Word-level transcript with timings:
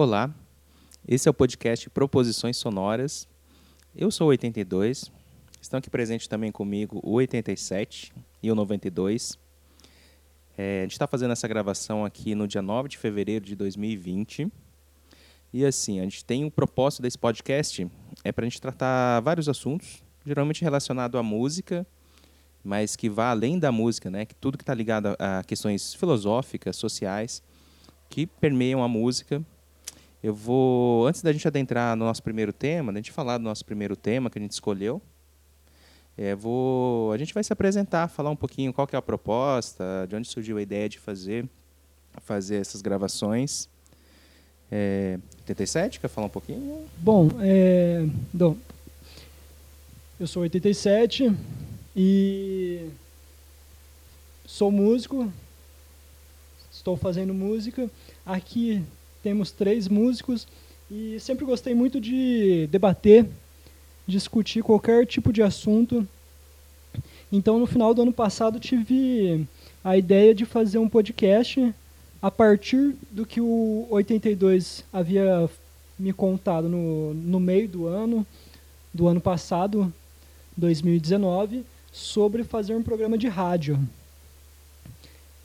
Olá, 0.00 0.32
esse 1.08 1.26
é 1.26 1.30
o 1.30 1.34
podcast 1.34 1.90
Proposições 1.90 2.56
Sonoras. 2.56 3.26
Eu 3.96 4.12
sou 4.12 4.28
o 4.28 4.30
82, 4.30 5.10
estão 5.60 5.78
aqui 5.78 5.90
presentes 5.90 6.28
também 6.28 6.52
comigo 6.52 7.00
o 7.02 7.14
87 7.14 8.12
e 8.40 8.48
o 8.48 8.54
92. 8.54 9.36
É, 10.56 10.78
a 10.78 10.82
gente 10.82 10.92
está 10.92 11.08
fazendo 11.08 11.32
essa 11.32 11.48
gravação 11.48 12.04
aqui 12.04 12.36
no 12.36 12.46
dia 12.46 12.62
9 12.62 12.90
de 12.90 12.96
fevereiro 12.96 13.44
de 13.44 13.56
2020. 13.56 14.46
E 15.52 15.64
assim, 15.64 15.98
a 15.98 16.04
gente 16.04 16.24
tem 16.24 16.44
o 16.44 16.50
propósito 16.52 17.02
desse 17.02 17.18
podcast 17.18 17.84
é 18.22 18.30
para 18.30 18.44
a 18.44 18.48
gente 18.48 18.60
tratar 18.60 19.18
vários 19.18 19.48
assuntos, 19.48 20.04
geralmente 20.24 20.62
relacionado 20.62 21.18
à 21.18 21.24
música, 21.24 21.84
mas 22.62 22.94
que 22.94 23.10
vá 23.10 23.30
além 23.32 23.58
da 23.58 23.72
música, 23.72 24.08
né? 24.08 24.24
Que 24.24 24.36
tudo 24.36 24.56
que 24.56 24.62
está 24.62 24.74
ligado 24.74 25.16
a 25.18 25.42
questões 25.42 25.92
filosóficas, 25.92 26.76
sociais, 26.76 27.42
que 28.08 28.28
permeiam 28.28 28.80
a 28.80 28.86
música 28.86 29.44
eu 30.22 30.34
vou, 30.34 31.06
antes 31.06 31.22
da 31.22 31.32
gente 31.32 31.46
adentrar 31.46 31.96
no 31.96 32.04
nosso 32.04 32.22
primeiro 32.22 32.52
tema, 32.52 32.92
da 32.92 32.98
gente 32.98 33.12
falar 33.12 33.38
do 33.38 33.44
nosso 33.44 33.64
primeiro 33.64 33.96
tema 33.96 34.28
que 34.28 34.38
a 34.38 34.42
gente 34.42 34.52
escolheu, 34.52 35.00
é, 36.16 36.34
vou, 36.34 37.12
a 37.12 37.16
gente 37.16 37.32
vai 37.32 37.44
se 37.44 37.52
apresentar, 37.52 38.08
falar 38.08 38.30
um 38.30 38.36
pouquinho 38.36 38.72
qual 38.72 38.86
que 38.86 38.96
é 38.96 38.98
a 38.98 39.02
proposta, 39.02 40.04
de 40.08 40.16
onde 40.16 40.26
surgiu 40.26 40.56
a 40.56 40.62
ideia 40.62 40.88
de 40.88 40.98
fazer, 40.98 41.48
fazer 42.22 42.56
essas 42.56 42.82
gravações. 42.82 43.68
É, 44.70 45.18
87, 45.40 46.00
quer 46.00 46.08
falar 46.08 46.26
um 46.26 46.30
pouquinho? 46.30 46.84
Bom, 46.98 47.28
é, 47.40 48.04
eu 50.18 50.26
sou 50.26 50.42
87 50.42 51.32
e 51.96 52.90
sou 54.44 54.72
músico, 54.72 55.32
estou 56.72 56.96
fazendo 56.96 57.32
música. 57.32 57.88
Aqui 58.26 58.84
temos 59.22 59.50
três 59.50 59.88
músicos 59.88 60.46
e 60.90 61.18
sempre 61.20 61.44
gostei 61.44 61.74
muito 61.74 62.00
de 62.00 62.66
debater, 62.70 63.26
discutir 64.06 64.62
qualquer 64.62 65.06
tipo 65.06 65.32
de 65.32 65.42
assunto. 65.42 66.06
Então, 67.30 67.58
no 67.58 67.66
final 67.66 67.92
do 67.92 68.02
ano 68.02 68.12
passado, 68.12 68.58
tive 68.58 69.46
a 69.84 69.96
ideia 69.96 70.34
de 70.34 70.44
fazer 70.44 70.78
um 70.78 70.88
podcast 70.88 71.74
a 72.20 72.30
partir 72.30 72.96
do 73.10 73.24
que 73.26 73.40
o 73.40 73.86
82 73.90 74.84
havia 74.92 75.48
me 75.98 76.12
contado 76.12 76.68
no, 76.68 77.12
no 77.14 77.38
meio 77.38 77.68
do 77.68 77.86
ano, 77.86 78.26
do 78.92 79.06
ano 79.06 79.20
passado, 79.20 79.92
2019, 80.56 81.64
sobre 81.92 82.44
fazer 82.44 82.74
um 82.74 82.82
programa 82.82 83.18
de 83.18 83.28
rádio. 83.28 83.78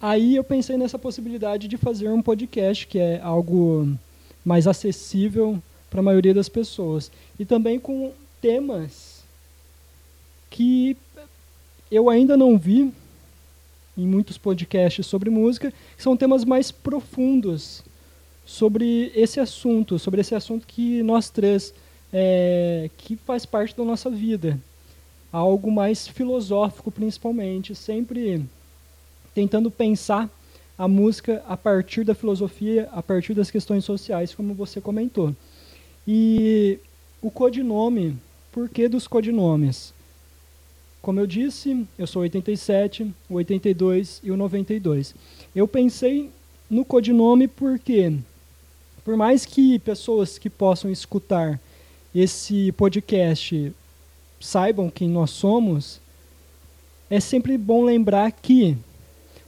Aí 0.03 0.35
eu 0.35 0.43
pensei 0.43 0.75
nessa 0.75 0.99
possibilidade 0.99 1.65
de 1.65 1.77
fazer 1.77 2.09
um 2.09 2.21
podcast, 2.21 2.85
que 2.85 2.99
é 2.99 3.21
algo 3.21 3.87
mais 4.43 4.67
acessível 4.67 5.63
para 5.89 6.01
a 6.01 6.03
maioria 6.03 6.33
das 6.33 6.49
pessoas. 6.49 7.09
E 7.39 7.45
também 7.45 7.79
com 7.79 8.11
temas 8.41 9.23
que 10.49 10.97
eu 11.89 12.09
ainda 12.09 12.35
não 12.35 12.57
vi 12.57 12.91
em 13.97 14.05
muitos 14.05 14.37
podcasts 14.37 15.07
sobre 15.07 15.29
música, 15.29 15.71
que 15.95 16.03
são 16.03 16.17
temas 16.17 16.43
mais 16.43 16.69
profundos 16.69 17.81
sobre 18.45 19.09
esse 19.15 19.39
assunto, 19.39 19.97
sobre 19.97 20.19
esse 20.19 20.35
assunto 20.35 20.67
que 20.67 21.01
nós 21.01 21.29
três, 21.29 21.73
é, 22.11 22.89
que 22.97 23.15
faz 23.15 23.45
parte 23.45 23.73
da 23.73 23.85
nossa 23.85 24.09
vida. 24.09 24.59
Algo 25.31 25.71
mais 25.71 26.09
filosófico, 26.09 26.91
principalmente, 26.91 27.73
sempre 27.73 28.45
tentando 29.33 29.71
pensar 29.71 30.29
a 30.77 30.87
música 30.87 31.43
a 31.47 31.55
partir 31.55 32.03
da 32.03 32.15
filosofia, 32.15 32.89
a 32.91 33.01
partir 33.01 33.33
das 33.33 33.51
questões 33.51 33.85
sociais, 33.85 34.33
como 34.33 34.53
você 34.53 34.81
comentou. 34.81 35.35
E 36.07 36.79
o 37.21 37.31
codinome, 37.31 38.17
por 38.51 38.67
que 38.67 38.87
dos 38.87 39.07
codinomes? 39.07 39.93
Como 41.01 41.19
eu 41.19 41.27
disse, 41.27 41.85
eu 41.97 42.07
sou 42.07 42.21
87, 42.21 43.13
o 43.29 43.35
82 43.35 44.21
e 44.23 44.31
o 44.31 44.37
92. 44.37 45.13
Eu 45.55 45.67
pensei 45.67 46.29
no 46.69 46.85
codinome 46.85 47.47
porque, 47.47 48.13
por 49.03 49.15
mais 49.15 49.45
que 49.45 49.79
pessoas 49.79 50.37
que 50.37 50.49
possam 50.49 50.89
escutar 50.89 51.59
esse 52.15 52.71
podcast 52.73 53.73
saibam 54.39 54.89
quem 54.89 55.09
nós 55.09 55.31
somos, 55.31 55.99
é 57.09 57.19
sempre 57.19 57.57
bom 57.57 57.83
lembrar 57.83 58.31
que 58.31 58.77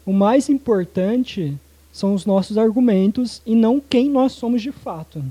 o 0.06 0.14
mais 0.14 0.50
importante 0.50 1.58
são 1.92 2.14
os 2.14 2.26
nossos 2.26 2.58
argumentos 2.58 3.42
e 3.46 3.56
não 3.56 3.80
quem 3.80 4.10
nós 4.10 4.34
somos 4.34 4.62
de 4.62 4.72
fato. 4.72 5.24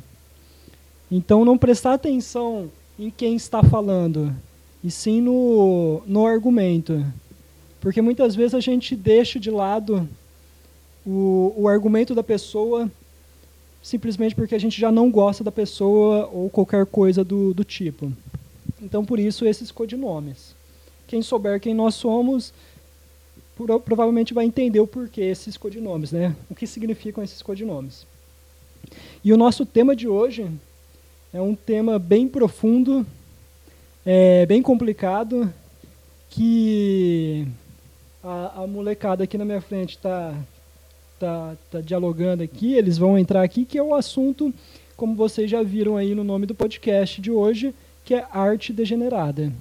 Então, 1.11 1.45
não 1.45 1.59
prestar 1.59 1.95
atenção 1.95 2.71
em 2.99 3.11
quem 3.11 3.37
está 3.37 3.63
falando, 3.63 4.35
e 4.83 4.91
sim 4.91 5.21
no, 5.21 6.03
no 6.07 6.27
argumento. 6.27 7.05
Porque 7.81 8.01
muitas 8.01 8.35
vezes 8.35 8.55
a 8.55 8.61
gente 8.61 8.97
deixa 8.97 9.39
de 9.39 9.51
lado 9.51 10.09
o, 11.07 11.53
o 11.57 11.69
argumento 11.69 12.15
da 12.15 12.23
pessoa 12.23 12.91
simplesmente 13.85 14.35
porque 14.35 14.55
a 14.55 14.59
gente 14.59 14.81
já 14.81 14.91
não 14.91 15.11
gosta 15.11 15.45
da 15.45 15.53
pessoa 15.53 16.27
ou 16.33 16.49
qualquer 16.49 16.87
coisa 16.87 17.23
do, 17.23 17.53
do 17.53 17.63
tipo. 17.63 18.11
Então, 18.81 19.05
por 19.05 19.21
isso, 19.21 19.45
esses 19.45 19.71
codinomes. 19.71 20.57
Quem 21.07 21.21
souber 21.21 21.61
quem 21.61 21.75
nós 21.75 21.95
somos 21.95 22.55
provavelmente 23.85 24.35
vai 24.35 24.45
entender 24.45 24.81
o 24.81 24.87
porquê 24.87 25.23
esses 25.23 25.57
codinomes, 25.57 26.13
né? 26.13 26.35
O 26.51 26.55
que 26.55 26.67
significam 26.67 27.23
esses 27.23 27.41
codinomes. 27.43 28.07
E 29.25 29.33
o 29.33 29.37
nosso 29.37 29.65
tema 29.65 29.95
de 29.95 30.09
hoje 30.09 30.51
é 31.33 31.41
um 31.41 31.55
tema 31.55 31.99
bem 31.99 32.29
profundo, 32.29 33.07
é, 34.05 34.45
bem 34.47 34.61
complicado, 34.61 35.53
que 36.31 37.47
a, 38.23 38.63
a 38.63 38.67
molecada 38.67 39.25
aqui 39.25 39.39
na 39.39 39.45
minha 39.45 39.61
frente 39.61 39.97
está 39.97 40.35
tá, 41.19 41.57
tá 41.71 41.81
dialogando 41.81 42.43
aqui, 42.43 42.75
eles 42.75 42.99
vão 42.99 43.19
entrar 43.19 43.43
aqui, 43.43 43.65
que 43.65 43.79
é 43.79 43.83
o 43.83 43.95
assunto, 43.95 44.53
como 44.97 45.15
vocês 45.15 45.51
já 45.51 45.63
viram 45.63 45.97
aí 45.97 46.15
no 46.15 46.25
nome 46.25 46.47
do 46.47 46.55
podcast 46.55 47.21
de 47.21 47.31
hoje, 47.31 47.75
que 48.05 48.15
é 48.15 48.27
arte 48.31 48.73
degenerada. 48.73 49.53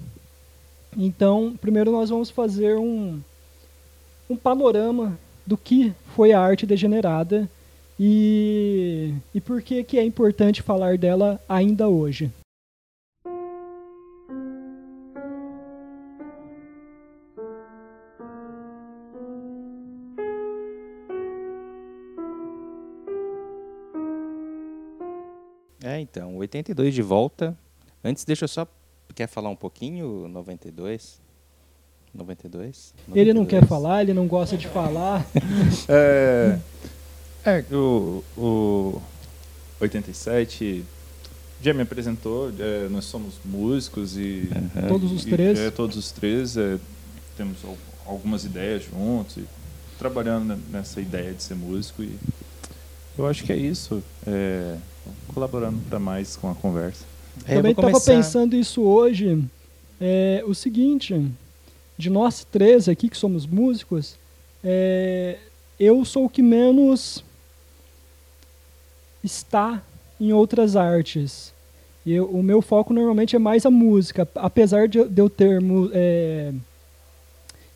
Então, 0.98 1.56
primeiro 1.60 1.92
nós 1.92 2.10
vamos 2.10 2.30
fazer 2.30 2.78
um, 2.78 3.20
um 4.30 4.36
panorama 4.36 5.18
do 5.46 5.58
que 5.58 5.94
foi 6.16 6.32
a 6.32 6.40
arte 6.40 6.66
degenerada 6.66 7.50
e, 8.00 9.14
e 9.34 9.42
por 9.42 9.62
que, 9.62 9.84
que 9.84 9.98
é 9.98 10.04
importante 10.04 10.62
falar 10.62 10.98
dela 10.98 11.40
ainda 11.48 11.88
hoje. 11.88 12.32
É, 25.84 26.00
então, 26.00 26.38
82 26.38 26.94
de 26.94 27.02
volta. 27.02 27.58
Antes, 28.04 28.24
deixa 28.24 28.46
eu 28.46 28.48
só. 28.48 28.66
Quer 29.14 29.28
falar 29.28 29.50
um 29.50 29.56
pouquinho, 29.56 30.28
92? 30.28 31.23
92, 32.14 32.94
92. 33.08 33.16
Ele 33.16 33.34
não 33.34 33.46
quer 33.46 33.66
falar, 33.66 34.02
ele 34.02 34.14
não 34.14 34.28
gosta 34.28 34.56
de 34.56 34.68
falar. 34.68 35.26
é, 35.90 36.60
é 37.46 37.64
o, 37.74 38.24
o 38.38 39.02
87 39.80 40.84
já 41.62 41.74
me 41.74 41.82
apresentou, 41.82 42.52
é, 42.60 42.88
nós 42.90 43.06
somos 43.06 43.36
músicos 43.46 44.18
e. 44.18 44.50
Uhum. 44.54 44.88
Todos 44.90 45.12
os 45.12 45.24
três? 45.24 45.58
E, 45.58 45.62
é, 45.62 45.72
todos 45.72 45.98
os 45.98 46.12
três. 46.12 46.58
É, 46.58 46.78
temos 47.38 47.58
algumas 48.06 48.44
ideias 48.44 48.84
juntos 48.84 49.38
e 49.38 49.46
trabalhando 49.98 50.60
nessa 50.70 51.00
ideia 51.00 51.34
de 51.34 51.42
ser 51.42 51.56
músico. 51.56 52.04
E 52.04 52.16
eu 53.18 53.26
acho 53.26 53.44
que 53.44 53.54
é 53.54 53.58
isso. 53.58 54.04
É, 54.28 54.76
colaborando 55.34 55.80
para 55.90 56.00
mais 56.00 56.36
com 56.36 56.50
a 56.50 56.56
conversa. 56.56 57.06
É, 57.48 57.56
Também 57.56 57.72
estava 57.72 57.92
começar... 57.92 58.14
pensando 58.14 58.56
isso 58.56 58.82
hoje. 58.82 59.44
É, 60.02 60.44
o 60.46 60.54
seguinte, 60.54 61.14
de 61.98 62.10
nós 62.10 62.46
três 62.50 62.90
aqui 62.90 63.10
que 63.10 63.18
somos 63.18 63.46
músicos, 63.46 64.18
é, 64.64 65.38
eu 65.80 66.04
sou 66.06 66.26
o 66.26 66.30
que 66.30 66.42
menos 66.42 67.24
está 69.24 69.82
em 70.20 70.32
outras 70.34 70.76
artes. 70.76 71.54
Eu, 72.06 72.26
o 72.26 72.44
meu 72.44 72.62
foco 72.62 72.94
normalmente 72.94 73.36
é 73.36 73.40
mais 73.40 73.66
a 73.66 73.72
música, 73.72 74.28
apesar 74.36 74.88
de, 74.88 75.04
de 75.06 75.22
eu 75.22 75.30
ter 75.30 75.62
é, 75.94 76.54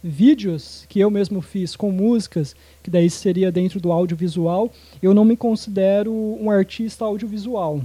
vídeos 0.03 0.85
que 0.89 0.99
eu 0.99 1.09
mesmo 1.09 1.41
fiz 1.41 1.75
com 1.75 1.91
músicas, 1.91 2.55
que 2.83 2.89
daí 2.89 3.09
seria 3.09 3.51
dentro 3.51 3.79
do 3.79 3.91
audiovisual, 3.91 4.71
eu 5.01 5.13
não 5.13 5.25
me 5.25 5.37
considero 5.37 6.11
um 6.13 6.51
artista 6.51 7.05
audiovisual. 7.05 7.81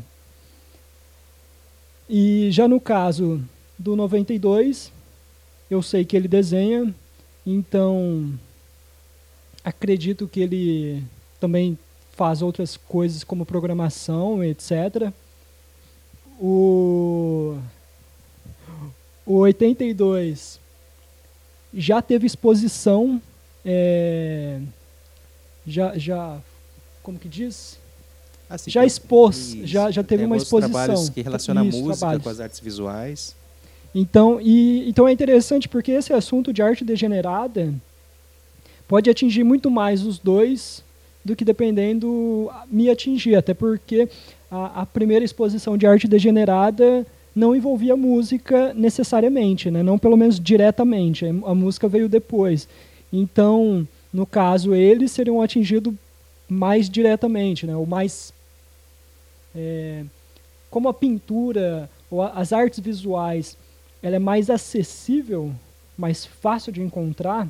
E 2.08 2.49
já 2.50 2.67
no 2.67 2.81
caso 2.81 3.40
do 3.79 3.96
92, 3.96 4.93
eu 5.72 5.82
sei 5.82 6.04
que 6.04 6.14
ele 6.14 6.28
desenha, 6.28 6.94
então 7.46 8.38
acredito 9.64 10.28
que 10.28 10.40
ele 10.40 11.02
também 11.40 11.78
faz 12.12 12.42
outras 12.42 12.76
coisas 12.76 13.24
como 13.24 13.46
programação, 13.46 14.44
etc. 14.44 15.10
O, 16.38 17.56
o 19.24 19.36
82 19.36 20.60
já 21.72 22.02
teve 22.02 22.26
exposição, 22.26 23.20
é, 23.64 24.60
já, 25.66 25.96
já, 25.96 26.38
como 27.02 27.19
que 27.19 27.30
diz? 27.30 27.78
Assim, 28.50 28.70
já 28.70 28.84
expôs, 28.84 29.54
isso, 29.54 29.66
já, 29.66 29.90
já 29.90 30.04
teve 30.04 30.26
uma 30.26 30.36
exposição. 30.36 30.70
trabalhos 30.70 31.08
que 31.08 31.22
relacionam 31.22 31.62
a 31.62 31.64
música 31.64 31.96
trabalhos. 31.96 32.22
com 32.22 32.28
as 32.28 32.40
artes 32.40 32.60
visuais. 32.60 33.42
Então, 33.94 34.41
e, 34.41 34.89
então 34.89 35.06
é 35.06 35.12
interessante 35.12 35.69
porque 35.69 35.93
esse 35.93 36.12
assunto 36.12 36.53
de 36.53 36.62
arte 36.62 36.85
degenerada 36.85 37.73
pode 38.89 39.11
atingir 39.11 39.44
muito 39.44 39.71
mais 39.71 40.05
os 40.05 40.19
dois 40.19 40.83
do 41.25 41.37
que 41.37 41.44
dependendo 41.44 42.50
me 42.71 42.91
atingir, 42.91 43.37
até 43.37 43.55
porque 43.55 44.09
a, 44.50 44.83
a 44.83 44.87
primeira 44.87 45.25
exposição 45.25 45.77
de 45.77 45.87
arte 45.87 46.09
degenerada 46.09 47.06
não 47.35 47.55
envolvia 47.55 47.97
música 47.97 48.75
necessariamente, 48.75 49.71
né? 49.71 49.83
não 49.83 49.99
pelo 49.99 50.17
menos 50.17 50.39
diretamente, 50.41 51.25
a 51.27 51.55
música 51.55 51.89
veio 51.89 52.09
depois. 52.09 52.69
Então, 53.12 53.87
no 54.12 54.27
caso, 54.27 54.75
eles 54.75 55.12
seriam 55.12 55.41
atingidos 55.41 55.94
mais 56.49 56.91
diretamente, 56.91 57.67
né? 57.67 57.77
ou 57.77 57.87
mais 57.87 58.33
é, 59.55 60.05
como 60.71 60.89
a 60.89 60.94
pintura 60.94 61.89
ou 62.11 62.21
a- 62.23 62.31
as 62.31 62.53
artes 62.53 62.81
visuais 62.81 63.56
ela 64.02 64.16
é 64.16 64.19
mais 64.19 64.50
acessível, 64.50 65.52
mais 65.96 66.26
fácil 66.26 66.72
de 66.72 66.82
encontrar, 66.82 67.49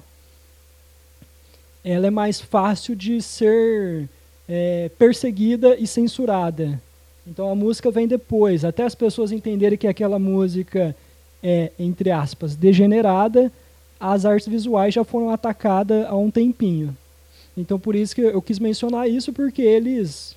ela 1.85 2.07
é 2.07 2.11
mais 2.11 2.41
fácil 2.41 2.95
de 2.95 3.21
ser 3.21 4.09
é, 4.49 4.91
perseguida 4.99 5.77
e 5.77 5.87
censurada. 5.87 6.81
Então 7.27 7.51
a 7.51 7.55
música 7.55 7.91
vem 7.91 8.07
depois, 8.07 8.65
até 8.65 8.85
as 8.85 8.95
pessoas 8.95 9.33
entenderem 9.33 9.79
que 9.79 9.87
aquela 9.87 10.19
música 10.19 10.95
é, 11.43 11.73
entre 11.79 12.11
aspas, 12.11 12.55
degenerada, 12.55 13.51
as 13.99 14.25
artes 14.25 14.47
visuais 14.47 14.95
já 14.95 15.05
foram 15.05 15.31
atacadas 15.31 16.07
há 16.07 16.17
um 16.17 16.31
tempinho. 16.31 16.97
Então 17.57 17.79
por 17.79 17.95
isso 17.95 18.15
que 18.15 18.21
eu 18.21 18.43
quis 18.43 18.59
mencionar 18.59 19.09
isso, 19.09 19.33
porque 19.33 19.63
eles, 19.63 20.37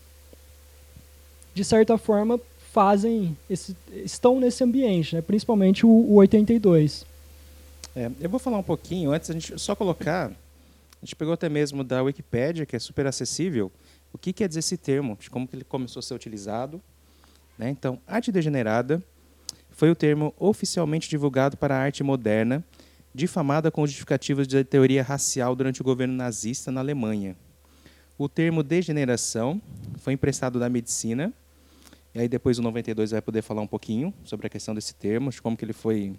de 1.53 1.63
certa 1.63 1.97
forma, 1.97 2.39
fazem 2.75 3.37
esse, 3.49 3.73
estão 4.03 4.37
nesse 4.37 4.61
ambiente, 4.61 5.15
né? 5.15 5.21
principalmente 5.21 5.85
o, 5.85 5.89
o 5.89 6.15
82. 6.15 7.05
É, 7.95 8.11
eu 8.19 8.29
vou 8.29 8.37
falar 8.37 8.57
um 8.57 8.63
pouquinho, 8.63 9.13
antes 9.13 9.29
a 9.29 9.33
gente 9.33 9.57
só 9.57 9.73
colocar, 9.73 10.27
a 10.27 11.05
gente 11.05 11.15
pegou 11.15 11.33
até 11.33 11.47
mesmo 11.47 11.85
da 11.85 12.03
Wikipédia, 12.03 12.65
que 12.65 12.75
é 12.75 12.79
super 12.79 13.07
acessível, 13.07 13.71
o 14.11 14.17
que 14.17 14.33
quer 14.33 14.49
dizer 14.49 14.59
esse 14.59 14.75
termo, 14.75 15.17
como 15.31 15.47
que 15.47 15.55
ele 15.55 15.63
começou 15.63 16.01
a 16.01 16.03
ser 16.03 16.13
utilizado. 16.15 16.81
Né? 17.57 17.69
Então, 17.69 17.97
arte 18.05 18.29
degenerada 18.29 19.01
foi 19.71 19.89
o 19.89 19.95
termo 19.95 20.33
oficialmente 20.37 21.09
divulgado 21.09 21.55
para 21.55 21.77
a 21.77 21.79
arte 21.79 22.03
moderna, 22.03 22.61
difamada 23.13 23.71
com 23.71 23.87
justificativas 23.87 24.49
de 24.49 24.65
teoria 24.65 25.01
racial 25.01 25.55
durante 25.55 25.79
o 25.79 25.83
governo 25.85 26.13
nazista 26.13 26.73
na 26.73 26.81
Alemanha. 26.81 27.37
O 28.17 28.27
termo 28.27 28.61
degeneração 28.61 29.61
foi 29.99 30.11
emprestado 30.11 30.59
da 30.59 30.67
medicina, 30.69 31.33
e 32.15 32.21
aí 32.21 32.27
depois 32.29 32.57
o 32.57 32.61
92 32.61 33.11
vai 33.11 33.21
poder 33.21 33.41
falar 33.41 33.61
um 33.61 33.67
pouquinho 33.67 34.13
sobre 34.23 34.47
a 34.47 34.49
questão 34.49 34.73
desse 34.73 34.95
termo, 34.95 35.29
de 35.29 35.41
como 35.41 35.55
que 35.55 35.65
ele 35.65 35.73
foi 35.73 36.15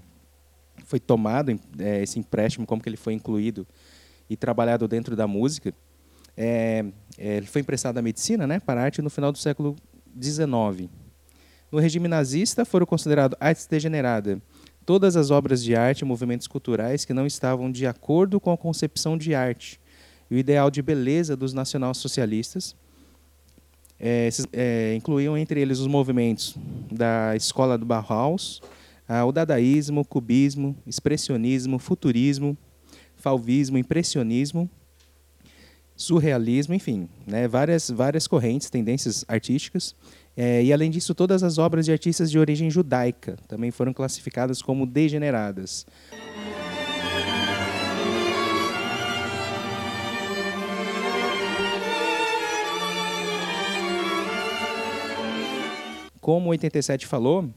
foi 0.84 1.00
tomado 1.00 1.58
é, 1.78 2.02
esse 2.02 2.19
empréstimo, 2.19 2.66
como 2.66 2.82
que 2.82 2.88
ele 2.88 2.98
foi 2.98 3.14
incluído 3.14 3.66
e 4.28 4.37
trabalhado 4.37 4.87
dentro 4.87 5.16
da 5.16 5.26
música. 5.26 5.72
É, 6.37 6.84
é, 7.16 7.38
ele 7.38 7.46
foi 7.46 7.62
emprestado 7.62 7.94
da 7.94 8.02
medicina, 8.02 8.46
né, 8.46 8.60
para 8.60 8.82
a 8.82 8.84
arte 8.84 9.00
no 9.00 9.08
final 9.08 9.32
do 9.32 9.38
século 9.38 9.75
XIX. 10.20 10.90
No 11.72 11.78
regime 11.78 12.08
nazista 12.08 12.66
foram 12.66 12.84
considerados 12.84 13.37
artes 13.40 13.66
degeneradas 13.66 14.38
todas 14.87 15.16
as 15.16 15.32
obras 15.32 15.64
de 15.64 15.75
arte 15.75 16.02
e 16.02 16.04
movimentos 16.04 16.46
culturais 16.46 17.04
que 17.04 17.12
não 17.12 17.26
estavam 17.26 17.70
de 17.72 17.87
acordo 17.87 18.38
com 18.38 18.52
a 18.52 18.56
concepção 18.56 19.19
de 19.19 19.34
arte 19.34 19.81
e 20.31 20.37
o 20.37 20.38
ideal 20.38 20.70
de 20.70 20.81
beleza 20.81 21.37
dos 21.37 21.52
nacionalsocialistas. 21.52 22.76
É, 23.98 24.26
esses, 24.26 24.46
é, 24.52 24.94
incluíam 24.94 25.37
entre 25.37 25.60
eles 25.60 25.78
os 25.78 25.87
movimentos 25.87 26.54
da 26.90 27.34
escola 27.34 27.78
do 27.78 27.87
Bauhaus, 27.87 28.60
ah, 29.08 29.25
o 29.25 29.32
dadaísmo, 29.32 30.04
cubismo, 30.04 30.76
expressionismo, 30.87 31.78
futurismo, 31.78 32.56
fauvismo, 33.16 33.78
impressionismo, 33.78 34.69
surrealismo, 35.96 36.75
enfim, 36.75 37.08
né, 37.26 37.48
várias, 37.48 37.90
várias 37.90 38.26
correntes, 38.26 38.69
tendências 38.69 39.25
artísticas. 39.26 39.94
É, 40.37 40.62
e, 40.62 40.72
além 40.72 40.90
disso, 40.90 41.14
todas 41.14 41.42
as 41.42 41.56
obras 41.56 41.87
de 41.87 41.92
artistas 41.92 42.31
de 42.31 42.38
origem 42.38 42.70
judaica 42.70 43.37
também 43.49 43.70
foram 43.70 43.94
classificadas 43.94 44.60
como 44.60 44.84
degeneradas. 44.84 45.87
Como 56.26 56.49
o 56.49 56.50
87 56.50 57.06
falou, 57.06 57.49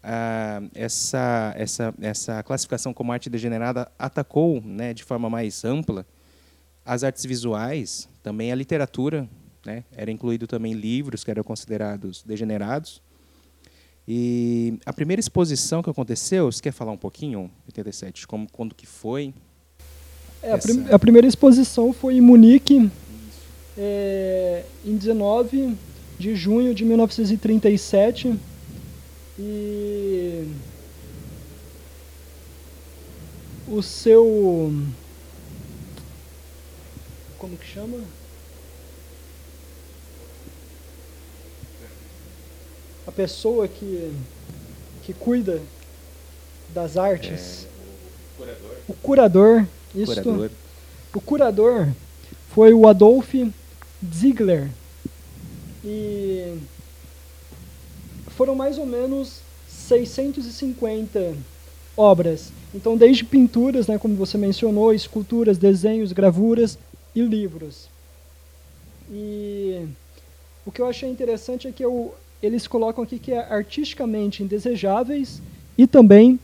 ah, 0.00 0.62
essa, 0.72 1.52
essa, 1.58 1.92
essa 2.00 2.42
classificação 2.44 2.94
como 2.94 3.10
arte 3.10 3.28
degenerada 3.28 3.90
atacou 3.98 4.62
né, 4.64 4.94
de 4.94 5.02
forma 5.02 5.28
mais 5.28 5.64
ampla 5.64 6.06
as 6.86 7.02
artes 7.02 7.24
visuais, 7.24 8.08
também 8.22 8.52
a 8.52 8.54
literatura, 8.54 9.28
né, 9.66 9.82
era 9.96 10.12
incluído 10.12 10.46
também 10.46 10.74
livros 10.74 11.24
que 11.24 11.30
eram 11.32 11.42
considerados 11.42 12.22
degenerados. 12.22 13.02
E 14.06 14.78
a 14.86 14.92
primeira 14.92 15.18
exposição 15.18 15.82
que 15.82 15.90
aconteceu, 15.90 16.52
você 16.52 16.62
quer 16.62 16.72
falar 16.72 16.92
um 16.92 16.96
pouquinho, 16.96 17.50
87, 17.66 18.28
como 18.28 18.46
quando 18.52 18.76
que 18.76 18.86
foi? 18.86 19.34
É, 20.40 20.52
a, 20.52 20.58
prim 20.58 20.86
a, 20.88 20.98
primeira 21.00 21.26
exposição 21.26 21.92
foi 21.92 22.14
em 22.14 22.20
Munique, 22.20 22.88
é, 23.76 24.64
em 24.84 24.96
19 24.96 25.76
de 26.18 26.34
junho 26.34 26.74
de 26.74 26.84
1937. 26.84 28.34
E 29.38 30.48
o 33.66 33.82
seu 33.82 34.72
como 37.38 37.56
que 37.56 37.66
chama? 37.66 37.98
A 43.06 43.12
pessoa 43.12 43.66
que 43.68 44.12
que 45.04 45.12
cuida 45.12 45.60
das 46.70 46.96
artes. 46.96 47.66
É, 47.66 48.42
o 48.42 48.44
curador. 48.44 48.76
O 48.88 48.94
curador, 48.94 49.66
isso. 49.94 50.22
Curador. 50.22 50.50
O 51.14 51.20
curador 51.20 51.88
foi 52.54 52.72
o 52.72 52.88
Adolf 52.88 53.34
Ziegler. 54.12 54.70
E 55.84 56.58
foram 58.28 58.54
mais 58.54 58.78
ou 58.78 58.86
menos 58.86 59.40
650 59.68 61.34
obras. 61.96 62.52
Então, 62.74 62.96
desde 62.96 63.24
pinturas, 63.24 63.86
né, 63.86 63.98
como 63.98 64.14
você 64.16 64.36
mencionou, 64.36 64.92
esculturas, 64.92 65.58
desenhos, 65.58 66.12
gravuras 66.12 66.78
e 67.14 67.20
livros. 67.20 67.88
E 69.10 69.86
o 70.66 70.72
que 70.72 70.80
eu 70.80 70.88
achei 70.88 71.08
interessante 71.08 71.68
é 71.68 71.72
que 71.72 71.84
eu, 71.84 72.14
eles 72.42 72.66
colocam 72.66 73.04
aqui 73.04 73.18
que 73.18 73.32
é 73.32 73.38
artisticamente 73.38 74.42
indesejáveis 74.42 75.40
e 75.76 75.86
também 75.86 76.40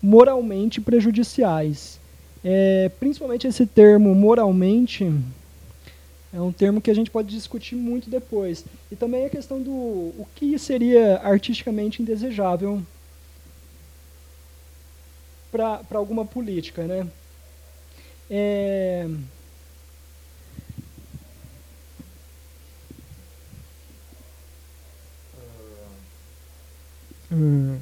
moralmente 0.00 0.80
prejudiciais. 0.80 1.98
É, 2.44 2.90
principalmente 3.00 3.46
esse 3.46 3.66
termo 3.66 4.14
moralmente 4.14 5.12
é 6.36 6.40
um 6.40 6.52
termo 6.52 6.82
que 6.82 6.90
a 6.90 6.94
gente 6.94 7.10
pode 7.10 7.34
discutir 7.34 7.74
muito 7.74 8.10
depois. 8.10 8.62
E 8.92 8.96
também 8.96 9.24
a 9.24 9.30
questão 9.30 9.60
do 9.60 9.72
o 9.72 10.26
que 10.34 10.58
seria 10.58 11.16
artisticamente 11.22 12.02
indesejável 12.02 12.82
para 15.50 15.80
alguma 15.94 16.26
política. 16.26 16.84
Né? 16.84 17.06
É... 18.30 19.08
Hum. 27.32 27.78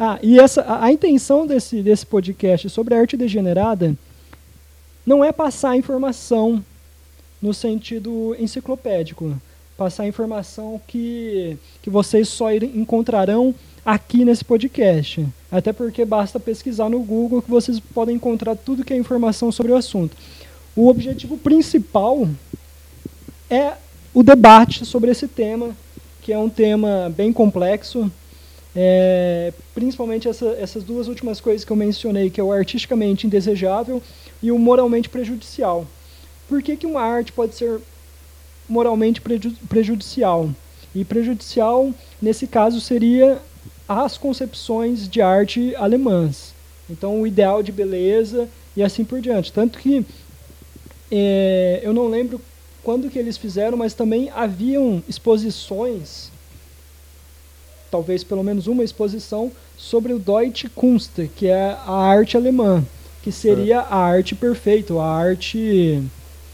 Ah, 0.00 0.18
e 0.22 0.40
essa, 0.40 0.62
a, 0.62 0.86
a 0.86 0.92
intenção 0.92 1.46
desse, 1.46 1.82
desse 1.82 2.06
podcast 2.06 2.70
sobre 2.70 2.94
a 2.94 3.00
arte 3.00 3.18
degenerada 3.18 3.94
não 5.06 5.24
é 5.24 5.32
passar 5.32 5.76
informação 5.76 6.64
no 7.40 7.52
sentido 7.52 8.34
enciclopédico, 8.38 9.36
passar 9.76 10.06
informação 10.06 10.80
que, 10.86 11.58
que 11.82 11.90
vocês 11.90 12.28
só 12.28 12.50
encontrarão 12.52 13.54
aqui 13.84 14.24
nesse 14.24 14.44
podcast. 14.44 15.26
Até 15.50 15.72
porque 15.72 16.04
basta 16.04 16.40
pesquisar 16.40 16.88
no 16.88 17.00
Google 17.00 17.42
que 17.42 17.50
vocês 17.50 17.78
podem 17.78 18.16
encontrar 18.16 18.56
tudo 18.56 18.84
que 18.84 18.94
é 18.94 18.96
informação 18.96 19.52
sobre 19.52 19.72
o 19.72 19.76
assunto. 19.76 20.16
O 20.74 20.88
objetivo 20.88 21.36
principal 21.36 22.26
é 23.50 23.74
o 24.14 24.22
debate 24.22 24.86
sobre 24.86 25.10
esse 25.10 25.28
tema, 25.28 25.76
que 26.22 26.32
é 26.32 26.38
um 26.38 26.48
tema 26.48 27.12
bem 27.14 27.32
complexo, 27.32 28.10
é, 28.74 29.52
principalmente 29.74 30.26
essa, 30.28 30.46
essas 30.58 30.82
duas 30.82 31.06
últimas 31.06 31.40
coisas 31.40 31.64
que 31.64 31.70
eu 31.70 31.76
mencionei, 31.76 32.30
que 32.30 32.40
é 32.40 32.44
o 32.44 32.52
artisticamente 32.52 33.26
indesejável 33.26 34.02
e 34.42 34.50
o 34.50 34.58
moralmente 34.58 35.08
prejudicial. 35.08 35.86
Por 36.48 36.62
que, 36.62 36.76
que 36.76 36.86
uma 36.86 37.00
arte 37.00 37.32
pode 37.32 37.54
ser 37.54 37.80
moralmente 38.68 39.20
prejudicial? 39.68 40.50
E 40.94 41.04
prejudicial, 41.04 41.92
nesse 42.20 42.46
caso, 42.46 42.80
seria 42.80 43.40
as 43.88 44.16
concepções 44.16 45.08
de 45.08 45.20
arte 45.20 45.74
alemãs. 45.76 46.54
Então, 46.88 47.20
o 47.20 47.26
ideal 47.26 47.62
de 47.62 47.72
beleza 47.72 48.48
e 48.76 48.82
assim 48.82 49.04
por 49.04 49.20
diante. 49.20 49.52
Tanto 49.52 49.78
que 49.78 50.04
é, 51.10 51.80
eu 51.82 51.92
não 51.92 52.08
lembro 52.08 52.40
quando 52.82 53.10
que 53.10 53.18
eles 53.18 53.36
fizeram, 53.36 53.76
mas 53.78 53.94
também 53.94 54.30
haviam 54.34 55.02
exposições 55.08 56.30
talvez 57.94 58.24
pelo 58.24 58.42
menos 58.42 58.66
uma 58.66 58.82
exposição 58.82 59.52
sobre 59.78 60.12
o 60.12 60.18
Deutsche 60.18 60.68
Kunst, 60.68 61.30
que 61.36 61.46
é 61.46 61.76
a 61.86 61.92
arte 61.92 62.36
alemã, 62.36 62.84
que 63.24 63.32
seria 63.32 63.76
é. 63.76 63.78
a 63.78 63.96
arte 63.96 64.34
perfeita, 64.34 64.92
a 65.00 65.16
arte 65.16 66.04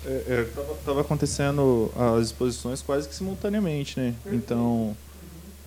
estava 0.04 0.98
é, 0.98 1.00
é, 1.00 1.00
acontecendo 1.00 1.90
as 2.16 2.26
exposições 2.26 2.80
quase 2.80 3.08
que 3.08 3.14
simultaneamente, 3.14 3.98
né? 3.98 4.14
Então 4.26 4.96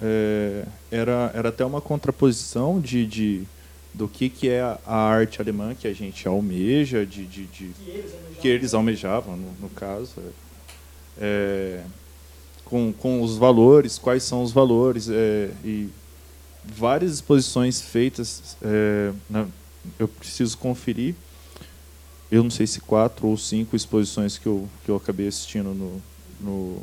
é, 0.01 0.63
era 0.89 1.29
era 1.33 1.50
até 1.50 1.65
uma 1.65 1.81
contraposição 1.81 2.79
de, 2.79 3.05
de 3.05 3.43
do 3.93 4.07
que 4.07 4.29
que 4.29 4.48
é 4.48 4.62
a, 4.62 4.95
arte 4.95 5.41
alemã 5.41 5.75
que 5.75 5.89
a 5.89 5.93
gente 5.93 6.25
almeja, 6.25 7.05
de, 7.05 7.25
de, 7.25 7.48
de 7.48 7.74
que, 7.74 7.89
eles 7.89 8.12
que, 8.39 8.48
eles 8.48 8.74
almejavam 8.74 9.36
no, 9.36 9.51
no 9.60 9.69
caso. 9.69 10.13
É, 11.19 11.81
com, 12.63 12.93
com 12.93 13.22
os 13.22 13.36
valores, 13.36 14.00
quais 14.00 14.24
são 14.24 14.41
os 14.41 14.53
valores, 14.53 15.10
é, 15.10 15.51
e 15.65 15.89
várias 16.63 17.12
exposições 17.12 17.81
feitas, 17.81 18.57
é, 18.63 19.12
na, 19.29 19.45
eu 20.00 20.08
preciso 20.08 20.58
conferir, 20.58 21.16
eu 22.32 22.44
não 22.44 22.50
sei 22.50 22.66
se 22.66 22.80
quatro 22.82 23.28
ou 23.28 23.38
cinco 23.38 23.75
exposições 23.75 24.38
que 24.38 24.48
eu, 24.48 24.68
que 24.84 24.90
eu 24.90 24.96
acabei 24.96 25.28
assistindo 25.28 25.74
no... 25.74 26.02
no 26.40 26.82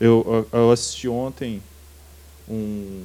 eu, 0.00 0.48
eu 0.50 0.70
assisti 0.70 1.06
ontem 1.06 1.62
um, 2.48 3.04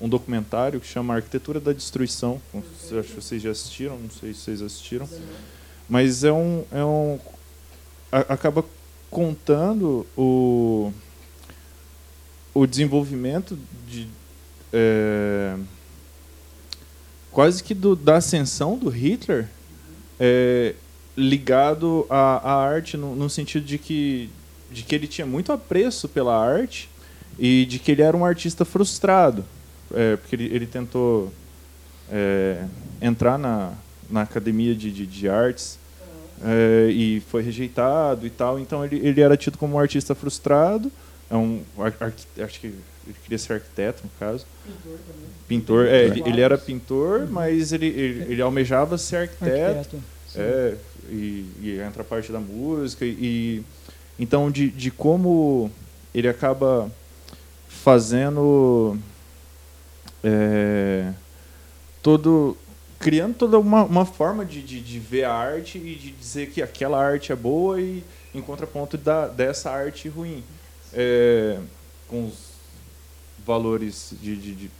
um 0.00 0.08
documentário 0.08 0.80
que 0.80 0.86
chama 0.86 1.16
Arquitetura 1.16 1.58
da 1.58 1.72
Destruição, 1.72 2.40
acho 2.54 3.08
que 3.08 3.20
vocês 3.20 3.42
já 3.42 3.50
assistiram, 3.50 3.98
não 3.98 4.10
sei 4.10 4.32
se 4.32 4.40
vocês 4.40 4.62
assistiram, 4.62 5.08
mas 5.88 6.22
é 6.22 6.32
um, 6.32 6.64
é 6.70 6.84
um 6.84 7.18
acaba 8.12 8.64
contando 9.10 10.06
o 10.16 10.92
o 12.54 12.66
desenvolvimento 12.66 13.56
de 13.86 14.08
é, 14.72 15.56
quase 17.38 17.62
que 17.62 17.72
do, 17.72 17.94
da 17.94 18.16
ascensão 18.16 18.76
do 18.76 18.88
Hitler 18.88 19.46
é, 20.18 20.74
ligado 21.16 22.04
à, 22.10 22.38
à 22.38 22.68
arte 22.68 22.96
no, 22.96 23.14
no, 23.14 23.30
sentido 23.30 23.64
de 23.64 23.78
que 23.78 24.28
de 24.72 24.82
que 24.82 24.92
ele 24.92 25.06
tinha 25.06 25.24
muito 25.24 25.52
apreço 25.52 26.08
pela 26.08 26.36
arte 26.36 26.90
e 27.38 27.64
de 27.66 27.78
que 27.78 27.92
ele 27.92 28.02
era 28.02 28.16
um 28.16 28.24
artista 28.24 28.64
frustrado. 28.64 29.44
É, 29.94 30.16
porque 30.16 30.34
ele, 30.34 30.52
ele 30.52 30.66
tentou 30.66 31.32
é, 32.10 32.64
entrar 33.00 33.38
na, 33.38 33.72
na 34.10 34.22
academia 34.22 34.74
de, 34.74 34.90
de, 34.90 35.06
de 35.06 35.28
artes 35.28 35.78
é, 36.42 36.90
e 36.90 37.20
foi 37.30 37.44
rejeitado 37.44 38.26
e 38.26 38.30
tal. 38.30 38.58
Então 38.58 38.84
ele, 38.84 38.96
ele 38.96 39.20
era 39.20 39.36
tido 39.36 39.56
como 39.56 39.76
um 39.76 39.78
artista 39.78 40.12
frustrado 40.12 40.90
é 41.30 41.36
um 41.36 41.62
acho 42.42 42.58
que 42.58 42.74
ele 43.08 43.16
queria 43.22 43.38
ser 43.38 43.54
arquiteto 43.54 44.02
no 44.04 44.10
caso. 44.18 44.46
Pintor 44.64 44.98
também. 45.06 45.28
Pintor 45.48 45.86
é 45.86 46.04
ele, 46.04 46.22
ele 46.26 46.40
era 46.40 46.58
pintor 46.58 47.20
uhum. 47.20 47.28
mas 47.30 47.72
ele, 47.72 47.86
ele, 47.86 48.32
ele 48.32 48.42
almejava 48.42 48.98
ser 48.98 49.16
arquiteto, 49.16 49.78
arquiteto 49.78 50.02
é 50.36 50.74
e, 51.08 51.46
e, 51.62 51.80
entra 51.80 52.02
a 52.02 52.04
parte 52.04 52.30
da 52.30 52.38
música 52.38 53.02
e, 53.04 53.08
e 53.08 53.64
então 54.18 54.50
de, 54.50 54.68
de 54.68 54.90
como 54.90 55.70
ele 56.14 56.28
acaba 56.28 56.90
fazendo 57.66 58.98
é, 60.22 61.10
todo 62.02 62.56
criando 62.98 63.34
toda 63.36 63.58
uma, 63.58 63.84
uma 63.84 64.04
forma 64.04 64.44
de, 64.44 64.60
de, 64.60 64.80
de, 64.80 64.98
ver 64.98 65.24
a 65.24 65.32
arte 65.32 65.78
e 65.78 65.94
de 65.94 66.10
dizer 66.10 66.50
que 66.50 66.60
aquela 66.60 67.02
arte 67.02 67.32
é 67.32 67.36
boa 67.36 67.80
e 67.80 68.02
em 68.34 68.42
contraponto 68.42 68.98
da, 68.98 69.28
dessa 69.28 69.70
arte 69.70 70.08
ruim. 70.08 70.42
É, 70.92 71.58
com 72.08 72.26
os 72.26 72.47
valores 73.48 74.12
de, 74.20 74.36
de, 74.36 74.54
de, 74.54 74.70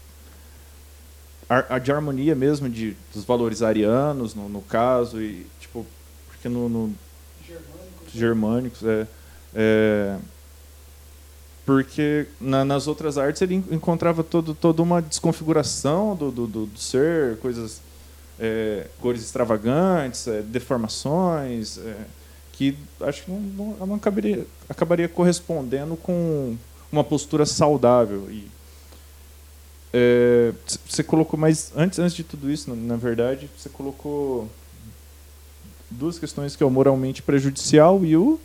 a, 1.48 1.78
de 1.78 1.90
harmonia 1.90 2.34
mesmo 2.34 2.68
de, 2.68 2.94
dos 3.14 3.24
valores 3.24 3.62
arianos, 3.62 4.34
no, 4.34 4.46
no 4.46 4.60
caso, 4.60 5.22
e 5.22 5.46
tipo, 5.58 5.86
porque 6.26 6.50
no, 6.50 6.68
no 6.68 6.94
germânicos, 7.46 8.12
germânicos 8.12 8.84
é, 8.84 9.06
é, 9.54 10.18
porque 11.64 12.26
na, 12.38 12.62
nas 12.62 12.86
outras 12.86 13.16
artes 13.16 13.40
ele 13.40 13.54
encontrava 13.70 14.22
todo, 14.22 14.54
toda 14.54 14.82
uma 14.82 15.00
desconfiguração 15.00 16.14
do, 16.14 16.30
do, 16.30 16.46
do, 16.46 16.66
do 16.66 16.78
ser, 16.78 17.38
coisas, 17.38 17.80
é, 18.38 18.86
cores 19.00 19.22
extravagantes, 19.22 20.28
é, 20.28 20.42
deformações, 20.42 21.78
é, 21.78 21.96
que 22.52 22.76
acho 23.00 23.24
que 23.24 23.30
não, 23.30 23.40
não, 23.40 23.86
não 23.86 23.94
acabaria, 23.94 24.46
acabaria 24.68 25.08
correspondendo 25.08 25.96
com 25.96 26.54
uma 26.92 27.04
postura 27.04 27.46
saudável. 27.46 28.28
E 28.30 28.57
é, 29.92 30.52
você 30.86 31.02
colocou, 31.02 31.38
mas 31.38 31.72
antes, 31.74 31.98
antes 31.98 32.14
de 32.14 32.22
tudo 32.22 32.50
isso, 32.50 32.74
na, 32.74 32.96
verdade, 32.96 33.48
você 33.56 33.68
colocou 33.68 34.48
duas 35.90 36.18
questões 36.18 36.54
que 36.54 36.62
é 36.62 36.66
o 36.66 36.70
moralmente 36.70 37.22
prejudicial 37.22 38.04
e 38.04 38.16
o 38.16 38.38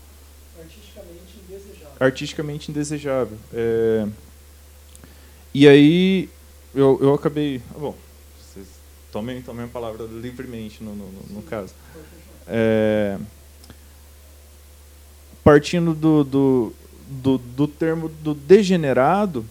artisticamente 0.57 1.39
indesejável. 1.43 1.97
Artisticamente 1.99 2.71
indesejável. 2.71 3.37
É, 3.53 4.07
e 5.53 5.67
aí 5.67 6.29
eu, 6.73 6.97
eu 7.01 7.13
acabei, 7.13 7.61
ah, 7.75 7.79
bom, 7.79 7.95
vocês 8.39 8.67
tomem, 9.11 9.41
tomem 9.41 9.65
a 9.65 9.67
palavra 9.67 10.05
livremente 10.05 10.81
no, 10.81 10.95
no, 10.95 11.11
no 11.29 11.41
caso. 11.41 11.73
É, 12.47 13.17
partindo 15.43 15.93
do, 15.93 16.23
do, 16.23 16.73
do, 17.07 17.37
do 17.37 17.67
termo 17.67 18.07
do 18.07 18.33
degenerado, 18.33 19.45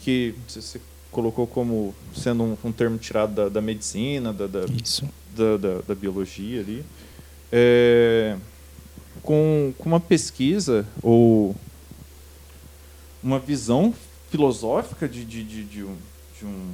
que 0.00 0.34
você 0.48 0.80
colocou 1.14 1.46
como 1.46 1.94
sendo 2.12 2.42
um, 2.42 2.56
um 2.64 2.72
termo 2.72 2.98
tirado 2.98 3.32
da, 3.32 3.48
da 3.48 3.60
medicina, 3.60 4.32
da, 4.32 4.48
da, 4.48 4.66
da, 4.66 5.80
da, 5.86 5.94
biologia 5.94 6.60
ali, 6.60 6.84
é, 7.52 8.36
com, 9.22 9.72
com 9.78 9.88
uma 9.88 10.00
pesquisa 10.00 10.84
ou 11.00 11.54
uma 13.22 13.38
visão 13.38 13.94
filosófica 14.28 15.08
de, 15.08 15.24
de, 15.24 15.44
de, 15.44 15.62
de 15.62 15.84
um, 15.84 15.96
de 16.36 16.44
um 16.44 16.72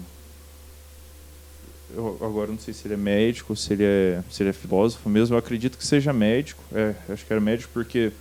eu 1.94 2.16
agora 2.20 2.50
não 2.50 2.58
sei 2.58 2.72
se 2.72 2.86
ele 2.86 2.94
é 2.94 2.96
médico, 2.96 3.54
se 3.56 3.72
ele 3.72 3.84
é, 3.84 4.22
se 4.30 4.42
ele 4.42 4.50
é 4.50 4.52
filósofo 4.52 5.08
mesmo. 5.08 5.34
Eu 5.34 5.38
acredito 5.38 5.76
que 5.76 5.84
seja 5.84 6.12
médico. 6.12 6.62
É, 6.72 6.94
acho 7.08 7.26
que 7.26 7.32
era 7.32 7.40
médico 7.40 7.70
porque 7.74 8.12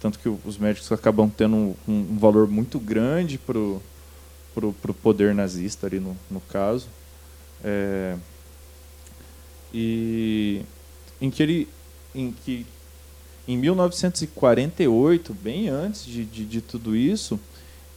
tanto 0.00 0.18
que 0.18 0.28
os 0.28 0.58
médicos 0.58 0.92
acabam 0.92 1.30
tendo 1.34 1.56
um, 1.56 1.74
um 1.88 2.18
valor 2.18 2.46
muito 2.46 2.78
grande 2.78 3.38
para 4.60 4.90
o 4.90 4.94
poder 4.94 5.34
nazista 5.34 5.86
ali 5.86 6.00
no, 6.00 6.16
no 6.30 6.40
caso. 6.40 6.88
É, 7.64 8.16
e 9.72 10.62
em 11.20 11.30
que 11.30 11.42
ele 11.42 11.68
em 12.14 12.32
que 12.44 12.66
em 13.48 13.56
1948, 13.56 15.32
bem 15.34 15.68
antes 15.68 16.04
de, 16.04 16.24
de, 16.24 16.44
de 16.44 16.60
tudo 16.60 16.96
isso, 16.96 17.38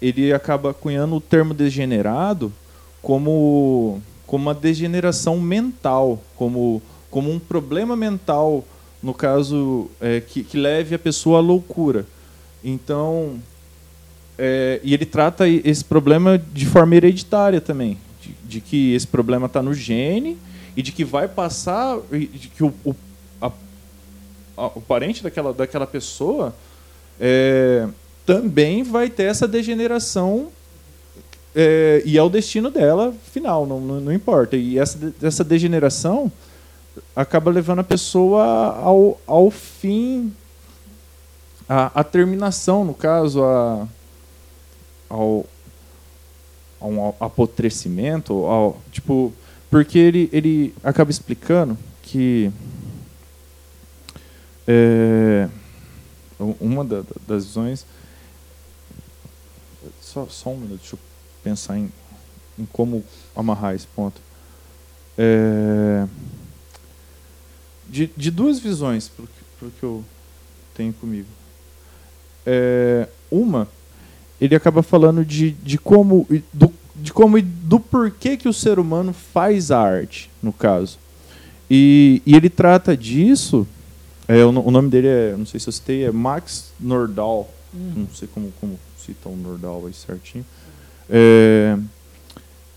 ele 0.02 0.32
acaba 0.32 0.74
cunhando 0.74 1.16
o 1.16 1.22
termo 1.22 1.54
degenerado 1.54 2.54
como, 3.02 4.00
como 4.28 4.44
uma 4.44 4.54
degeneração 4.54 5.40
mental, 5.40 6.22
como, 6.36 6.82
como 7.10 7.32
um 7.32 7.40
problema 7.40 7.96
mental 7.96 8.64
no 9.02 9.14
caso, 9.14 9.90
é, 10.00 10.20
que, 10.20 10.44
que, 10.44 10.58
leve 10.58 10.94
a 10.94 11.00
pessoa 11.00 11.38
à 11.38 11.42
loucura. 11.42 12.06
Então, 12.64 13.40
é, 14.42 14.80
e 14.82 14.94
ele 14.94 15.06
trata 15.06 15.46
esse 15.50 15.84
problema 15.84 16.38
de 16.38 16.66
forma 16.66 16.96
hereditária 16.96 17.60
também, 17.60 17.98
de, 18.22 18.34
de 18.46 18.62
que 18.62 18.94
esse 18.94 19.06
problema 19.06 19.48
está 19.48 19.62
no 19.62 19.74
gene 19.74 20.38
e 20.78 20.82
de 20.82 20.94
que 20.94 21.04
vai 21.04 21.28
passar, 21.28 22.00
de 22.10 22.48
que 22.48 22.64
o, 22.64 22.74
o, 22.86 22.96
a, 23.42 23.52
a, 24.56 24.66
o 24.68 24.82
parente 24.82 25.22
daquela, 25.22 25.54
daquela 25.54 25.86
pessoa 25.86 26.56
é, 27.20 27.86
também 28.26 28.82
vai 28.82 29.10
ter 29.10 29.24
essa 29.24 29.46
degeneração 29.46 30.48
é, 31.54 32.02
e 32.06 32.18
é 32.18 32.24
o 32.24 32.30
destino 32.30 32.70
dela 32.70 33.14
final, 33.34 33.66
não, 33.68 33.82
não, 33.82 34.00
não 34.00 34.14
importa. 34.14 34.56
E 34.56 34.80
essa, 34.80 35.14
essa 35.22 35.44
degeneração 35.44 36.32
acaba 37.14 37.52
levando 37.52 37.80
a 37.80 37.84
pessoa 37.84 38.46
ao, 38.78 39.20
ao 39.28 39.52
fim 39.52 40.32
a, 41.68 42.00
a 42.00 42.04
terminação, 42.06 42.86
no 42.86 42.94
caso, 42.94 43.44
a, 43.44 43.86
ao, 45.10 45.46
a 46.80 46.86
um 46.86 47.14
apotrecimento, 47.20 48.34
ao, 48.46 48.82
tipo, 48.92 49.34
porque 49.70 49.98
ele, 49.98 50.30
ele 50.32 50.74
acaba 50.84 51.12
explicando 51.12 51.78
que 52.02 52.52
é, 54.68 55.50
uma 56.60 56.86
da, 56.86 57.04
das 57.28 57.46
visões. 57.46 57.86
Só, 60.02 60.28
só 60.28 60.52
um 60.52 60.58
minuto, 60.58 60.80
deixa 60.80 60.96
eu 60.96 61.00
pensar 61.44 61.78
em, 61.78 61.92
em 62.58 62.66
como 62.66 63.04
amarrar 63.36 63.74
esse 63.74 63.88
ponto. 63.88 64.22
É, 65.18 66.08
de, 67.88 68.12
de 68.16 68.30
duas 68.30 68.60
visões, 68.60 69.10
para 69.10 69.68
o 69.68 69.72
que 69.72 69.84
eu 69.84 70.06
tenho 70.76 70.94
comigo. 70.94 71.28
É, 72.46 73.08
uma, 73.32 73.68
ele 74.40 74.56
acaba 74.56 74.82
falando 74.82 75.24
de, 75.26 75.52
de 75.52 75.78
como 75.78 76.28
do, 76.54 76.72
de 76.96 77.12
como 77.14 77.38
e 77.38 77.42
do 77.42 77.80
porquê 77.80 78.38
que 78.38 78.48
o 78.48 78.54
ser 78.54 78.80
humano 78.80 79.14
faz 79.14 79.72
a 79.72 79.80
arte, 79.80 80.30
no 80.42 80.52
caso. 80.52 80.98
E, 81.70 82.22
e 82.26 82.36
ele 82.36 82.50
trata 82.50 82.96
disso. 82.96 83.68
É, 84.28 84.44
o, 84.44 84.50
o, 84.50 84.72
nome 84.72 84.90
dele 84.90 85.08
é, 85.08 85.36
não 85.38 85.46
sei 85.46 85.60
se 85.60 85.68
eu 85.68 85.74
citei, 85.74 86.04
é 86.04 86.12
Max 86.12 86.72
Nordal. 86.80 87.50
Hum. 87.74 87.94
Não 87.98 88.08
sei 88.14 88.28
como, 88.28 88.52
como 88.60 88.80
cita 88.98 89.30
o 89.30 89.36
Nordal 89.36 89.86
aí 89.86 89.94
certinho. 89.94 90.46
É, 91.10 91.78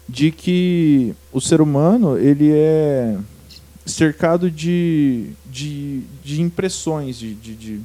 de 0.09 0.31
que 0.31 1.14
o 1.33 1.40
ser 1.40 1.61
humano 1.61 2.19
ele 2.19 2.50
é 2.52 3.16
cercado 3.85 4.50
de, 4.50 5.31
de, 5.47 6.02
de 6.23 6.40
impressões, 6.40 7.19
de, 7.19 7.35
de, 7.35 7.54
de, 7.54 7.81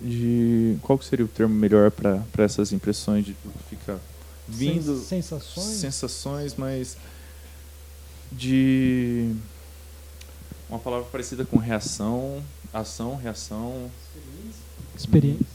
de 0.00 0.76
Qual 0.82 1.00
seria 1.02 1.24
o 1.24 1.28
termo 1.28 1.54
melhor 1.54 1.90
para 1.90 2.24
essas 2.38 2.72
impressões? 2.72 3.24
De 3.24 3.36
fica 3.68 4.00
vindo. 4.46 5.00
Sensações? 5.00 5.66
Sensações, 5.66 6.54
mas. 6.56 6.96
De. 8.30 9.34
Uma 10.68 10.78
palavra 10.78 11.06
parecida 11.10 11.44
com 11.44 11.56
reação, 11.56 12.42
ação, 12.72 13.16
reação. 13.16 13.90
Experiência. 14.96 15.46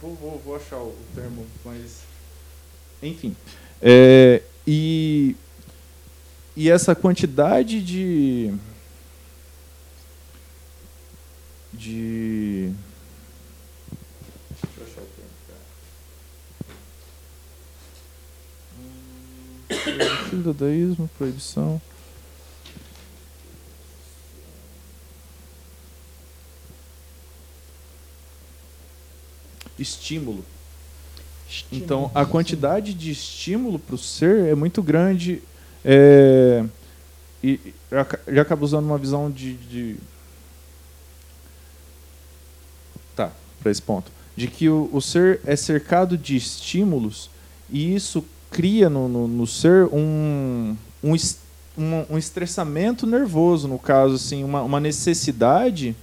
Vou, 0.00 0.14
vou, 0.14 0.42
vou 0.44 0.56
achar 0.56 0.78
o 0.78 0.94
termo, 1.14 1.46
mas. 1.64 2.02
Enfim. 3.02 3.34
É, 3.80 4.42
e 4.66 5.36
e 6.56 6.68
essa 6.68 6.92
quantidade 6.92 7.80
de 7.80 8.52
de 11.72 12.72
Deixa 14.50 14.80
eu 14.80 14.86
achar 14.86 15.02
o 15.02 15.06
termo, 15.06 15.30
cara. 15.46 15.60
Dadaísmo, 20.32 21.08
proibição. 21.18 21.80
Estímulo. 29.78 30.44
estímulo. 31.48 31.84
Então, 31.84 32.10
a 32.14 32.26
quantidade 32.26 32.92
de 32.92 33.12
estímulo 33.12 33.78
para 33.78 33.94
o 33.94 33.98
ser 33.98 34.46
é 34.46 34.54
muito 34.54 34.82
grande 34.82 35.40
é, 35.84 36.64
e 37.42 37.72
ele 38.26 38.40
acaba 38.40 38.64
usando 38.64 38.86
uma 38.86 38.98
visão 38.98 39.30
de. 39.30 39.54
de 39.54 39.96
tá, 43.14 43.32
para 43.60 43.70
esse 43.70 43.82
ponto. 43.82 44.10
De 44.36 44.46
que 44.48 44.68
o, 44.68 44.88
o, 44.92 45.00
ser 45.00 45.40
é 45.44 45.56
cercado 45.56 46.16
de 46.16 46.36
estímulos 46.36 47.30
e 47.70 47.94
isso 47.94 48.24
cria 48.50 48.88
no, 48.88 49.08
no, 49.08 49.28
no 49.28 49.46
ser 49.46 49.86
um, 49.86 50.76
um, 51.02 51.14
um, 51.76 52.04
um, 52.10 52.18
estressamento 52.18 53.06
nervoso, 53.06 53.68
no 53.68 53.78
caso, 53.78 54.14
assim, 54.14 54.44
uma, 54.44 54.62
uma 54.62 54.80
necessidade 54.80 55.94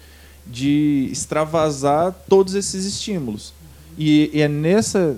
de 0.45 1.09
extravasar 1.11 2.13
todos 2.29 2.53
esses 2.53 2.85
estímulos. 2.85 3.53
E, 3.97 4.29
e 4.33 4.41
é 4.41 4.47
nessa, 4.47 5.17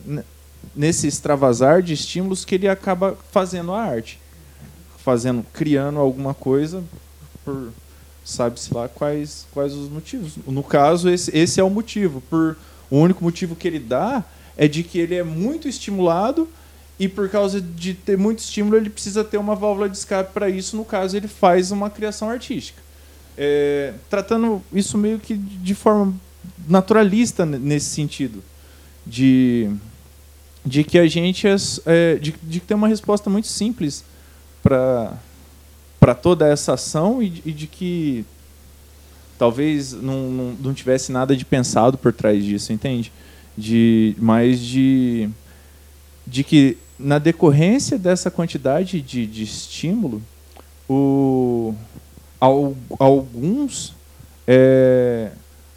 nesse 0.75 1.07
extravasar 1.07 1.81
de 1.81 1.93
estímulos 1.93 2.45
que 2.45 2.55
ele 2.55 2.67
acaba 2.67 3.17
fazendo 3.31 3.73
a 3.73 3.81
arte 3.81 4.19
fazendo, 5.07 5.45
criando 5.53 5.99
alguma 5.99 6.33
coisa 6.33 6.83
por 7.45 7.71
sabe-se 8.25 8.73
lá 8.73 8.89
quais, 8.89 9.47
quais 9.53 9.73
os 9.73 9.89
motivos. 9.89 10.33
No 10.45 10.61
caso, 10.61 11.09
esse, 11.09 11.31
esse 11.33 11.61
é 11.61 11.63
o 11.63 11.69
motivo. 11.69 12.19
Por, 12.29 12.57
o 12.91 12.97
único 12.97 13.23
motivo 13.23 13.55
que 13.55 13.65
ele 13.69 13.79
dá 13.79 14.21
é 14.57 14.67
de 14.67 14.83
que 14.83 14.99
ele 14.99 15.15
é 15.15 15.23
muito 15.23 15.65
estimulado 15.65 16.45
e 16.99 17.07
por 17.07 17.29
causa 17.29 17.61
de 17.61 17.93
ter 17.93 18.17
muito 18.17 18.39
estímulo, 18.39 18.75
ele 18.75 18.89
precisa 18.89 19.23
ter 19.23 19.37
uma 19.37 19.55
válvula 19.55 19.87
de 19.87 19.97
escape 19.97 20.33
para 20.33 20.49
isso. 20.49 20.75
No 20.75 20.83
caso, 20.83 21.15
ele 21.15 21.27
faz 21.27 21.71
uma 21.71 21.89
criação 21.89 22.29
artística. 22.29 22.81
É, 23.37 23.93
tratando 24.09 24.63
isso 24.73 24.97
meio 24.97 25.19
que 25.19 25.35
de 25.35 25.75
forma 25.75 26.15
naturalista 26.67 27.45
nesse 27.45 27.87
sentido. 27.87 28.43
De, 29.05 29.69
de 30.65 30.83
que 30.83 30.97
a 30.97 31.07
gente 31.07 31.47
é, 31.47 31.55
é 31.85 32.15
de, 32.15 32.33
de 32.43 32.59
ter 32.59 32.73
uma 32.73 32.87
resposta 32.87 33.29
muito 33.29 33.47
simples 33.47 34.03
para 34.61 36.15
toda 36.21 36.47
essa 36.47 36.73
ação 36.73 37.21
e, 37.21 37.41
e, 37.45 37.53
de 37.53 37.67
que 37.67 38.25
talvez 39.37 39.93
não, 39.93 40.29
não, 40.29 40.51
não, 40.59 40.73
tivesse 40.73 41.11
nada 41.11 41.37
de 41.37 41.45
pensado 41.45 41.97
por 41.97 42.11
trás 42.11 42.43
disso, 42.43 42.73
entende? 42.73 43.13
De, 43.57 44.13
mas 44.19 44.59
de, 44.59 45.29
de 46.25 46.43
que 46.43 46.77
na 46.99 47.19
decorrência 47.19 47.97
dessa 47.97 48.31
quantidade 48.31 49.01
de, 49.01 49.25
de 49.27 49.43
estímulo, 49.43 50.21
o, 50.89 51.73
alguns 52.39 53.93
é, 54.47 55.31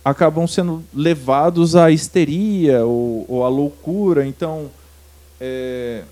acabam 0.05 0.47
sendo 0.47 0.85
levados 0.95 1.77
à 1.77 1.91
histeria 1.91 2.85
ou, 2.85 3.25
ou 3.29 3.45
à 3.45 3.49
loucura. 3.49 4.27
Então, 4.27 4.71
é, 5.41 6.05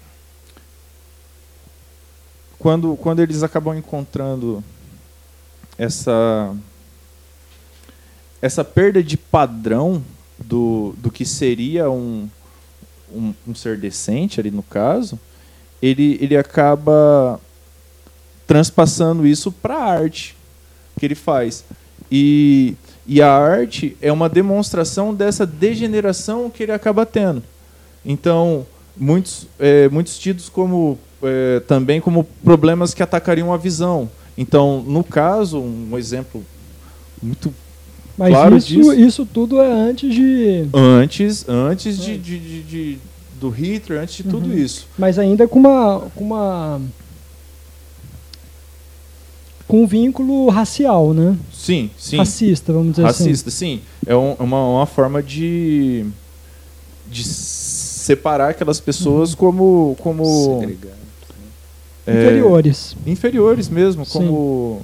quando, 2.58 2.96
quando 2.96 3.20
eles 3.20 3.42
acabam 3.42 3.76
encontrando 3.76 4.62
essa 5.78 6.54
essa 8.40 8.64
perda 8.64 9.02
de 9.02 9.16
padrão 9.16 10.02
do, 10.38 10.94
do 10.98 11.10
que 11.10 11.24
seria 11.24 11.90
um, 11.90 12.28
um, 13.14 13.34
um 13.46 13.54
ser 13.54 13.76
decente 13.76 14.40
ali 14.40 14.50
no 14.50 14.62
caso, 14.62 15.18
ele, 15.80 16.18
ele 16.20 16.36
acaba 16.36 17.40
transpassando 18.46 19.26
isso 19.26 19.52
para 19.52 19.76
a 19.76 19.84
arte 19.84 20.36
que 20.98 21.06
ele 21.06 21.14
faz. 21.14 21.64
E, 22.10 22.74
e 23.06 23.20
a 23.20 23.30
arte 23.30 23.96
é 24.00 24.12
uma 24.12 24.28
demonstração 24.28 25.14
dessa 25.14 25.46
degeneração 25.46 26.50
que 26.50 26.62
ele 26.62 26.72
acaba 26.72 27.04
tendo. 27.04 27.42
Então, 28.04 28.66
muitos, 28.96 29.46
é, 29.58 29.88
muitos 29.88 30.18
tidos 30.18 30.48
como 30.48 30.98
é, 31.22 31.60
também 31.60 32.00
como 32.00 32.24
problemas 32.44 32.94
que 32.94 33.02
atacariam 33.02 33.52
a 33.52 33.56
visão. 33.56 34.10
Então, 34.36 34.82
no 34.82 35.02
caso, 35.02 35.58
um 35.60 35.98
exemplo 35.98 36.44
muito 37.22 37.52
Mas 38.18 38.30
claro 38.30 38.56
isso, 38.56 38.66
disso, 38.66 38.94
isso 38.94 39.26
tudo 39.26 39.60
é 39.60 39.72
antes 39.72 40.12
de. 40.12 40.66
Antes, 40.74 41.48
antes 41.48 41.96
de, 41.96 42.18
de, 42.18 42.38
de, 42.38 42.62
de 42.62 42.98
do 43.40 43.48
Hitler, 43.48 44.02
antes 44.02 44.16
de 44.16 44.24
uhum. 44.24 44.30
tudo 44.30 44.58
isso. 44.58 44.88
Mas 44.98 45.18
ainda 45.18 45.46
com 45.46 45.60
uma, 45.60 46.00
com 46.14 46.24
uma 46.24 46.80
com 49.68 49.82
um 49.82 49.86
vínculo 49.86 50.48
racial, 50.48 51.14
né? 51.14 51.36
Sim, 51.52 51.90
sim. 51.96 52.16
Racista, 52.16 52.72
vamos 52.72 52.90
dizer 52.90 53.02
Racista, 53.02 53.22
assim. 53.22 53.30
Racista, 53.30 53.50
sim. 53.50 53.80
É 54.04 54.16
um, 54.16 54.32
uma, 54.32 54.78
uma 54.78 54.86
forma 54.86 55.22
de, 55.22 56.04
de 57.08 57.22
separar 57.22 58.50
aquelas 58.50 58.80
pessoas 58.80 59.30
uhum. 59.30 59.36
como 59.36 59.96
como 60.00 60.58
Segregar. 60.60 60.98
É, 62.08 62.22
inferiores. 62.22 62.96
Inferiores 63.06 63.68
mesmo, 63.68 64.04
Sim. 64.04 64.12
como. 64.18 64.82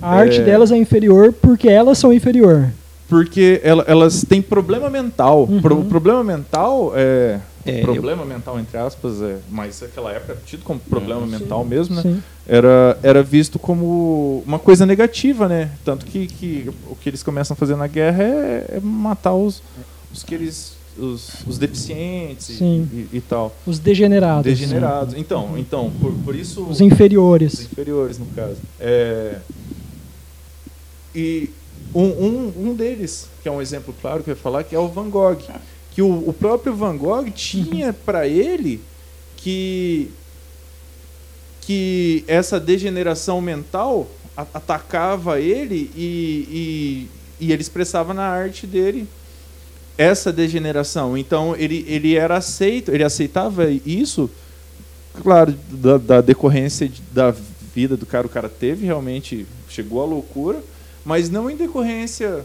A 0.00 0.10
arte 0.10 0.40
é, 0.40 0.44
delas 0.44 0.70
é 0.70 0.76
inferior 0.76 1.32
porque 1.32 1.68
elas 1.68 1.98
são 1.98 2.12
inferior. 2.12 2.70
Porque 3.08 3.60
ela, 3.62 3.84
elas 3.86 4.24
têm 4.28 4.42
problema 4.42 4.90
mental. 4.90 5.44
Uhum. 5.44 5.60
Pro, 5.60 5.84
problema 5.84 6.24
mental 6.24 6.92
é. 6.94 7.40
É, 7.66 7.80
problema 7.80 8.22
eu... 8.22 8.26
mental, 8.26 8.60
entre 8.60 8.76
aspas, 8.76 9.22
é, 9.22 9.38
mas 9.50 9.80
naquela 9.80 10.12
época 10.12 10.32
era 10.32 10.40
tido 10.44 10.62
como 10.62 10.78
problema 10.78 11.22
uhum. 11.22 11.26
mental 11.26 11.62
sim, 11.62 11.68
mesmo, 11.70 11.94
né? 11.94 12.20
Era, 12.46 12.98
era 13.02 13.22
visto 13.22 13.58
como 13.58 14.42
uma 14.46 14.58
coisa 14.58 14.84
negativa, 14.84 15.48
né? 15.48 15.70
Tanto 15.82 16.04
que, 16.04 16.26
que 16.26 16.70
o 16.90 16.94
que 16.94 17.08
eles 17.08 17.22
começam 17.22 17.54
a 17.54 17.56
fazer 17.56 17.74
na 17.74 17.86
guerra 17.86 18.22
é, 18.22 18.66
é 18.76 18.80
matar 18.82 19.32
os, 19.32 19.62
os 20.12 20.22
que 20.22 20.34
eles 20.34 20.74
os, 20.98 21.44
os 21.46 21.58
deficientes 21.58 22.60
e, 22.60 22.64
e, 22.64 23.08
e, 23.14 23.20
tal. 23.20 23.54
Os 23.66 23.78
degenerados. 23.78 24.44
Degenerados. 24.44 25.14
Sim. 25.14 25.20
Então, 25.20 25.58
então 25.58 25.92
por, 26.00 26.12
por 26.12 26.34
isso. 26.34 26.64
Os 26.64 26.80
inferiores. 26.80 27.54
Os 27.54 27.64
inferiores, 27.64 28.18
no 28.18 28.26
caso. 28.26 28.56
É, 28.78 29.38
e 31.14 31.50
Um, 31.94 32.02
um, 32.02 32.52
um 32.56 32.74
deles, 32.74 33.28
que 33.42 33.48
é 33.48 33.52
um 33.52 33.62
exemplo 33.62 33.94
claro 34.00 34.22
que 34.22 34.30
eu 34.30 34.34
ia 34.34 34.40
falar, 34.40 34.64
que 34.64 34.74
é 34.74 34.78
o 34.78 34.88
Van 34.88 35.08
Gogh. 35.08 35.38
Que 35.92 36.02
o, 36.02 36.28
o 36.28 36.32
próprio 36.32 36.74
Van 36.74 36.96
Gogh 36.96 37.30
tinha 37.30 37.92
para 38.04 38.26
ele 38.26 38.80
que, 39.36 40.10
que 41.60 42.24
essa 42.26 42.58
degeneração 42.58 43.40
mental 43.40 44.08
atacava 44.36 45.40
ele 45.40 45.90
e, 45.94 47.08
e, 47.38 47.46
e 47.46 47.52
ele 47.52 47.62
expressava 47.62 48.12
na 48.12 48.24
arte 48.24 48.66
dele 48.66 49.06
essa 49.96 50.32
degeneração. 50.32 51.16
Então 51.16 51.54
ele, 51.56 51.84
ele 51.88 52.16
era 52.16 52.36
aceito, 52.36 52.90
ele 52.90 53.04
aceitava 53.04 53.70
isso, 53.70 54.28
claro, 55.22 55.54
da, 55.70 55.98
da 55.98 56.20
decorrência 56.20 56.90
da 57.12 57.32
vida 57.72 57.96
do 57.96 58.06
cara, 58.06 58.26
o 58.26 58.30
cara 58.30 58.48
teve 58.48 58.86
realmente, 58.86 59.46
chegou 59.68 60.02
à 60.02 60.04
loucura, 60.04 60.60
mas 61.04 61.28
não 61.30 61.48
em 61.50 61.56
decorrência. 61.56 62.44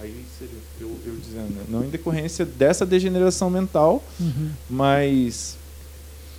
Aí 0.00 0.24
seria 0.38 0.54
eu, 0.80 0.96
eu 1.06 1.14
dizendo, 1.16 1.50
né? 1.54 1.64
não 1.68 1.84
em 1.84 1.90
decorrência 1.90 2.44
dessa 2.46 2.86
degeneração 2.86 3.50
mental, 3.50 4.02
Uhum. 4.18 4.50
mas. 4.68 5.56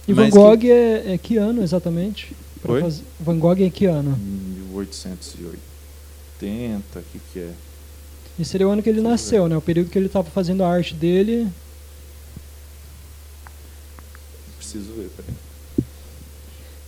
E 0.08 0.14
Van 0.14 0.30
Gogh 0.30 0.58
que- 0.58 0.72
é, 0.72 1.14
é 1.14 1.18
que 1.18 1.38
ano 1.38 1.62
exatamente? 1.62 2.36
Fazer- 2.64 3.04
Van 3.20 3.38
Gogh 3.38 3.62
é 3.64 3.70
que 3.70 3.86
ano? 3.86 4.18
1880, 4.18 7.00
o 7.00 7.04
que, 7.12 7.20
que 7.34 7.40
é? 7.40 7.52
E 8.40 8.46
seria 8.46 8.68
o 8.68 8.72
ano 8.72 8.82
que 8.82 8.90
ele 8.90 9.02
nasceu, 9.02 9.48
né? 9.48 9.56
O 9.56 9.62
período 9.62 9.92
que 9.92 9.98
ele 10.00 10.08
estava 10.08 10.28
fazendo 10.32 10.64
a 10.64 10.68
arte 10.70 10.96
dele. 10.96 11.48
Preciso 14.58 14.92
ver, 14.94 15.10
peraí. 15.16 15.36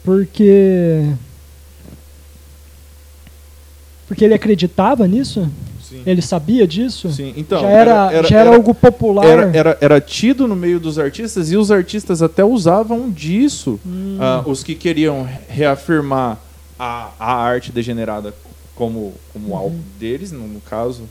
Porque. 0.03 1.13
Porque 4.07 4.23
ele 4.25 4.33
acreditava 4.33 5.07
nisso? 5.07 5.49
Sim. 5.81 6.01
Ele 6.05 6.21
sabia 6.21 6.65
disso? 6.67 7.11
Sim, 7.11 7.33
então. 7.37 7.61
já 7.61 7.69
era, 7.69 8.23
já 8.23 8.39
era, 8.39 8.55
algo 8.55 8.73
popular. 8.73 9.25
era, 9.25 9.51
era, 9.57 9.77
era 9.81 10.01
tido 10.01 10.47
no 10.47 10.55
meio 10.55 10.79
dos 10.79 10.97
artistas 10.97 11.51
e 11.51 11.57
os 11.57 11.69
artistas 11.71 12.21
até 12.21 12.43
usavam 12.43 13.09
disso. 13.09 13.79
Hum, 13.85 14.17
Ah, 14.19 14.43
os 14.45 14.63
que 14.63 14.75
queriam 14.75 15.27
reafirmar 15.49 16.39
a, 16.79 17.09
a 17.19 17.33
arte 17.35 17.71
degenerada 17.71 18.33
como, 18.75 19.13
como 19.31 19.49
Uhum. 19.49 19.55
algo 19.57 19.79
deles, 19.99 20.31
no, 20.31 20.47
no 20.47 20.59
caso. 20.61 21.03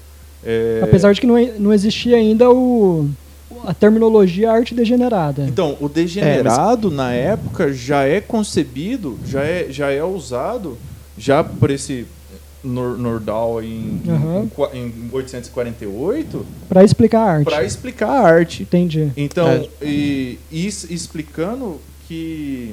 é, 0.45 0.81
Apesar 0.83 1.13
de 1.15 1.21
que 1.21 1.27
não, 1.27 1.37
não 1.59 1.73
existia 1.73 2.17
ainda 2.17 2.51
o, 2.51 3.09
a 3.65 3.73
terminologia 3.73 4.51
arte 4.51 4.75
degenerada. 4.75 5.45
Então, 5.49 5.77
o 5.81 5.89
degenerado 5.89 6.91
na 6.91 7.13
época 7.13 7.73
já 7.73 8.03
é 8.03 8.21
concebido, 8.21 9.17
já 9.27 9.43
é, 9.45 9.69
já 9.71 9.91
é 9.93 10.03
usado, 10.03 10.77
já 11.17 11.45
por 11.45 11.71
esse 11.71 12.05
Nor- 12.65 12.97
Nordal 12.97 13.63
em, 13.63 14.01
Aham. 14.09 14.49
em, 14.73 14.87
em 14.87 15.09
848, 15.13 16.47
Para 16.69 16.85
explicar 16.85 17.21
a 17.21 17.33
arte. 17.33 17.45
para 17.45 17.65
explicar 17.65 18.09
a 18.11 18.21
arte. 18.21 18.63
Entendi. 18.63 19.11
Então, 19.17 19.49
É. 19.49 19.69
e, 19.85 20.39
es- 20.51 20.85
explicando 20.91 21.81
que, 22.07 22.73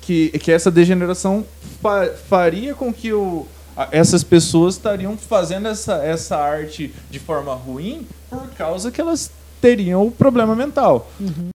que 0.00 0.30
que 0.38 0.52
essa 0.52 0.70
degeneração 0.70 1.44
fa- 1.80 2.10
faria 2.28 2.74
com 2.74 2.92
que 2.92 3.12
o, 3.12 3.46
a- 3.76 3.88
essas 3.92 4.22
pessoas 4.22 4.74
estariam 4.76 5.16
fazendo 5.16 5.68
essa, 5.68 5.94
essa 6.04 6.36
arte 6.36 6.92
de 7.10 7.18
forma 7.18 7.54
ruim 7.54 8.06
por 8.30 8.48
causa 8.50 8.90
que 8.90 9.00
elas 9.00 9.30
teriam 9.60 10.06
o 10.06 10.10
problema 10.10 10.54
mental. 10.56 11.10
Uhum. 11.20 11.50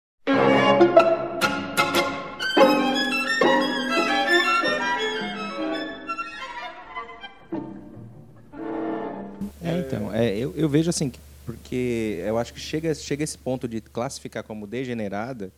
É, 10.25 10.37
eu, 10.37 10.53
eu 10.55 10.67
vejo 10.67 10.89
assim, 10.89 11.09
que- 11.09 11.19
porque 11.45 12.21
eu 12.25 12.37
acho 12.37 12.53
que 12.53 12.59
chega, 12.59 12.93
chega 12.95 13.23
esse 13.23 13.37
ponto 13.37 13.67
de 13.67 13.79
classificar 13.79 14.43
como 14.43 14.65
degenerada, 14.65 15.51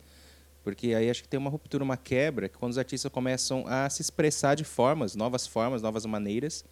porque 0.62 0.92
aí 0.94 1.08
acho 1.08 1.22
que 1.22 1.28
tem 1.28 1.38
uma 1.40 1.48
ruptura, 1.48 1.82
uma 1.82 1.96
quebra, 1.96 2.48
que 2.48 2.58
quando 2.58 2.72
os 2.72 2.78
artistas 2.78 3.10
começam 3.10 3.64
a 3.66 3.88
se 3.88 4.02
expressar 4.02 4.54
de 4.54 4.64
formas, 4.64 5.14
novas 5.16 5.46
formas, 5.46 5.80
novas 5.80 6.04
maneiras, 6.04 6.62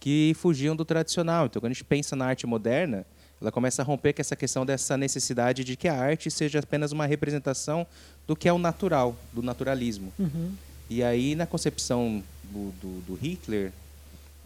que 0.00 0.34
fugiam 0.36 0.74
do 0.74 0.84
tradicional. 0.84 1.46
Então, 1.46 1.60
quando 1.60 1.70
a 1.70 1.74
gente 1.74 1.84
pensa 1.84 2.16
na 2.16 2.26
arte 2.26 2.46
moderna, 2.46 3.06
ela 3.40 3.52
começa 3.52 3.82
a 3.82 3.84
romper 3.84 4.12
com 4.14 4.20
essa 4.20 4.34
questão 4.34 4.66
dessa 4.66 4.96
necessidade 4.96 5.62
de 5.62 5.76
que 5.76 5.86
a 5.86 5.94
arte 5.94 6.30
seja 6.30 6.58
apenas 6.58 6.90
uma 6.90 7.06
representação 7.06 7.86
do 8.26 8.34
que 8.34 8.48
é 8.48 8.52
o 8.52 8.58
natural, 8.58 9.14
do 9.32 9.42
naturalismo. 9.42 10.12
Uhum. 10.18 10.52
E 10.90 11.02
aí, 11.02 11.34
na 11.36 11.46
concepção 11.46 12.22
do, 12.44 12.72
do, 12.80 13.00
do 13.06 13.14
Hitler, 13.14 13.72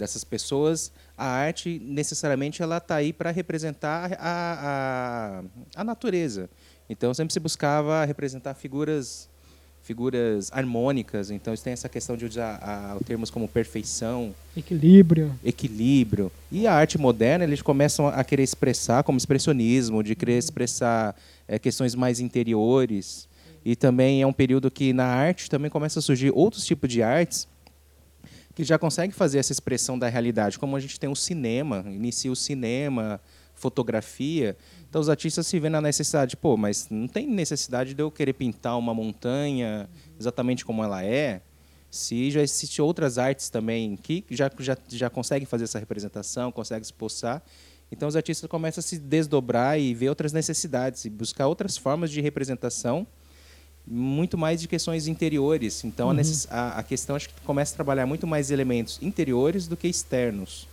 dessas 0.01 0.25
pessoas, 0.25 0.91
a 1.17 1.27
arte 1.27 1.81
necessariamente 1.85 2.63
ela 2.63 2.79
está 2.79 2.97
aí 2.97 3.13
para 3.13 3.31
representar 3.31 4.17
a, 4.19 5.43
a, 5.77 5.81
a 5.81 5.85
natureza. 5.85 6.51
Então, 6.89 7.15
sempre 7.15 7.33
se 7.33 7.39
buscava 7.39 8.05
representar 8.05 8.55
figuras 8.55 9.29
figuras 9.83 10.51
harmônicas. 10.53 11.31
Então, 11.31 11.55
isso 11.55 11.65
tem 11.65 11.73
essa 11.73 11.89
questão 11.89 12.17
de 12.17 12.25
usar 12.25 12.57
a, 12.63 12.97
termos 13.05 13.31
como 13.31 13.49
perfeição, 13.49 14.35
Equilíbrio. 14.57 15.35
equilíbrio. 15.45 16.31
E 16.53 16.67
a 16.67 16.75
arte 16.75 16.99
moderna, 16.99 17.45
eles 17.45 17.63
começam 17.63 18.07
a 18.07 18.23
querer 18.23 18.43
expressar, 18.43 19.03
como 19.03 19.17
expressionismo, 19.19 20.03
de 20.03 20.15
querer 20.15 20.37
expressar 20.39 21.17
eh, 21.49 21.59
questões 21.59 21.95
mais 21.95 22.21
interiores. 22.21 23.27
E 23.65 23.75
também 23.75 24.23
é 24.23 24.27
um 24.27 24.33
período 24.33 24.71
que 24.71 24.93
na 24.93 25.07
arte 25.07 25.49
também 25.51 25.71
começa 25.71 25.99
a 25.99 26.03
surgir 26.03 26.31
outros 26.35 26.65
tipos 26.65 26.89
de 26.89 27.03
artes 27.03 27.49
que 28.55 28.65
já 28.65 28.79
conseguem 28.79 29.11
fazer 29.11 29.39
essa 29.39 29.53
expressão 29.53 29.99
da 29.99 30.09
realidade. 30.09 30.59
Como 30.59 30.77
a 30.77 30.81
gente 30.81 30.99
tem 30.99 31.09
o 31.09 31.17
cinema, 31.17 31.85
inicia 31.87 32.31
o 32.31 32.37
cinema, 32.37 33.21
fotografia. 33.55 34.57
Então 34.89 35.01
os 35.01 35.09
artistas 35.09 35.47
se 35.47 35.59
veem 35.61 35.71
na 35.71 35.81
necessidade, 35.81 36.37
pô, 36.37 36.57
mas 36.57 36.89
não 36.91 37.07
tem 37.07 37.27
necessidade 37.27 37.95
de 37.95 38.03
eu 38.03 38.11
querer 38.11 38.33
pintar 38.33 38.77
uma 38.79 38.95
montanha 38.95 39.89
exatamente 40.19 40.65
como 40.65 40.83
ela 40.83 41.05
é, 41.05 41.43
se 41.91 42.31
já 42.31 42.41
existem 42.41 42.85
outras 42.85 43.19
artes 43.19 43.51
também 43.51 43.97
que 43.97 44.25
já, 44.31 44.51
já, 44.59 44.77
já 44.89 45.11
conseguem 45.11 45.45
fazer 45.45 45.65
essa 45.65 45.79
representação, 45.79 46.53
conseguem 46.53 46.83
expulsar. 46.83 47.43
Então 47.91 48.09
os 48.09 48.15
artistas 48.15 48.49
começam 48.49 48.81
a 48.81 48.83
se 48.83 48.99
desdobrar 48.99 49.79
e 49.79 49.93
ver 49.93 50.09
outras 50.09 50.33
necessidades 50.33 51.05
e 51.05 51.11
buscar 51.11 51.49
outras 51.49 51.77
formas 51.77 52.11
de 52.11 52.21
representação, 52.21 53.07
muito 53.93 54.39
mais 54.39 54.61
de 54.61 54.69
questões 54.69 55.09
interiores. 55.09 55.83
Então 55.85 56.09
a, 56.11 56.15
Uhum. 56.15 56.21
a, 56.51 56.79
a 56.79 56.83
questão 56.83 57.17
acho 57.17 57.29
que 57.29 57.35
começa 57.45 57.75
a 57.75 57.77
trabalhar 57.77 58.07
muito 58.07 58.27
mais 58.27 58.51
elementos 58.51 58.99
interiores 59.03 59.67
do 59.67 59.77
que 59.77 59.89
externos. 59.89 60.69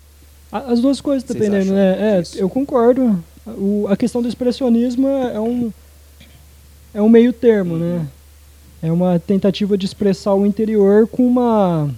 As 0.51 0.79
duas 0.79 1.01
coisas, 1.01 1.23
Vocês 1.27 1.39
dependendo, 1.39 1.73
acham 1.73 1.75
né? 1.75 2.19
É, 2.19 2.41
eu 2.41 2.49
concordo. 2.49 3.21
O- 3.45 3.87
a 3.89 3.97
questão 3.97 4.21
do 4.21 4.27
expressionismo 4.27 5.07
é 5.07 5.33
é 5.35 5.39
um, 5.39 5.73
é 6.93 7.01
um 7.01 7.09
meio 7.09 7.33
termo, 7.33 7.73
Uhum. 7.73 7.79
né? 7.99 8.07
É 8.81 8.91
uma 8.91 9.17
tentativa 9.19 9.75
de 9.77 9.85
expressar 9.87 10.35
o 10.35 10.45
interior 10.45 11.07
com 11.07 11.25
uma. 11.27 11.89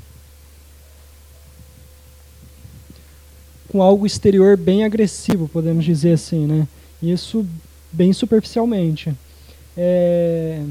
com 3.67 3.83
algo 3.83 4.05
exterior 4.07 4.57
bem 4.57 4.83
agressivo, 4.83 5.47
podemos 5.47 5.85
dizer 5.85 6.13
assim, 6.13 6.47
né? 6.47 6.67
Isso 7.03 7.45
bem 7.91 8.11
superficialmente. 8.13 9.13
É, 9.77 10.63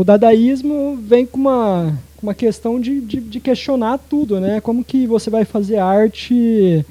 o 0.00 0.04
dadaísmo 0.04 0.96
vem 0.96 1.26
com 1.26 1.38
uma, 1.38 1.98
uma 2.22 2.32
questão 2.32 2.80
de, 2.80 3.02
de, 3.02 3.20
de 3.20 3.38
questionar 3.38 3.98
tudo, 3.98 4.40
né? 4.40 4.58
Como 4.58 4.82
que 4.82 5.06
você 5.06 5.28
vai 5.28 5.44
fazer 5.44 5.76
arte 5.76 6.86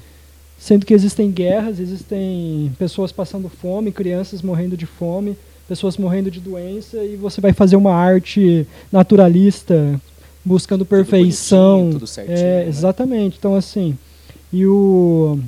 sendo 0.60 0.86
que 0.86 0.94
existem 0.94 1.32
guerras, 1.32 1.80
existem 1.80 2.72
pessoas 2.78 3.12
passando 3.12 3.50
fome, 3.50 3.92
crianças 3.92 4.44
morrendo 4.44 4.78
de 4.78 4.86
fome, 4.86 5.36
pessoas 5.68 5.98
morrendo 5.98 6.30
de 6.30 6.40
doença, 6.40 7.04
e 7.04 7.16
você 7.16 7.42
vai 7.42 7.52
fazer 7.52 7.78
uma 7.78 7.96
arte 7.96 8.68
naturalista, 8.92 10.00
buscando 10.46 10.86
perfeição. 10.86 11.78
bonitinho, 11.78 11.94
tudo 11.94 12.08
certinho, 12.08 12.38
é, 12.38 12.64
né? 12.64 12.68
exatamente. 12.68 13.38
Então, 13.40 13.56
assim, 13.56 13.98
e 14.54 14.68
o, 14.68 15.40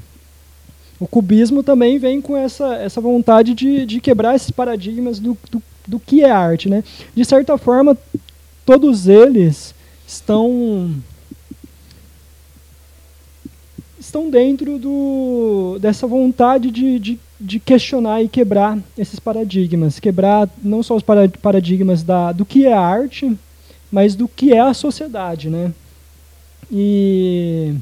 o 0.99 1.05
cubismo 1.05 1.61
também 1.61 1.99
vem 1.99 2.21
com 2.21 2.35
essa, 2.35 2.73
essa 2.77 2.99
vontade 2.99 3.53
de, 3.53 3.85
de 3.85 4.01
quebrar 4.01 4.35
esses 4.35 4.49
paradigmas 4.49 5.19
do, 5.19 5.37
do, 5.51 5.61
do 5.87 5.99
que 5.99 6.23
é 6.23 6.31
arte, 6.31 6.69
né? 6.69 6.83
De 7.15 7.25
certa 7.25 7.57
forma, 7.57 7.97
todos 8.65 9.07
eles 9.07 9.73
estão 10.07 10.95
estão 13.99 14.29
dentro 14.29 14.77
do, 14.79 15.77
dessa 15.79 16.07
vontade 16.07 16.71
de, 16.71 16.99
de, 16.99 17.19
de 17.39 17.59
questionar 17.59 18.21
e 18.21 18.27
quebrar 18.27 18.77
esses 18.97 19.19
paradigmas. 19.19 19.99
Quebrar 19.99 20.49
não 20.61 20.81
só 20.81 20.95
os 20.95 21.03
para- 21.03 21.29
paradigmas 21.29 22.01
da, 22.03 22.31
do 22.31 22.43
que 22.43 22.65
é 22.65 22.73
arte, 22.73 23.37
mas 23.91 24.15
do 24.15 24.27
que 24.27 24.53
é 24.53 24.59
a 24.59 24.73
sociedade. 24.73 25.49
Né? 25.49 25.71
E 26.71 27.75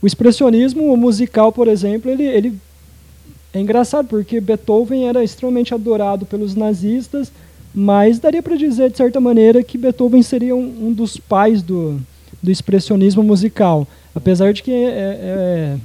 o 0.00 0.06
expressionismo 0.06 0.96
musical, 0.96 1.52
por 1.52 1.68
exemplo, 1.68 2.10
ele, 2.10 2.24
ele 2.24 2.58
é 3.52 3.60
engraçado 3.60 4.06
porque 4.08 4.40
Beethoven 4.40 5.08
era 5.08 5.22
extremamente 5.22 5.74
adorado 5.74 6.24
pelos 6.24 6.54
nazistas, 6.54 7.30
mas 7.74 8.18
daria 8.18 8.42
para 8.42 8.56
dizer 8.56 8.90
de 8.90 8.96
certa 8.96 9.20
maneira 9.20 9.62
que 9.62 9.76
Beethoven 9.76 10.22
seria 10.22 10.54
um, 10.54 10.88
um 10.88 10.92
dos 10.92 11.16
pais 11.16 11.62
do, 11.62 12.00
do 12.42 12.50
expressionismo 12.50 13.22
musical. 13.22 13.86
Apesar 14.14 14.52
de 14.52 14.62
que 14.62 14.70
é, 14.70 14.84
é, 14.84 14.88
é 14.88 15.78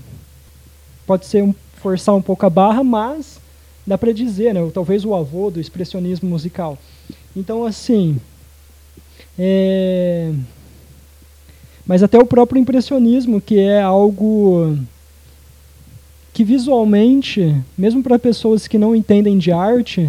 pode 1.06 1.26
ser 1.26 1.44
um, 1.44 1.54
forçar 1.76 2.16
um 2.16 2.22
pouco 2.22 2.46
a 2.46 2.50
barra, 2.50 2.84
mas 2.84 3.40
dá 3.86 3.98
para 3.98 4.12
dizer, 4.12 4.54
né? 4.54 4.70
talvez 4.74 5.06
o 5.06 5.16
avô 5.16 5.50
do 5.50 5.62
expressionismo 5.62 6.30
musical. 6.30 6.78
Então, 7.36 7.64
assim, 7.64 8.20
é... 9.40 10.34
mas 11.86 12.04
até 12.04 12.18
o 12.18 12.26
próprio 12.26 12.60
impressionismo, 12.60 13.40
que 13.40 13.60
é 13.60 13.82
algo 13.82 14.78
que 16.38 16.44
visualmente, 16.44 17.56
mesmo 17.76 18.04
para 18.04 18.20
pessoas 18.20 18.68
que 18.68 18.78
não 18.78 18.96
entendem 18.96 19.40
de 19.40 19.52
arte, 19.52 20.08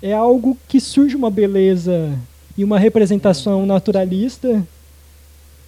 é 0.00 0.10
algo 0.10 0.56
que 0.66 0.80
surge 0.80 1.14
uma 1.14 1.30
beleza 1.30 2.18
e 2.56 2.64
uma 2.64 2.78
representação 2.78 3.66
naturalista. 3.66 4.66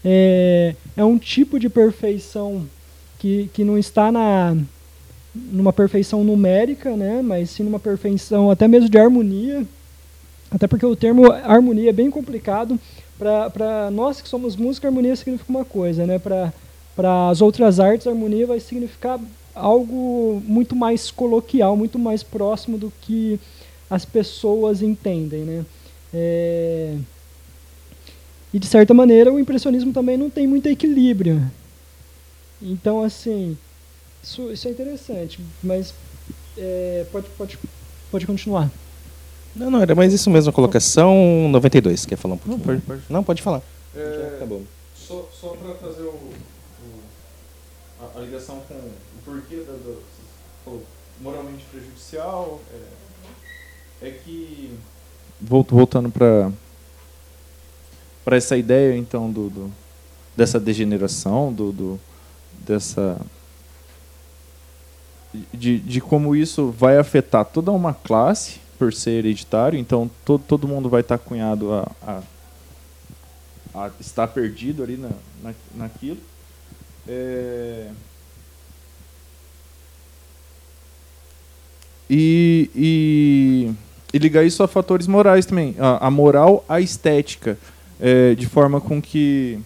É, 0.03 0.75
é 0.97 1.05
um 1.05 1.19
tipo 1.19 1.61
de 1.61 1.69
perfeição 1.69 2.67
que, 3.19 3.51
que 3.53 3.65
não 3.65 3.77
está 3.77 4.11
na 4.11 4.57
numa 5.35 5.75
perfeição 5.75 6.25
numérica, 6.25 6.97
né, 6.97 7.21
mas 7.23 7.51
sim 7.51 7.65
numa 7.65 7.79
perfeição 7.79 8.51
até 8.51 8.67
mesmo 8.67 8.89
de 8.89 8.97
harmonia. 8.97 9.67
Até 10.51 10.67
porque 10.67 10.87
o 10.87 10.97
termo 10.97 11.31
harmonia 11.31 11.91
é 11.91 11.93
bem 11.93 12.11
complicado. 12.11 12.81
Para 13.19 13.91
nós 13.93 14.23
que 14.23 14.29
somos 14.31 14.57
músicos, 14.57 14.87
harmonia 14.87 15.15
significa 15.15 15.51
uma 15.51 15.67
coisa. 15.67 16.07
Né? 16.07 16.19
Para 16.19 16.51
as 16.97 17.41
outras 17.41 17.81
artes, 17.81 18.07
harmonia 18.07 18.47
vai 18.47 18.61
significar 18.61 19.21
algo 19.55 20.43
muito 20.47 20.75
mais 20.75 21.11
coloquial, 21.11 21.77
muito 21.77 21.99
mais 21.99 22.23
próximo 22.23 22.77
do 22.79 22.93
que 23.01 23.39
as 23.89 24.05
pessoas 24.05 24.83
entendem. 24.83 25.41
Né? 25.41 25.67
É... 26.13 26.97
E, 28.53 28.59
de 28.59 28.67
certa 28.67 28.95
maneira, 28.95 29.33
o 29.33 29.39
impressionismo 29.39 29.93
também 29.93 30.17
não 30.17 30.31
tem 30.31 30.47
muito 30.47 30.69
equilíbrio. 30.69 31.43
Então, 32.63 33.03
assim, 33.03 33.59
isso, 34.23 34.51
isso 34.53 34.69
é 34.69 34.71
interessante, 34.71 35.41
mas 35.63 35.93
é, 36.57 37.05
pode, 37.11 37.29
pode, 37.31 37.59
pode 38.11 38.27
continuar. 38.27 38.71
Não, 39.57 39.71
não, 39.71 39.83
era 39.83 39.95
mais 39.95 40.13
isso 40.13 40.31
mesmo, 40.31 40.51
a 40.51 40.53
colocação 40.53 41.49
92. 41.51 42.07
Quer 42.07 42.17
falar 42.17 42.35
um 42.35 42.39
pouquinho? 42.39 42.59
Não, 42.59 42.65
pode, 42.65 42.81
pode. 42.83 43.03
Não, 43.11 43.25
pode 43.25 43.43
falar. 43.43 43.63
É, 43.95 44.35
acabou. 44.37 44.63
Só, 44.97 45.29
só 45.33 45.49
para 45.49 45.75
fazer 45.75 46.03
o, 46.03 46.33
a, 48.01 48.19
a, 48.19 48.21
ligação 48.21 48.61
com 48.69 48.75
o 48.75 48.93
porquê 49.25 49.57
da, 49.57 49.73
do, 49.73 50.83
moralmente 51.21 51.65
prejudicial, 51.71 52.61
é, 54.03 54.09
é 54.09 54.11
que. 54.11 54.77
Voltando 55.41 56.11
para 56.11 56.51
para 58.25 58.37
essa 58.37 58.57
ideia 58.57 58.97
então 58.97 59.31
do, 59.31 59.51
do, 59.51 59.73
dessa 60.35 60.59
degeneração 60.59 61.53
do, 61.53 61.71
do 61.73 62.01
dessa 62.65 63.21
de, 65.53 65.79
de 65.79 66.01
como 66.01 66.35
isso 66.35 66.71
vai 66.71 66.97
afetar 66.97 67.45
toda 67.45 67.71
uma 67.71 67.93
classe 67.93 68.61
por 68.79 68.93
ser 68.93 69.11
hereditário, 69.19 69.79
então 69.79 70.11
todo, 70.25 70.43
todo 70.47 70.69
mundo 70.69 70.89
vai 70.89 71.01
estar 71.01 71.19
cunhado 71.19 71.73
a, 71.73 71.91
a, 72.03 72.23
a 73.75 73.91
estar 74.01 74.29
perdido 74.29 74.83
ali 74.83 74.97
na, 74.97 75.11
na, 75.43 75.55
naquilo. 75.75 76.19
É... 77.09 77.91
E, 82.09 82.71
e, 82.77 83.73
e, 84.13 84.19
ligar 84.19 84.45
isso 84.45 84.63
a 84.63 84.69
fatores 84.69 85.07
morais 85.07 85.47
também, 85.47 85.75
a, 85.79 86.07
a 86.07 86.11
moral 86.11 86.65
à 86.69 86.81
estética, 86.81 87.59
é, 87.99 88.35
de 88.35 88.47
forma 88.47 88.81
com 88.81 89.01
que 89.01 89.59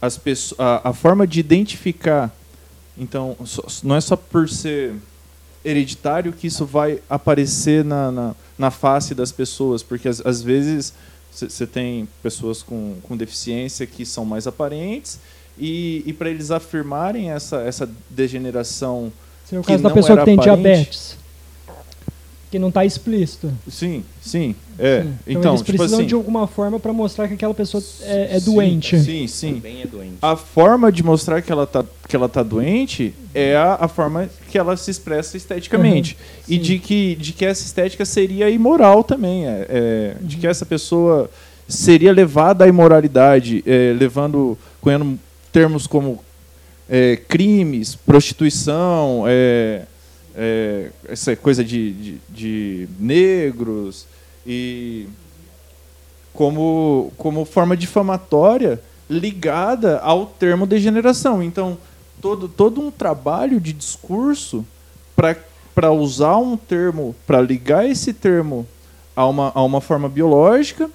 as 0.00 0.16
pessoas, 0.16 0.58
a, 0.58 0.90
a 0.90 0.92
forma 0.94 1.26
de 1.26 1.40
identificar, 1.40 2.34
então, 2.96 3.36
não 3.82 3.96
é 3.96 4.00
só 4.00 4.16
por 4.16 4.48
ser 4.48 4.94
hereditário 5.64 6.32
que 6.32 6.46
isso 6.46 6.64
vai 6.64 7.00
aparecer 7.08 7.84
na, 7.84 8.10
na, 8.10 8.34
na 8.58 8.70
face 8.70 9.14
das 9.14 9.32
pessoas, 9.32 9.82
porque 9.82 10.08
às, 10.08 10.24
às 10.24 10.42
vezes 10.42 10.94
você 11.30 11.66
tem 11.66 12.08
pessoas 12.22 12.62
com, 12.62 12.96
com 13.02 13.16
deficiência 13.16 13.86
que 13.86 14.06
são 14.06 14.24
mais 14.24 14.46
aparentes 14.46 15.18
e, 15.58 16.02
e 16.06 16.12
para 16.12 16.30
eles 16.30 16.50
afirmarem 16.50 17.30
essa, 17.30 17.58
essa 17.58 17.88
degeneração. 18.10 19.12
Seria 19.44 19.60
o 19.60 19.64
caso 19.64 19.82
da 19.82 19.90
pessoa 19.90 20.18
que 20.18 20.24
tem 20.24 20.34
aparente, 20.34 20.62
diabetes 20.62 21.24
que 22.54 22.58
não 22.60 22.68
está 22.68 22.84
explícito. 22.84 23.52
Sim, 23.68 24.04
sim. 24.22 24.54
É. 24.78 25.02
Sim. 25.02 25.08
Então, 25.26 25.40
então, 25.40 25.50
eles 25.54 25.62
tipo 25.62 25.76
precisam 25.76 25.98
assim, 25.98 26.06
de 26.06 26.14
alguma 26.14 26.46
forma 26.46 26.78
para 26.78 26.92
mostrar 26.92 27.26
que 27.26 27.34
aquela 27.34 27.52
pessoa 27.52 27.82
é, 28.02 28.36
é 28.36 28.40
doente. 28.40 28.96
Sim, 29.00 29.26
sim. 29.26 29.60
É 29.64 29.84
doente. 29.84 30.18
A 30.22 30.36
forma 30.36 30.92
de 30.92 31.02
mostrar 31.02 31.42
que 31.42 31.50
ela 31.50 31.64
está 31.64 31.84
que 32.06 32.14
ela 32.14 32.28
tá 32.28 32.44
doente 32.44 33.12
é 33.34 33.56
a, 33.56 33.78
a 33.80 33.88
forma 33.88 34.30
que 34.48 34.56
ela 34.56 34.76
se 34.76 34.88
expressa 34.88 35.36
esteticamente 35.36 36.16
uhum, 36.16 36.54
e 36.54 36.58
de 36.58 36.78
que 36.78 37.16
de 37.16 37.32
que 37.32 37.44
essa 37.44 37.64
estética 37.64 38.04
seria 38.04 38.48
imoral 38.48 39.02
também, 39.02 39.44
é, 39.48 39.66
é 39.68 40.16
uhum. 40.20 40.24
de 40.28 40.36
que 40.36 40.46
essa 40.46 40.64
pessoa 40.64 41.28
seria 41.66 42.12
levada 42.12 42.66
à 42.66 42.68
imoralidade, 42.68 43.64
é, 43.66 43.92
levando 43.98 44.56
cunhando 44.80 45.18
termos 45.54 45.86
como 45.86 46.18
é, 46.88 47.16
crimes, 47.28 47.94
prostituição, 47.94 49.22
é, 49.28 49.84
é, 50.34 50.90
essa 51.08 51.36
coisa 51.36 51.62
de, 51.64 51.92
de, 51.92 52.20
de, 52.28 52.88
negros 52.98 54.04
e 54.44 55.06
como, 56.32 57.12
como 57.16 57.44
forma 57.44 57.76
difamatória 57.76 58.82
ligada 59.08 60.00
ao 60.00 60.26
termo 60.26 60.66
degeneração. 60.66 61.40
Então, 61.40 61.78
todo, 62.20 62.48
todo 62.48 62.80
um 62.80 62.90
trabalho 62.90 63.60
de 63.60 63.72
discurso 63.72 64.66
para 65.72 65.92
usar 65.92 66.36
um 66.38 66.56
termo, 66.56 67.14
para 67.24 67.40
ligar 67.40 67.88
esse 67.88 68.12
termo 68.12 68.66
a 69.14 69.24
uma, 69.24 69.52
a 69.54 69.62
uma 69.62 69.80
forma 69.80 70.08
biológica, 70.08 70.90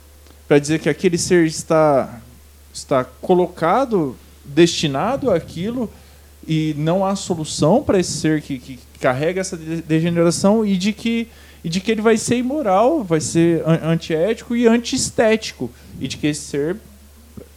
para 0.49 0.59
dizer 0.59 0.79
que 0.79 0.89
aquele 0.89 1.17
ser 1.17 1.45
está, 1.45 2.19
está 2.73 3.05
colocado, 3.05 4.17
destinado 4.43 5.31
àquilo, 5.31 5.89
e 6.47 6.73
não 6.77 7.05
há 7.05 7.15
solução 7.15 7.83
para 7.83 7.99
esse 7.99 8.13
ser 8.13 8.41
que, 8.41 8.57
que 8.57 8.79
carrega 8.99 9.41
essa 9.41 9.55
degeneração 9.57 10.65
e 10.65 10.75
de 10.77 10.93
que 10.93 11.27
e 11.61 11.67
de 11.67 11.81
que 11.81 11.91
ele 11.91 12.01
vai 12.01 12.17
ser 12.17 12.37
imoral, 12.37 13.03
vai 13.03 13.19
ser 13.19 13.61
antiético 13.83 14.55
e 14.55 14.65
antiestético 14.65 15.69
e 15.99 16.07
de 16.07 16.15
que 16.15 16.27
esse 16.27 16.41
ser 16.41 16.77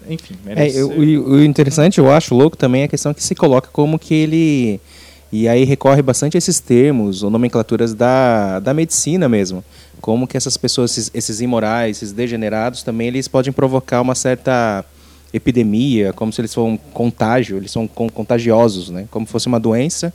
enfim, 0.09 0.35
merece 0.45 0.79
é, 0.81 0.83
o, 0.83 0.91
o 0.91 1.45
interessante, 1.45 1.99
eu 1.99 2.11
acho 2.11 2.35
louco 2.35 2.57
também 2.57 2.83
é 2.83 2.85
a 2.87 2.89
questão 2.89 3.15
que 3.15 3.23
se 3.23 3.35
coloca 3.37 3.69
como 3.73 4.01
que 4.01 4.13
ele 4.13 4.81
e 5.33 5.49
aí 5.49 5.65
recorre 5.65 6.03
bastante 6.03 6.37
a 6.37 6.39
esses 6.39 6.61
termos 6.61 7.23
ou 7.23 7.31
nomenclaturas 7.31 7.95
da, 7.95 8.61
da 8.61 8.75
medicina 8.75 9.31
mesmo. 9.31 9.65
Como 9.99 10.27
que 10.27 10.37
essas 10.37 10.59
pessoas, 10.59 10.91
esses, 10.91 11.11
esses 11.15 11.41
imorais, 11.41 11.97
esses 11.97 12.13
degenerados, 12.13 12.83
também 12.83 13.09
eles 13.09 13.29
podem 13.29 13.51
provocar 13.51 14.03
uma 14.03 14.15
certa 14.15 14.85
epidemia, 15.33 16.13
como 16.13 16.33
se 16.33 16.41
eles 16.41 16.53
fossem 16.53 16.75
um 16.75 16.77
contágio, 16.77 17.57
eles 17.57 17.71
são 17.71 17.87
contagiosos, 17.87 18.91
né? 18.91 19.07
como 19.11 19.27
se 19.27 19.33
fosse 19.33 19.47
uma 19.47 19.59
doença 19.59 20.13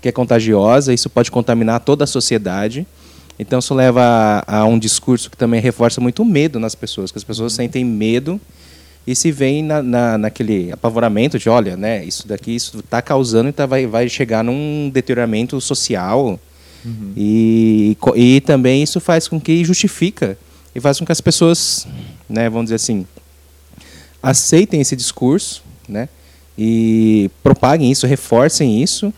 que 0.00 0.08
é 0.08 0.12
contagiosa, 0.12 0.94
isso 0.94 1.10
pode 1.10 1.30
contaminar 1.30 1.80
toda 1.80 2.04
a 2.04 2.06
sociedade. 2.06 2.86
Então 3.38 3.58
isso 3.58 3.74
leva 3.74 4.02
a, 4.46 4.58
a 4.58 4.64
um 4.64 4.78
discurso 4.78 5.30
que 5.30 5.36
também 5.36 5.60
reforça 5.60 6.00
muito 6.00 6.22
o 6.22 6.24
medo 6.24 6.58
nas 6.58 6.74
pessoas, 6.74 7.12
que 7.12 7.18
as 7.18 7.24
pessoas 7.24 7.52
sentem 7.52 7.84
medo 7.84 8.40
e 9.06 9.14
se 9.14 9.32
veem 9.32 9.62
na, 9.62 9.82
na, 9.82 10.18
naquele 10.18 10.70
apavoramento 10.70 11.38
de, 11.38 11.48
olha, 11.48 11.76
né, 11.76 12.04
isso 12.04 12.28
daqui 12.28 12.54
isso 12.54 12.80
está 12.80 13.00
causando 13.00 13.48
e 13.48 13.52
tá, 13.52 13.64
vai, 13.64 13.86
vai 13.86 14.08
chegar 14.08 14.44
num 14.44 14.90
deterioramento 14.92 15.60
social. 15.60 16.38
Uhum. 16.84 17.12
E, 17.16 17.96
e 18.16 18.40
também 18.42 18.82
isso 18.82 19.00
faz 19.00 19.26
com 19.26 19.40
que 19.40 19.64
justifica 19.64 20.36
e 20.74 20.80
faz 20.80 20.98
com 20.98 21.06
que 21.06 21.12
as 21.12 21.20
pessoas, 21.20 21.86
né, 22.28 22.48
vamos 22.50 22.66
dizer 22.66 22.76
assim, 22.76 23.06
aceitem 24.22 24.80
esse 24.80 24.96
discurso, 24.96 25.62
né, 25.88 26.08
e 26.56 27.30
propaguem 27.42 27.90
isso, 27.90 28.06
reforcem 28.06 28.82
isso 28.82 29.12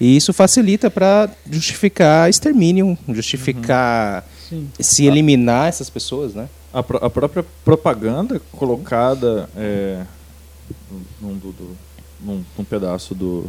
e 0.00 0.16
isso 0.16 0.32
facilita 0.32 0.90
para 0.90 1.30
justificar 1.50 2.28
extermínio, 2.28 2.96
justificar 3.08 4.24
uhum. 4.50 4.66
se 4.78 5.06
eliminar 5.06 5.68
essas 5.68 5.90
pessoas, 5.90 6.34
né? 6.34 6.48
A, 6.72 6.80
a 6.80 7.10
própria 7.10 7.44
propaganda 7.64 8.40
colocada 8.52 9.48
é, 9.56 10.02
num, 11.20 11.34
do, 11.34 11.52
do, 11.52 11.76
num, 12.20 12.44
num, 12.58 12.64
pedaço 12.64 13.14
do 13.14 13.46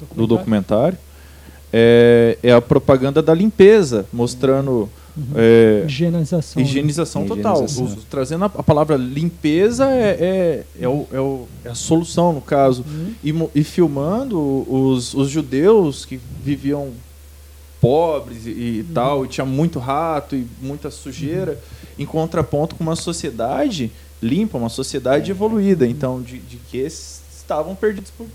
documentário, 0.00 0.16
do 0.16 0.26
documentário 0.26 0.98
é, 1.72 2.38
é, 2.42 2.52
a 2.52 2.60
propaganda 2.62 3.22
da 3.22 3.34
limpeza, 3.34 4.06
mostrando 4.12 4.70
uhum. 4.70 4.88
É, 5.34 5.84
higienização, 5.86 6.62
higienização 6.62 7.22
né? 7.22 7.28
total. 7.28 7.64
Higienização. 7.64 8.04
trazendo 8.10 8.44
a, 8.44 8.46
a, 8.46 8.62
palavra 8.62 8.96
limpeza 8.96 9.90
é, 9.90 10.10
é, 10.20 10.64
é, 10.80 10.88
o, 10.88 11.06
é, 11.12 11.20
o, 11.20 11.46
é 11.64 11.70
a 11.70 11.74
solução, 11.74 12.32
no 12.32 12.40
caso. 12.40 12.84
Uhum. 12.86 13.14
E, 13.54 13.60
e 13.60 13.64
filmando 13.64 14.38
os, 14.38 15.14
os 15.14 15.30
judeus 15.30 16.04
que 16.04 16.20
viviam 16.44 16.90
pobres 17.80 18.46
e, 18.46 18.50
e 18.50 18.86
tal, 18.94 19.24
e 19.24 19.28
tinha 19.28 19.44
muito 19.44 19.78
rato 19.78 20.34
e 20.34 20.46
muita 20.60 20.90
sujeira, 20.90 21.52
uhum. 21.52 22.02
em 22.02 22.06
contraponto 22.06 22.74
com 22.74 22.82
uma 22.82 22.96
sociedade 22.96 23.90
limpa, 24.22 24.58
uma 24.58 24.68
sociedade 24.68 25.30
evoluída. 25.30 25.86
Então, 25.86 26.20
de, 26.20 26.38
de 26.38 26.56
que 26.56 26.78
estavam 26.78 27.74
perdidos 27.74 28.10
por 28.10 28.26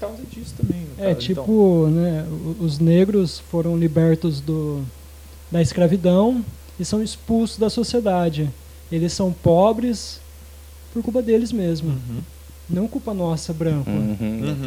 causa 0.00 0.22
disso 0.30 0.54
também. 0.56 0.86
É, 0.98 1.14
caso. 1.14 1.26
tipo, 1.26 1.42
Então, 1.42 1.90
né, 1.90 2.26
o- 2.30 2.64
os 2.64 2.78
negros 2.78 3.38
foram 3.50 3.76
libertos 3.76 4.40
do, 4.40 4.82
da 5.50 5.62
escravidão 5.62 6.44
e 6.78 6.84
são 6.84 7.02
expulsos 7.02 7.58
da 7.58 7.70
sociedade. 7.70 8.50
Eles 8.90 9.12
são 9.12 9.32
pobres 9.32 10.20
por 10.92 11.02
culpa 11.02 11.22
deles 11.22 11.52
mesmo. 11.52 11.90
uhum. 11.90 12.20
Não 12.68 12.88
culpa 12.88 13.14
nossa, 13.14 13.52
branco. 13.52 13.88
Uhum. 13.90 14.16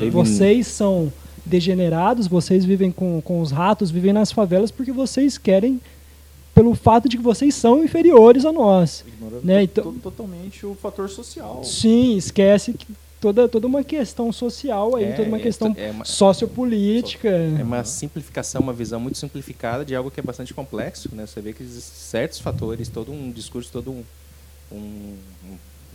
Uhum. 0.02 0.10
Vocês 0.12 0.68
são 0.68 1.12
degenerados, 1.46 2.28
vocês 2.28 2.64
vivem 2.64 2.92
com, 2.92 3.22
com 3.22 3.42
os 3.42 3.52
ratos, 3.52 3.92
vivem 3.92 4.14
nas 4.14 4.32
favelas 4.32 4.72
porque 4.72 4.92
vocês 4.92 5.38
querem, 5.38 5.82
pelo 6.56 6.76
fato 6.76 7.10
de 7.10 7.18
que 7.18 7.24
vocês 7.24 7.56
são 7.56 7.84
inferiores 7.84 8.46
a 8.46 8.52
nós. 8.52 9.04
Ignorando 9.08 9.44
Né, 9.46 9.64
então- 9.64 9.84
to- 9.84 10.00
totalmente 10.00 10.66
o 10.66 10.76
fator 10.76 11.10
social. 11.10 11.62
Sim, 11.64 12.16
esquece 12.16 12.74
que 12.74 12.88
toda, 13.22 13.48
toda 13.48 13.68
uma 13.68 13.84
questão 13.84 14.32
social 14.32 14.96
aí, 14.96 15.06
É, 15.06 15.12
toda 15.14 15.28
uma 15.28 15.38
é 15.38 15.42
questão 15.42 15.74
é 15.78 15.92
uma- 15.92 16.06
sociopolítica. 16.06 17.28
É 17.30 17.64
uma 17.64 17.84
simplificação, 17.84 18.62
uma 18.62 18.74
visão 18.74 19.00
muito 19.00 19.18
simplificada 19.18 19.84
de 19.86 19.96
algo 19.96 20.10
que 20.12 20.20
é 20.20 20.24
bastante 20.24 20.54
complexo, 20.54 21.10
né? 21.14 21.26
Você 21.26 21.42
vê 21.42 21.54
que 21.54 21.64
existem 21.64 21.94
certos 21.96 22.40
fatores, 22.40 22.88
todo 22.90 23.12
um 23.12 23.32
discurso, 23.32 23.70
todo 23.72 23.92
um, 23.92 24.04
um- 24.72 25.16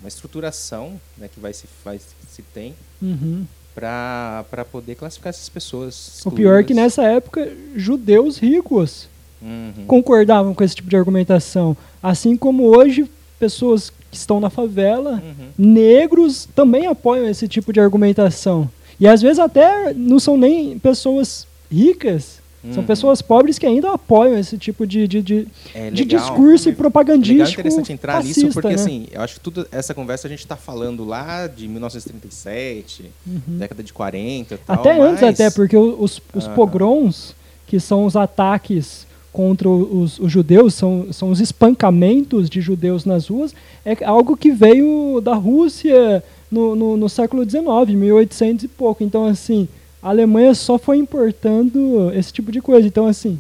uma 0.01 0.09
estruturação, 0.09 1.01
né, 1.17 1.29
que 1.33 1.41
vai 1.41 1.53
se 1.55 1.67
faz 1.83 2.03
se 2.31 2.43
tem 2.43 2.75
Uhum. 3.01 3.47
para 3.75 4.45
para 4.51 4.65
poder 4.65 4.95
classificar 4.97 5.31
essas 5.31 5.49
pessoas. 5.49 6.21
O 6.27 6.31
pior 6.31 6.61
é 6.61 6.63
que 6.63 6.73
excluídas. 6.73 6.97
nessa 6.99 7.03
época, 7.05 7.51
judeus 7.75 8.39
ricos 8.39 9.09
Uhum. 9.41 9.85
concordavam 9.87 10.55
com 10.55 10.63
esse 10.63 10.75
tipo 10.75 10.89
de 10.91 10.97
argumentação. 10.97 11.77
Assim 12.03 12.37
como 12.37 12.65
hoje, 12.65 13.11
pessoas 13.39 13.91
que 14.15 14.19
estão 14.21 14.39
na 14.39 14.49
favela, 14.49 15.15
Uhum. 15.25 15.47
negros 15.59 16.49
também 16.55 16.87
apoiam 16.87 17.27
esse 17.29 17.49
tipo 17.49 17.73
de 17.73 17.81
argumentação. 17.81 18.71
E 19.01 19.09
às 19.09 19.21
vezes 19.21 19.41
até 19.41 19.93
não 19.93 20.21
são 20.21 20.37
nem 20.37 20.79
pessoas 20.79 21.47
ricas, 21.71 22.41
são 22.73 22.81
Uhum. 22.81 22.87
pessoas 22.87 23.21
pobres 23.21 23.59
que 23.59 23.67
ainda 23.67 23.93
apoiam 23.93 24.39
esse 24.39 24.57
tipo 24.57 24.87
de, 24.87 25.07
de, 25.09 25.21
de, 25.21 25.49
É 25.75 25.91
de 25.91 26.05
discurso 26.05 26.69
e 26.69 26.71
Legal 26.71 26.79
propagandístico 26.79 27.61
interessante 27.61 27.93
entrar 27.93 28.15
fascista, 28.15 28.41
nisso, 28.43 28.55
porque 28.55 28.69
né? 28.69 28.75
assim, 28.75 29.07
eu 29.13 29.21
acho 29.21 29.35
que 29.35 29.41
tudo 29.41 29.67
essa 29.73 29.93
conversa 29.93 30.29
a 30.29 30.31
gente 30.31 30.39
está 30.39 30.57
falando 30.57 31.05
lá 31.05 31.47
de 31.49 31.67
1937, 31.69 33.11
Uhum. 33.27 33.41
década 33.59 33.83
de 33.83 33.93
40 33.93 34.55
e 34.55 34.59
tal. 34.59 34.77
Até 34.77 34.99
antes, 34.99 35.23
mas- 35.23 35.41
até, 35.41 35.51
porque 35.51 35.77
os, 35.77 36.23
os 36.35 36.49
pogroms, 36.49 37.35
que 37.67 37.79
são 37.81 38.07
os 38.07 38.17
ataques 38.17 39.07
contra 39.35 39.69
os, 39.69 40.21
os 40.21 40.31
judeus, 40.31 40.75
são, 40.75 41.13
são 41.13 41.29
os 41.29 41.41
espancamentos 41.41 42.49
de 42.49 42.61
judeus 42.61 43.05
nas 43.05 43.27
ruas, 43.27 43.53
é 43.85 44.05
algo 44.05 44.37
que 44.37 44.53
veio 44.53 45.21
da 45.21 45.35
Rússia 45.35 46.23
no, 46.49 46.77
no, 46.77 46.97
no 46.97 47.09
século 47.09 47.43
XIX, 47.43 47.65
1800 47.97 48.65
e 48.65 48.69
pouco. 48.69 49.03
Então, 49.03 49.27
assim, 49.27 49.67
a 50.01 50.11
Alemanha 50.11 50.55
só 50.55 50.79
foi 50.79 50.99
importando 50.99 52.13
esse 52.15 52.33
tipo 52.33 52.53
de 52.53 52.63
coisa. 52.63 52.87
Então, 52.87 53.07
assim, 53.09 53.37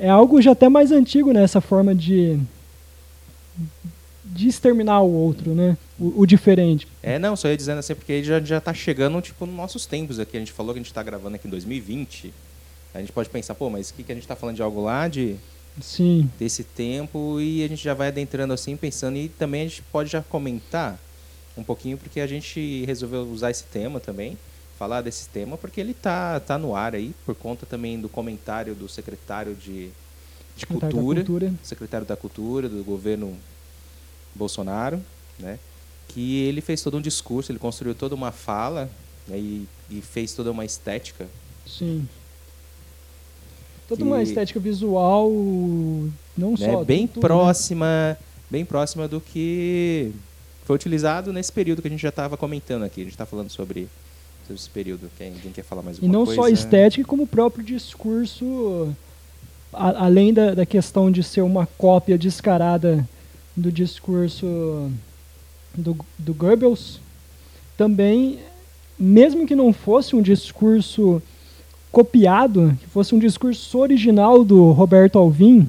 é 0.00 0.08
algo 0.08 0.40
já 0.40 0.52
até 0.52 0.66
mais 0.66 0.90
antigo, 0.90 1.30
né, 1.30 1.44
essa 1.44 1.60
forma 1.60 1.94
de, 1.94 2.40
de 4.24 4.48
exterminar 4.48 5.02
o 5.02 5.12
outro, 5.12 5.54
né, 5.54 5.76
o, 6.00 6.22
o 6.22 6.26
diferente. 6.26 6.88
É, 7.02 7.18
não, 7.18 7.36
só 7.36 7.48
ia 7.48 7.56
dizendo 7.56 7.80
assim, 7.80 7.94
porque 7.94 8.12
aí 8.12 8.24
já, 8.24 8.40
já 8.40 8.62
tá 8.62 8.72
chegando, 8.72 9.20
tipo, 9.20 9.44
nos 9.44 9.54
nossos 9.54 9.84
tempos 9.84 10.18
aqui. 10.18 10.38
A 10.38 10.40
gente 10.40 10.52
falou 10.52 10.72
que 10.72 10.80
a 10.80 10.82
gente 10.82 10.94
tá 10.94 11.02
gravando 11.02 11.36
aqui 11.36 11.46
em 11.46 11.50
2020. 11.50 12.32
A 12.94 13.00
gente 13.00 13.12
pode 13.12 13.30
pensar, 13.30 13.54
pô, 13.54 13.70
mas 13.70 13.90
o 13.90 13.94
que, 13.94 14.02
que 14.02 14.12
a 14.12 14.14
gente 14.14 14.26
tá 14.26 14.36
falando 14.36 14.56
de 14.56 14.62
algo 14.62 14.82
lá 14.82 15.08
de 15.08 15.36
Sim. 15.80 16.30
desse 16.38 16.62
tempo 16.62 17.40
e 17.40 17.64
a 17.64 17.68
gente 17.68 17.82
já 17.82 17.94
vai 17.94 18.08
adentrando 18.08 18.52
assim, 18.52 18.76
pensando 18.76 19.16
e 19.16 19.28
também 19.28 19.62
a 19.62 19.68
gente 19.68 19.82
pode 19.82 20.10
já 20.10 20.22
comentar 20.22 20.98
um 21.56 21.62
pouquinho 21.62 21.96
porque 21.96 22.20
a 22.20 22.26
gente 22.26 22.84
resolveu 22.84 23.22
usar 23.22 23.50
esse 23.50 23.64
tema 23.64 23.98
também, 23.98 24.36
falar 24.78 25.00
desse 25.00 25.28
tema 25.28 25.56
porque 25.56 25.80
ele 25.80 25.94
tá 25.94 26.38
tá 26.40 26.58
no 26.58 26.74
ar 26.74 26.94
aí 26.94 27.14
por 27.24 27.34
conta 27.34 27.64
também 27.64 27.98
do 27.98 28.08
comentário 28.08 28.74
do 28.74 28.88
secretário 28.88 29.54
de, 29.54 29.86
de 30.54 30.60
Secretário 30.60 30.80
da 30.80 31.00
cultura, 31.00 31.20
Cultura. 31.24 31.54
secretário 31.62 32.06
da 32.06 32.16
cultura 32.16 32.68
do 32.68 32.84
governo 32.84 33.36
Bolsonaro, 34.34 35.00
né? 35.38 35.58
Que 36.08 36.40
ele 36.40 36.60
fez 36.60 36.82
todo 36.82 36.98
um 36.98 37.00
discurso, 37.00 37.50
ele 37.50 37.58
construiu 37.58 37.94
toda 37.94 38.14
uma 38.14 38.32
fala 38.32 38.90
né, 39.26 39.38
e, 39.38 39.66
e 39.90 40.02
fez 40.02 40.34
toda 40.34 40.50
uma 40.50 40.64
estética 40.64 41.26
Sim. 41.66 42.06
Toda 43.96 44.04
uma 44.04 44.22
estética 44.22 44.58
visual, 44.60 45.30
não 46.36 46.52
né, 46.52 46.72
só. 46.72 46.84
bem 46.84 47.06
tudo, 47.06 47.22
né? 47.22 47.28
próxima, 47.28 48.18
bem 48.50 48.64
próxima 48.64 49.06
do 49.08 49.20
que 49.20 50.12
foi 50.64 50.76
utilizado 50.76 51.32
nesse 51.32 51.52
período 51.52 51.82
que 51.82 51.88
a 51.88 51.90
gente 51.90 52.00
já 52.02 52.08
estava 52.08 52.36
comentando 52.36 52.82
aqui. 52.84 53.00
A 53.00 53.04
gente 53.04 53.12
está 53.14 53.26
falando 53.26 53.50
sobre, 53.50 53.88
sobre 54.46 54.60
esse 54.60 54.70
período. 54.70 55.10
Quem, 55.18 55.28
alguém 55.32 55.52
quer 55.52 55.62
falar 55.64 55.82
mais 55.82 55.96
E 55.98 56.00
alguma 56.00 56.12
não 56.18 56.24
coisa? 56.24 56.40
só 56.40 56.46
a 56.46 56.50
estética, 56.50 57.06
como 57.06 57.24
o 57.24 57.26
próprio 57.26 57.64
discurso, 57.64 58.94
a- 59.72 60.04
além 60.04 60.32
da, 60.32 60.54
da 60.54 60.64
questão 60.66 61.10
de 61.10 61.22
ser 61.22 61.42
uma 61.42 61.66
cópia 61.66 62.16
descarada 62.16 63.06
do 63.56 63.70
discurso 63.70 64.90
do, 65.74 65.96
do 66.18 66.32
Goebbels, 66.32 67.00
também, 67.76 68.38
mesmo 68.98 69.46
que 69.46 69.54
não 69.54 69.72
fosse 69.72 70.14
um 70.14 70.22
discurso 70.22 71.20
copiado, 71.92 72.76
que 72.80 72.88
fosse 72.88 73.14
um 73.14 73.18
discurso 73.18 73.78
original 73.78 74.42
do 74.42 74.72
Roberto 74.72 75.18
Alvim, 75.18 75.68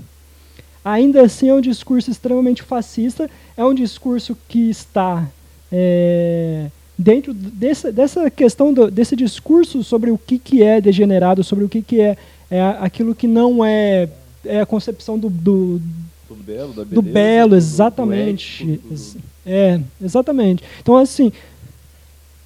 ainda 0.84 1.22
assim 1.22 1.50
é 1.50 1.54
um 1.54 1.62
discurso 1.62 2.10
extremamente 2.10 2.64
fascista, 2.64 3.30
é 3.58 3.64
um 3.64 3.74
discurso 3.74 4.36
que 4.48 4.70
está 4.70 5.28
é, 5.72 6.68
dentro 6.98 7.34
dessa, 7.34 7.92
dessa 7.92 8.30
questão 8.32 8.74
do- 8.74 8.90
desse 8.90 9.16
discurso 9.16 9.84
sobre 9.84 10.12
o 10.12 10.18
que, 10.18 10.40
que 10.40 10.64
é 10.64 10.80
degenerado, 10.80 11.44
sobre 11.44 11.66
o 11.66 11.70
que, 11.70 11.82
que 11.82 12.00
é, 12.00 12.18
é 12.50 12.62
aquilo 12.80 13.14
que 13.14 13.28
não 13.28 13.64
é, 13.66 14.08
é 14.46 14.62
a 14.62 14.66
concepção 14.66 15.18
do, 15.20 15.30
do, 15.30 15.82
Do 16.30 16.36
belo, 16.36 16.74
da 16.74 16.86
beleza. 16.86 16.96
do 16.96 17.02
belo, 17.02 17.50
do- 17.50 17.50
do 17.52 17.58
exatamente. 17.58 18.64
ético, 18.64 18.88
do- 18.88 19.24
É, 19.46 19.80
exatamente. 20.02 20.64
Então, 20.82 20.96
assim, 20.96 21.32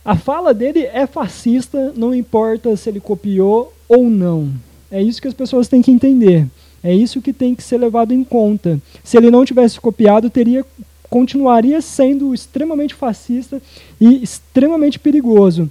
a 0.08 0.16
fala 0.16 0.54
dele 0.54 0.86
é 0.86 1.06
fascista, 1.06 1.92
não 1.94 2.16
importa 2.16 2.74
se 2.78 2.90
ele 2.90 3.02
copiou 3.02 3.74
ou 3.90 4.10
não. 4.10 4.50
É 4.90 5.02
isso 5.02 5.22
que 5.22 5.28
as 5.28 5.34
pessoas 5.34 5.68
têm 5.68 5.82
que 5.82 5.92
entender. 5.92 6.48
É 6.82 6.96
isso 6.96 7.22
que 7.22 7.34
tem 7.34 7.54
que 7.54 7.62
ser 7.62 7.78
levado 7.78 8.14
em 8.14 8.24
conta. 8.24 8.80
Se 9.04 9.18
ele 9.18 9.30
não 9.30 9.44
tivesse 9.44 9.82
copiado, 9.82 10.30
teria 10.30 10.66
continuaria 11.10 11.82
sendo 11.82 12.34
extremamente 12.34 12.94
fascista 12.94 13.62
e 14.00 14.24
extremamente 14.24 14.98
perigoso. 14.98 15.70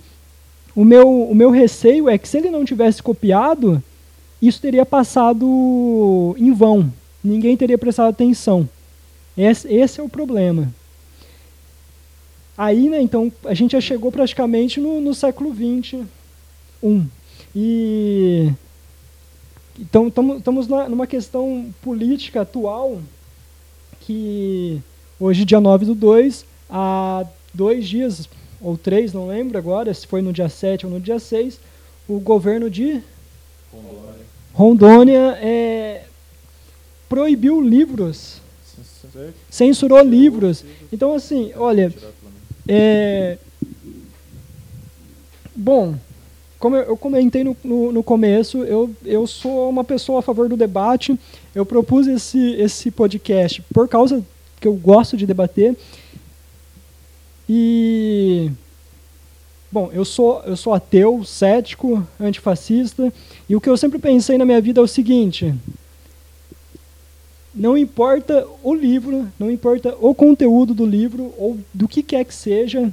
O 0.75 0.85
meu, 0.85 1.09
o 1.09 1.35
meu 1.35 1.51
receio 1.51 2.07
é 2.07 2.19
que 2.19 2.29
se 2.29 2.37
ele 2.37 2.51
não 2.51 2.63
tivesse 2.63 3.03
copiado, 3.03 3.83
isso 4.43 4.61
teria 4.61 4.85
passado 4.85 6.37
em 6.39 6.53
vão. 6.53 6.93
Ninguém 7.25 7.57
teria 7.57 7.79
prestado 7.79 8.11
atenção. 8.11 8.69
Esse, 9.35 9.67
esse 9.73 9.99
é 9.99 10.03
o 10.03 10.11
problema. 10.11 10.69
Aí, 12.57 12.89
né, 12.89 13.01
então, 13.01 13.31
a 13.45 13.53
gente 13.53 13.73
já 13.73 13.81
chegou 13.81 14.11
praticamente 14.11 14.81
no, 14.81 15.01
no 15.01 15.15
século 15.15 15.55
XXI. 15.55 16.07
E. 17.55 18.51
Então, 19.79 20.09
estamos 20.09 20.67
numa 20.67 21.07
questão 21.07 21.67
política 21.83 22.43
atual 22.43 22.99
que 24.01 24.81
hoje, 25.21 25.45
dia 25.45 25.61
9 25.61 25.85
do 25.85 25.95
2, 25.95 26.47
há 26.71 27.27
dois 27.53 27.87
dias, 27.87 28.29
ou 28.61 28.79
três, 28.79 29.13
não 29.13 29.27
lembro 29.27 29.59
agora, 29.59 29.93
se 29.93 30.07
foi 30.07 30.23
no 30.23 30.33
dia 30.33 30.49
7 30.49 30.87
ou 30.87 30.93
no 30.93 31.01
dia 31.01 31.19
6, 31.19 31.61
o 32.09 32.19
governo 32.21 32.71
de 32.71 33.03
Rondônia. 33.73 34.27
Rondônia 34.55 35.39
é, 35.43 36.05
proibiu 37.09 37.61
livros, 37.61 38.41
censurou 39.51 40.01
livros. 40.03 40.65
Então, 40.93 41.15
assim, 41.15 41.53
olha. 41.57 41.93
É, 42.69 43.39
bom, 45.55 45.95
como 46.59 46.77
eu, 46.77 46.97
comentei 46.97 47.45
no, 47.45 47.57
no, 47.63 47.93
no 47.93 48.03
começo, 48.03 48.65
eu, 48.65 48.91
eu 49.05 49.27
sou 49.27 49.69
uma 49.69 49.85
pessoa 49.85 50.21
a 50.21 50.23
favor 50.23 50.49
do 50.49 50.57
debate. 50.57 51.19
Eu 51.55 51.67
propus 51.67 52.07
esse, 52.07 52.55
esse 52.55 52.91
podcast 52.91 53.63
por 53.73 53.89
causa 53.89 54.25
que 54.61 54.67
eu 54.67 54.75
gosto 54.75 55.17
de 55.17 55.27
debater. 55.27 55.77
E 57.49 58.51
bom, 59.71 59.91
eu 59.93 60.05
sou 60.05 60.43
eu 60.45 60.57
sou 60.57 60.73
ateu, 60.73 61.23
cético, 61.25 62.05
antifascista, 62.19 63.13
e 63.49 63.55
o 63.55 63.61
que 63.61 63.69
eu 63.69 63.77
sempre 63.77 63.99
pensei 63.99 64.37
na 64.37 64.45
minha 64.45 64.61
vida 64.61 64.81
é 64.81 64.83
o 64.83 64.89
seguinte: 64.89 65.55
não 67.57 67.77
importa 67.77 68.47
o 68.63 68.75
livro, 68.75 69.27
não 69.39 69.51
importa 69.51 69.97
o 69.99 70.15
conteúdo 70.15 70.75
do 70.75 70.85
livro 70.85 71.33
ou 71.39 71.59
do 71.73 71.89
que 71.89 72.03
quer 72.03 72.25
que 72.25 72.35
seja, 72.35 72.93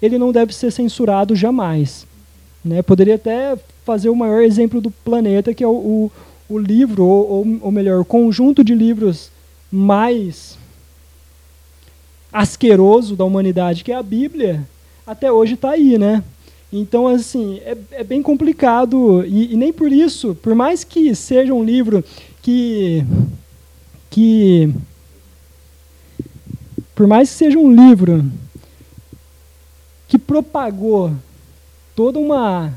ele 0.00 0.16
não 0.16 0.32
deve 0.32 0.54
ser 0.54 0.70
censurado 0.70 1.36
jamais. 1.36 2.06
Né? 2.64 2.80
Poderia 2.80 3.16
até 3.16 3.58
fazer 3.84 4.08
o 4.08 4.16
maior 4.16 4.42
exemplo 4.42 4.80
do 4.80 4.90
planeta, 4.90 5.52
que 5.52 5.62
é 5.62 5.66
o, 5.66 5.70
o, 5.70 6.12
o 6.48 6.58
livro, 6.58 7.04
ou, 7.04 7.46
ou, 7.60 7.70
melhor, 7.70 8.00
o 8.00 8.04
conjunto 8.04 8.64
de 8.64 8.74
livros 8.74 9.30
mais 9.70 10.58
asqueroso 12.32 13.14
da 13.14 13.24
humanidade, 13.24 13.84
que 13.84 13.92
é 13.92 13.96
a 13.96 14.02
Bíblia, 14.02 14.66
até 15.06 15.30
hoje 15.30 15.54
está 15.54 15.70
aí, 15.70 15.98
né? 15.98 16.22
Então, 16.72 17.08
assim, 17.08 17.60
é, 17.64 17.76
é 17.92 18.04
bem 18.04 18.22
complicado, 18.22 19.24
e, 19.26 19.52
e, 19.52 19.56
nem 19.56 19.72
por 19.72 19.92
isso, 19.92 20.36
por 20.36 20.54
mais 20.54 20.84
que 20.84 21.14
seja 21.14 21.52
um 21.52 21.64
livro 21.64 22.04
que, 22.40 23.04
que. 24.10 24.74
Por 26.94 27.06
mais 27.06 27.30
que 27.30 27.36
seja 27.36 27.58
um 27.58 27.72
livro 27.72 28.30
que 30.06 30.18
propagou 30.18 31.12
toda 31.96 32.18
uma. 32.18 32.76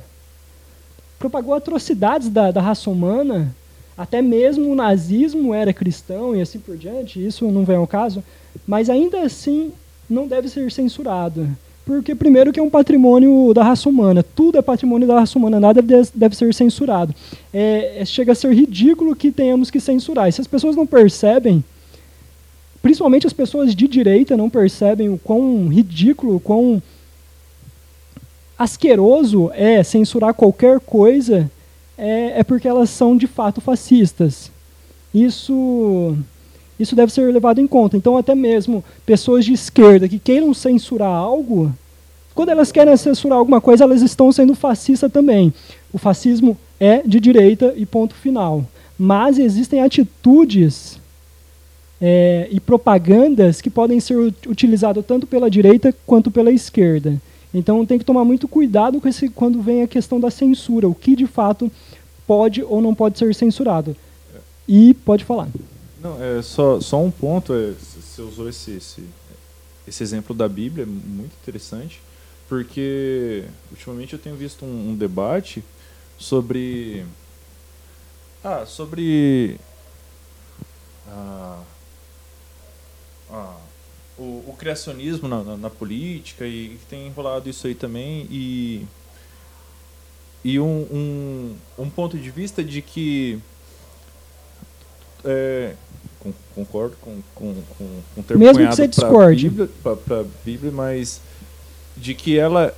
propagou 1.19 1.55
atrocidades 1.55 2.29
da, 2.29 2.51
da 2.51 2.61
raça 2.61 2.89
humana, 2.89 3.53
até 3.97 4.21
mesmo 4.21 4.71
o 4.71 4.75
nazismo 4.75 5.53
era 5.53 5.73
cristão 5.73 6.35
e 6.35 6.41
assim 6.41 6.59
por 6.59 6.77
diante, 6.77 7.25
isso 7.25 7.49
não 7.51 7.65
vem 7.65 7.75
ao 7.75 7.87
caso, 7.87 8.23
mas 8.65 8.89
ainda 8.89 9.21
assim 9.21 9.73
não 10.09 10.27
deve 10.27 10.47
ser 10.47 10.71
censurado. 10.71 11.49
Porque, 11.85 12.15
primeiro, 12.15 12.53
que 12.53 12.59
é 12.59 12.63
um 12.63 12.69
patrimônio 12.69 13.53
da 13.53 13.63
raça 13.63 13.89
humana. 13.89 14.23
Tudo 14.23 14.57
é 14.57 14.61
patrimônio 14.61 15.07
da 15.07 15.19
raça 15.19 15.37
humana, 15.37 15.59
nada 15.59 15.81
deve 15.81 16.35
ser 16.35 16.53
censurado. 16.53 17.13
É, 17.53 17.97
é, 17.99 18.05
chega 18.05 18.31
a 18.31 18.35
ser 18.35 18.53
ridículo 18.53 19.15
que 19.15 19.31
tenhamos 19.31 19.69
que 19.69 19.79
censurar. 19.79 20.29
E 20.29 20.31
se 20.31 20.39
as 20.39 20.47
pessoas 20.47 20.77
não 20.77 20.87
percebem, 20.87 21.63
principalmente 22.81 23.27
as 23.27 23.33
pessoas 23.33 23.75
de 23.75 23.87
direita 23.87 24.37
não 24.37 24.49
percebem 24.49 25.09
o 25.09 25.17
quão 25.17 25.67
ridículo, 25.67 26.37
o 26.37 26.39
quão 26.39 26.81
asqueroso 28.57 29.51
é 29.53 29.83
censurar 29.83 30.33
qualquer 30.33 30.79
coisa, 30.79 31.51
é, 31.97 32.39
é 32.39 32.43
porque 32.43 32.67
elas 32.67 32.89
são 32.89 33.17
de 33.17 33.27
fato 33.27 33.59
fascistas. 33.59 34.49
Isso 35.13 36.17
isso 36.79 36.95
deve 36.95 37.11
ser 37.11 37.31
levado 37.31 37.59
em 37.59 37.67
conta. 37.67 37.95
Então, 37.95 38.17
até 38.17 38.33
mesmo 38.33 38.83
pessoas 39.05 39.45
de 39.45 39.53
esquerda 39.53 40.07
que 40.07 40.19
queiram 40.19 40.53
censurar 40.53 41.11
algo, 41.11 41.73
quando 42.33 42.49
elas 42.49 42.71
querem 42.71 42.95
censurar 42.97 43.37
alguma 43.37 43.61
coisa, 43.61 43.83
elas 43.83 44.01
estão 44.01 44.31
sendo 44.31 44.55
fascistas 44.55 45.11
também. 45.11 45.53
O 45.91 45.97
fascismo 45.97 46.57
é 46.79 47.01
de 47.05 47.19
direita 47.19 47.73
e 47.77 47.85
ponto 47.85 48.15
final. 48.15 48.65
Mas 48.97 49.37
existem 49.37 49.81
atitudes 49.81 50.99
é, 52.01 52.47
e 52.51 52.59
propagandas 52.59 53.61
que 53.61 53.69
podem 53.69 53.99
ser 53.99 54.17
utilizadas 54.47 55.05
tanto 55.05 55.27
pela 55.27 55.49
direita 55.49 55.93
quanto 56.05 56.31
pela 56.31 56.51
esquerda. 56.51 57.21
Então 57.53 57.85
tem 57.85 57.99
que 57.99 58.05
tomar 58.05 58.25
muito 58.25 58.47
cuidado 58.47 58.99
com 58.99 59.07
esse, 59.07 59.29
quando 59.29 59.61
vem 59.61 59.83
a 59.83 59.87
questão 59.87 60.19
da 60.19 60.31
censura, 60.31 60.87
o 60.87 60.95
que 60.95 61.15
de 61.15 61.27
fato 61.27 61.71
pode 62.25 62.63
ou 62.63 62.81
não 62.81 62.95
pode 62.95 63.19
ser 63.19 63.33
censurado. 63.35 63.95
E 64.67 64.93
pode 65.05 65.23
falar. 65.23 65.47
Não, 66.03 66.21
é 66.21 66.41
só, 66.41 66.81
só 66.81 67.01
um 67.01 67.09
ponto. 67.09 67.53
É, 67.53 67.71
você 67.71 68.21
usou 68.21 68.49
esse, 68.49 68.71
esse, 68.71 69.07
esse 69.87 70.03
exemplo 70.03 70.35
da 70.35 70.49
Bíblia, 70.49 70.85
muito 70.85 71.31
interessante, 71.41 72.01
porque 72.49 73.45
ultimamente 73.71 74.11
eu 74.11 74.19
tenho 74.19 74.35
visto 74.35 74.65
um, 74.65 74.89
um 74.89 74.95
debate 74.97 75.63
sobre. 76.17 77.05
Ah, 78.43 78.65
sobre. 78.65 79.57
Ah, 81.07 81.63
ah, 83.31 83.57
o, 84.17 84.43
o, 84.47 84.55
criacionismo 84.59 85.29
na, 85.29 85.41
na, 85.41 85.57
na 85.57 85.69
política 85.69 86.45
e 86.45 86.77
que 86.79 86.85
tem 86.87 87.07
enrolado 87.07 87.49
isso 87.49 87.65
aí 87.65 87.75
também 87.75 88.27
e 88.29 88.85
e 90.43 90.59
um, 90.59 90.81
um, 90.91 91.57
um 91.79 91.89
ponto 91.89 92.17
de 92.17 92.29
vista 92.29 92.63
de 92.63 92.81
que 92.81 93.39
é, 95.23 95.75
concordo 96.55 96.95
com, 97.01 97.17
com, 97.33 97.53
com, 97.77 97.85
com 98.15 98.21
o 98.21 98.23
termo 98.23 98.43
Mesmo 98.43 98.59
que 98.59 98.75
você 98.75 98.87
discorde. 98.87 99.51
Para 99.81 100.19
a 100.19 100.25
Bíblia, 100.45 100.71
mas 100.71 101.19
de 101.97 102.13
que 102.13 102.37
ela 102.37 102.73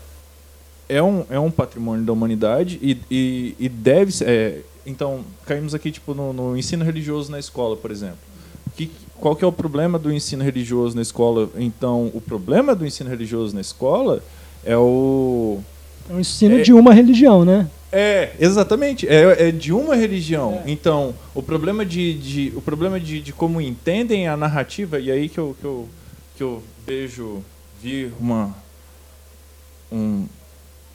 é 0.88 1.02
um, 1.02 1.26
é 1.30 1.40
um 1.40 1.52
patrimônio 1.52 2.06
da 2.06 2.14
humanidade 2.14 2.80
e, 2.82 2.98
e, 3.10 3.56
e 3.60 3.70
deve 3.70 4.12
ser. 4.12 4.28
É, 4.28 4.62
então, 4.86 5.26
caímos 5.46 5.74
aqui 5.74 5.92
tipo, 5.92 6.14
no, 6.14 6.32
no, 6.32 6.58
ensino 6.58 6.86
religioso 6.86 7.32
na 7.32 7.40
escola, 7.40 7.76
por 7.76 7.92
exemplo. 7.92 8.18
Que, 8.76 8.92
qual 9.16 9.36
que 9.36 9.44
é 9.44 9.48
o 9.48 9.52
problema 9.52 9.98
do 9.98 10.12
ensino 10.12 10.44
religioso 10.44 10.96
na 10.96 11.02
escola? 11.02 11.50
Então, 11.56 12.12
o 12.14 12.22
problema 12.22 12.76
do 12.76 12.86
ensino 12.86 13.10
religioso 13.10 13.56
na 13.56 13.62
escola 13.62 14.22
é 14.64 14.78
o. 14.78 15.60
É 16.10 16.14
o 16.14 16.20
ensino 16.20 16.60
é, 16.60 16.62
de 16.62 16.74
uma 16.74 16.94
religião, 16.94 17.44
né? 17.44 17.68
É, 17.92 18.34
exatamente. 18.40 19.08
É, 19.08 19.48
é 19.48 19.52
de 19.52 19.72
uma 19.72 19.96
religião. 19.96 20.62
É. 20.66 20.72
Então, 20.72 21.16
o 21.34 21.42
problema 21.42 21.86
de, 21.86 22.14
de 22.14 22.54
o 22.56 22.62
problema 22.62 23.00
de, 23.00 23.22
de, 23.22 23.32
como 23.32 23.62
entendem 23.62 24.28
a 24.28 24.36
narrativa, 24.36 25.00
e 25.00 25.10
aí 25.12 25.30
que 25.30 25.38
eu, 25.38 25.56
que 25.60 25.66
eu, 25.66 25.90
que 26.36 26.44
eu 26.44 26.64
vejo 26.86 27.42
vir 27.82 28.12
uma, 28.20 28.54
um, 29.92 30.26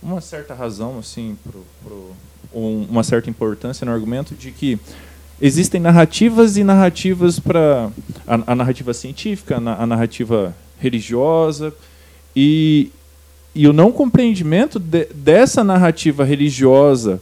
uma 0.02 0.20
certa 0.20 0.54
razão, 0.54 0.98
assim, 0.98 1.36
pro, 1.42 1.64
pro, 1.82 2.11
um, 2.52 2.86
uma 2.90 3.02
certa 3.02 3.30
importância 3.30 3.84
no 3.84 3.92
argumento 3.92 4.34
de 4.34 4.50
que 4.50 4.78
existem 5.40 5.80
narrativas 5.80 6.56
e 6.56 6.64
narrativas 6.64 7.38
para 7.38 7.90
a, 8.26 8.52
a, 8.52 8.54
narrativa 8.54 8.92
científica, 8.92 9.56
a, 9.56 9.82
a 9.82 9.86
narrativa 9.86 10.54
religiosa, 10.78 11.72
e, 12.36 12.90
e 13.55 13.66
o 13.66 13.72
não 13.72 13.90
compreendimento 13.90 14.78
de, 14.78 15.07
dessa 15.07 15.64
narrativa 15.64 16.24
religiosa 16.24 17.20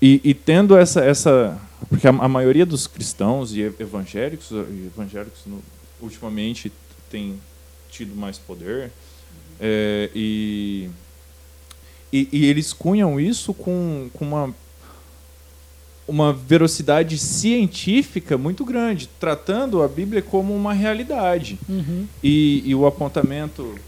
e, 0.00 0.20
e, 0.22 0.34
tendo 0.34 0.76
essa 0.76 1.04
essa 1.04 1.58
porque 1.88 2.06
a, 2.06 2.10
a, 2.10 2.28
maioria 2.28 2.66
dos 2.66 2.86
cristãos 2.86 3.54
e 3.54 3.60
evangélicos 3.60 4.50
evangélicos 4.50 5.40
no, 5.46 5.62
ultimamente 6.00 6.70
tem 7.10 7.38
tido 7.90 8.14
mais 8.14 8.38
poder 8.38 8.90
é, 9.60 10.10
e, 10.14 10.88
e, 12.12 12.28
e 12.30 12.46
eles 12.46 12.72
cunham 12.72 13.18
isso 13.18 13.52
com, 13.54 14.08
com 14.12 14.24
uma 14.24 14.54
uma 16.08 16.32
velocidade 16.32 17.18
científica 17.18 18.38
muito 18.38 18.64
grande, 18.64 19.10
tratando 19.20 19.82
a 19.82 19.86
Bíblia 19.86 20.22
como 20.22 20.56
uma 20.56 20.72
realidade. 20.72 21.58
Uhum. 21.68 22.06
E, 22.24 22.62
e, 22.64 22.74
o 22.74 22.86
apontamento 22.86 23.78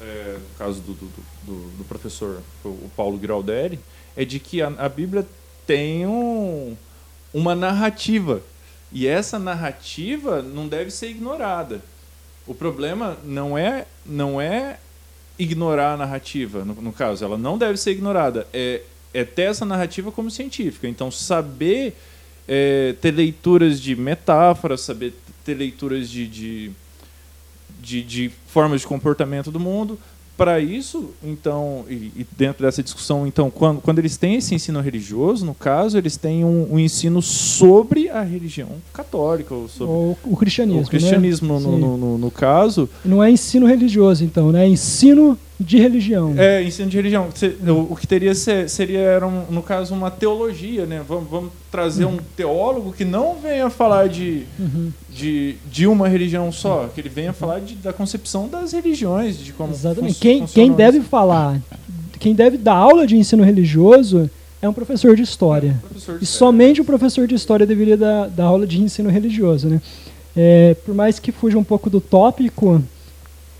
é, 0.00 0.38
no 0.38 0.56
caso 0.56 0.80
do, 0.80 0.94
do, 0.94 1.06
do, 1.44 1.70
do, 1.78 1.84
professor 1.84 2.42
o 2.64 2.90
Paulo 2.96 3.18
Giraldelli, 3.18 3.78
é 4.16 4.24
de 4.24 4.40
que 4.40 4.62
a, 4.62 4.68
a 4.78 4.88
Bíblia 4.88 5.26
tem 5.66 6.06
um, 6.06 6.76
uma 7.32 7.54
narrativa. 7.54 8.42
E 8.92 9.06
essa 9.06 9.38
narrativa 9.38 10.42
não 10.42 10.66
deve 10.66 10.90
ser 10.90 11.08
ignorada. 11.08 11.80
O 12.46 12.54
problema 12.54 13.16
não 13.22 13.56
é, 13.56 13.86
não 14.04 14.40
é 14.40 14.78
ignorar 15.38 15.94
a 15.94 15.96
narrativa, 15.96 16.64
no, 16.64 16.74
no 16.74 16.92
caso, 16.92 17.24
ela 17.24 17.38
não 17.38 17.56
deve 17.56 17.76
ser 17.78 17.92
ignorada. 17.92 18.46
É, 18.52 18.82
é 19.12 19.24
ter 19.24 19.42
essa 19.42 19.64
narrativa 19.64 20.10
como 20.10 20.30
científica. 20.30 20.88
Então, 20.88 21.10
saber 21.10 21.94
é, 22.48 22.94
ter 23.00 23.12
leituras 23.12 23.80
de 23.80 23.94
metáforas, 23.94 24.80
saber 24.80 25.14
ter 25.44 25.54
leituras 25.54 26.08
de, 26.10 26.26
de 26.26 26.72
de, 27.80 28.02
de 28.02 28.30
formas 28.46 28.82
de 28.82 28.86
comportamento 28.86 29.50
do 29.50 29.60
mundo. 29.60 29.98
Para 30.36 30.58
isso, 30.58 31.10
então, 31.22 31.84
e, 31.86 32.12
e, 32.16 32.26
dentro 32.34 32.64
dessa 32.64 32.82
discussão, 32.82 33.26
então, 33.26 33.50
quando, 33.50 33.78
quando 33.82 33.98
eles 33.98 34.16
têm 34.16 34.36
esse 34.36 34.54
ensino 34.54 34.80
religioso, 34.80 35.44
no 35.44 35.54
caso, 35.54 35.98
eles 35.98 36.16
têm 36.16 36.46
um, 36.46 36.66
um 36.72 36.78
ensino 36.78 37.20
sobre 37.20 38.08
a 38.08 38.22
religião 38.22 38.70
católica. 38.90 39.54
Ou 39.54 39.68
sobre 39.68 39.92
o, 39.92 40.16
o 40.24 40.36
cristianismo. 40.38 40.80
O 40.80 40.86
cristianismo, 40.86 41.60
né? 41.60 41.66
no, 41.66 41.78
no, 41.78 41.96
no, 41.98 42.18
no, 42.18 42.30
caso. 42.30 42.88
Não 43.04 43.22
é 43.22 43.30
ensino 43.30 43.66
religioso, 43.66 44.24
então, 44.24 44.50
né? 44.50 44.64
É 44.64 44.68
ensino 44.68 45.38
de 45.60 45.78
religião. 45.78 46.34
É, 46.38 46.62
ensino 46.62 46.88
de 46.88 46.96
religião. 46.96 47.28
O 47.90 47.94
que 47.94 48.06
teria 48.06 48.34
seria, 48.34 48.98
era 48.98 49.26
um, 49.26 49.44
no 49.50 49.62
caso, 49.62 49.94
uma 49.94 50.10
teologia, 50.10 50.86
né? 50.86 51.02
Vamos, 51.06 51.28
vamos 51.30 51.52
trazer 51.70 52.06
uhum. 52.06 52.14
um 52.14 52.18
teólogo 52.34 52.92
que 52.92 53.04
não 53.04 53.36
venha 53.40 53.68
falar 53.68 54.08
de, 54.08 54.44
uhum. 54.58 54.90
de, 55.10 55.56
de 55.70 55.86
uma 55.86 56.08
religião 56.08 56.50
só, 56.50 56.88
que 56.92 57.00
ele 57.00 57.10
venha 57.10 57.34
falar 57.34 57.60
de, 57.60 57.74
da 57.74 57.92
concepção 57.92 58.48
das 58.48 58.72
religiões, 58.72 59.36
de 59.38 59.52
como 59.52 59.72
Exatamente. 59.72 60.18
Quem, 60.18 60.46
quem 60.46 60.72
deve 60.72 61.00
falar, 61.02 61.60
quem 62.18 62.34
deve 62.34 62.56
dar 62.56 62.74
aula 62.74 63.06
de 63.06 63.16
ensino 63.16 63.44
religioso 63.44 64.30
é 64.62 64.68
um 64.68 64.72
professor 64.72 65.14
de 65.14 65.22
história. 65.22 65.76
É, 65.78 65.88
professor 65.88 66.18
de 66.18 66.24
e 66.24 66.26
somente 66.26 66.80
o 66.80 66.84
professor 66.84 67.26
de 67.26 67.34
história 67.34 67.66
deveria 67.66 67.98
dar, 67.98 68.28
dar 68.28 68.44
aula 68.44 68.66
de 68.66 68.80
ensino 68.80 69.10
religioso, 69.10 69.68
né? 69.68 69.80
É, 70.34 70.74
por 70.86 70.94
mais 70.94 71.18
que 71.18 71.32
fuja 71.32 71.58
um 71.58 71.64
pouco 71.64 71.90
do 71.90 72.00
tópico, 72.00 72.82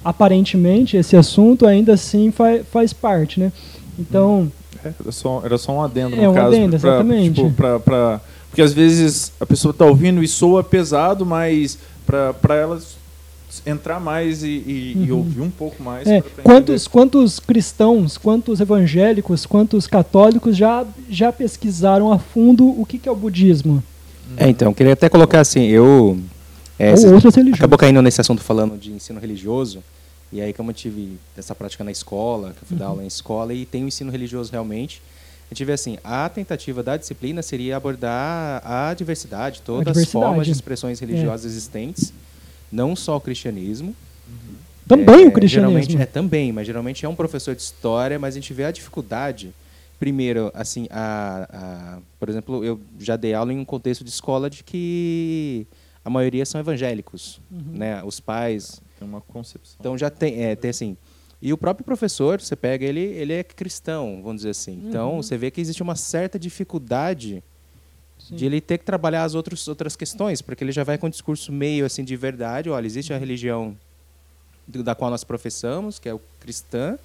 aparentemente 0.05 0.97
esse 0.97 1.17
assunto 1.17 1.67
ainda 1.67 1.95
assim 1.95 2.31
faz, 2.31 2.67
faz 2.71 2.93
parte, 2.93 3.39
né? 3.41 3.53
Então 3.99 4.51
é, 4.85 4.93
era, 5.01 5.13
só, 5.13 5.43
era 5.45 5.59
só 5.59 5.73
um 5.73 5.83
adendo 5.83 6.17
é, 6.17 6.23
no 6.23 6.31
um 6.31 6.35
caso, 6.35 6.49
adendo, 6.49 6.79
pra, 6.79 6.91
exatamente. 6.91 7.35
Tipo, 7.35 7.51
pra, 7.53 7.79
pra, 7.79 8.21
porque 8.49 8.63
às 8.63 8.73
vezes 8.73 9.33
a 9.41 9.47
pessoa 9.47 9.73
está 9.73 9.85
ouvindo 9.85 10.23
e 10.23 10.29
soa 10.29 10.65
pesado, 10.65 11.25
mas 11.25 11.79
para 12.07 12.55
elas 12.55 12.99
entrar 13.67 13.99
mais 13.99 14.43
e, 14.43 14.49
e, 14.49 14.93
uhum. 14.97 15.05
e, 15.05 15.13
ouvir 15.13 15.41
um 15.41 15.51
pouco 15.51 15.83
mais. 15.83 16.07
É. 16.07 16.23
Quantos, 16.43 16.87
quantos 16.87 17.41
cristãos, 17.41 18.17
quantos 18.17 18.61
evangélicos, 18.61 19.45
quantos 19.45 19.87
católicos 19.87 20.57
já, 20.57 20.87
já 21.09 21.33
pesquisaram 21.33 22.13
a 22.13 22.19
fundo 22.19 22.69
o 22.69 22.87
que, 22.87 22.99
que 22.99 23.09
é 23.09 23.13
o 23.13 23.17
budismo? 23.17 23.83
É, 24.37 24.49
então, 24.49 24.73
queria 24.73 24.93
até 24.93 25.09
colocar 25.09 25.41
assim, 25.41 25.67
eu 25.67 26.19
É, 26.79 26.95
Ou 26.95 27.15
outras 27.15 27.35
religiões. 27.35 27.61
acabou 27.61 27.79
caindo 27.79 28.01
nesse 28.01 28.21
assunto 28.21 28.43
falando 28.43 28.79
de 28.79 28.93
ensino 28.93 29.21
religioso. 29.21 29.83
E 30.33 30.41
aí, 30.41 30.53
como 30.53 30.71
eu 30.71 30.75
tive 30.75 31.19
essa 31.37 31.55
prática 31.55 31.83
na 31.83 31.91
escola, 31.91 32.53
que 32.53 32.63
eu 32.63 32.69
fui 32.69 32.77
dar 32.77 32.87
aula 32.87 33.03
em 33.03 33.07
escola, 33.07 33.53
e 33.53 33.67
tem 33.67 33.85
o 33.85 33.89
ensino 33.89 34.13
religioso 34.13 34.53
realmente, 34.53 35.03
a 35.51 35.55
gente 35.55 35.65
vê 35.65 35.73
assim, 35.73 35.99
a 36.05 36.29
tentativa 36.29 36.83
da 36.83 36.97
disciplina 36.97 37.43
seria 37.43 37.77
abordar 37.77 38.63
a 38.65 38.95
diversidade, 38.95 39.61
todas 39.63 39.89
as 39.89 39.95
diversidade. 39.95 40.25
formas 40.27 40.47
de 40.47 40.53
expressões 40.53 41.01
religiosas 41.01 41.51
existentes, 41.51 42.13
não 42.71 42.95
só 42.95 43.17
o 43.17 43.21
cristianismo. 43.21 43.95
Também 44.87 45.25
É, 45.25 45.27
o 45.29 45.33
cristianismo. 45.33 46.01
É 46.01 46.07
também, 46.07 46.53
mas 46.53 46.67
geralmente 46.67 47.05
é 47.05 47.09
um 47.09 47.15
professor 47.17 47.55
de 47.57 47.63
história, 47.63 48.17
mas 48.19 48.35
a 48.35 48.39
gente 48.41 48.53
vê 48.55 48.65
a 48.65 48.71
dificuldade. 48.71 49.53
Primeiro, 49.99 50.51
assim, 50.55 50.87
a, 50.91 51.49
a- 51.53 51.99
por 52.19 52.29
exemplo, 52.29 52.65
eu 52.65 52.81
já 52.99 53.17
dei 53.17 53.35
aula 53.35 53.53
em 53.53 53.59
um 53.59 53.65
contexto 53.65 54.05
de 54.05 54.11
escola 54.11 54.49
de 54.49 54.63
que 54.65 55.67
a 56.05 56.09
maioria 56.11 56.47
são 56.47 56.61
evangélicos, 56.61 57.41
Uhum. 57.51 57.61
né? 57.79 58.03
Os 58.05 58.21
pais, 58.21 58.81
Tem 59.01 59.09
uma 59.09 59.21
concepção. 59.23 59.77
então 59.81 59.97
já 59.99 60.11
tem, 60.11 60.45
é, 60.45 60.55
tem 60.55 60.69
assim. 60.71 60.97
E 61.43 61.53
o 61.55 61.57
próprio 61.59 61.85
professor, 61.87 62.39
você 62.39 62.55
pega 62.55 62.85
ele, 62.85 63.01
ele 63.01 63.33
é 63.33 63.43
cristão, 63.43 64.21
vamos 64.23 64.37
dizer 64.43 64.51
assim. 64.51 64.83
Então 64.87 65.13
Uhum. 65.15 65.23
você 65.23 65.39
vê 65.39 65.51
que 65.51 65.59
existe 65.61 65.83
uma 65.83 65.97
certa 65.97 66.39
dificuldade 66.39 67.43
Sim. 68.19 68.37
de 68.37 68.45
ele 68.45 68.61
ter 68.61 68.77
que 68.77 68.85
trabalhar 68.85 69.25
as 69.25 69.35
outras 69.35 69.67
outras 69.67 69.97
questões, 69.97 70.43
porque 70.43 70.63
ele 70.63 70.71
já 70.73 70.85
vai 70.85 70.99
com 70.99 71.07
um 71.07 71.11
discurso 71.11 71.51
meio 71.51 71.87
assim 71.87 72.05
de 72.05 72.15
verdade. 72.15 72.69
Olha, 72.69 72.85
existe 72.87 73.13
a 73.15 73.19
religião 73.19 73.75
do- 74.69 74.83
da 74.83 74.95
qual 74.95 75.11
nós 75.11 75.25
professamos, 75.25 75.99
que 75.99 76.11
é 76.11 76.15
o 76.15 76.21
cristã, 76.41 76.99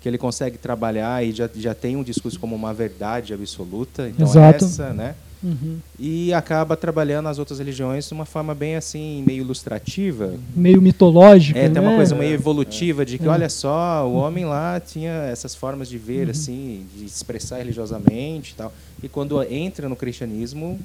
que 0.00 0.08
ele 0.08 0.16
consegue 0.16 0.56
trabalhar 0.56 1.22
e 1.22 1.30
já, 1.30 1.48
já 1.54 1.74
tem 1.74 1.94
um 1.96 2.02
discurso 2.02 2.40
como 2.40 2.56
uma 2.56 2.72
verdade 2.72 3.34
absoluta. 3.34 4.08
Então 4.08 4.26
Exato. 4.26 4.64
essa, 4.64 4.94
né? 4.94 5.14
Uhum. 5.42 5.78
E 5.98 6.32
acaba 6.34 6.76
trabalhando 6.76 7.28
as 7.28 7.38
outras 7.38 7.58
religiões 7.58 8.06
de 8.06 8.12
uma 8.12 8.26
forma 8.26 8.54
bem 8.54 8.76
assim, 8.76 9.24
meio 9.26 9.40
ilustrativa. 9.40 10.34
Meio 10.54 10.82
mitológica. 10.82 11.58
É, 11.58 11.68
tem 11.68 11.80
uma 11.80 11.92
né? 11.92 11.96
coisa 11.96 12.14
meio 12.14 12.34
evolutiva 12.34 13.04
de 13.06 13.18
que, 13.18 13.24
É. 13.26 13.28
olha 13.28 13.48
só, 13.48 14.06
o 14.06 14.14
homem 14.14 14.44
lá 14.44 14.78
tinha 14.78 15.10
essas 15.30 15.54
formas 15.54 15.88
de 15.88 15.96
ver, 15.96 16.26
Uhum. 16.26 16.30
assim, 16.30 16.86
de 16.96 17.06
religiosamente 17.06 17.56
religiosamente 17.58 18.52
e 18.52 18.54
tal. 18.54 18.72
E 19.02 19.08
quando 19.08 19.42
entra 19.42 19.88
no 19.88 19.96
cristianismo, 19.96 20.78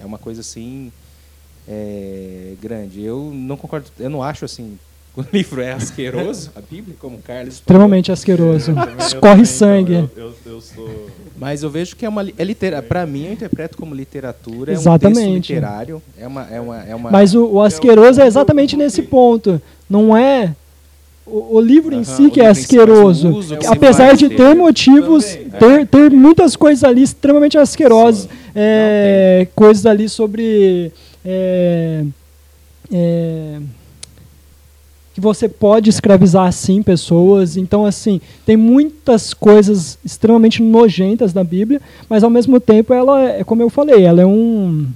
é 0.00 0.04
uma 0.04 0.18
coisa 0.18 0.40
assim 0.40 0.90
é, 1.68 2.54
grande. 2.60 3.02
Eu 3.02 3.30
não 3.32 3.56
concordo, 3.56 3.86
eu 3.98 4.10
não 4.10 4.22
acho 4.22 4.44
assim, 4.44 4.78
o 5.16 5.24
livro 5.32 5.60
é 5.60 5.72
asqueroso, 5.72 6.50
a 6.56 6.60
Bíblia, 6.60 6.96
como 6.98 7.16
o 7.16 7.22
Carlos 7.22 7.58
falou, 7.58 7.60
Extremamente 7.60 8.10
asqueroso. 8.12 8.70
Eu 8.70 8.74
também- 8.76 8.94
eu 8.94 8.98
Escorre 9.06 9.20
também, 9.32 9.44
sangue. 9.44 9.94
então, 9.94 10.10
Eu, 10.16 10.32
eu, 10.46 10.52
eu 10.54 10.60
sou. 10.60 11.06
mas 11.38 11.62
eu 11.62 11.70
vejo 11.70 11.94
que 11.96 12.06
é 12.06 12.08
uma 12.08 12.22
é 12.38 12.44
litera, 12.44 12.82
para 12.82 13.04
mim 13.06 13.26
eu 13.26 13.32
interpreto 13.32 13.76
como 13.76 13.94
literatura, 13.94 14.72
é 14.72 14.74
um 14.76 14.78
Exatamente. 14.80 15.18
texto 15.20 15.50
literário, 15.50 16.02
é 16.18 16.26
uma 16.26 16.42
é 16.50 16.60
uma 16.60 16.82
é 16.84 16.94
uma 16.94 17.10
Mas 17.10 17.34
o, 17.34 17.44
o 17.46 17.60
asqueroso 17.62 18.20
é 18.20 18.26
exatamente 18.26 18.76
nesse 18.76 19.02
ponto. 19.02 19.60
Não 19.88 20.16
é 20.16 20.54
o, 21.26 21.56
o 21.56 21.60
livro 21.60 21.94
em 21.94 22.02
si 22.04 22.30
que 22.30 22.40
é 22.40 22.46
asqueroso. 22.48 23.28
uso 23.30 23.56
que 23.56 23.66
Apesar 23.66 24.16
de 24.16 24.28
dele. 24.28 24.42
ter 24.42 24.54
motivos, 24.54 25.24
Também. 25.58 25.84
ter, 25.84 25.86
ter 25.86 26.10
muitas 26.10 26.56
coisas 26.56 26.82
ali 26.82 27.02
extremamente 27.02 27.56
asquerosas. 27.58 28.28
É, 28.54 29.46
coisas 29.54 29.84
ali 29.86 30.08
sobre. 30.08 30.90
é, 31.24 32.04
é, 32.92 33.58
que 35.14 35.20
você 35.20 35.48
pode 35.48 35.90
escravizar 35.90 36.50
sim 36.52 36.82
pessoas. 36.82 37.56
Então, 37.56 37.84
assim, 37.84 38.20
tem 38.46 38.56
muitas 38.56 39.34
coisas 39.34 39.98
extremamente 40.04 40.62
nojentas 40.62 41.34
na 41.34 41.44
Bíblia, 41.44 41.80
mas 42.08 42.24
ao 42.24 42.30
mesmo 42.30 42.58
tempo 42.58 42.94
ela 42.94 43.20
é, 43.20 43.44
como 43.44 43.60
eu 43.62 43.68
falei, 43.70 44.02
ela 44.04 44.22
é 44.22 44.26
um. 44.26 44.86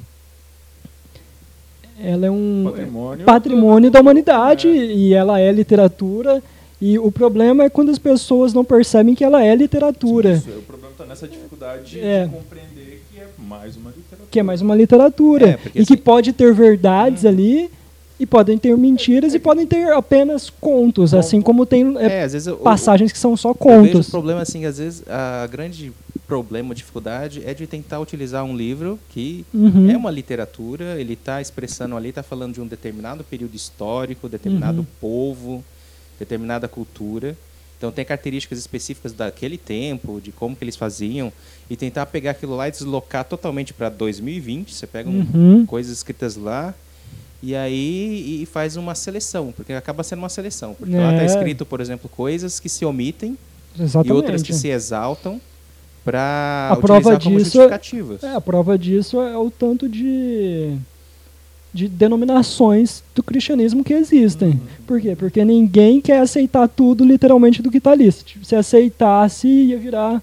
Ela 2.03 2.27
é 2.27 2.31
um 2.31 2.65
Patrimônio, 2.71 3.25
patrimônio 3.25 3.91
da 3.91 4.01
humanidade 4.01 4.69
É. 4.69 4.73
e 4.75 5.15
ela 5.15 5.41
é 5.41 5.51
literatura. 5.51 6.43
E 6.81 6.99
o 6.99 7.11
problema 7.11 7.65
é 7.65 7.71
quando 7.71 7.91
as 7.91 7.99
pessoas 7.99 8.53
não 8.53 8.63
percebem 8.63 9.15
que 9.15 9.25
ela 9.25 9.43
é 9.43 9.55
literatura, 9.55 10.33
Isso, 10.35 10.51
o 10.51 10.63
problema 10.63 10.93
está 10.93 11.07
nessa 11.07 11.27
dificuldade 11.27 11.99
É. 11.99 12.25
de 12.25 12.31
compreender 12.33 13.03
que 13.11 13.19
é 13.19 13.27
mais 13.39 13.77
uma 13.77 13.89
literatura. 13.91 14.29
que 14.31 14.39
é 14.39 14.43
mais 14.43 14.61
uma 14.61 14.75
literatura. 14.75 15.47
É, 15.49 15.57
porque 15.57 15.79
e 15.81 15.87
que 15.87 15.95
assim- 15.95 16.03
pode 16.03 16.33
ter 16.35 16.53
verdades 16.53 17.25
ali, 17.25 17.71
e 18.19 18.25
podem 18.27 18.57
ter 18.57 18.77
mentiras, 18.77 19.35
e 19.35 19.39
podem 19.39 19.67
ter 19.67 19.89
apenas 19.93 20.49
contos, 20.49 21.13
assim 21.13 21.41
como 21.43 21.67
tem 21.67 21.97
é, 21.99 22.21
É, 22.21 22.23
às 22.25 22.33
vezes 22.33 22.49
o- 22.49 22.57
passagens 22.57 23.13
que 23.13 23.19
são 23.19 23.37
só 23.37 23.51
Eu 23.51 23.55
contos. 23.55 24.09
o 24.09 24.11
problema 24.11 24.41
assim, 24.41 24.65
às 24.65 24.79
vezes 24.79 25.03
a 25.09 25.47
grande 25.47 25.93
problema, 26.27 26.75
dificuldade 26.75 27.43
é 27.45 27.53
de 27.55 27.67
tentar 27.67 28.01
utilizar 28.01 28.43
um 28.45 28.57
livro 28.57 28.99
que 29.11 29.45
Uhum. 29.55 29.91
é 29.91 29.97
uma 29.97 30.11
literatura, 30.11 30.99
ele 30.99 31.13
está 31.13 31.41
expressando 31.41 31.95
ali, 31.97 32.09
está 32.09 32.23
falando 32.23 32.55
de 32.55 32.61
um 32.61 32.67
determinado 32.67 33.23
período 33.23 33.55
histórico, 33.55 34.29
determinado 34.29 34.79
Uhum. 34.79 34.87
povo, 35.01 35.65
determinada 36.19 36.67
cultura. 36.67 37.37
Então 37.79 37.93
tem 37.93 38.05
características 38.05 38.59
específicas 38.59 39.13
daquele 39.13 39.59
tempo, 39.59 40.19
de 40.21 40.33
como 40.33 40.57
que 40.57 40.65
eles 40.65 40.75
faziam, 40.77 41.31
e 41.69 41.77
tentar 41.77 42.07
pegar 42.07 42.31
aquilo 42.31 42.57
lá 42.57 42.67
e 42.69 42.71
deslocar 42.71 43.23
totalmente 43.25 43.75
para 43.75 43.91
2020. 43.91 44.73
Você 44.75 44.87
pega 44.87 45.11
um- 45.11 45.27
Uhum. 45.35 45.67
coisas 45.67 45.95
escritas 45.99 46.37
lá 46.37 46.75
e 47.51 47.55
aí 47.55 48.43
e 48.43 48.47
faz 48.47 48.77
uma 48.77 48.95
seleção, 48.95 49.53
porque 49.57 49.73
acaba 49.73 50.03
sendo 50.03 50.19
uma 50.21 50.29
seleção. 50.29 50.75
Porque 50.75 50.97
lá 50.97 51.13
está 51.13 51.23
É. 51.23 51.27
escrito, 51.27 51.65
por 51.67 51.81
exemplo, 51.81 52.09
coisas 52.09 52.59
que 52.59 52.69
se 52.69 52.85
omitem 52.85 53.37
Exatamente. 53.79 54.09
e 54.09 54.13
outras 54.13 54.43
que 54.43 54.53
se 54.53 54.69
exaltam 54.69 55.41
para 56.05 56.69
A 56.73 56.77
prova 56.77 56.99
utilizar 57.11 57.23
como 57.23 57.37
disso- 57.39 57.51
justificativas. 57.53 58.23
É, 58.25 58.35
a 58.35 58.41
prova 58.41 58.79
disso 58.79 59.21
é 59.21 59.37
o 59.37 59.51
tanto 59.51 59.89
de, 59.89 60.77
de 61.75 61.89
denominações 61.89 63.03
do 63.15 63.23
cristianismo 63.23 63.83
que 63.85 63.93
existem. 63.93 64.51
Uhum. 64.51 64.59
Por 64.87 65.01
quê? 65.01 65.15
Porque 65.17 65.45
ninguém 65.45 66.01
quer 66.01 66.21
aceitar 66.21 66.69
tudo 66.69 67.05
literalmente 67.05 67.61
do 67.61 67.71
que 67.71 67.79
está 67.79 67.91
ali. 67.93 68.11
Se 68.13 68.55
aceitasse, 68.55 69.49
ia 69.49 69.79
virar. 69.79 70.23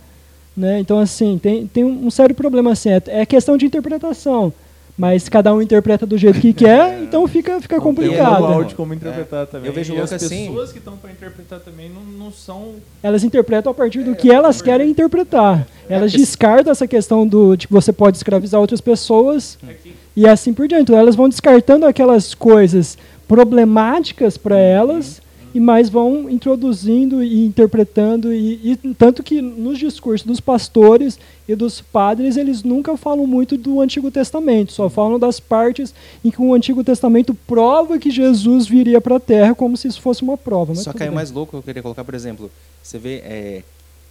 Né? 0.55 0.80
Então, 0.80 0.99
assim, 0.99 1.39
tem, 1.41 1.65
tem 1.67 1.84
um 1.84 2.09
sério 2.11 2.36
problema. 2.36 2.71
Assim, 2.74 2.89
é, 2.89 3.01
é 3.07 3.26
questão 3.26 3.57
de 3.57 3.65
interpretação. 3.65 4.53
Mas 4.96 5.28
cada 5.28 5.52
um 5.54 5.60
interpreta 5.62 6.06
do 6.06 6.18
jeito 6.18 6.39
que 6.39 6.54
quer, 6.54 7.02
então 7.02 7.28
fica, 7.28 7.60
fica 7.60 7.78
Não 7.78 7.82
tem 7.84 7.91
um 7.91 7.96
complicado. 7.96 8.32
manual 8.41 8.64
de 8.64 8.76
como 8.76 8.94
interpretar 8.94 9.48
também. 9.48 9.68
Eu 9.68 9.74
vejo 9.74 9.94
e 9.96 10.00
as 10.00 10.14
assim. 10.14 10.48
pessoas 10.48 10.72
que 10.72 10.78
estão 10.78 10.96
para 10.98 11.12
interpretar 11.12 11.60
também 11.62 11.89
não, 11.89 12.02
não 12.26 12.32
são 12.32 12.76
Elas 13.02 13.24
interpretam 13.24 13.72
a 13.72 13.74
partir 13.76 14.04
do 14.04 14.16
que 14.16 14.32
elas 14.32 14.62
querem 14.62 14.91
interpretar. 14.91 15.66
Elas 15.89 16.12
porque- 16.12 16.24
descartam 16.24 16.72
essa 16.72 16.88
questão 16.88 17.26
do, 17.28 17.56
de 17.56 17.68
que 17.68 17.74
você 17.74 17.91
pode 17.91 18.18
escravizar 18.18 18.62
outras 18.62 18.82
pessoas 18.82 19.58
é 19.68 19.74
e 20.16 20.28
assim 20.28 20.54
por 20.54 20.68
diante. 20.68 20.84
Então, 20.84 20.98
elas 20.98 21.16
vão 21.16 21.28
descartando 21.28 21.88
aquelas 21.88 22.36
coisas 22.36 22.96
problemáticas 23.28 24.38
para 24.38 24.60
elas 24.60 25.22
e 25.54 25.60
mais 25.60 25.89
vão 25.89 26.30
introduzindo 26.30 27.24
e 27.24 27.45
interpretando 27.45 28.34
e, 28.34 28.72
e 28.72 28.76
tanto 28.95 29.22
que 29.22 29.41
nos 29.41 29.78
discursos 29.78 30.26
dos 30.26 30.39
pastores 30.39 31.20
e 31.47 31.56
dos 31.56 31.80
padres 31.82 32.38
eles 32.38 32.64
nunca 32.64 32.97
falam 32.97 33.28
muito 33.28 33.56
do 33.58 33.80
Antigo 33.80 34.10
Testamento, 34.10 34.74
só 34.74 34.89
falam 34.89 35.20
das 35.20 35.39
partes 35.39 35.93
em 36.24 36.32
que 36.32 36.41
o 36.41 36.54
Antigo 36.54 36.84
Testamento 36.84 37.34
prova 37.34 37.99
que 37.99 38.10
Jesus 38.10 38.66
viria 38.68 38.99
para 38.99 39.18
a 39.18 39.20
Terra 39.20 39.54
como 39.54 39.78
se 39.78 39.88
isso 39.88 40.01
fosse 40.01 40.24
uma 40.24 40.38
prova. 40.38 40.74
Mas 40.74 40.84
Só 40.84 40.93
bem. 40.93 41.12
mais 41.12 41.30
louco 41.32 41.51
que 41.51 41.58
eu 41.58 41.64
queria 41.64 41.82
colocar, 41.84 42.04
por 42.04 42.16
exemplo, 42.16 42.49
você 42.82 42.97
vê, 42.97 43.18
é, 43.26 43.64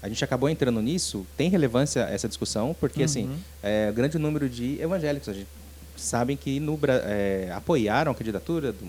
a 0.02 0.08
gente 0.08 0.22
acabou 0.24 0.48
entrando 0.48 0.80
nisso, 0.80 1.26
tem 1.36 1.48
relevância 1.50 2.00
essa 2.02 2.28
discussão, 2.28 2.74
porque 2.78 3.02
assim, 3.02 3.24
Uhum. 3.24 3.36
é, 3.62 3.88
o 3.90 3.94
grande 3.94 4.18
número 4.18 4.48
de 4.48 4.80
evangélicos 4.80 5.28
a 5.28 5.32
gente 5.32 5.48
sabem 5.96 6.36
que 6.36 6.58
no, 6.60 6.78
é, 7.06 7.50
apoiaram 7.54 8.12
a 8.12 8.14
candidatura 8.14 8.72
do 8.72 8.86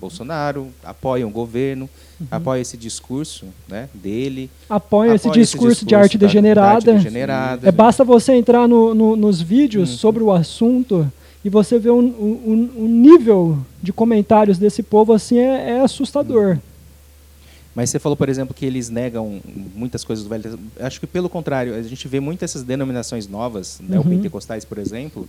Bolsonaro, 0.00 0.68
apoiam 0.82 1.28
o 1.28 1.32
governo, 1.32 1.88
Uhum. 2.20 2.26
apoiam 2.30 2.60
esse 2.62 2.76
discurso 2.76 3.46
né, 3.68 3.88
dele. 3.94 4.50
apoia 4.68 5.14
esse 5.14 5.26
apoiam 5.28 5.42
discurso, 5.42 5.84
de 5.86 5.94
arte 5.94 6.16
da- 6.18 6.22
da 6.22 6.26
degenerada. 6.26 6.74
arte 6.76 6.84
degenerada. 6.86 7.68
É, 7.68 7.72
basta 7.72 8.04
você 8.04 8.32
entrar 8.34 8.68
no- 8.68 8.94
no- 8.94 9.16
nos 9.16 9.40
vídeos 9.40 9.90
Uhum. 9.92 9.96
sobre 9.96 10.22
o 10.22 10.30
assunto 10.32 11.10
e 11.44 11.48
você 11.48 11.78
vê 11.78 11.90
um, 11.90 11.98
um- 11.98 12.70
um 12.78 12.86
nível 12.88 13.58
de 13.82 13.92
comentários 13.92 14.58
desse 14.58 14.82
povo 14.82 15.12
assim 15.12 15.38
é, 15.38 15.70
é 15.70 15.80
assustador. 15.80 16.58
Mas 17.74 17.90
você 17.90 17.98
falou, 17.98 18.14
por 18.16 18.28
exemplo, 18.28 18.54
que 18.54 18.64
eles 18.64 18.88
negam 18.88 19.40
muitas 19.74 20.04
coisas 20.04 20.24
do 20.24 20.28
Velho 20.30 20.44
Testamento. 20.44 20.70
Acho 20.78 21.00
que 21.00 21.08
pelo 21.08 21.28
contrário, 21.28 21.74
a 21.74 21.82
gente 21.82 22.06
vê 22.06 22.20
muitas 22.20 22.52
essas 22.52 22.62
denominações 22.62 23.26
novas, 23.26 23.80
Uhum. 23.80 23.86
neopentecostais, 23.88 24.64
por 24.64 24.78
exemplo, 24.78 25.28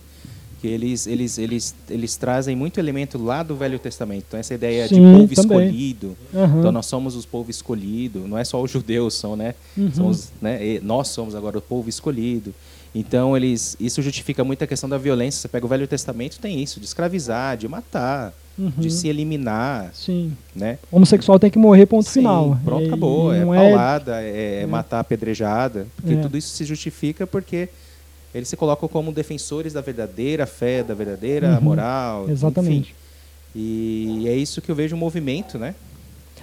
que 0.66 0.72
eles, 0.72 1.06
eles, 1.06 1.38
eles, 1.38 1.74
eles 1.88 2.16
trazem 2.16 2.56
muito 2.56 2.78
elemento 2.80 3.16
lá 3.22 3.42
do 3.42 3.54
Velho 3.54 3.78
Testamento. 3.78 4.24
Então 4.28 4.40
essa 4.40 4.54
ideia 4.54 4.88
Sim, 4.88 4.94
de 4.96 5.00
povo 5.00 5.34
também. 5.34 5.66
escolhido. 5.68 6.16
Aham. 6.34 6.58
Então 6.58 6.72
nós 6.72 6.86
somos 6.86 7.14
os 7.14 7.24
povo 7.24 7.50
escolhido, 7.50 8.26
não 8.26 8.36
é 8.36 8.44
só 8.44 8.60
os 8.60 8.70
judeus 8.70 9.14
são, 9.14 9.36
né? 9.36 9.54
Uhum. 9.76 9.92
Somos, 9.92 10.32
né? 10.40 10.80
nós 10.82 11.08
somos 11.08 11.34
agora 11.34 11.58
o 11.58 11.62
povo 11.62 11.88
escolhido. 11.88 12.54
Então 12.94 13.36
eles, 13.36 13.76
isso 13.78 14.00
justifica 14.00 14.42
muito 14.42 14.64
a 14.64 14.66
questão 14.66 14.88
da 14.88 14.96
violência. 14.98 15.40
Você 15.40 15.48
pega 15.48 15.66
o 15.66 15.68
Velho 15.68 15.86
Testamento, 15.86 16.38
tem 16.40 16.62
isso, 16.62 16.80
de 16.80 16.86
escravizar, 16.86 17.56
de 17.56 17.68
matar, 17.68 18.32
Uhum. 18.58 18.72
de 18.78 18.90
se 18.90 19.06
eliminar, 19.06 19.90
Sim. 19.92 20.32
né? 20.54 20.78
Homossexual 20.90 21.38
tem 21.38 21.50
que 21.50 21.58
morrer, 21.58 21.84
ponto 21.84 22.06
Sim, 22.08 22.20
final. 22.20 22.58
Pronto, 22.64 22.86
acabou. 22.86 23.30
É 23.34 23.40
não 23.44 23.48
paulada, 23.54 24.22
é, 24.22 24.64
matar 24.64 25.00
apedrejada. 25.00 25.86
Porque 25.94 26.14
É. 26.14 26.16
tudo 26.22 26.38
isso 26.38 26.48
se 26.56 26.64
justifica 26.64 27.26
porque 27.26 27.68
eles 28.36 28.48
se 28.48 28.56
colocam 28.56 28.86
como 28.88 29.12
defensores 29.12 29.72
da 29.72 29.80
verdadeira 29.80 30.46
fé, 30.46 30.82
da 30.82 30.92
verdadeira 30.92 31.54
Uhum, 31.54 31.60
moral. 31.62 32.28
Exatamente. 32.28 32.94
Enfim. 33.54 34.22
E 34.22 34.28
é 34.28 34.36
isso 34.36 34.60
que 34.60 34.70
eu 34.70 34.74
vejo 34.74 34.94
o 34.94 34.98
movimento, 34.98 35.58
né? 35.58 35.74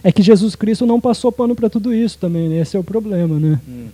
É 0.03 0.11
que 0.11 0.23
Jesus 0.23 0.55
Cristo 0.55 0.85
não 0.85 0.99
passou 0.99 1.31
pano 1.31 1.55
para 1.55 1.69
tudo 1.69 1.93
isso 1.93 2.17
também, 2.17 2.49
né? 2.49 2.59
Esse 2.61 2.75
é 2.75 2.79
o 2.79 2.83
problema, 2.83 3.39
né? 3.39 3.59
Uhum. 3.67 3.89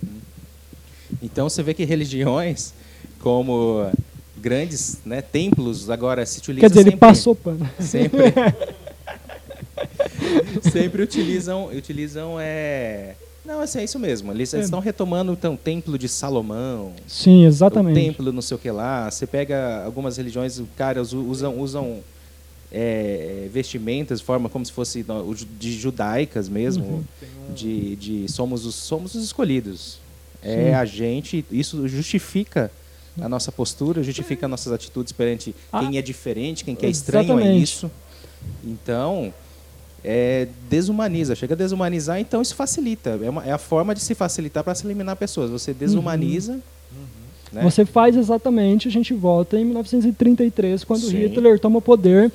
Então 1.22 1.48
você 1.48 1.62
vê 1.62 1.74
que 1.74 1.84
religiões 1.84 2.72
como 3.20 3.86
grandes 4.38 4.98
né, 5.04 5.20
templos 5.20 5.90
agora 5.90 6.24
se 6.24 6.38
utilizam 6.38 6.62
Quer 6.62 6.68
dizer, 6.70 6.80
sempre, 6.80 6.92
ele 6.92 6.98
passou 6.98 7.34
pano. 7.34 7.68
sempre 7.78 8.32
sempre 10.72 11.02
utilizam 11.02 11.66
utilizam 11.66 12.36
é 12.40 13.14
não 13.44 13.60
assim, 13.60 13.78
é 13.80 13.84
isso 13.84 13.98
mesmo 13.98 14.30
eles 14.32 14.52
É. 14.54 14.60
estão 14.60 14.80
retomando 14.80 15.32
então 15.32 15.54
o 15.54 15.56
templo 15.56 15.96
de 15.98 16.08
Salomão 16.08 16.92
Sim, 17.06 17.44
o 17.44 17.48
exatamente. 17.48 17.94
templo 17.94 18.32
não 18.32 18.42
sei 18.42 18.54
o 18.56 18.58
que 18.60 18.70
lá 18.70 19.10
você 19.10 19.26
pega 19.26 19.82
algumas 19.84 20.16
religiões 20.18 20.58
os 20.58 20.68
caras 20.76 21.12
usam 21.12 21.58
usam 21.58 22.00
é, 22.72 23.48
vestimentas 23.52 24.20
forma 24.20 24.48
como 24.48 24.64
se 24.64 24.70
fosse 24.72 25.04
o 25.08 25.34
de 25.58 25.72
judaicas 25.78 26.48
mesmo 26.48 26.84
Uhum. 26.84 27.54
de, 27.54 27.96
de 27.96 28.28
somos 28.30 28.64
os 28.64 28.74
somos 28.76 29.14
os 29.14 29.24
escolhidos 29.24 29.98
Sim. 30.42 30.48
é 30.50 30.74
a 30.74 30.84
gente 30.84 31.44
isso 31.50 31.86
justifica 31.88 32.70
a 33.20 33.28
nossa 33.28 33.50
postura 33.50 34.02
justifica 34.04 34.46
nossas 34.46 34.72
atitudes 34.72 35.12
perante 35.12 35.54
Ah, 35.72 35.80
quem 35.80 35.98
é 35.98 36.02
diferente 36.02 36.64
quem 36.64 36.76
que 36.76 36.86
é 36.86 36.90
estranho 36.90 37.24
exatamente. 37.32 37.62
isso 37.62 37.90
então 38.64 39.32
é, 40.04 40.48
desumaniza 40.68 41.34
chega 41.34 41.54
a 41.54 41.56
desumanizar 41.56 42.18
então 42.20 42.40
isso 42.40 42.54
facilita 42.54 43.18
é, 43.22 43.28
uma- 43.30 43.44
é 43.44 43.52
a 43.52 43.58
forma 43.58 43.94
de 43.94 44.00
se 44.00 44.14
facilitar 44.14 44.64
para 44.64 44.74
se 44.74 44.86
eliminar 44.86 45.16
pessoas 45.16 45.50
você 45.50 45.72
desumaniza 45.74 46.60
né? 47.52 47.62
Você 47.64 47.84
faz 47.84 48.16
exatamente, 48.16 48.86
a 48.86 48.90
gente 48.92 49.12
volta 49.12 49.58
em 49.58 49.64
1933, 49.64 50.84
quando 50.84 51.00
Sim. 51.00 51.16
Hitler 51.16 51.58
toma 51.58 51.78
o 51.78 51.82
poder, 51.82 52.30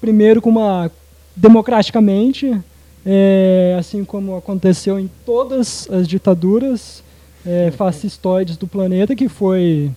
primeiro 0.00 0.40
com 0.40 0.50
uma 0.50 0.88
democraticamente, 1.34 2.60
é, 3.04 3.76
assim 3.78 4.04
como 4.04 4.36
aconteceu 4.36 4.98
em 5.00 5.10
todas 5.26 5.88
as 5.90 6.06
ditaduras 6.06 7.02
é, 7.44 7.72
fascistoides 7.72 8.56
do 8.56 8.68
planeta, 8.68 9.16
que 9.16 9.28
foi 9.28 9.90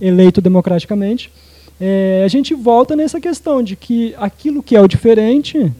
eleito 0.00 0.40
democraticamente. 0.40 1.30
É, 1.78 2.22
a 2.24 2.28
gente 2.28 2.54
volta 2.54 2.96
nessa 2.96 3.20
questão 3.20 3.62
de 3.62 3.76
que 3.76 4.14
aquilo 4.18 4.62
que 4.62 4.74
é 4.74 4.80
o 4.80 4.88
diferente 4.88 5.70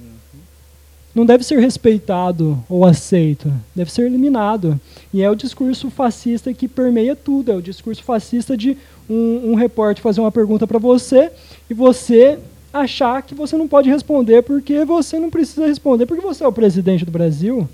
não 1.15 1.27
deve 1.27 1.43
ser 1.43 1.59
respeitado 1.59 2.63
ou 2.69 2.85
aceito, 2.85 3.53
deve 3.75 3.91
ser 3.91 4.07
eliminado. 4.07 4.81
E 5.13 5.23
é 5.23 5.31
o 5.31 5.35
discurso 5.35 5.91
fascista 5.91 6.55
que 6.55 6.69
permeia 6.69 7.17
tudo. 7.17 7.51
É 7.51 7.57
o 7.57 7.63
discurso 7.63 8.03
fascista 8.03 8.57
de 8.57 8.77
um, 9.09 9.51
um 9.51 9.55
repórter 9.55 10.03
fazer 10.03 10.21
uma 10.21 10.31
pergunta 10.31 10.67
para 10.67 10.79
você 10.79 11.33
e 11.69 11.75
você 11.75 12.39
achar 12.73 13.23
que 13.23 13.35
você 13.35 13.57
não 13.57 13.67
pode 13.67 13.91
responder 13.91 14.43
porque 14.43 14.85
você 14.85 15.19
não 15.19 15.31
precisa 15.31 15.67
responder 15.67 16.07
porque 16.07 16.23
você 16.23 16.45
é 16.45 16.47
o 16.47 16.53
presidente 16.53 17.05
do 17.05 17.11
Brasil. 17.11 17.69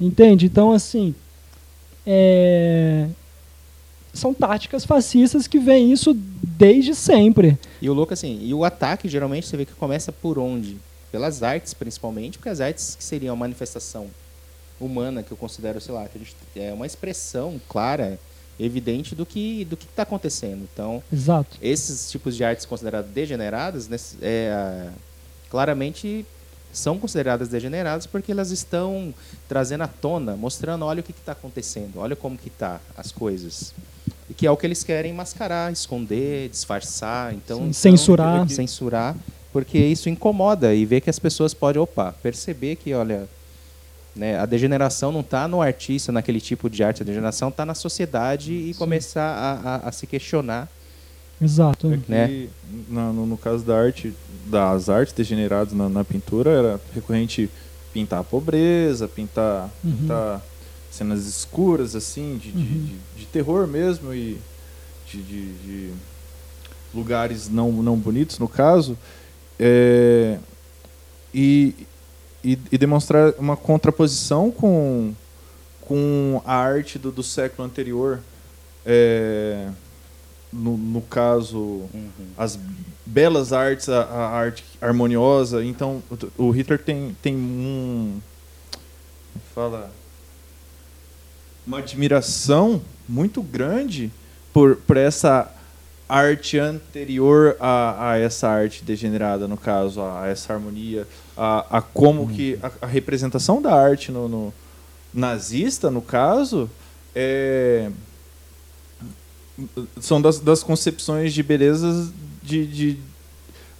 Entende? 0.00 0.46
Então, 0.46 0.72
assim, 0.72 1.14
é, 2.04 3.06
são 4.12 4.34
táticas 4.34 4.84
fascistas 4.84 5.46
que 5.46 5.58
vêm 5.58 5.92
isso 5.92 6.12
desde 6.42 6.94
sempre. 6.94 7.56
E 7.80 7.88
o 7.88 7.94
louco 7.94 8.12
assim, 8.12 8.40
e 8.42 8.52
o 8.52 8.64
ataque 8.64 9.08
geralmente 9.08 9.46
você 9.46 9.56
vê 9.56 9.64
que 9.64 9.72
começa 9.72 10.10
por 10.12 10.38
onde? 10.38 10.76
Pelas 11.10 11.42
artes, 11.42 11.72
principalmente, 11.74 12.38
porque 12.38 12.50
as 12.50 12.60
artes 12.60 12.94
que 12.94 13.02
seriam 13.04 13.32
a 13.32 13.36
manifestação 13.36 14.08
humana, 14.80 15.22
que 15.22 15.32
eu 15.32 15.36
considero, 15.36 15.80
sei 15.80 15.94
lá, 15.94 16.06
é 16.54 16.72
uma 16.72 16.86
expressão 16.86 17.60
clara, 17.68 18.18
evidente 18.60 19.14
do 19.14 19.24
que 19.24 19.64
do 19.64 19.76
que 19.76 19.86
está 19.86 20.02
acontecendo. 20.02 20.68
Então, 20.72 21.02
Exato. 21.12 21.56
esses 21.62 22.10
tipos 22.10 22.36
de 22.36 22.44
artes 22.44 22.66
consideradas 22.66 23.10
degeneradas, 23.10 23.88
nesse- 23.88 24.16
é, 24.20 24.88
claramente 25.50 26.26
são 26.72 26.98
consideradas 26.98 27.48
degeneradas 27.48 28.06
porque 28.06 28.30
elas 28.30 28.50
estão 28.50 29.12
trazendo 29.48 29.82
à 29.84 29.88
tona, 29.88 30.36
mostrando, 30.36 30.84
olha 30.84 31.00
o 31.00 31.02
que 31.02 31.12
está 31.12 31.32
acontecendo, 31.32 31.98
olha 31.98 32.14
como 32.14 32.36
que 32.36 32.50
tá 32.50 32.80
as 32.96 33.10
coisas. 33.10 33.72
E 34.28 34.34
que 34.34 34.46
é 34.46 34.50
o 34.50 34.56
que 34.56 34.66
eles 34.66 34.84
querem 34.84 35.12
mascarar, 35.14 35.72
esconder, 35.72 36.50
disfarçar, 36.50 37.32
então, 37.32 37.58
Sim, 37.58 37.62
então, 37.64 37.72
censurar. 37.72 38.48
censurar, 38.50 39.16
porque 39.52 39.78
isso 39.78 40.08
incomoda 40.08 40.74
e 40.74 40.84
ver 40.84 41.00
que 41.00 41.10
as 41.10 41.18
pessoas 41.18 41.54
podem, 41.54 41.80
opa, 41.80 42.12
perceber 42.22 42.76
que, 42.76 42.92
olha, 42.94 43.28
né, 44.14 44.38
a 44.38 44.44
degeneração 44.46 45.12
não 45.12 45.20
está 45.20 45.46
no 45.48 45.62
artista, 45.62 46.10
naquele 46.12 46.40
tipo 46.40 46.68
de 46.68 46.82
arte, 46.82 47.02
a 47.02 47.04
degeneração 47.06 47.48
está 47.48 47.64
na 47.64 47.74
sociedade 47.74 48.52
e 48.52 48.72
Sim. 48.74 48.78
começar 48.78 49.22
a, 49.64 49.74
a- 49.76 49.88
a 49.88 49.92
se 49.92 50.06
questionar 50.06 50.68
Exato. 51.40 51.86
É 51.92 51.96
que, 51.98 52.10
Né? 52.10 52.48
na- 52.88 53.12
no, 53.12 53.24
no 53.24 53.38
caso 53.38 53.62
da 53.64 53.78
arte, 53.80 54.12
das 54.46 54.88
artes 54.88 55.12
degeneradas 55.14 55.72
na, 55.72 55.88
na 55.88 56.02
pintura, 56.02 56.50
era 56.50 56.80
recorrente 56.92 57.48
pintar 57.92 58.18
a 58.18 58.24
pobreza, 58.24 59.06
pintar, 59.06 59.70
Uhum. 59.84 59.96
pintar 59.98 60.42
cenas 60.90 61.26
escuras, 61.26 61.94
assim, 61.94 62.38
de, 62.42 62.50
de, 62.50 62.58
Uhum. 62.58 62.64
de- 63.14 63.20
de 63.20 63.26
terror 63.26 63.68
mesmo 63.68 64.12
e 64.12 64.36
de, 65.08 65.22
de- 65.22 65.52
de 65.58 65.90
lugares 66.92 67.48
não, 67.48 67.70
não 67.70 67.96
bonitos, 67.96 68.40
no 68.40 68.48
caso. 68.48 68.98
É, 69.58 70.38
e, 71.34 71.74
e, 72.44 72.58
e 72.70 72.78
demonstrar 72.78 73.32
uma 73.38 73.56
contraposição 73.56 74.50
com, 74.50 75.12
com 75.82 76.40
a 76.44 76.54
arte 76.54 76.98
do, 76.98 77.10
do 77.10 77.22
século 77.22 77.66
anterior. 77.66 78.20
É, 78.86 79.68
no, 80.52 80.76
no 80.78 81.02
caso, 81.02 81.82
as 82.36 82.58
belas 83.04 83.52
artes, 83.52 83.88
a, 83.88 84.02
a 84.02 84.28
arte 84.30 84.64
harmoniosa. 84.80 85.64
Então, 85.64 86.02
o, 86.38 86.46
o 86.46 86.50
Hitler 86.50 86.78
tem, 86.78 87.16
tem 87.22 87.36
um. 87.36 88.20
Fala. 89.54 89.90
Uma 91.66 91.78
admiração 91.78 92.80
muito 93.06 93.42
grande 93.42 94.10
por, 94.54 94.76
por 94.76 94.96
essa 94.96 95.52
arte 96.08 96.58
anterior 96.58 97.54
a, 97.60 98.12
a 98.12 98.18
essa 98.18 98.48
arte 98.48 98.82
degenerada, 98.84 99.46
no 99.46 99.56
caso, 99.56 100.00
a, 100.00 100.22
a 100.24 100.28
essa 100.28 100.52
harmonia, 100.54 101.06
a, 101.36 101.78
a 101.78 101.82
como 101.82 102.28
que 102.28 102.58
a, 102.62 102.70
a 102.82 102.86
representação 102.86 103.60
da 103.60 103.74
arte 103.74 104.10
no, 104.10 104.28
no- 104.28 104.54
nazista, 105.12 105.90
no 105.90 106.00
caso, 106.02 106.70
é, 107.14 107.90
são 110.00 110.20
das, 110.22 110.38
das 110.38 110.62
concepções 110.62 111.34
de 111.34 111.42
belezas 111.42 112.10
de, 112.42 112.66
de- 112.66 112.98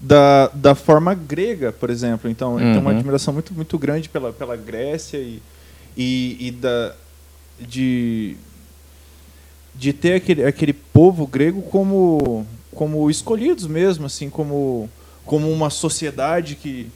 da, 0.00 0.48
da 0.54 0.74
forma 0.74 1.12
grega, 1.14 1.72
por 1.72 1.90
exemplo. 1.90 2.30
Então, 2.30 2.58
ele 2.60 2.72
tem 2.72 2.80
uma 2.80 2.90
Uhum. 2.90 2.96
admiração 2.98 3.32
muito, 3.34 3.52
muito 3.52 3.76
grande 3.78 4.08
pela, 4.08 4.32
pela 4.32 4.56
Grécia 4.56 5.18
e, 5.18 5.42
e, 5.96 6.36
e 6.48 6.50
da, 6.52 6.94
de, 7.60 8.36
de 9.78 9.92
ter 9.92 10.14
aquele, 10.14 10.44
aquele 10.44 10.72
povo 10.72 11.26
grego 11.26 11.62
como, 11.62 12.44
como 12.74 13.08
escolhidos 13.10 13.66
mesmo, 13.66 14.06
assim, 14.06 14.28
como, 14.28 14.90
como 15.24 15.50
uma 15.52 15.70
sociedade 15.70 16.54
que 16.56 16.88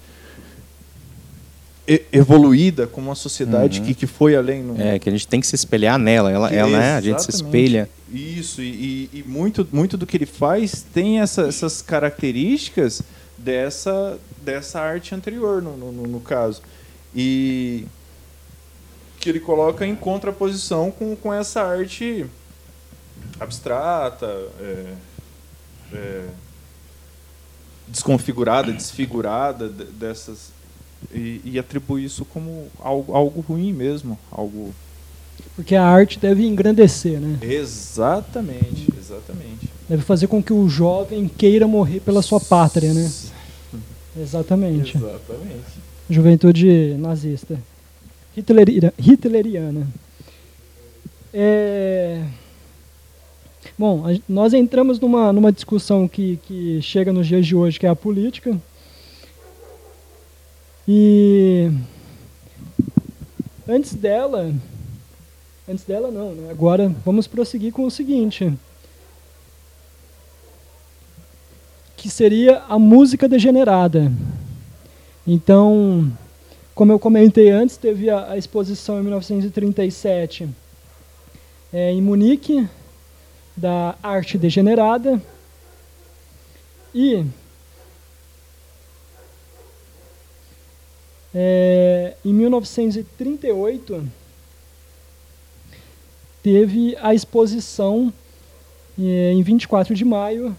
evoluída, 2.12 2.86
como 2.86 3.08
uma 3.08 3.14
sociedade 3.14 3.80
Uhum. 3.80 3.86
que, 3.86 3.94
que 3.94 4.06
foi 4.06 4.36
além 4.36 4.62
no, 4.62 4.80
É, 4.80 4.98
que 4.98 5.08
a 5.08 5.12
gente 5.12 5.26
tem 5.26 5.40
que 5.40 5.46
se 5.46 5.54
espelhar 5.56 5.98
nela. 5.98 6.30
Ela, 6.30 6.48
que- 6.48 6.54
ela 6.54 6.78
né, 6.78 6.94
a 6.94 7.00
gente 7.00 7.22
se 7.22 7.30
espelha. 7.30 7.88
Isso, 8.12 8.62
e, 8.62 9.08
e- 9.12 9.18
e 9.18 9.22
muito, 9.26 9.66
muito 9.72 9.96
do 9.96 10.06
que 10.06 10.16
ele 10.16 10.26
faz 10.26 10.84
tem 10.94 11.20
essa- 11.20 11.42
essas 11.42 11.82
características 11.82 13.02
dessa, 13.36 14.16
dessa 14.44 14.80
arte 14.80 15.14
anterior, 15.14 15.60
no, 15.60 15.76
no- 15.76 15.92
no 16.06 16.20
caso. 16.20 16.62
E 17.14 17.84
que 19.18 19.28
ele 19.28 19.40
coloca 19.40 19.84
em 19.86 19.94
contraposição 19.96 20.90
com, 20.90 21.14
com 21.16 21.32
essa 21.34 21.62
arte 21.62 22.26
abstrata, 23.40 24.26
é, 24.60 24.94
é, 25.92 26.26
desconfigurada, 27.88 28.72
desfigurada 28.72 29.68
de- 29.68 29.84
dessas. 29.84 30.50
E, 31.12 31.40
e 31.44 31.58
atribui 31.58 32.04
isso 32.04 32.24
como 32.24 32.68
algo, 32.78 33.12
algo 33.14 33.40
ruim 33.40 33.72
mesmo, 33.72 34.16
algo 34.30 34.72
Porque 35.56 35.74
a 35.74 35.84
arte 35.84 36.16
deve 36.18 36.46
engrandecer, 36.46 37.18
né? 37.18 37.38
Exatamente, 37.42 38.86
exatamente. 38.96 39.68
Deve 39.88 40.02
fazer 40.02 40.28
com 40.28 40.40
que 40.40 40.52
o 40.52 40.68
jovem 40.68 41.26
queira 41.26 41.66
morrer 41.66 41.98
pela 42.00 42.22
sua 42.22 42.38
pátria, 42.38 42.94
né? 42.94 43.10
Exatamente. 44.16 44.96
Exatamente. 44.96 45.82
Juventude 46.08 46.94
nazista. 46.98 47.58
Hitlerira- 48.36 48.94
Hitleriana. 48.98 49.86
É... 51.34 52.22
Bom, 53.78 54.04
a- 54.06 54.18
nós 54.28 54.52
entramos 54.52 54.98
numa, 55.00 55.32
numa 55.32 55.52
discussão 55.52 56.06
que, 56.08 56.38
que 56.44 56.80
chega 56.82 57.12
nos 57.12 57.26
dias 57.26 57.46
de 57.46 57.54
hoje, 57.56 57.78
que 57.78 57.86
é 57.86 57.88
a 57.88 57.96
política. 57.96 58.56
E 60.86 61.70
antes 63.68 63.94
dela, 63.94 64.52
antes 65.68 65.84
dela 65.84 66.10
não, 66.10 66.32
né? 66.34 66.50
agora 66.50 66.92
vamos 67.04 67.26
prosseguir 67.26 67.72
com 67.72 67.84
o 67.84 67.90
seguinte, 67.90 68.52
que 71.96 72.10
seria 72.10 72.62
a 72.68 72.78
música 72.78 73.28
degenerada. 73.28 74.10
Então, 75.24 76.10
como 76.74 76.90
eu 76.90 76.98
comentei 76.98 77.50
antes, 77.50 77.76
teve 77.76 78.10
a, 78.10 78.32
a 78.32 78.36
exposição 78.36 78.98
em 78.98 79.02
1937 79.02 80.48
é, 81.72 81.92
em 81.92 82.02
Munique, 82.02 82.68
da 83.56 83.94
arte 84.02 84.38
degenerada. 84.38 85.20
E 86.94 87.24
é, 91.34 92.14
em 92.24 92.32
1938 92.32 94.08
teve 96.42 96.96
a 97.00 97.14
exposição 97.14 98.12
é, 98.98 99.32
em 99.32 99.42
24 99.42 99.94
de 99.94 100.04
maio 100.04 100.54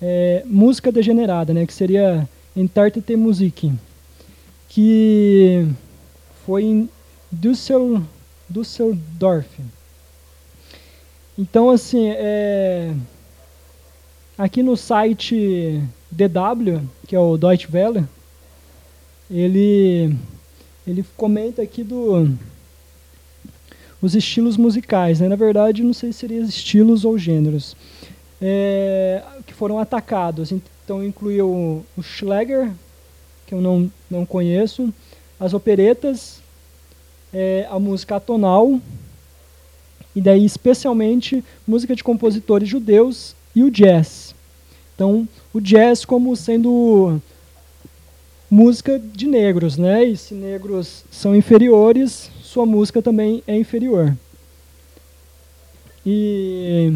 é, 0.00 0.42
música 0.46 0.90
degenerada, 0.90 1.52
né, 1.52 1.66
que 1.66 1.72
seria 1.72 2.28
Entartete 2.56 3.16
Musik, 3.16 3.72
que 4.68 5.66
foi 6.44 6.64
em 6.64 6.88
Düssel, 7.32 8.02
Düsseldorf. 8.48 9.48
Então, 11.36 11.70
assim, 11.70 12.10
é, 12.10 12.94
aqui 14.38 14.62
no 14.62 14.76
site 14.76 15.82
DW, 16.10 16.80
que 17.08 17.16
é 17.16 17.18
o 17.18 17.36
Deutsche 17.36 17.68
Welle, 17.72 18.04
ele, 19.30 20.16
ele 20.86 21.04
comenta 21.16 21.62
aqui 21.62 21.82
do 21.82 22.28
os 24.00 24.14
estilos 24.14 24.56
musicais. 24.56 25.20
Né? 25.20 25.28
Na 25.28 25.36
verdade, 25.36 25.82
não 25.82 25.94
sei 25.94 26.12
se 26.12 26.20
seriam 26.20 26.44
estilos 26.44 27.04
ou 27.04 27.18
gêneros 27.18 27.74
é, 28.40 29.22
que 29.46 29.54
foram 29.54 29.78
atacados. 29.78 30.52
Então, 30.52 31.02
incluiu 31.02 31.84
o 31.96 32.02
Schläger, 32.02 32.70
que 33.46 33.54
eu 33.54 33.60
não, 33.60 33.90
não 34.10 34.26
conheço, 34.26 34.92
as 35.40 35.54
operetas, 35.54 36.40
é, 37.32 37.66
a 37.70 37.78
música 37.78 38.16
atonal, 38.16 38.78
e 40.14 40.20
daí 40.20 40.44
especialmente 40.44 41.44
música 41.66 41.94
de 41.94 42.04
compositores 42.04 42.68
judeus 42.68 43.34
e 43.54 43.62
o 43.62 43.70
jazz. 43.70 44.34
Então, 44.94 45.28
o 45.52 45.60
jazz 45.60 46.04
como 46.04 46.36
sendo 46.36 47.20
música 48.48 48.98
de 48.98 49.26
negros, 49.26 49.76
né? 49.76 50.04
E 50.04 50.16
se 50.16 50.34
negros 50.34 51.04
são 51.10 51.34
inferiores, 51.34 52.30
sua 52.42 52.64
música 52.64 53.02
também 53.02 53.42
é 53.46 53.58
inferior. 53.58 54.16
E, 56.06 56.92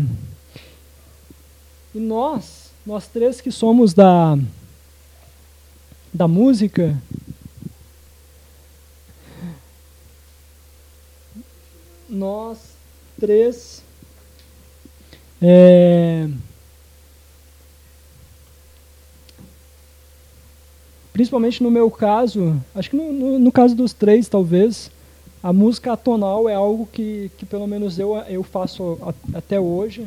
e 1.94 1.98
nós, 1.98 2.70
nós 2.86 3.08
três 3.08 3.40
que 3.40 3.50
somos 3.50 3.92
da, 3.92 4.38
da 6.12 6.28
música, 6.28 6.96
nós 12.08 12.77
três 13.20 13.82
é, 15.40 16.28
principalmente 21.12 21.62
no 21.62 21.70
meu 21.70 21.90
caso, 21.90 22.56
acho 22.74 22.90
que 22.90 22.96
no, 22.96 23.12
no, 23.12 23.38
no 23.38 23.52
caso 23.52 23.74
dos 23.74 23.92
três 23.92 24.28
talvez, 24.28 24.90
a 25.42 25.52
música 25.52 25.92
atonal 25.92 26.48
é 26.48 26.54
algo 26.54 26.88
que, 26.92 27.30
que 27.36 27.46
pelo 27.46 27.66
menos 27.66 27.98
eu, 27.98 28.16
eu 28.28 28.42
faço 28.42 28.98
a, 29.02 29.38
até 29.38 29.58
hoje. 29.58 30.06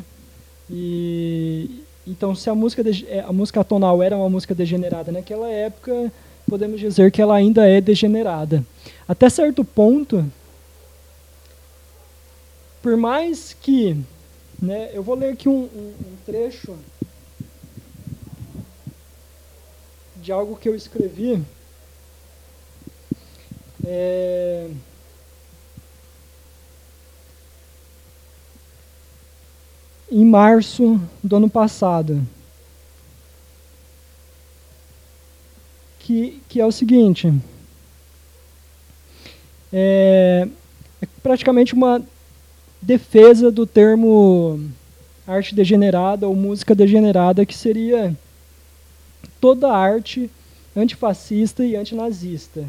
E 0.70 1.84
então 2.07 2.34
se 2.34 2.49
a 2.49 2.55
música 2.55 2.84
de, 2.84 3.05
é, 3.07 3.22
a 3.22 3.32
música 3.32 3.62
atonal 3.62 4.01
era 4.01 4.16
uma 4.18 4.30
música 4.30 4.55
degenerada 4.55 5.12
naquela 5.12 5.49
época, 5.49 6.12
podemos 6.47 6.80
dizer 6.80 7.12
que 7.12 7.22
ela 7.22 7.36
ainda 7.36 7.68
é 7.68 7.80
degenerada. 7.80 8.66
Até 9.07 9.30
certo 9.30 9.64
ponto, 9.64 10.26
por 12.82 12.98
mais 12.98 13.54
que, 13.54 13.96
né, 14.62 14.90
eu 14.94 15.04
vou 15.04 15.16
ler 15.16 15.34
aqui 15.34 15.48
um, 15.48 15.64
um, 15.64 15.94
um 16.08 16.16
trecho 16.26 16.78
de 20.18 20.32
algo 20.32 20.56
que 20.56 20.70
eu 20.70 20.76
escrevi. 20.76 21.42
É, 23.84 24.70
em 30.12 30.26
março 30.26 31.00
do 31.24 31.38
ano 31.38 31.50
passado. 31.50 32.22
Que, 36.00 36.42
que 36.50 36.60
é 36.60 36.66
o 36.66 36.72
seguinte: 36.72 37.34
é, 39.72 40.48
é 41.02 41.06
praticamente 41.24 41.74
uma 41.74 42.04
defesa 42.82 43.52
do 43.52 43.66
termo 43.66 44.60
arte 45.28 45.54
degenerada 45.54 46.28
ou 46.28 46.36
música 46.36 46.74
degenerada, 46.74 47.46
que 47.46 47.56
seria 47.56 48.16
toda 49.40 49.72
arte 49.72 50.30
antifascista 50.76 51.66
e 51.66 51.76
antinazista. 51.76 52.66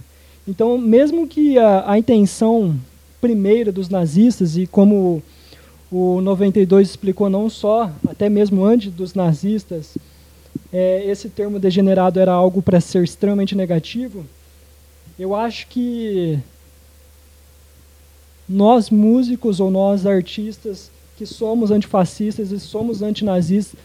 Então, 0.47 0.77
mesmo 0.77 1.27
que 1.27 1.59
a, 1.59 1.91
a 1.93 1.99
intenção 1.99 2.79
primeira 3.21 3.71
dos 3.71 3.89
nazistas, 3.89 4.57
e 4.57 4.67
como 4.67 5.23
o 5.91 6.21
92 6.21 6.91
explicou 6.91 7.31
não 7.31 7.49
só, 7.49 7.91
até 8.09 8.29
mesmo 8.29 8.65
antes 8.65 8.93
dos 8.93 9.15
nazistas, 9.15 9.97
é, 10.73 11.05
esse 11.07 11.29
termo 11.29 11.61
degenerado 11.61 12.19
era 12.19 12.33
algo 12.33 12.61
para 12.61 12.81
ser 12.81 13.05
extremamente 13.05 13.55
negativo. 13.55 14.27
Eu 15.19 15.35
acho 15.35 15.67
que 15.69 16.39
nós 18.53 18.90
músicos 18.90 19.61
ou 19.61 19.70
nós 19.70 20.07
artistas 20.07 20.90
que 21.16 21.24
somos 21.24 21.70
antifascistas 21.70 22.53
e 22.53 22.61
somos 22.61 23.03
antinazistas, 23.03 23.78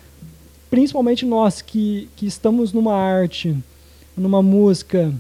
principalmente 0.70 1.26
nós 1.26 1.62
que, 1.62 2.10
que 2.16 2.26
estamos 2.26 2.74
numa 2.74 2.94
arte, 2.94 3.56
numa 4.16 4.42
música 4.42 5.14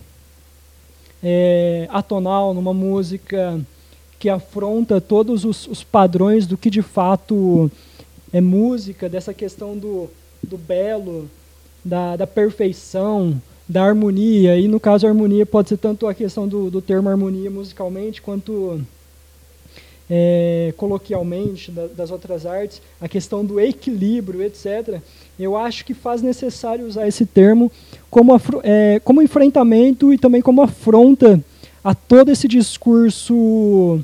é, 1.23 1.87
atonal, 1.89 2.53
numa 2.53 2.73
música 2.73 3.59
que 4.19 4.29
afronta 4.29 4.99
todos 4.99 5.45
os, 5.45 5.67
os, 5.67 5.83
padrões 5.83 6.47
do 6.47 6.57
que 6.57 6.69
de 6.69 6.81
fato 6.81 7.71
é 8.33 8.41
música, 8.41 9.07
dessa 9.07 9.33
questão 9.33 9.77
do, 9.77 10.09
do 10.43 10.57
belo, 10.57 11.29
da, 11.85 12.15
da 12.15 12.27
perfeição, 12.27 13.39
da 13.69 13.83
harmonia. 13.83 14.57
E 14.57 14.67
no 14.67 14.79
caso, 14.79 15.05
a 15.05 15.09
harmonia 15.09 15.45
pode 15.45 15.69
ser 15.69 15.77
tanto 15.77 16.07
a 16.07 16.13
questão 16.13 16.47
do, 16.47 16.69
do 16.69 16.81
termo 16.81 17.09
harmonia 17.09 17.49
musicalmente, 17.51 18.21
quanto 18.21 18.81
é, 20.10 20.74
coloquialmente 20.78 21.72
da, 21.72 21.88
das 21.88 22.12
outras 22.12 22.45
artes, 22.45 22.82
a 22.99 23.08
questão 23.08 23.43
do 23.43 23.60
equilíbrio, 23.60 24.41
etc. 24.41 25.01
Eu 25.39 25.55
acho 25.55 25.86
que 25.86 25.93
faz 25.93 26.22
necessário 26.22 26.86
usar 26.86 27.08
esse 27.08 27.26
termo 27.26 27.72
como, 28.10 28.34
é, 28.64 29.01
como 29.03 29.22
enfrentamento 29.22 30.14
e 30.14 30.18
também 30.18 30.41
como 30.41 30.62
afronta 30.62 31.43
a 31.84 31.93
todo 31.93 32.32
esse 32.32 32.47
discurso 32.47 33.99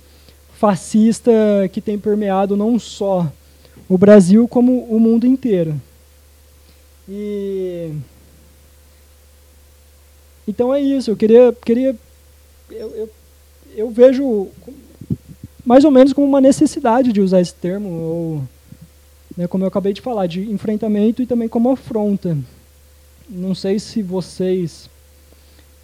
fascista 0.54 1.32
que 1.72 1.82
tem 1.82 1.98
permeado 1.98 2.56
não 2.56 2.80
só 2.80 3.32
o 3.90 3.98
Brasil, 3.98 4.48
como 4.48 4.84
o 4.86 5.00
mundo 5.00 5.28
inteiro. 5.28 5.80
E 7.08 7.92
então 10.48 10.74
é 10.74 10.82
isso. 10.82 11.12
Eu 11.12 11.16
queria, 11.16 11.56
queria 11.66 11.96
eu, 12.72 12.90
eu, 12.96 13.10
eu, 13.76 13.90
vejo 13.90 14.48
mais 15.66 15.84
ou 15.86 15.92
menos 15.92 16.14
como 16.14 16.28
uma 16.28 16.42
necessidade 16.42 17.12
de 17.12 17.22
usar 17.22 17.42
esse 17.42 17.54
termo, 17.54 17.90
ou 17.90 18.44
né, 19.38 19.48
como 19.48 19.64
eu 19.64 19.68
acabei 19.68 19.94
de 19.94 20.02
falar, 20.02 20.28
de 20.28 20.50
enfrentamento 20.52 21.22
e 21.22 21.26
também 21.26 21.48
como 21.48 21.72
afronta. 21.72 22.38
Não 23.30 23.56
sei 23.56 23.80
se 23.80 24.02
vocês 24.02 24.90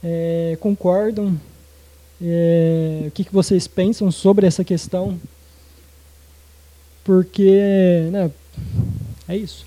é, 0.04 0.58
concordam 0.60 1.40
é, 2.22 3.06
o 3.08 3.12
que, 3.12 3.24
que 3.24 3.34
vocês 3.34 3.68
pensam 3.68 4.12
sobre 4.12 4.46
essa 4.46 4.64
questão? 4.64 5.20
Porque, 7.04 8.10
né, 8.12 8.30
é 9.28 9.38
isso. 9.38 9.66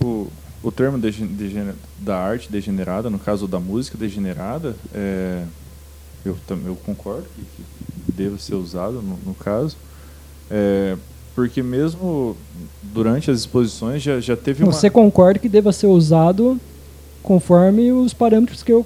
O, 0.00 0.28
o 0.62 0.70
termo 0.70 0.98
da 1.98 2.18
arte 2.18 2.52
degenerada, 2.52 3.08
no 3.08 3.18
caso 3.18 3.48
da 3.48 3.58
música 3.58 3.96
degenerada, 3.96 4.76
é, 4.94 5.44
eu, 6.24 6.36
eu 6.66 6.76
concordo 6.76 7.26
que, 7.34 7.42
que 7.42 7.81
deva 8.16 8.38
ser 8.38 8.54
usado 8.54 8.94
no, 8.94 9.18
no 9.26 9.34
caso, 9.34 9.76
é, 10.50 10.96
porque 11.34 11.62
mesmo 11.62 12.36
durante 12.82 13.30
as 13.30 13.40
exposições 13.40 14.02
já, 14.02 14.20
já 14.20 14.36
teve 14.36 14.64
Você 14.64 14.86
uma... 14.86 14.92
concorda 14.92 15.38
que 15.38 15.48
deva 15.48 15.72
ser 15.72 15.86
usado 15.86 16.60
conforme 17.22 17.92
os 17.92 18.12
parâmetros 18.12 18.62
que 18.62 18.72
eu, 18.72 18.84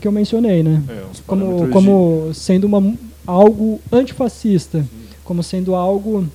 que 0.00 0.06
eu 0.08 0.12
mencionei, 0.12 0.62
né? 0.62 0.82
É, 0.88 1.02
como, 1.26 1.68
como 1.68 2.28
de... 2.30 2.38
sendo 2.38 2.64
uma, 2.64 2.94
algo 3.26 3.80
antifascista, 3.92 4.80
Sim. 4.80 4.88
como 5.24 5.42
sendo 5.42 5.74
algo 5.74 6.26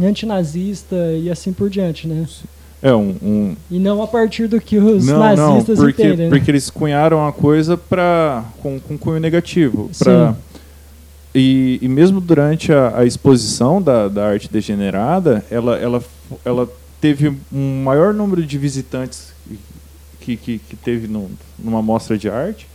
antinazista 0.00 0.96
e 1.22 1.30
assim 1.30 1.52
por 1.52 1.68
diante, 1.68 2.08
né? 2.08 2.26
É 2.82 2.94
um, 2.94 3.14
um, 3.22 3.56
E 3.70 3.78
não 3.78 4.02
a 4.02 4.06
partir 4.06 4.46
do 4.46 4.58
que 4.58 4.78
os 4.78 5.04
não, 5.06 5.18
nazistas 5.18 5.78
não, 5.78 5.84
porque, 5.84 6.02
entendem. 6.02 6.30
né? 6.30 6.36
porque 6.36 6.50
eles 6.50 6.70
cunharam 6.70 7.26
a 7.26 7.30
coisa 7.30 7.76
pra, 7.76 8.44
com, 8.62 8.80
com 8.80 8.96
cunho 8.96 9.20
negativo. 9.20 9.90
Sim. 9.92 10.04
E, 11.34 11.78
e 11.80 11.88
mesmo 11.88 12.20
durante 12.20 12.72
a, 12.72 12.98
a 12.98 13.04
exposição 13.04 13.80
da, 13.80 14.08
da 14.08 14.26
arte 14.26 14.48
degenerada, 14.50 15.44
ela, 15.50 15.76
ela, 15.76 16.02
ela 16.44 16.68
teve 17.00 17.32
um 17.52 17.82
maior 17.84 18.12
número 18.12 18.44
de 18.44 18.58
visitantes 18.58 19.32
que, 20.20 20.36
que, 20.36 20.58
que 20.58 20.76
teve 20.76 21.06
no, 21.08 21.30
numa 21.58 21.80
mostra 21.80 22.18
de 22.18 22.28
arte, 22.28 22.66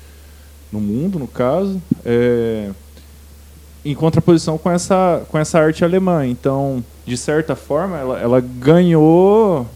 no 0.72 0.80
mundo, 0.80 1.20
no 1.20 1.28
caso, 1.28 1.82
é, 2.06 2.70
em 3.84 3.93
contraposição 3.93 4.58
com 4.58 4.72
essa, 4.72 5.24
com 5.30 5.38
essa 5.38 5.60
arte 5.60 5.84
alemã. 5.84 6.26
Então, 6.26 6.84
de 7.06 7.16
certa 7.18 7.56
forma, 7.56 7.97
ela, 7.97 8.20
ela 8.20 8.41
ganhou 8.41 9.68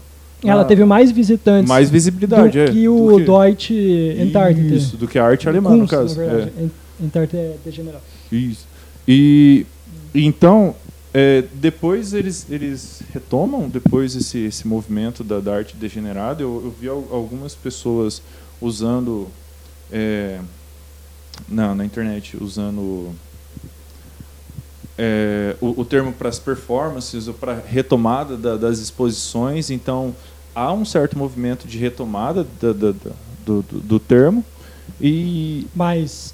Ela 0.44 0.62
ah, 0.62 0.64
teve 0.64 0.84
mais 0.84 1.12
visitantes 1.12 1.68
mais 1.68 1.88
visibilidade. 1.90 2.58
do 2.58 2.64
é, 2.64 2.72
que 2.72 2.84
do 2.86 3.14
o 3.14 3.18
que- 3.18 3.24
Deutsche 3.24 4.16
Entartete. 4.18 4.74
Isso, 4.74 4.96
do 4.96 5.06
que 5.06 5.18
a 5.18 5.24
arte 5.24 5.48
alemã, 5.48 5.70
no 5.70 5.80
Kunst, 5.80 5.90
caso. 5.90 6.18
na 6.20 6.26
verdade. 6.26 6.52
Entartete 7.00 7.36
é 7.36 7.56
degenerado. 7.64 8.02
Isso. 8.32 8.66
E 9.12 9.66
então, 10.14 10.76
é, 11.12 11.42
depois 11.54 12.12
eles, 12.14 12.46
eles 12.48 13.02
retomam 13.12 13.68
depois 13.68 14.14
esse, 14.14 14.38
esse 14.38 14.68
movimento 14.68 15.24
da, 15.24 15.40
da 15.40 15.56
arte 15.56 15.74
degenerada. 15.76 16.42
Eu, 16.42 16.62
eu 16.64 16.70
vi 16.80 16.86
al- 16.88 17.08
algumas 17.10 17.52
pessoas 17.52 18.22
usando 18.60 19.26
é, 19.90 20.38
na, 21.48 21.74
na 21.74 21.84
internet 21.84 22.36
usando 22.40 23.12
é, 24.96 25.56
o, 25.60 25.80
o 25.80 25.84
termo 25.84 26.12
para 26.12 26.28
as 26.28 26.38
performances 26.38 27.26
ou 27.26 27.34
para 27.34 27.54
retomada 27.54 28.36
da- 28.36 28.56
das 28.56 28.78
exposições. 28.78 29.70
Então 29.70 30.14
há 30.54 30.72
um 30.72 30.84
certo 30.84 31.18
movimento 31.18 31.66
de 31.66 31.78
retomada 31.78 32.46
da- 32.60 32.72
do, 32.72 32.94
do, 33.44 33.62
do 33.62 33.98
termo 33.98 34.44
e 35.00 35.66
Mas 35.74 36.32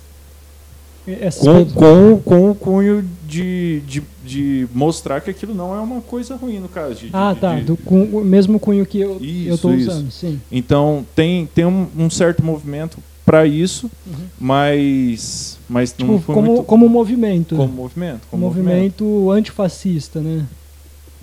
com, 1.40 1.64
com, 1.70 2.20
com 2.24 2.50
o 2.50 2.54
cunho 2.54 3.09
de, 3.26 3.80
de, 3.86 4.02
de 4.24 4.68
mostrar 4.74 5.20
que 5.20 5.30
aquilo 5.30 5.54
não 5.54 5.74
é 5.74 5.80
uma 5.80 6.00
coisa 6.00 6.34
ruim, 6.36 6.59
no 6.59 6.68
caso. 6.68 6.94
de- 6.96 7.11
Ah, 7.12 7.32
de- 7.32 7.40
tá. 7.40 7.54
Do, 7.61 7.76
com 7.76 8.02
o 8.04 8.24
mesmo 8.24 8.59
cunho 8.59 8.84
que 8.84 8.98
eu 9.00 9.18
estou 9.22 9.72
usando, 9.72 10.11
sim. 10.11 10.40
Então, 10.50 11.07
tem, 11.14 11.46
tem 11.46 11.64
um, 11.64 11.86
um 11.96 12.11
certo 12.11 12.42
movimento 12.44 12.98
para 13.24 13.46
isso, 13.46 13.90
Uhum. 14.07 14.14
mas, 14.38 15.59
mas 15.68 15.94
não 15.98 16.07
Tipo, 16.07 16.18
foi 16.20 16.34
como, 16.34 16.46
muito 16.52 16.62
como 16.64 16.88
movimento. 16.88 17.57
como 17.57 17.72
movimento. 17.72 18.20
Como 18.30 18.44
movimento. 18.46 19.04
movimento 19.04 19.30
antifascista, 19.32 20.20
né? 20.20 20.44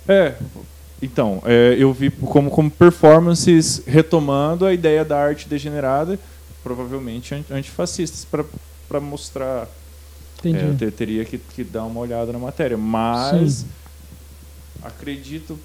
É, 0.08 0.34
então, 1.02 1.42
é, 1.46 1.76
eu 1.80 1.92
vi 1.94 2.10
como, 2.10 2.50
como 2.50 2.70
performances 2.70 3.82
retomando 3.86 4.66
a 4.66 4.74
ideia 4.74 5.04
da 5.06 5.18
arte 5.18 5.48
degenerada, 5.48 6.20
provavelmente 6.64 7.34
an- 7.34 7.44
antifascistas, 7.52 8.26
para 8.26 8.44
mostrar 9.00 9.68
Entendi. 10.40 10.58
É, 10.58 10.68
eu 10.70 10.78
te- 10.78 10.92
teria 10.92 11.24
que, 11.24 11.38
que 11.38 11.64
dar 11.64 11.86
uma 11.86 12.02
olhada 12.02 12.34
na 12.34 12.40
matéria. 12.40 12.78
Mas 12.78 13.52
Sim. 13.60 13.68
acredito 14.84 15.58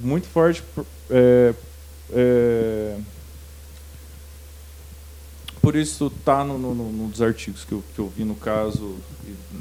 muito 0.00 0.28
forte. 0.28 0.62
por- 0.74 0.86
é, 1.10 1.52
é, 2.12 2.96
por 5.60 5.76
isso 5.76 6.10
tá 6.24 6.44
no, 6.44 6.58
no, 6.58 6.74
no- 6.74 6.92
nos 7.08 7.20
artigos 7.22 7.64
que 7.64 7.72
eu, 7.72 7.82
que 7.94 7.98
eu 8.00 8.08
vi 8.08 8.24
no 8.24 8.34
caso 8.34 8.96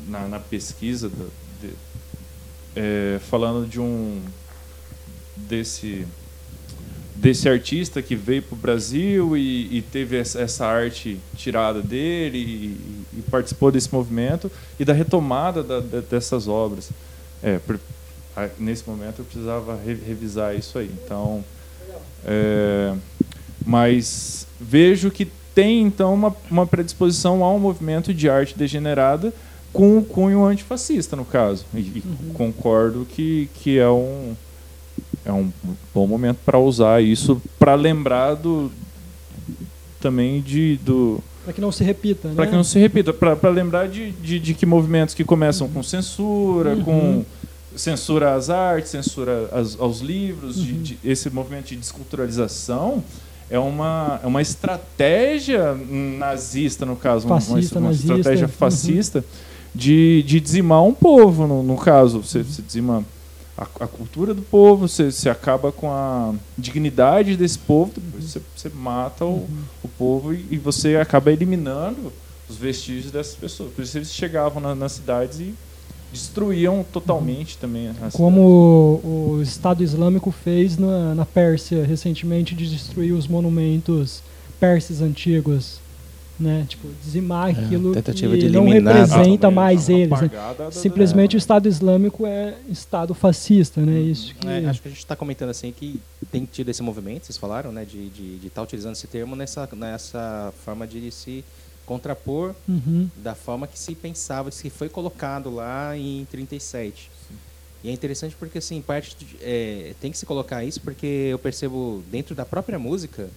na, 0.07 0.27
na 0.27 0.39
pesquisa 0.39 1.09
da- 1.09 1.25
de- 1.61 1.73
é, 2.75 3.19
falando 3.29 3.67
de 3.67 3.79
um 3.79 4.21
desse 5.35 6.05
desse 7.21 7.47
artista 7.47 8.01
que 8.01 8.15
veio 8.15 8.41
para 8.41 8.55
o 8.55 8.57
Brasil 8.57 9.37
e, 9.37 9.77
e 9.77 9.81
teve 9.83 10.17
essa, 10.17 10.65
arte 10.65 11.19
tirada 11.37 11.79
dele 11.81 12.37
e, 12.39 13.19
e 13.19 13.21
participou 13.29 13.71
desse 13.71 13.93
movimento 13.93 14.51
e 14.79 14.83
da 14.83 14.91
retomada 14.91 15.61
da- 15.61 15.79
da- 15.79 15.99
dessas 16.01 16.47
obras. 16.47 16.89
É, 17.43 17.59
por- 17.59 17.79
a- 18.35 18.49
nesse 18.57 18.89
momento 18.89 19.19
eu 19.19 19.25
precisava 19.25 19.75
re- 19.85 19.99
revisar 20.05 20.55
isso 20.55 20.79
aí. 20.79 20.89
Então, 21.05 21.43
é, 22.25 22.93
mas 23.63 24.47
vejo 24.59 25.11
que 25.11 25.27
tem 25.53 25.81
então 25.83 26.13
uma, 26.13 26.35
uma 26.49 26.65
predisposição 26.65 27.43
a 27.43 27.53
um 27.53 27.59
movimento 27.59 28.13
de 28.13 28.29
arte 28.29 28.57
degenerada 28.57 29.31
com 29.71 29.97
o 29.97 30.03
cunho 30.03 30.43
antifascista, 30.43 31.15
no 31.15 31.23
caso. 31.25 31.65
E, 31.73 31.77
e 31.79 32.03
Uhum. 32.05 32.33
concordo 32.33 33.05
que, 33.09 33.47
que 33.61 33.77
é 33.77 33.87
um 33.89 34.33
é 35.25 35.31
um 35.31 35.51
bom 35.93 36.07
momento 36.07 36.37
para 36.45 36.57
usar 36.57 37.01
isso 37.03 37.41
para 37.59 37.75
lembrar 37.75 38.33
do 38.35 38.71
também 39.99 40.41
de 40.41 40.77
do 40.77 41.19
Para 41.43 41.53
que 41.53 41.61
não 41.61 41.71
se 41.71 41.83
repita, 41.83 42.27
né? 42.29 42.35
para 42.35 42.47
que 42.47 42.55
não 42.55 42.63
se 42.63 42.79
repita 42.79 43.13
para 43.13 43.49
lembrar 43.49 43.87
de, 43.87 44.11
de, 44.11 44.39
de 44.39 44.53
que 44.53 44.65
movimentos 44.65 45.13
que 45.13 45.23
começam 45.23 45.67
com 45.69 45.81
censura 45.83 46.71
Uhum. 46.75 46.83
com 46.83 47.25
censura 47.75 48.33
às 48.35 48.49
artes 48.49 48.91
censura 48.91 49.47
às- 49.51 49.79
aos 49.79 49.99
livros 50.01 50.55
de- 50.61 50.71
Uhum. 50.73 50.81
de, 50.81 50.99
esse 51.03 51.29
movimento 51.29 51.67
de 51.67 51.75
desculturalização 51.77 53.03
é 53.49 53.59
uma, 53.59 54.19
é 54.23 54.27
uma 54.27 54.41
estratégia 54.41 55.73
nazista 56.17 56.85
no 56.85 56.95
caso 56.95 57.27
uma- 57.27 57.39
Fascista, 57.39 57.75
uma, 57.79 57.87
uma 57.87 57.91
nazista. 57.91 58.13
estratégia 58.17 58.45
Uhum. 58.47 58.51
fascista 58.53 59.25
de, 59.73 60.23
de 60.23 60.39
dizimar 60.39 60.83
um 60.83 60.93
povo 60.93 61.47
no, 61.47 61.61
no 61.63 61.77
caso 61.77 62.21
você, 62.23 62.43
você 62.43 62.61
dizima 62.61 63.05
a, 63.57 63.63
a 63.63 63.87
cultura 63.87 64.33
do 64.33 64.41
povo, 64.41 64.87
você, 64.87 65.11
você 65.11 65.29
acaba 65.29 65.71
com 65.71 65.91
a 65.91 66.33
dignidade 66.57 67.35
desse 67.35 67.59
povo, 67.59 67.91
depois 67.95 68.23
você, 68.25 68.41
você 68.55 68.69
mata 68.69 69.25
o, 69.25 69.47
o 69.83 69.87
povo 69.87 70.33
e, 70.33 70.45
e 70.51 70.57
você 70.57 70.95
acaba 70.95 71.31
eliminando 71.31 72.11
os 72.49 72.55
vestígios 72.57 73.11
dessas 73.11 73.35
pessoas. 73.35 73.71
Por 73.73 73.83
isso 73.83 73.97
eles 73.97 74.11
chegavam 74.13 74.61
na- 74.61 74.75
nas 74.75 74.93
cidades 74.93 75.39
e 75.39 75.53
destruíam 76.11 76.83
totalmente 76.91 77.57
também 77.57 77.87
as 77.87 77.95
cidades. 77.95 78.15
Como 78.17 78.41
o, 79.03 79.35
o 79.37 79.41
Estado 79.41 79.83
Islâmico 79.83 80.31
fez 80.31 80.77
na, 80.77 81.15
na 81.15 81.25
Pérsia 81.25 81.85
recentemente 81.85 82.53
de 82.55 82.69
destruir 82.69 83.13
os 83.13 83.27
monumentos 83.27 84.21
persas 84.59 85.01
antigos, 85.01 85.79
né? 86.41 86.65
Tipo, 86.67 86.87
dizimar 87.03 87.49
É, 87.49 87.51
aquilo 87.65 87.93
tentativa 87.93 88.33
que 88.35 88.39
de 88.47 88.49
não 88.49 88.65
representa 88.67 89.07
totalmente, 89.07 89.45
mais 89.53 89.89
eles. 89.89 90.21
né? 90.21 90.29
da- 90.57 90.71
Simplesmente 90.71 91.35
o 91.35 91.37
Estado 91.37 91.67
Islâmico 91.67 92.25
é 92.25 92.55
Estado 92.69 93.13
fascista, 93.13 93.79
né? 93.81 93.99
Isso 94.01 94.33
que 94.35 94.47
É, 94.47 94.65
acho 94.67 94.81
que 94.81 94.87
a 94.87 94.91
gente 94.91 94.99
está 94.99 95.15
comentando 95.15 95.49
assim 95.49 95.71
que 95.71 95.99
tem 96.31 96.45
tido 96.45 96.69
esse 96.69 96.81
movimento, 96.81 97.25
vocês 97.25 97.37
falaram, 97.37 97.71
né, 97.71 97.85
de 97.85 97.97
estar 98.07 98.15
de, 98.21 98.37
de 98.39 98.49
tá 98.49 98.61
utilizando 98.61 98.93
esse 98.93 99.07
termo 99.07 99.35
nessa, 99.35 99.67
nessa 99.73 100.53
forma 100.65 100.87
de 100.87 101.11
se 101.11 101.43
contrapor 101.85 102.53
Uhum. 102.67 103.07
da 103.17 103.35
forma 103.35 103.67
que 103.67 103.77
se 103.77 103.93
pensava, 103.95 104.49
que 104.49 104.69
foi 104.69 104.87
colocado 104.89 105.53
lá 105.53 105.97
em 105.97 106.25
37. 106.31 107.09
E 107.83 107.89
é 107.89 107.91
interessante 107.91 108.35
porque, 108.37 108.59
assim, 108.59 108.79
parte 108.81 109.15
de- 109.19 109.37
é, 109.41 109.93
tem 109.99 110.11
que 110.11 110.17
se 110.17 110.25
colocar 110.25 110.63
isso 110.63 110.79
porque 110.81 111.05
eu 111.31 111.39
percebo 111.39 112.03
dentro 112.11 112.35
da 112.35 112.45
própria 112.45 112.77
música 112.77 113.27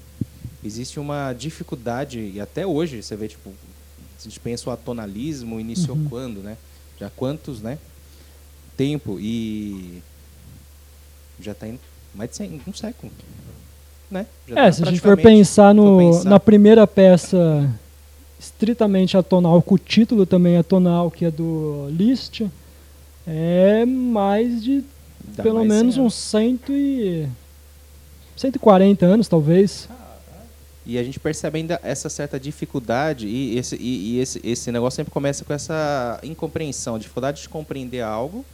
existe 0.65 0.99
uma 0.99 1.33
dificuldade, 1.33 2.33
e 2.35 2.41
até 2.41 2.67
hoje 2.67 3.03
você 3.03 3.15
vê, 3.17 3.29
tipo, 3.29 3.51
se 4.19 4.27
a 4.29 4.31
gente 4.31 4.41
pensa 4.41 4.69
o 4.71 4.73
atonalismo 4.73 5.61
iniciou 5.61 5.97
Uhum. 5.97 6.07
quando, 6.09 6.41
né? 6.41 6.57
Já 6.99 7.11
quantos, 7.11 7.61
né? 7.61 7.79
Tempo 8.77 9.19
e 9.21 10.03
já 11.41 11.53
está 11.53 11.67
indo 11.69 11.79
mais 12.15 12.31
de 12.31 12.37
100, 12.37 12.61
um 12.67 12.73
século, 12.73 13.13
né? 14.11 14.27
Já 14.49 14.55
É, 14.61 14.65
tá 14.67 14.73
se 14.73 14.83
a 14.83 14.87
gente 14.87 15.01
for 15.01 15.17
pensar, 15.17 15.75
no, 15.75 15.83
for 15.85 15.99
pensar- 15.99 16.31
na 16.31 16.41
primeira 16.41 16.87
peça 16.87 17.69
estritamente 18.39 19.17
atonal, 19.17 19.61
com 19.63 19.75
o 19.75 19.79
título 19.79 20.25
também 20.27 20.57
atonal, 20.57 21.11
que 21.11 21.25
é 21.25 21.31
do 21.31 21.89
Liszt, 21.91 22.43
é 23.27 23.85
mais 23.85 24.63
de 24.63 24.85
dá 25.37 25.43
pelo 25.43 25.57
mais 25.65 25.69
menos 25.69 25.95
100 25.95 26.01
anos. 26.03 26.15
uns 26.15 26.15
cento 26.15 26.73
e... 26.73 27.29
140 28.37 29.07
anos, 29.07 29.29
talvez. 29.29 29.89
E 30.87 30.99
a 30.99 31.03
gente 31.03 31.19
percebe 31.19 31.59
ainda 31.59 31.81
essa 31.83 32.09
certa 32.11 32.39
dificuldade 32.39 33.27
e 33.27 33.57
esse, 33.57 33.77
e, 33.77 34.17
e 34.17 34.21
esse, 34.21 34.41
esse 34.45 34.71
negócio 34.71 34.97
sempre 34.97 35.13
começa 35.13 35.45
com 35.45 35.53
essa 35.53 36.21
incompreensão, 36.23 36.99
dificuldade 36.99 37.43
de 37.43 37.49
compreender 37.49 38.03
algo. 38.03 38.45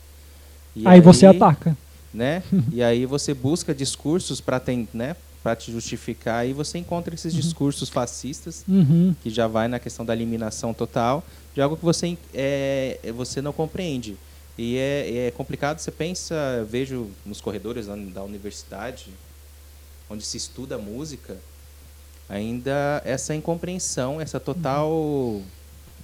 E 0.76 0.86
aí, 0.86 1.00
você 1.00 1.26
ataca. 1.26 1.76
Né? 2.14 2.42
e 2.72 2.82
aí 2.82 3.04
você 3.06 3.34
busca 3.34 3.74
discursos 3.74 4.40
para 4.40 4.62
né, 4.94 5.16
te 5.58 5.72
justificar 5.72 6.46
e 6.46 6.52
você 6.52 6.78
encontra 6.78 7.14
esses 7.14 7.32
discursos 7.34 7.88
fascistas 7.88 8.64
Uhum. 8.68 9.14
que 9.22 9.30
já 9.30 9.46
vai 9.46 9.66
na 9.66 9.78
questão 9.78 10.04
da 10.04 10.14
eliminação 10.14 10.72
total 10.72 11.24
de 11.54 11.60
algo 11.60 11.76
que 11.76 11.84
você 11.84 12.16
é, 12.32 12.98
você 13.14 13.42
não 13.42 13.52
compreende. 13.52 14.16
E 14.56 14.76
é, 14.76 15.26
é 15.26 15.30
complicado, 15.30 15.78
você 15.78 15.90
pensa, 15.90 16.34
eu 16.58 16.66
vejo 16.66 17.08
nos 17.24 17.40
corredores 17.40 17.86
da, 17.86 17.96
da 17.96 18.22
universidade, 18.22 19.06
onde 20.08 20.24
se 20.24 20.36
estuda 20.36 20.76
música, 20.76 21.36
ainda 22.30 23.02
essa 23.04 23.34
incompreensão, 23.34 24.20
essa 24.20 24.38
total. 24.38 25.42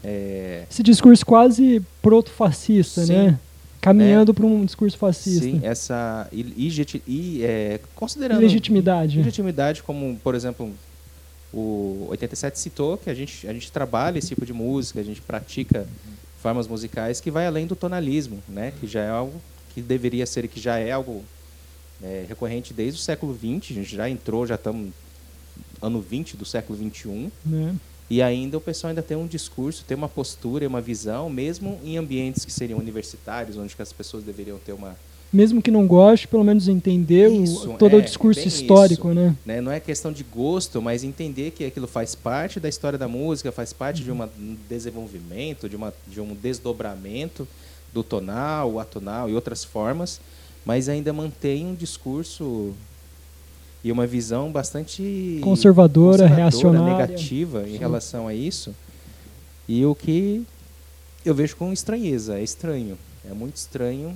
é, 0.04 0.64
Esse 0.70 0.82
discurso 0.82 1.24
quase 1.24 1.82
proto-fascista, 2.02 3.06
né? 3.06 3.38
Caminhando 3.80 4.34
para 4.34 4.44
um 4.44 4.64
discurso 4.64 4.98
fascista. 4.98 5.44
Sim, 5.44 5.60
essa 5.62 6.28
e, 6.32 6.40
e, 6.40 7.02
e 7.06 7.44
é, 7.44 7.80
considerando 7.94 8.40
legitimidade. 8.40 9.18
legitimidade 9.18 9.82
como, 9.84 10.18
por 10.24 10.34
exemplo, 10.34 10.72
o 11.54 12.08
87 12.10 12.58
citou 12.58 12.98
que 12.98 13.08
a 13.08 13.14
gente 13.14 13.46
a 13.46 13.52
gente 13.52 13.70
trabalha 13.70 14.18
esse 14.18 14.28
tipo 14.28 14.44
de 14.44 14.52
música, 14.52 14.98
a 14.98 15.04
gente 15.04 15.22
pratica 15.22 15.86
formas 16.42 16.66
musicais 16.66 17.20
que 17.20 17.30
vai 17.30 17.46
além 17.46 17.64
do 17.64 17.76
tonalismo, 17.76 18.42
né? 18.48 18.72
Que 18.80 18.88
já 18.88 19.02
é 19.02 19.08
algo 19.08 19.40
que 19.72 19.80
deveria 19.80 20.26
ser 20.26 20.48
que 20.48 20.58
já 20.58 20.78
é 20.78 20.90
algo 20.90 21.24
é, 22.02 22.24
recorrente 22.28 22.74
desde 22.74 22.98
o 22.98 23.02
século 23.02 23.34
XX. 23.34 23.70
A 23.70 23.74
gente 23.74 23.94
já 23.94 24.10
entrou, 24.10 24.44
já 24.44 24.56
estamos 24.56 24.90
ano 25.80 26.00
20 26.00 26.36
do 26.36 26.44
século 26.44 26.78
21. 26.78 27.30
Né? 27.44 27.76
E 28.08 28.22
ainda 28.22 28.56
o 28.56 28.60
pessoal 28.60 28.90
ainda 28.90 29.02
tem 29.02 29.16
um 29.16 29.26
discurso, 29.26 29.84
tem 29.86 29.96
uma 29.96 30.08
postura, 30.08 30.66
uma 30.66 30.80
visão, 30.80 31.28
mesmo 31.28 31.78
em 31.84 31.96
ambientes 31.96 32.44
que 32.44 32.52
seriam 32.52 32.78
universitários, 32.78 33.56
onde 33.56 33.74
as 33.78 33.92
pessoas 33.92 34.22
deveriam 34.22 34.58
ter 34.58 34.72
uma 34.72 34.96
mesmo 35.32 35.60
que 35.60 35.70
não 35.70 35.86
goste, 35.86 36.28
pelo 36.28 36.44
menos 36.44 36.68
entender 36.68 37.28
isso, 37.28 37.72
o, 37.72 37.76
todo 37.76 37.96
é, 37.96 37.98
o 37.98 38.02
discurso 38.02 38.46
histórico, 38.46 39.12
né? 39.12 39.36
né? 39.44 39.60
Não 39.60 39.72
é 39.72 39.80
questão 39.80 40.12
de 40.12 40.22
gosto, 40.22 40.80
mas 40.80 41.02
entender 41.02 41.50
que 41.50 41.64
aquilo 41.64 41.86
faz 41.86 42.14
parte 42.14 42.60
da 42.60 42.68
história 42.68 42.98
da 42.98 43.08
música, 43.08 43.50
faz 43.50 43.72
parte 43.72 44.02
de 44.02 44.10
uma, 44.10 44.30
um 44.38 44.56
desenvolvimento, 44.68 45.68
de, 45.68 45.76
uma, 45.76 45.92
de 46.06 46.20
um 46.20 46.32
desdobramento 46.32 47.46
do 47.92 48.04
tonal, 48.04 48.72
o 48.72 48.80
atonal 48.80 49.28
e 49.28 49.34
outras 49.34 49.64
formas, 49.64 50.20
mas 50.64 50.88
ainda 50.88 51.12
mantém 51.12 51.66
um 51.66 51.74
discurso 51.74 52.72
e 53.86 53.92
uma 53.92 54.04
visão 54.04 54.50
bastante 54.50 55.38
conservadora, 55.40 56.24
conservadora 56.24 56.26
reacionária, 56.26 57.06
negativa 57.06 57.62
Sim. 57.62 57.74
em 57.74 57.76
relação 57.76 58.26
a 58.26 58.34
isso. 58.34 58.74
E 59.68 59.86
o 59.86 59.94
que 59.94 60.44
eu 61.24 61.32
vejo 61.32 61.54
com 61.54 61.72
estranheza, 61.72 62.36
é 62.36 62.42
estranho, 62.42 62.98
é 63.30 63.32
muito 63.32 63.54
estranho. 63.54 64.12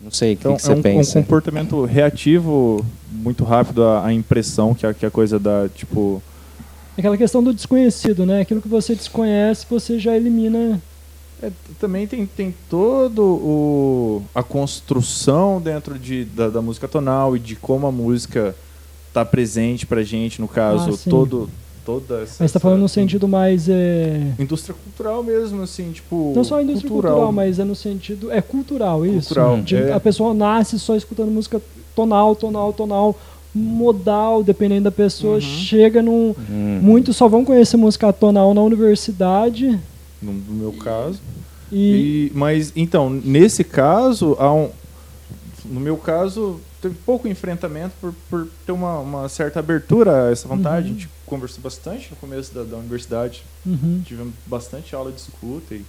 Não 0.00 0.10
sei 0.10 0.30
o 0.30 0.32
então, 0.32 0.52
que, 0.52 0.62
que, 0.62 0.66
você 0.66 0.72
é 0.72 0.76
um, 0.76 0.80
pensa. 0.80 1.18
um 1.18 1.22
comportamento 1.22 1.84
reativo 1.84 2.82
muito 3.12 3.44
rápido 3.44 3.84
à, 3.84 4.06
à 4.06 4.12
impressão 4.14 4.74
que 4.74 4.86
a, 4.86 4.94
que 4.94 5.04
a 5.04 5.10
coisa 5.10 5.38
dá, 5.38 5.68
tipo 5.68 6.22
aquela 6.96 7.18
questão 7.18 7.42
do 7.42 7.52
desconhecido, 7.52 8.24
né? 8.24 8.40
Aquilo 8.40 8.62
que 8.62 8.68
você 8.68 8.94
desconhece, 8.94 9.66
você 9.68 9.98
já 9.98 10.16
elimina 10.16 10.80
é, 11.42 11.50
também 11.78 12.06
tem, 12.06 12.26
tem 12.26 12.54
todo 12.68 13.22
o 13.22 14.22
a 14.34 14.42
construção 14.42 15.60
dentro 15.60 15.98
de, 15.98 16.24
da, 16.24 16.48
da 16.48 16.60
música 16.60 16.88
tonal 16.88 17.36
e 17.36 17.38
de 17.38 17.54
como 17.54 17.86
a 17.86 17.92
música 17.92 18.56
está 19.06 19.24
presente 19.24 19.86
para 19.86 20.02
gente 20.02 20.40
no 20.40 20.48
caso 20.48 20.94
ah, 20.94 21.10
todo 21.10 21.48
toda 21.84 22.22
essa, 22.22 22.36
mas 22.40 22.50
está 22.50 22.58
falando 22.58 22.80
no 22.80 22.88
sentido 22.88 23.28
mais 23.28 23.68
é... 23.68 24.20
indústria 24.38 24.74
cultural 24.74 25.22
mesmo 25.22 25.62
assim 25.62 25.92
tipo 25.92 26.32
não 26.34 26.42
só 26.42 26.60
indústria 26.60 26.90
cultural, 26.90 27.14
cultural 27.14 27.32
mas 27.32 27.58
é 27.58 27.64
no 27.64 27.74
sentido 27.74 28.32
é 28.32 28.42
cultural 28.42 29.06
isso 29.06 29.28
cultural, 29.28 29.60
de, 29.62 29.76
é... 29.76 29.92
a 29.92 30.00
pessoa 30.00 30.34
nasce 30.34 30.78
só 30.78 30.96
escutando 30.96 31.30
música 31.30 31.62
tonal 31.94 32.34
tonal 32.34 32.72
tonal 32.72 33.16
modal, 33.54 34.44
dependendo 34.44 34.84
da 34.84 34.90
pessoa, 34.92 35.36
uhum. 35.36 35.40
chega 35.40 36.02
num. 36.02 36.34
Uhum. 36.38 36.80
Muitos 36.82 37.16
só 37.16 37.26
vão 37.26 37.44
conhecer 37.44 37.78
música 37.78 38.12
tonal 38.12 38.52
na 38.52 38.62
universidade 38.62 39.80
no, 40.20 40.32
meu 40.32 40.72
caso. 40.72 41.20
E... 41.70 42.30
e... 42.30 42.32
mas 42.34 42.72
então, 42.74 43.10
nesse 43.10 43.62
caso, 43.64 44.36
há 44.38 44.52
um, 44.52 44.70
no 45.64 45.80
meu 45.80 45.96
caso, 45.96 46.60
teve 46.80 46.94
pouco 47.04 47.28
enfrentamento 47.28 47.94
por, 48.00 48.14
por 48.30 48.48
ter 48.64 48.72
uma, 48.72 48.98
uma 48.98 49.28
certa 49.28 49.58
abertura 49.58 50.26
a 50.26 50.32
essa 50.32 50.48
vontade. 50.48 50.88
Uhum. 50.88 50.94
A 50.94 50.98
gente 50.98 51.10
conversou 51.26 51.62
bastante 51.62 52.10
no 52.10 52.16
começo 52.16 52.54
da, 52.54 52.64
da 52.64 52.76
universidade. 52.76 53.44
Uhum. 53.66 54.02
Tivemos 54.04 54.34
bastante 54.46 54.94
aula 54.94 55.12
de 55.12 55.20
escuta 55.20 55.74
e 55.74 55.84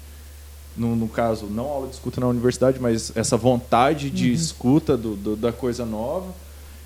no, 0.77 0.95
no, 0.95 1.07
caso, 1.07 1.47
não 1.47 1.65
aula 1.65 1.88
de 1.88 1.95
escuta 1.95 2.21
na 2.21 2.27
universidade, 2.27 2.80
mas 2.80 3.11
essa 3.15 3.36
vontade 3.36 4.09
de 4.09 4.27
uhum. 4.27 4.34
escuta 4.34 4.95
do, 4.95 5.15
do, 5.15 5.36
da 5.36 5.51
coisa 5.51 5.86
nova. 5.86 6.34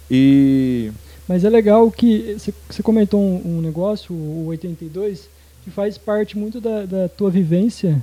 E 0.09 0.91
mas 1.27 1.45
é 1.45 1.49
legal 1.49 1.89
que 1.89 2.37
você 2.69 2.83
comentou 2.83 3.21
um, 3.21 3.57
um 3.57 3.61
negócio, 3.61 4.13
o 4.13 4.47
82, 4.47 5.29
que 5.63 5.71
faz 5.71 5.97
parte 5.97 6.37
muito 6.37 6.59
da, 6.59 6.85
da 6.85 7.09
tua 7.09 7.29
vivência, 7.29 8.01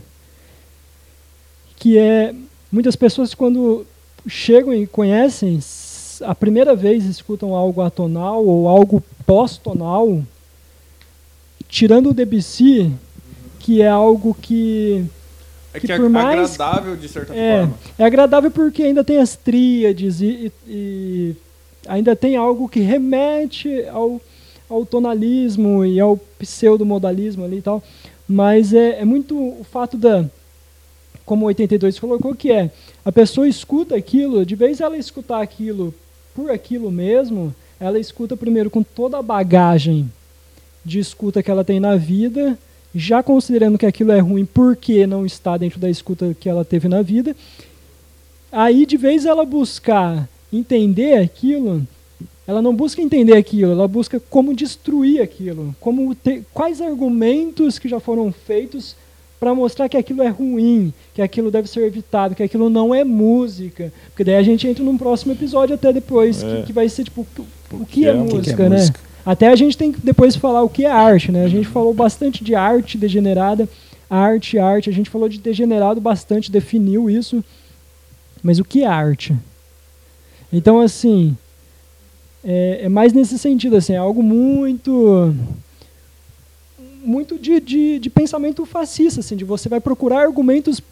que 1.76 1.98
é 1.98 2.34
muitas 2.70 2.96
pessoas 2.96 3.34
quando 3.34 3.86
chegam 4.26 4.74
e 4.74 4.86
conhecem 4.86 5.60
a 6.22 6.34
primeira 6.34 6.74
vez 6.74 7.04
escutam 7.04 7.54
algo 7.54 7.80
atonal 7.80 8.44
ou 8.44 8.68
algo 8.68 9.02
pós-tonal, 9.26 10.22
tirando 11.68 12.10
o 12.10 12.14
Debussy, 12.14 12.92
que 13.58 13.80
é 13.80 13.88
algo 13.88 14.34
que 14.34 15.04
é 15.72 15.80
que, 15.80 15.86
que 15.86 15.92
é 15.92 15.98
mais 15.98 16.60
agradável 16.60 16.96
de 16.96 17.08
certa 17.08 17.34
é, 17.34 17.60
forma. 17.60 17.78
É 17.98 18.04
agradável 18.04 18.50
porque 18.50 18.82
ainda 18.82 19.04
tem 19.04 19.18
as 19.18 19.36
tríades 19.36 20.20
e, 20.20 20.52
e 20.66 21.36
ainda 21.86 22.16
tem 22.16 22.36
algo 22.36 22.68
que 22.68 22.80
remete 22.80 23.84
ao 23.88 24.20
ao 24.70 24.86
tonalismo 24.86 25.84
e 25.84 25.98
ao 25.98 26.16
pseudomodalismo 26.38 27.44
ali 27.44 27.58
e 27.58 27.62
tal, 27.62 27.82
mas 28.28 28.72
é, 28.72 29.00
é 29.00 29.04
muito 29.04 29.36
o 29.36 29.64
fato 29.64 29.96
da, 29.96 30.24
como 31.26 31.44
o 31.44 31.48
82 31.48 31.98
colocou, 31.98 32.34
que 32.34 32.52
é, 32.52 32.70
a 33.04 33.10
pessoa 33.10 33.48
escuta 33.48 33.96
aquilo, 33.96 34.46
de 34.46 34.54
vez 34.54 34.80
ela 34.80 34.96
escutar 34.96 35.42
aquilo 35.42 35.92
por 36.34 36.50
aquilo 36.50 36.90
mesmo, 36.90 37.54
ela 37.78 37.98
escuta 37.98 38.36
primeiro 38.36 38.70
com 38.70 38.82
toda 38.82 39.18
a 39.18 39.22
bagagem 39.22 40.10
de 40.84 40.98
escuta 40.98 41.42
que 41.42 41.50
ela 41.50 41.64
tem 41.64 41.80
na 41.80 41.96
vida, 41.96 42.58
já 42.94 43.22
considerando 43.22 43.78
que 43.78 43.86
aquilo 43.86 44.12
é 44.12 44.18
ruim 44.18 44.44
porque 44.44 45.06
não 45.06 45.26
está 45.26 45.56
dentro 45.56 45.78
da 45.78 45.90
escuta 45.90 46.34
que 46.38 46.48
ela 46.48 46.64
teve 46.64 46.88
na 46.88 47.02
vida. 47.02 47.34
Aí, 48.50 48.84
de 48.84 48.96
vez 48.96 49.24
ela 49.24 49.44
buscar 49.44 50.28
entender 50.52 51.18
aquilo, 51.18 51.86
ela 52.50 52.60
não 52.60 52.74
busca 52.74 53.00
entender 53.00 53.36
aquilo, 53.36 53.70
ela 53.70 53.86
busca 53.86 54.20
como 54.28 54.52
destruir 54.52 55.22
aquilo, 55.22 55.72
como 55.78 56.12
ter, 56.16 56.44
quais 56.52 56.80
argumentos 56.80 57.78
que 57.78 57.88
já 57.88 58.00
foram 58.00 58.32
feitos 58.32 58.96
para 59.38 59.54
mostrar 59.54 59.88
que 59.88 59.96
aquilo 59.96 60.20
é 60.20 60.28
ruim, 60.28 60.92
que 61.14 61.22
aquilo 61.22 61.48
deve 61.48 61.68
ser 61.68 61.86
evitado, 61.86 62.34
que 62.34 62.42
aquilo 62.42 62.68
não 62.68 62.92
é 62.92 63.04
música. 63.04 63.92
Porque 64.08 64.24
daí 64.24 64.34
a 64.34 64.42
gente 64.42 64.66
entra 64.66 64.82
num 64.82 64.98
próximo 64.98 65.32
episódio 65.32 65.76
até 65.76 65.92
depois, 65.92 66.42
é. 66.42 66.56
que, 66.56 66.66
que, 66.66 66.72
vai 66.72 66.88
ser 66.88 67.04
tipo 67.04 67.24
o, 67.38 67.76
o 67.76 67.86
que, 67.86 68.04
é, 68.04 68.10
é 68.10 68.14
música, 68.14 68.56
que 68.56 68.62
é 68.62 68.68
né? 68.68 68.78
Música? 68.78 69.00
Até 69.24 69.46
a 69.46 69.54
gente 69.54 69.78
tem 69.78 69.92
que 69.92 70.00
depois 70.00 70.34
falar 70.34 70.64
o 70.64 70.68
que 70.68 70.84
é 70.84 70.90
arte, 70.90 71.30
né? 71.30 71.44
A 71.44 71.48
gente 71.48 71.68
falou 71.68 71.94
bastante 71.94 72.42
de 72.42 72.56
arte 72.56 72.98
degenerada, 72.98 73.68
arte, 74.10 74.58
arte. 74.58 74.90
A 74.90 74.92
gente 74.92 75.08
falou 75.08 75.28
de 75.28 75.38
degenerado 75.38 76.00
bastante, 76.00 76.50
definiu 76.50 77.08
isso. 77.08 77.44
Mas 78.42 78.58
o 78.58 78.64
que 78.64 78.82
é 78.82 78.86
arte? 78.86 79.36
Então, 80.52 80.80
assim, 80.80 81.36
é, 82.44 82.80
é, 82.82 82.88
mais 82.88 83.12
nesse 83.12 83.38
sentido, 83.38 83.76
assim, 83.76 83.92
é 83.92 83.98
algo 83.98 84.22
muito 84.22 85.34
muito 87.02 87.38
de, 87.38 87.60
de, 87.60 87.98
de, 87.98 88.10
pensamento 88.10 88.66
fascista, 88.66 89.20
assim, 89.20 89.34
de 89.34 89.44
você 89.44 89.68
vai 89.68 89.80
procurar 89.80 90.20
argumentos 90.20 90.82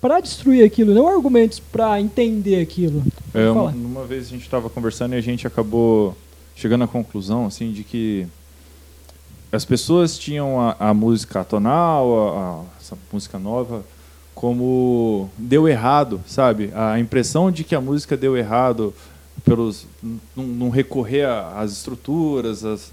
para 0.00 0.18
destruir 0.18 0.64
aquilo, 0.64 0.94
não 0.94 1.06
argumentos 1.06 1.60
para 1.60 2.00
entender 2.00 2.62
aquilo. 2.62 3.04
É, 3.34 3.50
uma, 3.50 3.70
uma, 3.70 4.04
vez 4.06 4.26
a 4.26 4.30
gente 4.30 4.42
estava 4.42 4.70
conversando 4.70 5.14
e 5.14 5.18
a 5.18 5.20
gente 5.20 5.46
acabou 5.46 6.16
chegando 6.56 6.84
à 6.84 6.88
conclusão, 6.88 7.46
assim, 7.46 7.72
de 7.72 7.84
que 7.84 8.26
as 9.52 9.64
pessoas 9.64 10.18
tinham 10.18 10.58
a, 10.58 10.76
a 10.78 10.94
música 10.94 11.44
tonal, 11.44 12.28
a, 12.28 12.40
a, 12.40 12.62
essa 12.80 12.96
música 13.12 13.38
nova, 13.38 13.84
como 14.34 15.28
deu 15.36 15.68
errado, 15.68 16.20
sabe? 16.26 16.70
A 16.74 16.98
impressão 16.98 17.50
de 17.50 17.64
que 17.64 17.74
a 17.74 17.80
música 17.80 18.16
deu 18.16 18.36
errado 18.36 18.94
pelos 19.44 19.86
não, 20.36 20.70
recorrer 20.70 21.26
às 21.26 21.72
estruturas, 21.72 22.64
as, 22.64 22.92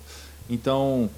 então 0.49 1.09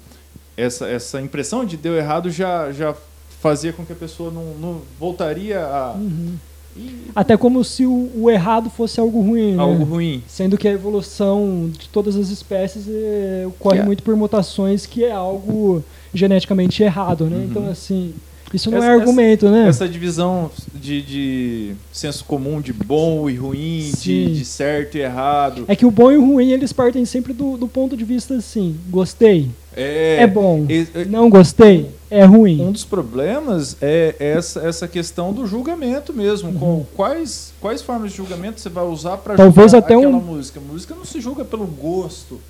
essa 0.56 0.88
essa 0.88 1.20
impressão 1.20 1.64
de 1.64 1.76
deu 1.76 1.96
errado 1.96 2.30
já 2.30 2.72
já 2.72 2.94
fazia 3.40 3.72
com 3.72 3.84
que 3.84 3.92
a 3.92 3.96
pessoa 3.96 4.30
não, 4.30 4.54
não 4.60 4.80
voltaria 4.98 5.64
a 5.64 5.92
uhum. 5.92 6.34
e, 6.76 7.10
até 7.14 7.36
como 7.36 7.64
se 7.64 7.86
o, 7.86 8.10
o, 8.14 8.30
errado 8.30 8.68
fosse 8.68 9.00
algo 9.00 9.20
ruim, 9.22 9.54
né? 9.54 9.62
algo 9.62 9.78
né? 9.78 9.84
ruim, 9.84 10.22
sendo 10.28 10.58
que 10.58 10.68
a 10.68 10.72
evolução 10.72 11.70
de 11.72 11.88
todas 11.88 12.16
as 12.16 12.28
espécies 12.28 12.86
é, 12.88 13.44
ocorre 13.46 13.78
é. 13.78 13.82
muito 13.82 14.02
por 14.02 14.14
mutações 14.14 14.84
que 14.84 15.04
é 15.04 15.12
algo 15.12 15.82
geneticamente 16.12 16.82
errado, 16.82 17.26
né? 17.26 17.36
Uhum. 17.36 17.44
Então 17.44 17.68
assim 17.68 18.14
isso 18.56 18.70
não 18.70 18.78
é 18.78 18.80
essa, 18.80 18.90
é 18.90 18.94
argumento, 18.94 19.46
essa, 19.46 19.54
né? 19.54 19.68
Essa 19.68 19.88
divisão 19.88 20.50
de, 20.74 21.02
de, 21.02 21.74
senso 21.92 22.24
comum 22.24 22.60
de 22.60 22.72
bom 22.72 23.28
e 23.30 23.36
ruim, 23.36 23.92
de, 24.00 24.34
de, 24.34 24.44
certo 24.44 24.96
e 24.96 25.00
errado. 25.00 25.64
É 25.68 25.76
que 25.76 25.86
o 25.86 25.90
bom 25.90 26.10
e 26.10 26.16
o 26.16 26.24
ruim, 26.24 26.50
eles 26.50 26.72
partem 26.72 27.04
sempre 27.04 27.32
do, 27.32 27.56
do 27.56 27.68
ponto 27.68 27.96
de 27.96 28.04
vista 28.04 28.34
assim, 28.34 28.76
gostei, 28.88 29.50
é, 29.76 30.18
é 30.22 30.26
bom, 30.26 30.66
é, 30.68 31.04
não 31.04 31.30
gostei, 31.30 31.90
é 32.10 32.24
ruim. 32.24 32.60
Um 32.60 32.72
dos 32.72 32.84
problemas 32.84 33.76
é 33.80 34.16
essa, 34.18 34.60
essa 34.60 34.88
questão 34.88 35.32
do 35.32 35.46
julgamento 35.46 36.12
mesmo. 36.12 36.50
Uhum. 36.50 36.58
Com 36.58 36.86
quais, 36.96 37.52
quais 37.60 37.80
formas 37.80 38.10
de 38.10 38.16
julgamento 38.16 38.60
você 38.60 38.68
vai 38.68 38.84
usar 38.84 39.18
para 39.18 39.36
julgar 39.36 39.66
até 39.66 39.94
aquela 39.94 40.08
um... 40.08 40.20
música? 40.20 40.58
A 40.58 40.62
música 40.62 40.94
não 40.94 41.04
se 41.04 41.20
julga 41.20 41.44
pelo 41.44 41.66
gosto. 41.66 42.40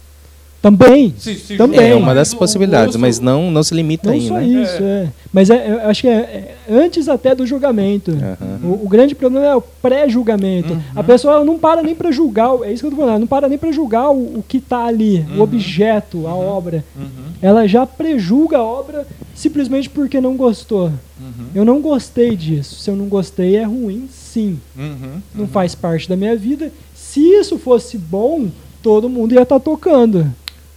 Também. 0.62 1.14
Se- 1.18 1.36
se 1.36 1.56
Também. 1.56 1.80
É 1.90 1.94
uma 1.94 2.14
das 2.14 2.32
o 2.32 2.36
possibilidades, 2.36 2.94
mas 2.96 3.18
não, 3.18 3.50
não 3.50 3.62
se 3.62 3.74
limita 3.74 4.08
Não 4.08 4.14
aí, 4.14 4.28
só 4.28 4.34
né? 4.34 4.44
isso, 4.44 4.82
é. 4.82 5.08
Mas 5.32 5.48
é, 5.48 5.70
eu 5.70 5.88
acho 5.88 6.02
que 6.02 6.08
é, 6.08 6.12
é 6.12 6.54
antes 6.70 7.08
até 7.08 7.34
do 7.34 7.46
julgamento. 7.46 8.10
Aham. 8.10 8.60
O, 8.62 8.84
o 8.84 8.88
grande 8.88 9.14
problema 9.14 9.46
é 9.46 9.54
o 9.56 9.62
pré-julgamento. 9.62 10.74
Uhum. 10.74 10.80
A 10.94 11.02
pessoa 11.02 11.42
não 11.44 11.58
para 11.58 11.82
nem 11.82 11.94
para 11.94 12.10
julgar, 12.10 12.52
o- 12.54 12.62
é 12.64 12.72
isso 12.72 12.82
que 12.82 12.86
eu 12.86 12.90
tô 12.90 12.96
falando, 12.96 13.10
ela 13.12 13.18
não 13.20 13.26
para 13.26 13.48
nem 13.48 13.56
para 13.56 13.72
julgar 13.72 14.10
o, 14.10 14.38
o 14.40 14.44
que 14.46 14.58
está 14.58 14.84
ali, 14.84 15.24
o 15.30 15.36
Uhum. 15.36 15.40
objeto, 15.40 16.26
a 16.26 16.34
obra. 16.34 16.84
Uhum, 16.94 17.06
Ela 17.40 17.66
já 17.66 17.86
prejulga 17.86 18.58
a 18.58 18.62
obra 18.64 19.06
simplesmente 19.34 19.88
porque 19.88 20.20
não 20.20 20.36
gostou. 20.36 20.88
uhum, 21.18 21.46
Eu 21.54 21.64
não 21.64 21.80
gostei 21.80 22.36
disso. 22.36 22.74
Se 22.80 22.90
eu 22.90 22.96
não 22.96 23.06
gostei, 23.06 23.56
é 23.56 23.64
ruim, 23.64 24.08
sim. 24.12 24.58
uhum, 24.76 25.20
Não 25.34 25.42
uhum. 25.44 25.48
faz 25.48 25.74
parte 25.74 26.06
da 26.06 26.16
minha 26.16 26.36
vida. 26.36 26.70
Se 26.94 27.20
isso 27.20 27.58
fosse 27.58 27.96
bom, 27.96 28.48
todo 28.82 29.08
mundo 29.08 29.32
ia 29.34 29.42
estar 29.42 29.58
tocando. 29.58 30.26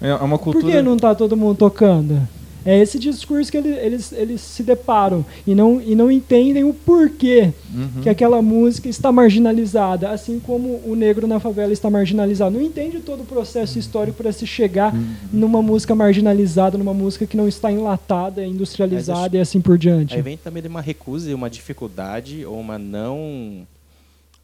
É 0.04 0.10
é 0.10 0.16
uma 0.16 0.38
cultura. 0.38 0.66
Por 0.66 0.72
que 0.72 0.82
não 0.82 0.95
está 0.95 1.16
todo 1.16 1.36
mundo 1.38 1.58
tocando? 1.58 2.20
É 2.66 2.80
esse 2.80 2.97
discurso 2.97 3.51
que 3.51 3.58
ele- 3.58 3.74
eles, 3.78 4.14
eles 4.14 4.39
se 4.39 4.64
deparam 4.64 5.26
e 5.45 5.54
não, 5.54 5.82
e 5.82 5.95
não 5.95 6.10
entendem 6.10 6.64
o 6.64 6.74
porquê 6.74 7.51
Uhum. 7.76 8.01
que 8.01 8.08
aquela 8.08 8.41
música 8.41 8.88
está 8.88 9.12
marginalizada, 9.12 10.10
assim 10.12 10.39
como 10.39 10.80
o 10.86 10.95
negro 10.95 11.28
na 11.28 11.41
favela 11.41 11.74
está 11.74 11.89
marginalizado. 11.89 12.56
Não 12.58 12.62
entende 12.64 13.01
todo 13.01 13.24
o 13.24 13.26
processo 13.26 13.78
histórico 13.78 14.16
para 14.24 14.32
se 14.32 14.47
chegar 14.47 14.95
Uhum. 14.95 15.14
numa 15.34 15.62
música 15.62 15.93
marginalizada, 15.93 16.78
numa 16.78 16.93
música 16.93 17.26
que 17.26 17.36
não 17.36 17.49
está 17.49 17.70
enlatada, 17.70 18.45
industrializada 18.45 19.36
e 19.36 19.41
assim 19.41 19.60
por 19.60 19.78
diante. 19.78 20.16
Aí 20.16 20.22
vem 20.22 20.38
também 20.38 20.62
de 20.64 20.70
uma 20.70 20.80
recusa 20.82 21.30
e 21.30 21.34
uma 21.34 21.49
dificuldade 21.49 22.45
ou 22.45 22.58
uma 22.58 22.80
não 22.80 23.68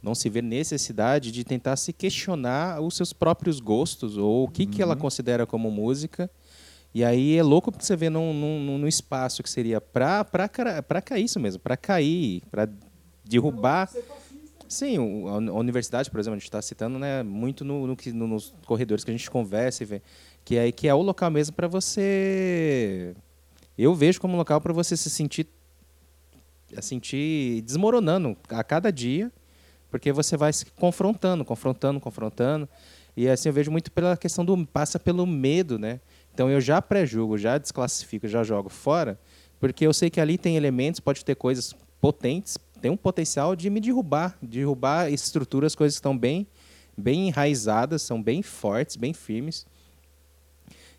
não 0.02 0.14
se 0.14 0.28
vê 0.30 0.40
necessidade 0.40 1.30
de 1.30 1.44
tentar 1.44 1.76
se 1.76 1.92
questionar 1.92 2.80
os 2.80 2.96
seus 2.96 3.12
próprios 3.12 3.60
gostos 3.60 4.16
ou 4.16 4.44
o 4.44 4.48
que, 4.48 4.64
que 4.66 4.80
ela 4.82 4.94
considera 4.96 5.46
como 5.46 5.70
música. 5.70 6.30
E 6.94 7.04
aí 7.04 7.36
é 7.36 7.42
louco 7.42 7.70
porque 7.70 7.84
você 7.84 7.94
vê 7.94 8.10
num, 8.10 8.32
num, 8.34 8.78
num 8.78 8.86
espaço 8.88 9.42
que 9.42 9.50
seria 9.50 9.80
para 9.80 10.24
para 10.24 11.00
cair 11.02 11.24
isso 11.24 11.38
mesmo, 11.38 11.60
para 11.60 11.76
cair, 11.76 12.42
para 12.50 12.68
derrubar. 13.24 13.88
Sim, 14.68 14.98
o- 14.98 15.28
a 15.28 15.36
uni- 15.36 15.48
a 15.50 15.54
universidade, 15.54 16.10
por 16.10 16.18
exemplo, 16.20 16.36
a 16.36 16.38
gente 16.38 16.48
está 16.48 16.62
citando 16.62 16.98
né, 16.98 17.22
muito 17.22 17.64
no, 17.64 17.86
no 17.86 17.96
que- 17.96 18.12
no- 18.12 18.26
nos 18.26 18.54
corredores 18.66 19.04
que 19.04 19.10
a 19.10 19.14
gente 19.16 19.30
conversa 19.30 19.82
e 19.82 19.86
vê, 19.86 20.02
que 20.44 20.56
é, 20.56 20.70
que 20.72 20.88
é 20.88 20.94
o 20.94 21.02
local 21.02 21.30
mesmo 21.30 21.54
para 21.54 21.68
você. 21.68 23.14
Eu 23.76 23.94
vejo 23.94 24.20
como 24.20 24.34
um 24.34 24.36
local 24.36 24.60
para 24.60 24.72
você 24.72 24.96
se 24.96 25.10
sentir, 25.10 25.46
a 26.76 26.82
sentir 26.82 27.62
desmoronando 27.62 28.36
a 28.48 28.62
cada 28.62 28.90
dia, 28.92 29.30
porque 29.90 30.12
você 30.12 30.36
vai 30.36 30.52
se 30.52 30.66
confrontando, 30.66 31.44
confrontando, 31.44 32.00
confrontando. 32.00 32.68
E 33.16 33.28
assim 33.28 33.48
eu 33.48 33.52
vejo 33.52 33.70
muito 33.70 33.90
pela 33.90 34.16
questão 34.16 34.44
do 34.44 34.66
passa 34.66 34.98
pelo 34.98 35.26
medo, 35.26 35.78
né? 35.78 36.00
Então 36.32 36.48
eu 36.48 36.60
já 36.60 36.80
pré-julgo, 36.80 37.36
já 37.36 37.58
desclassifico, 37.58 38.28
já 38.28 38.42
jogo 38.42 38.68
fora, 38.68 39.18
porque 39.58 39.86
eu 39.86 39.92
sei 39.92 40.08
que 40.08 40.20
ali 40.20 40.38
tem 40.38 40.56
elementos, 40.56 41.00
pode 41.00 41.24
ter 41.24 41.34
coisas 41.34 41.74
potentes, 42.00 42.56
tem 42.80 42.90
um 42.90 42.96
potencial 42.96 43.54
de 43.54 43.68
me 43.68 43.80
derrubar, 43.80 44.38
derrubar 44.40 45.10
estruturas, 45.12 45.74
coisas 45.74 45.96
que 45.96 45.98
estão 45.98 46.16
bem, 46.16 46.46
bem 46.96 47.28
enraizadas, 47.28 48.02
são 48.02 48.22
bem 48.22 48.42
fortes, 48.42 48.96
bem 48.96 49.12
firmes. 49.12 49.66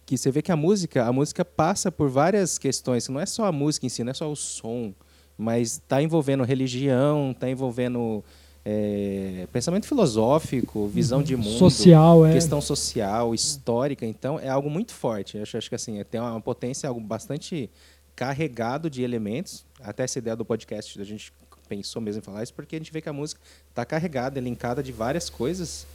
Que 0.05 0.17
você 0.17 0.29
vê 0.29 0.41
que 0.41 0.51
a 0.51 0.55
música, 0.55 1.05
a 1.05 1.13
música 1.13 1.43
passa 1.45 1.91
por 1.91 2.09
várias 2.09 2.59
questões, 2.59 3.07
não 3.07 3.19
é 3.19 3.25
só 3.25 3.45
a 3.45 3.51
música 3.51 3.85
em 3.85 3.89
si, 3.89 4.03
não 4.03 4.11
é 4.11 4.13
só 4.13 4.29
o 4.29 4.35
som, 4.35 4.93
mas 5.37 5.73
está 5.73 6.01
envolvendo 6.03 6.43
religião, 6.43 7.31
está 7.31 7.49
envolvendo 7.49 8.23
é, 8.63 9.47
pensamento 9.51 9.87
filosófico, 9.87 10.87
visão 10.87 11.23
de 11.23 11.35
mundo, 11.35 11.57
Social, 11.57 12.25
é. 12.25 12.33
questão 12.33 12.61
social, 12.61 13.33
histórica, 13.33 14.05
então 14.05 14.39
é 14.39 14.49
algo 14.49 14.69
muito 14.69 14.93
forte. 14.93 15.37
Eu 15.37 15.43
acho, 15.43 15.57
acho 15.57 15.69
que 15.69 15.75
assim, 15.75 16.01
tem 16.09 16.21
uma 16.21 16.39
potência, 16.39 16.87
algo 16.87 17.01
bastante 17.01 17.69
carregado 18.15 18.89
de 18.89 19.01
elementos. 19.01 19.63
Até 19.83 20.03
essa 20.03 20.19
ideia 20.19 20.35
do 20.35 20.45
podcast, 20.45 20.99
a 21.01 21.03
gente 21.03 21.33
pensou 21.67 22.01
mesmo 22.01 22.19
em 22.19 22.23
falar 22.23 22.43
isso, 22.43 22.53
porque 22.53 22.75
a 22.75 22.79
gente 22.79 22.91
vê 22.91 23.01
que 23.01 23.09
a 23.09 23.13
música 23.13 23.39
está 23.69 23.83
carregada, 23.85 24.39
linkada 24.39 24.83
de 24.83 24.91
várias 24.91 25.29
coisas 25.29 25.87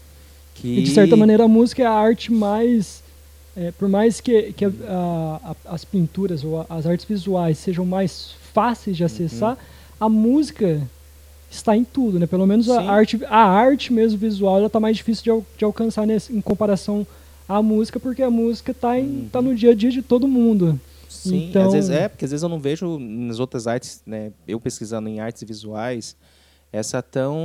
que 0.55 0.79
E 0.79 0.83
de 0.85 0.91
certa 0.91 1.15
maneira 1.17 1.45
a 1.45 1.49
música 1.49 1.83
é 1.83 1.87
a 1.87 1.93
arte 1.93 2.33
mais. 2.33 3.03
é, 3.55 3.71
por 3.73 3.89
mais 3.89 4.21
que, 4.21 4.53
que 4.55 4.65
a- 4.65 4.71
a- 4.89 5.51
a- 5.53 5.75
as 5.75 5.85
pinturas 5.85 6.43
ou 6.45 6.67
as 6.69 6.85
artes 6.87 7.07
visuais 7.07 7.57
sejam 7.59 7.85
mais 7.87 8.33
fáceis 8.53 8.97
de 8.97 9.05
acessar, 9.05 9.57
a 10.01 10.09
música 10.09 10.83
está 11.51 11.77
em 11.77 11.85
tudo, 11.85 12.19
né? 12.19 12.27
Pelo 12.27 12.47
menos 12.47 12.69
a 12.69 12.83
arte, 12.91 13.19
a 13.27 13.45
arte 13.45 13.93
mesmo 13.93 14.19
visual, 14.19 14.59
ela 14.59 14.67
está 14.67 14.81
mais 14.81 14.97
difícil 14.97 15.25
de, 15.25 15.31
al- 15.31 15.47
de 15.59 15.65
alcançar 15.65 16.07
nesse- 16.07 16.35
em 16.37 16.41
comparação 16.41 17.07
à 17.49 17.63
música, 17.63 17.99
porque 18.01 18.23
a 18.23 18.31
música 18.31 18.73
está 18.73 18.93
tá 19.33 19.41
no 19.41 19.55
dia 19.55 19.71
a 19.71 19.75
dia 19.75 19.91
de 19.91 20.03
todo 20.03 20.27
mundo. 20.29 20.79
Sim, 21.09 21.49
Então- 21.51 21.67
às 21.67 21.73
vezes 21.73 21.91
é, 21.91 22.09
porque 22.09 22.25
às 22.25 22.31
vezes 22.31 22.43
eu 22.43 22.49
não 22.49 22.59
vejo 22.61 22.99
nas 22.99 23.39
outras 23.39 23.67
artes, 23.67 24.03
né, 24.07 24.33
eu 24.47 24.61
pesquisando 24.61 25.09
em 25.09 25.21
artes 25.21 25.43
visuais, 25.45 26.17
essa 26.73 27.01
tão 27.01 27.37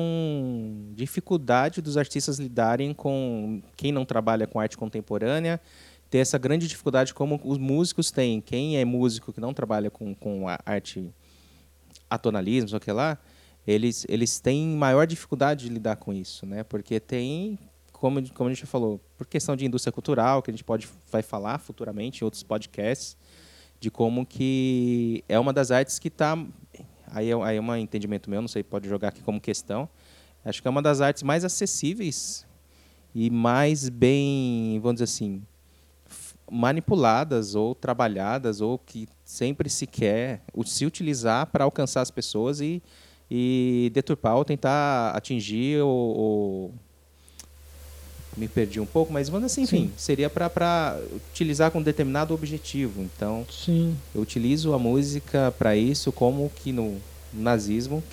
dificuldade 0.95 1.81
dos 1.81 1.95
artistas 1.95 2.37
lidarem 2.39 2.93
com 2.93 3.61
quem 3.77 3.91
não 3.91 4.03
trabalha 4.03 4.45
com 4.47 4.59
arte 4.59 4.75
contemporânea, 4.77 5.59
ter 6.09 6.17
essa 6.17 6.37
grande 6.37 6.67
dificuldade 6.67 7.13
como 7.13 7.39
os 7.45 7.57
músicos 7.57 8.11
têm. 8.11 8.41
Quem 8.41 8.77
é 8.77 8.83
músico 8.83 9.31
que 9.31 9.39
não 9.39 9.53
trabalha 9.53 9.89
com, 9.89 10.13
com 10.13 10.49
a 10.49 10.59
arte 10.65 11.07
atonalismo, 12.09 12.77
sei 12.83 12.93
lá, 12.93 13.17
eles, 13.65 14.05
eles 14.09 14.39
têm 14.39 14.67
maior 14.69 15.05
dificuldade 15.05 15.65
de 15.67 15.73
lidar 15.73 15.95
com 15.97 16.13
isso, 16.13 16.45
né? 16.45 16.63
Porque 16.63 16.99
tem, 16.99 17.59
como, 17.91 18.21
como 18.33 18.49
a 18.49 18.53
gente 18.53 18.65
falou, 18.65 18.99
por 19.17 19.27
questão 19.27 19.55
de 19.55 19.65
indústria 19.65 19.91
cultural, 19.91 20.41
que 20.41 20.49
a 20.49 20.53
gente 20.53 20.63
pode 20.63 20.87
vai 21.11 21.21
falar 21.21 21.59
futuramente 21.59 22.21
em 22.21 22.25
outros 22.25 22.43
podcasts, 22.43 23.15
de 23.79 23.89
como 23.89 24.25
que 24.25 25.23
é 25.27 25.39
uma 25.39 25.53
das 25.53 25.71
artes 25.71 25.99
que 25.99 26.07
está 26.07 26.37
aí 27.07 27.29
é, 27.29 27.33
aí 27.33 27.57
é 27.57 27.61
um 27.61 27.75
entendimento 27.75 28.29
meu, 28.29 28.41
não 28.41 28.47
sei, 28.47 28.63
pode 28.63 28.87
jogar 28.87 29.09
aqui 29.09 29.21
como 29.21 29.39
questão. 29.39 29.87
Acho 30.43 30.61
que 30.61 30.67
é 30.67 30.71
uma 30.71 30.81
das 30.81 31.01
artes 31.01 31.21
mais 31.21 31.45
acessíveis 31.45 32.47
e 33.13 33.29
mais 33.29 33.89
bem, 33.89 34.79
vamos 34.81 34.95
dizer 34.95 35.03
assim, 35.03 35.43
manipuladas 36.49 37.53
ou 37.53 37.75
trabalhadas 37.75 38.59
ou 38.61 38.77
que 38.77 39.07
sempre 39.23 39.69
se 39.69 39.85
quer 39.85 40.41
se 40.65 40.85
utilizar 40.85 41.45
para 41.47 41.63
alcançar 41.63 42.01
as 42.01 42.09
pessoas 42.09 42.59
e, 42.59 42.81
e 43.33 43.89
deturpar 43.93 44.35
ou 44.35 44.43
tentar 44.43 45.11
atingir 45.15 45.81
ou, 45.81 45.89
ou- 45.89 46.71
me 48.35 48.47
perdi 48.47 48.79
um 48.79 48.85
pouco, 48.85 49.11
mas 49.11 49.29
vamos 49.29 49.45
assim, 49.51 49.61
enfim, 49.63 49.87
Sim. 49.87 49.91
seria 49.97 50.29
para 50.29 50.99
utilizar 51.31 51.69
com 51.71 51.81
determinado 51.81 52.33
objetivo. 52.33 53.01
Então, 53.01 53.45
Sim. 53.49 53.95
eu 54.15 54.21
utilizo 54.21 54.73
a 54.73 54.79
música 54.79 55.53
para 55.57 55.75
isso, 55.75 56.11
como 56.11 56.49
que 56.63 56.71
no 56.71 56.97
nazismo, 57.33 58.03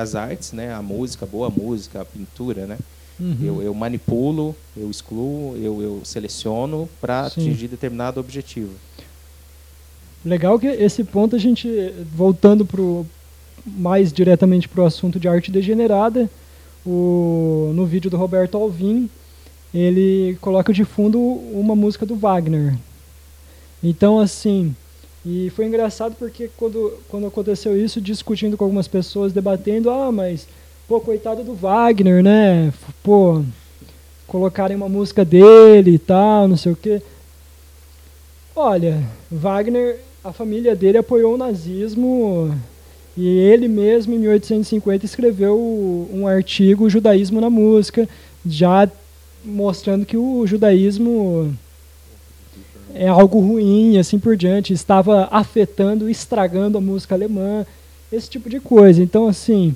as 0.00 0.14
artes, 0.14 0.52
né, 0.52 0.72
a 0.72 0.82
música, 0.82 1.26
boa 1.26 1.50
música, 1.50 2.00
a 2.02 2.04
pintura, 2.04 2.66
né, 2.66 2.78
Uhum. 3.20 3.36
eu, 3.40 3.62
eu 3.62 3.74
manipulo, 3.74 4.54
eu 4.76 4.90
excluo, 4.90 5.56
eu, 5.56 5.80
eu 5.82 6.00
seleciono 6.04 6.88
para 7.00 7.26
atingir 7.26 7.68
determinado 7.68 8.18
objetivo. 8.18 8.72
Legal 10.24 10.58
que 10.58 10.66
esse 10.66 11.04
ponto 11.04 11.36
a 11.36 11.38
gente, 11.38 11.68
voltando 12.16 12.64
pro, 12.64 13.06
mais 13.66 14.12
diretamente 14.12 14.68
para 14.68 14.82
o 14.82 14.86
assunto 14.86 15.18
de 15.20 15.28
arte 15.28 15.50
degenerada, 15.50 16.28
o, 16.84 17.70
no 17.74 17.86
vídeo 17.86 18.10
do 18.10 18.16
Roberto 18.16 18.56
Alvim, 18.56 19.08
ele 19.72 20.36
coloca 20.40 20.72
de 20.72 20.84
fundo 20.84 21.18
uma 21.20 21.74
música 21.74 22.04
do 22.04 22.16
Wagner. 22.16 22.74
Então, 23.82 24.18
assim, 24.18 24.74
e 25.24 25.50
foi 25.50 25.66
engraçado 25.66 26.16
porque 26.18 26.50
quando, 26.56 26.98
quando 27.08 27.26
aconteceu 27.26 27.76
isso, 27.76 28.00
discutindo 28.00 28.56
com 28.56 28.64
algumas 28.64 28.88
pessoas, 28.88 29.32
debatendo, 29.32 29.88
ah, 29.90 30.10
mas, 30.10 30.48
pô, 30.88 31.00
coitado 31.00 31.44
do 31.44 31.54
Wagner, 31.54 32.22
né? 32.22 32.72
Pô, 33.02 33.42
colocarem 34.26 34.76
uma 34.76 34.88
música 34.88 35.24
dele 35.24 35.92
e 35.92 35.98
tal, 35.98 36.48
não 36.48 36.56
sei 36.56 36.72
o 36.72 36.76
quê. 36.76 37.00
Olha, 38.54 39.02
Wagner, 39.30 40.00
a 40.24 40.32
família 40.32 40.74
dele 40.74 40.98
apoiou 40.98 41.34
o 41.34 41.38
nazismo 41.38 42.52
e 43.16 43.26
ele 43.28 43.68
mesmo, 43.68 44.14
em 44.14 44.18
1850, 44.18 45.04
escreveu 45.04 45.56
um 46.12 46.26
artigo, 46.26 46.88
Judaísmo 46.88 47.40
na 47.40 47.50
Música, 47.50 48.08
já 48.46 48.88
mostrando 49.44 50.06
que 50.06 50.16
o 50.16 50.46
judaísmo 50.46 51.54
é 52.94 53.08
algo 53.08 53.40
ruim, 53.40 53.98
assim 53.98 54.18
por 54.18 54.36
diante, 54.36 54.72
estava 54.72 55.28
afetando, 55.30 56.08
estragando 56.08 56.78
a 56.78 56.80
música 56.80 57.14
alemã, 57.14 57.66
esse 58.12 58.28
tipo 58.28 58.48
de 58.48 58.60
coisa. 58.60 59.02
Então, 59.02 59.26
assim, 59.28 59.74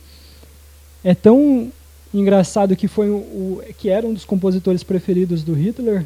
é 1.03 1.15
tão 1.15 1.71
engraçado 2.13 2.77
que 2.77 2.89
foi 2.89 3.11
o, 3.11 3.17
o- 3.17 3.63
que 3.79 3.89
era 3.89 4.07
um 4.07 4.13
dos 4.15 4.25
compositores 4.25 4.83
preferidos 4.83 5.43
do 5.43 5.55
Hitler 5.55 6.05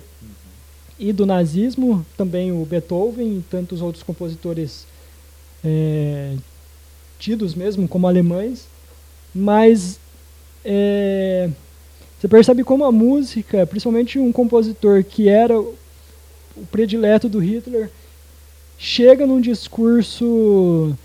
e 0.99 1.13
do 1.13 1.25
nazismo, 1.27 2.05
também 2.17 2.53
o 2.53 2.65
Beethoven 2.65 3.39
e 3.39 3.43
tantos 3.51 3.81
outros 3.81 4.03
compositores 4.03 4.87
é, 5.65 6.35
tidos 7.21 7.55
mesmo 7.55 7.87
como 7.87 8.09
alemães, 8.09 8.67
mas 9.33 10.01
é, 10.65 11.49
você 12.19 12.27
percebe 12.27 12.65
como 12.65 12.85
a 12.85 12.91
música, 12.91 13.67
principalmente 13.67 14.19
um 14.19 14.33
compositor 14.33 15.05
que 15.05 15.29
era 15.29 15.59
o 15.61 15.77
predileto 16.73 17.29
do 17.29 17.39
Hitler, 17.39 17.91
chega 18.77 19.27
num 19.27 19.41
discurso 19.41 20.97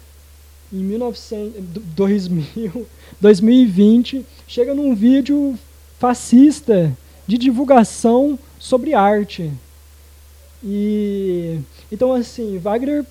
em 0.74 0.78
1900, 0.78 1.62
2000, 1.96 2.88
2020, 3.22 4.26
chega 4.48 4.74
num 4.74 4.96
vídeo 4.96 5.60
fascista 6.00 6.92
de 7.28 7.38
divulgação 7.38 8.40
sobre 8.58 8.94
arte. 8.94 9.52
E 10.64 11.60
então 11.92 12.14
assim, 12.14 12.58
Wagner 12.58 13.06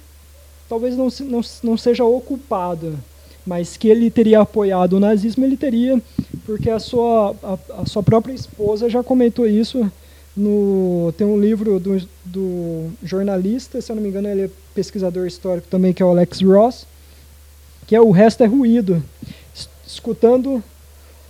talvez 0.69 0.97
não, 0.97 1.09
não, 1.21 1.41
não 1.63 1.77
seja 1.77 2.05
ocupado, 2.05 2.99
mas 3.47 3.77
que 3.77 3.89
ele 3.89 4.11
teria 4.11 4.41
apoiado 4.41 4.95
o 4.95 5.01
nazismo, 5.01 5.45
ele 5.45 5.57
teria, 5.57 6.01
porque 6.47 6.71
a 6.71 6.79
sua, 6.79 7.35
a, 7.43 7.83
a 7.83 7.87
sua 7.87 8.03
própria 8.03 8.33
esposa 8.33 8.89
já 8.89 9.03
comentou 9.03 9.47
isso 9.47 9.91
no, 10.37 11.13
tem 11.17 11.27
um 11.27 11.41
livro 11.41 11.79
do, 11.79 12.01
do 12.25 12.91
jornalista, 13.03 13.81
se 13.81 13.93
eu 13.93 13.97
não 13.97 14.03
me 14.03 14.09
engano, 14.09 14.29
ele 14.29 14.43
é 14.43 14.51
pesquisador 14.75 15.27
histórico 15.27 15.69
também, 15.69 15.93
que 15.93 16.03
é 16.03 16.07
o 16.07 16.11
Alex 16.11 16.41
Ross, 16.41 16.87
que 17.87 17.95
é 17.95 18.01
O 18.01 18.11
Resto 18.11 18.43
é 18.43 18.47
Ruído, 18.47 19.03
escutando, 19.87 20.63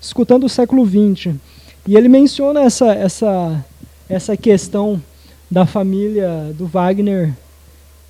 escutando 0.01 0.45
o 0.45 0.49
século 0.49 0.87
XX. 0.87 1.35
E 1.87 1.97
ele 1.97 2.09
menciona 2.09 2.63
essa, 2.63 2.93
essa, 2.95 3.65
essa 4.09 4.37
questão 4.37 5.03
da 5.51 5.67
família 5.67 6.55
do 6.57 6.67
Wagner 6.67 7.35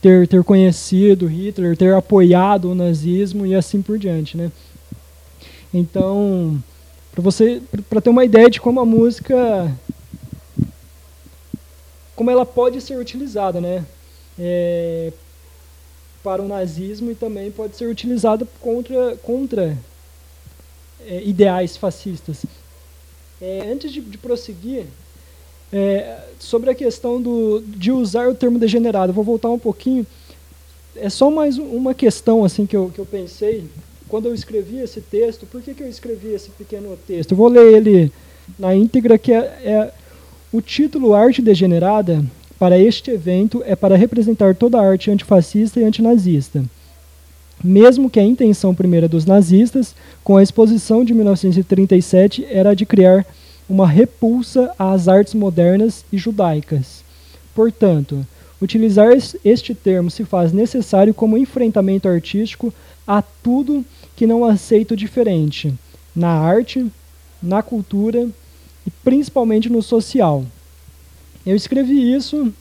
ter, 0.05 0.28
ter 0.28 0.44
conhecido 0.44 1.26
Hitler, 1.26 1.74
ter 1.74 1.94
apoiado 1.94 2.70
o 2.70 2.74
nazismo 2.74 3.47
e 3.47 3.55
assim 3.55 3.81
por 3.81 3.98
diante. 3.98 4.36
Né? 4.36 4.52
Então, 5.72 6.62
para 7.10 7.22
você 7.22 7.62
para 7.89 8.02
ter 8.02 8.10
uma 8.10 8.22
ideia 8.22 8.51
de 8.51 8.60
como 8.60 8.81
a 8.81 8.85
música 8.85 9.74
como 12.14 12.31
ela 12.31 12.44
pode 12.44 12.82
ser 12.82 12.98
utilizada, 12.98 13.62
né? 13.62 13.82
É, 14.39 15.10
para 16.22 16.43
o 16.43 16.48
nazismo 16.48 17.10
e 17.10 17.14
também 17.14 17.51
pode 17.51 17.74
ser 17.74 17.89
utilizada 17.89 18.47
contra, 18.60 19.16
contra 19.16 19.76
é, 21.01 21.22
ideais 21.24 21.78
fascistas. 21.78 22.44
É, 23.40 23.68
antes 23.72 23.90
de, 23.90 24.02
de 24.02 24.18
prosseguir, 24.18 24.86
é, 25.73 26.19
sobre 26.39 26.70
a 26.70 26.74
questão 26.74 27.20
do, 27.20 27.62
de 27.66 27.91
usar 27.91 28.28
o 28.28 28.35
termo 28.35 28.59
degenerado, 28.59 29.12
vou 29.12 29.24
voltar 29.24 29.51
um 29.51 29.59
pouquinho. 29.59 30.07
É 30.97 31.09
só 31.09 31.31
mais 31.31 31.59
uma 31.59 31.95
questão 31.95 32.45
assim 32.45 32.66
que 32.66 32.77
eu, 32.77 32.91
que 32.95 33.01
eu 33.01 33.07
pensei 33.07 33.65
quando 34.09 34.27
eu 34.27 34.35
escrevi 34.35 34.78
esse 34.78 35.01
texto. 35.01 35.47
Por 35.47 35.61
que, 35.61 35.74
que 35.74 35.82
eu 35.82 35.89
escrevi 35.89 36.28
esse 36.28 36.51
pequeno 36.51 36.97
texto? 37.07 37.32
Eu 37.32 37.36
vou 37.36 37.49
ler 37.49 37.73
ele 37.73 38.12
na 38.59 38.74
íntegra, 38.74 39.19
que 39.19 39.32
é, 39.32 39.39
é 39.65 39.93
o 40.53 40.61
título 40.61 41.15
Arte 41.15 41.43
Degenerada 41.43 42.24
para 42.59 42.78
este 42.78 43.11
evento 43.11 43.62
é 43.66 43.74
para 43.74 43.97
representar 43.97 44.55
toda 44.55 44.78
a 44.78 44.82
arte 44.82 45.11
antifascista 45.11 45.81
e 45.81 45.85
antinazista. 45.85 46.65
Mesmo 47.62 48.09
que 48.09 48.20
a 48.20 48.23
intenção 48.23 48.74
primeira 48.74 49.09
dos 49.09 49.24
nazistas, 49.24 49.95
com 50.23 50.36
a 50.36 50.43
exposição 50.43 51.05
de 51.05 51.12
1937, 51.12 52.47
era 52.49 52.74
de 52.74 52.86
criar 52.86 53.27
uma 53.69 53.86
repulsa 53.86 54.73
às 54.78 55.09
artes 55.09 55.35
modernas 55.35 56.05
e 56.12 56.19
judaicas. 56.19 57.03
Portanto, 57.55 58.27
utilizar 58.61 59.11
este 59.45 59.74
termo 59.74 60.11
se 60.11 60.24
faz 60.24 60.53
necessário 60.53 61.15
como 61.15 61.39
enfrentamento 61.39 62.09
artístico 62.09 62.73
a 63.07 63.23
tudo 63.23 63.85
que 64.16 64.27
não 64.27 64.45
aceita 64.45 64.95
o 64.95 64.97
diferente, 64.97 65.74
na 66.15 66.28
arte, 66.28 66.86
na 67.43 67.62
cultura 67.62 68.28
e 68.86 68.91
principalmente 69.03 69.69
no 69.69 69.82
social. 69.82 70.45
Eu 71.45 71.55
escrevi 71.55 72.15
isso, 72.15 72.53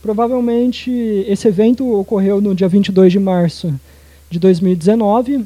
provavelmente 0.00 0.90
esse 1.28 1.46
evento 1.48 1.92
ocorreu 1.98 2.40
no 2.40 2.54
dia 2.54 2.68
22 2.68 3.12
de 3.12 3.18
março 3.18 3.78
de 4.30 4.38
2019, 4.38 5.44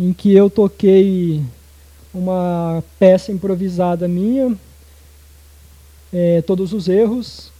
em 0.00 0.12
que 0.12 0.34
eu 0.34 0.48
toquei 0.48 1.42
uma 2.18 2.82
peça 2.98 3.32
improvisada 3.32 4.08
minha, 4.08 4.56
é, 6.12 6.42
Todos 6.42 6.72
os 6.72 6.88
Erros, 6.88 7.52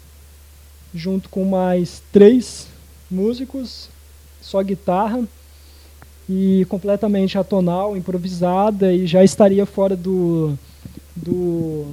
junto 0.95 1.29
com 1.29 1.45
mais 1.45 2.03
três 2.13 2.67
músicos, 3.11 3.89
só 4.41 4.63
guitarra, 4.63 5.27
e 6.29 6.67
completamente 6.69 7.39
atonal, 7.39 7.97
improvisada, 7.97 8.93
e 8.93 9.07
já 9.07 9.25
estaria 9.25 9.65
fora 9.65 9.97
do, 9.97 10.59
do 11.17 11.87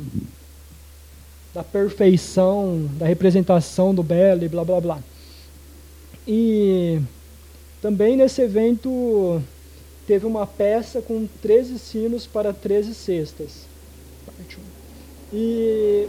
da 1.53 1.63
perfeição, 1.63 2.89
da 2.97 3.05
representação 3.05 3.95
do 3.95 4.03
belo 4.03 4.43
e 4.43 4.49
blá 4.49 4.65
blá 4.65 4.81
blá. 4.81 4.99
E 6.27 6.99
também 7.81 8.17
nesse 8.17 8.41
evento 8.41 9.41
teve 10.07 10.25
uma 10.25 10.45
peça 10.45 11.01
com 11.01 11.27
13 11.41 11.79
sinos 11.79 12.25
para 12.27 12.53
13 12.53 12.93
cestas. 12.93 13.65
E 15.33 16.07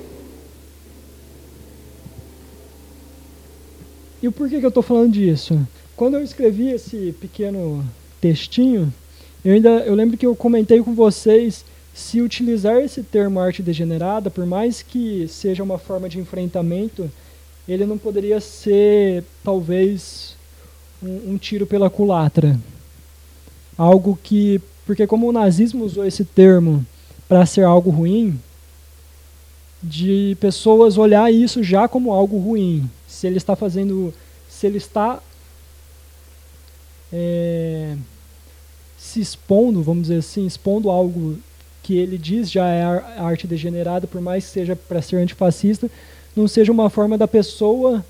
E 4.23 4.31
por 4.31 4.49
que, 4.49 4.59
que 4.59 4.65
eu 4.65 4.71
estou 4.71 4.83
falando 4.83 5.13
disso? 5.13 5.59
Quando 5.95 6.15
eu 6.15 6.23
escrevi 6.23 6.71
esse 6.71 7.15
pequeno 7.21 7.85
textinho, 8.21 8.93
eu 9.45 9.55
ainda 9.55 9.69
eu 9.69 9.95
lembro 9.95 10.17
que 10.17 10.27
eu 10.27 10.35
comentei 10.35 10.83
com 10.83 10.95
vocês 10.95 11.65
se 11.95 12.21
utilizar 12.21 12.79
esse 12.79 13.03
termo 13.03 13.39
arte 13.39 13.63
degenerada, 13.63 14.31
por 14.31 14.45
mais 14.45 14.83
que 14.83 15.27
seja 15.29 15.63
uma 15.63 15.79
forma 15.79 16.09
de 16.09 16.19
enfrentamento, 16.19 17.11
ele 17.69 17.87
não 17.87 17.97
poderia 17.97 18.41
ser, 18.41 19.25
talvez, 19.43 20.37
um, 21.03 21.33
um 21.33 21.39
tiro 21.39 21.67
pela 21.67 21.89
culatra. 21.89 22.59
Algo 23.77 24.19
que. 24.23 24.61
Porque, 24.85 25.07
como 25.07 25.29
o 25.29 25.33
nazismo 25.33 25.85
usou 25.85 26.07
esse 26.07 26.25
termo 26.25 26.87
para 27.29 27.45
ser 27.45 27.65
algo 27.65 27.91
ruim, 27.91 28.39
de 29.83 30.37
pessoas 30.41 30.97
olhar 30.97 31.33
isso 31.33 31.63
já 31.63 31.89
como 31.89 32.13
algo 32.13 32.39
ruim. 32.39 32.89
Se 33.07 33.27
ele 33.27 33.37
está 33.37 33.55
fazendo. 33.57 34.13
Se 34.49 34.67
ele 34.67 34.79
está. 34.79 35.21
É, 37.13 37.97
se 38.97 39.21
expondo, 39.21 39.83
vamos 39.83 40.05
dizer 40.05 40.19
assim, 40.19 40.47
expondo 40.47 40.91
algo 40.91 41.39
que 41.83 41.97
ele 41.97 42.19
diz 42.19 42.51
já 42.51 42.67
é 42.69 42.83
arte 43.19 43.47
degenerada, 43.47 44.07
por 44.09 44.21
mais 44.21 44.45
que 44.45 44.51
seja 44.51 44.75
para 44.75 45.01
ser 45.01 45.17
antifascista, 45.17 45.89
não 46.35 46.49
seja 46.49 46.73
uma 46.73 46.91
forma 46.91 47.17
da 47.17 47.29
pessoa, 47.29 48.05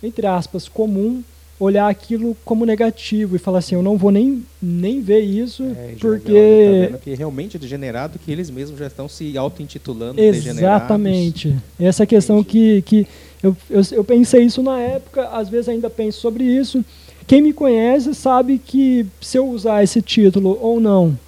entre 0.00 0.26
aspas, 0.26 0.68
comum, 0.68 1.24
olhar 1.60 1.88
aquilo 1.88 2.36
como 2.44 2.64
negativo 2.64 3.34
e 3.34 3.38
falar 3.38 3.58
assim, 3.58 3.74
eu 3.74 3.82
não 3.82 3.96
vou 3.96 4.10
nem, 4.10 4.44
nem 4.62 5.00
ver 5.00 5.20
isso, 5.20 5.64
é, 5.64 5.94
porque... 6.00 6.88
Tá 6.92 6.98
que 6.98 7.14
realmente 7.14 7.56
é 7.56 7.60
degenerado, 7.60 8.18
que 8.18 8.30
eles 8.30 8.48
mesmos 8.48 8.78
já 8.78 8.86
estão 8.86 9.08
se 9.08 9.36
auto-intitulando 9.36 10.20
Exatamente. 10.20 11.54
Essa 11.78 12.06
questão 12.06 12.44
que, 12.44 12.82
que 12.82 13.06
eu, 13.42 13.56
eu, 13.68 13.82
eu 13.92 14.04
pensei 14.04 14.44
isso 14.44 14.62
na 14.62 14.78
época, 14.78 15.28
às 15.28 15.48
vezes 15.48 15.68
ainda 15.68 15.90
penso 15.90 16.20
sobre 16.20 16.44
isso. 16.44 16.84
Quem 17.26 17.42
me 17.42 17.52
conhece 17.52 18.14
sabe 18.14 18.58
que 18.58 19.04
se 19.20 19.36
eu 19.36 19.48
usar 19.48 19.82
esse 19.82 20.00
título 20.00 20.58
ou 20.60 20.80
não, 20.80 21.18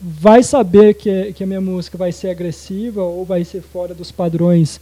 vai 0.00 0.42
saber 0.42 0.94
que, 0.94 1.32
que 1.32 1.44
a 1.44 1.46
minha 1.46 1.60
música 1.60 1.98
vai 1.98 2.12
ser 2.12 2.30
agressiva 2.30 3.02
ou 3.02 3.24
vai 3.24 3.44
ser 3.44 3.60
fora 3.60 3.94
dos 3.94 4.10
padrões 4.10 4.80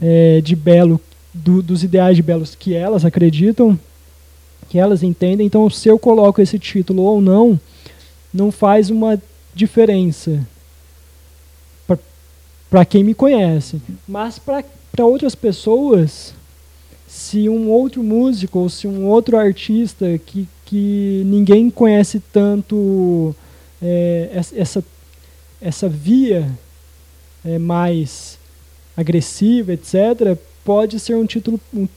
é, 0.00 0.40
de 0.40 0.56
belo, 0.56 1.00
do, 1.32 1.62
dos 1.62 1.84
ideais 1.84 2.16
de 2.16 2.22
belos 2.22 2.54
que 2.54 2.74
elas 2.74 3.04
acreditam, 3.04 3.78
que 4.68 4.78
elas 4.78 5.02
entendem. 5.02 5.46
Então, 5.46 5.68
se 5.70 5.88
eu 5.88 5.98
coloco 5.98 6.40
esse 6.40 6.58
título 6.58 7.02
ou 7.02 7.20
não, 7.20 7.58
não 8.32 8.52
faz 8.52 8.90
uma 8.90 9.20
diferença 9.54 10.46
para 12.70 12.84
quem 12.84 13.02
me 13.02 13.14
conhece. 13.14 13.80
Mas 14.06 14.38
para 14.38 15.06
outras 15.06 15.34
pessoas, 15.34 16.34
se 17.06 17.48
um 17.48 17.68
outro 17.70 18.02
músico 18.02 18.58
ou 18.58 18.68
se 18.68 18.86
um 18.86 19.06
outro 19.06 19.36
artista 19.36 20.18
que, 20.18 20.46
que 20.66 21.22
ninguém 21.24 21.70
conhece 21.70 22.20
tanto 22.32 23.34
é, 23.82 24.42
essa, 24.54 24.84
essa 25.60 25.88
via 25.88 26.48
é, 27.44 27.58
mais 27.58 28.38
agressiva, 28.96 29.72
etc., 29.72 30.36
pode 30.64 31.00
ser 31.00 31.14
um, 31.14 31.24
título, 31.24 31.58
um, 31.72 31.88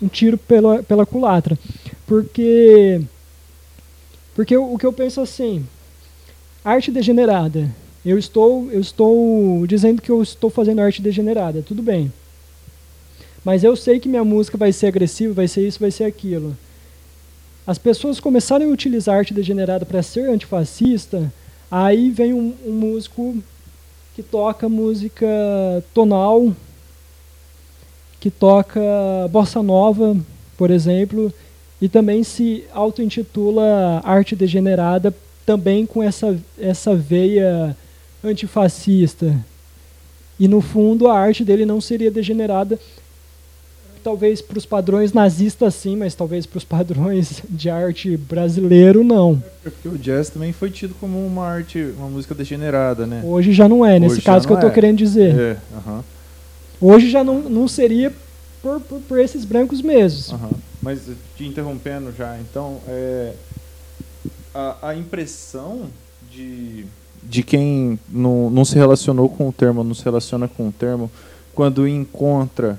um 0.00 0.06
tiro 0.06 0.38
pela, 0.38 0.82
pela 0.82 1.04
culatra. 1.04 1.58
Porque, 2.10 3.00
porque 4.34 4.56
o, 4.56 4.76
que 4.76 4.84
eu 4.84 4.92
penso 4.92 5.20
assim, 5.20 5.64
arte 6.64 6.90
degenerada. 6.90 7.70
Eu 8.04 8.18
estou, 8.18 8.68
eu 8.72 8.80
estou 8.80 9.64
dizendo 9.64 10.02
que 10.02 10.10
eu 10.10 10.20
estou 10.20 10.50
fazendo 10.50 10.80
arte 10.80 11.00
degenerada, 11.00 11.62
tudo 11.62 11.82
bem. 11.82 12.12
Mas 13.44 13.62
eu 13.62 13.76
sei 13.76 14.00
que 14.00 14.08
minha 14.08 14.24
música 14.24 14.58
vai 14.58 14.72
ser 14.72 14.88
agressiva, 14.88 15.34
vai 15.34 15.46
ser 15.46 15.64
isso, 15.64 15.78
vai 15.78 15.92
ser 15.92 16.02
aquilo 16.02 16.56
as 17.70 17.78
pessoas 17.78 18.18
começarem 18.18 18.68
a 18.68 18.72
utilizar 18.72 19.18
arte 19.18 19.32
degenerada 19.32 19.86
para 19.86 20.02
ser 20.02 20.28
antifascista, 20.28 21.32
aí 21.70 22.10
vem 22.10 22.32
um, 22.32 22.52
um, 22.66 22.72
músico 22.72 23.36
que 24.16 24.24
toca 24.24 24.68
música 24.68 25.24
tonal, 25.94 26.52
que 28.18 28.28
toca 28.28 28.80
bossa 29.30 29.62
nova, 29.62 30.16
por 30.56 30.70
exemplo, 30.72 31.32
e 31.80 31.88
também 31.88 32.22
se 32.22 32.64
auto-intitula 32.72 34.00
arte 34.04 34.36
degenerada, 34.36 35.14
também 35.46 35.86
com 35.86 36.02
essa, 36.02 36.38
essa 36.58 36.94
veia 36.94 37.76
antifascista. 38.22 39.34
E 40.38 40.46
no 40.46 40.60
fundo 40.60 41.08
a 41.08 41.18
arte 41.18 41.44
dele 41.44 41.64
não 41.64 41.80
seria 41.80 42.10
degenerada, 42.10 42.78
talvez 44.02 44.40
para 44.40 44.58
os 44.58 44.66
padrões 44.66 45.12
nazistas 45.12 45.74
sim, 45.74 45.96
mas 45.96 46.14
talvez 46.14 46.46
para 46.46 46.58
os 46.58 46.64
padrões 46.64 47.42
de 47.48 47.68
arte 47.70 48.16
brasileiro 48.16 49.04
não. 49.04 49.42
É 49.64 49.70
porque 49.70 49.88
o 49.88 49.98
jazz 49.98 50.30
também 50.30 50.52
foi 50.52 50.70
tido 50.70 50.94
como 51.00 51.24
uma 51.26 51.46
arte, 51.46 51.92
uma 51.96 52.08
música 52.08 52.34
degenerada, 52.34 53.06
né? 53.06 53.22
Hoje 53.24 53.52
já 53.52 53.68
não 53.68 53.84
é, 53.84 53.98
nesse 53.98 54.16
Hoje 54.16 54.22
caso 54.22 54.46
que 54.46 54.52
eu 54.52 54.56
estou 54.56 54.70
é. 54.70 54.72
querendo 54.72 54.96
dizer. 54.98 55.38
É, 55.38 55.56
uh 55.74 55.80
-huh. 55.86 56.04
Hoje 56.80 57.10
já 57.10 57.22
não, 57.22 57.40
não 57.42 57.68
seria 57.68 58.12
por, 58.62 58.80
por, 58.80 59.00
por 59.00 59.18
esses 59.18 59.44
brancos 59.44 59.82
mesmos. 59.82 60.32
Uh 60.32 60.36
-huh. 60.36 60.69
Mas 60.82 61.02
te 61.36 61.44
interrompendo 61.44 62.12
já, 62.12 62.38
então, 62.38 62.80
é, 62.88 63.34
a, 64.54 64.88
a 64.88 64.96
impressão 64.96 65.88
de, 66.30 66.86
de 67.22 67.42
quem 67.42 67.98
não, 68.08 68.48
não 68.48 68.64
se 68.64 68.76
relacionou 68.76 69.28
com 69.28 69.48
o 69.48 69.52
termo, 69.52 69.84
não 69.84 69.94
se 69.94 70.04
relaciona 70.04 70.48
com 70.48 70.68
o 70.68 70.72
termo, 70.72 71.10
quando 71.52 71.86
encontra 71.86 72.78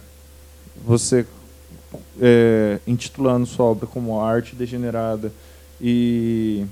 você 0.83 1.25
é, 2.19 2.79
intitulando 2.87 3.45
sua 3.45 3.65
obra 3.65 3.85
como 3.85 4.19
arte 4.19 4.55
degenerada 4.55 5.31
e, 5.79 6.65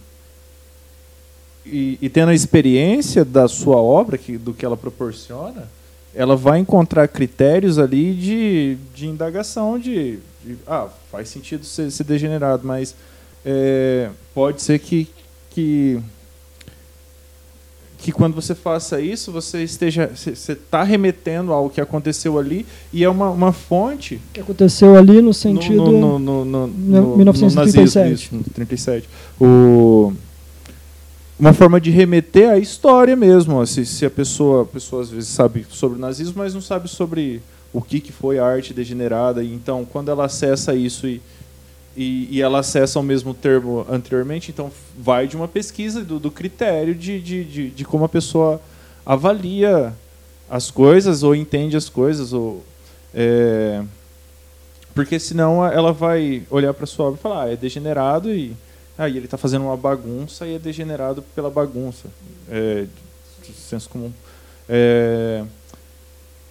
e, 1.66 1.98
e, 2.02 2.10
tendo 2.10 2.30
a 2.30 2.36
experiência 2.36 3.26
da 3.26 3.48
sua 3.48 3.78
obra, 3.78 4.18
que, 4.18 4.38
do 4.38 4.54
que 4.54 4.66
ela 4.66 4.78
proporciona, 4.78 5.68
ela 6.14 6.36
vai 6.36 6.60
encontrar 6.60 7.08
critérios 7.08 7.78
ali 7.78 8.14
de, 8.14 8.78
de 8.96 9.08
indagação 9.08 9.78
de, 9.78 10.20
de 10.44 10.58
ah, 10.68 10.88
faz 11.12 11.30
sentido 11.30 11.66
ser, 11.66 11.92
ser 11.92 12.04
degenerado, 12.04 12.66
mas 12.66 12.96
é, 13.46 14.10
pode 14.34 14.62
ser 14.62 14.80
que, 14.80 15.08
que 15.50 16.02
que 18.02 18.14
quando 18.14 18.34
você 18.34 18.56
faça 18.56 19.02
isso, 19.02 19.30
você 19.30 19.62
esteja. 19.62 20.10
Você 20.16 20.54
está 20.54 20.84
remetendo 20.84 21.52
ao 21.52 21.70
que 21.70 21.82
aconteceu 21.82 22.40
ali 22.40 22.66
e 22.94 23.04
é 23.04 23.10
uma, 23.10 23.30
uma 23.30 23.52
fonte. 23.52 24.22
Que 24.34 24.40
aconteceu 24.40 24.96
ali 24.96 25.22
no 25.22 25.34
sentido. 25.34 25.92
No, 25.92 26.18
no, 26.18 26.46
no, 26.46 26.68
no 26.68 27.18
1937. 27.18 28.36
No 28.36 28.44
37. 28.44 29.10
O, 29.40 30.14
uma 31.38 31.52
forma 31.52 31.80
de 31.80 31.92
remeter 31.92 32.50
à 32.50 32.58
história 32.58 33.18
mesmo. 33.18 33.66
Se, 33.68 33.86
se 33.86 34.06
a 34.06 34.10
pessoa, 34.10 34.64
a 34.64 34.66
pessoa 34.66 35.02
às 35.02 35.10
vezes 35.10 35.30
sabe 35.30 35.66
sobre 35.70 35.98
o 35.98 36.02
nazismo, 36.02 36.36
mas 36.38 36.54
não 36.54 36.62
sabe 36.62 36.88
sobre 36.88 37.42
o 37.72 37.82
que, 37.82 38.00
que 38.00 38.12
foi 38.12 38.40
a 38.40 38.46
arte 38.46 38.74
degenerada. 38.74 39.44
Então, 39.44 39.86
quando 39.86 40.10
ela 40.10 40.26
acessa 40.26 40.74
isso 40.74 41.08
e 41.08 41.22
e, 41.98 42.38
e, 42.38 42.42
ela 42.42 42.60
acessa 42.60 42.98
o 42.98 43.04
mesmo 43.04 43.34
termo 43.34 43.86
anteriormente, 43.90 44.52
então 44.52 44.72
vai 44.98 45.28
de 45.28 45.36
uma 45.36 45.50
pesquisa 45.50 46.02
do, 46.02 46.18
do 46.18 46.32
critério 46.32 46.96
de, 46.96 47.20
de, 47.20 47.44
de, 47.44 47.70
de, 47.72 47.84
como 47.84 48.06
a 48.06 48.10
pessoa 48.10 48.62
avalia 49.06 49.94
as 50.50 50.72
coisas 50.72 51.24
ou 51.24 51.36
entende 51.36 51.76
as 51.76 51.90
coisas. 51.90 52.32
Ou, 52.32 52.64
é, 53.14 53.84
porque 54.94 55.20
senão 55.20 55.66
ela 55.66 55.92
vai 55.92 56.44
olhar 56.50 56.74
para 56.74 56.86
sua 56.86 57.08
obra 57.08 57.20
e 57.20 57.22
falar, 57.22 57.44
ah, 57.44 57.52
é 57.52 57.56
degenerado 57.58 58.32
e 58.32 58.56
aí 58.98 59.14
ah, 59.14 59.18
ele 59.18 59.26
está 59.26 59.38
fazendo 59.38 59.66
uma 59.66 59.76
bagunça 59.76 60.48
e 60.48 60.56
é 60.56 60.60
degenerado 60.60 61.22
pela 61.36 61.50
bagunça. 61.50 62.08
É, 62.50 62.86
senso 63.54 63.90
comum. 63.90 64.14
É, 64.70 65.44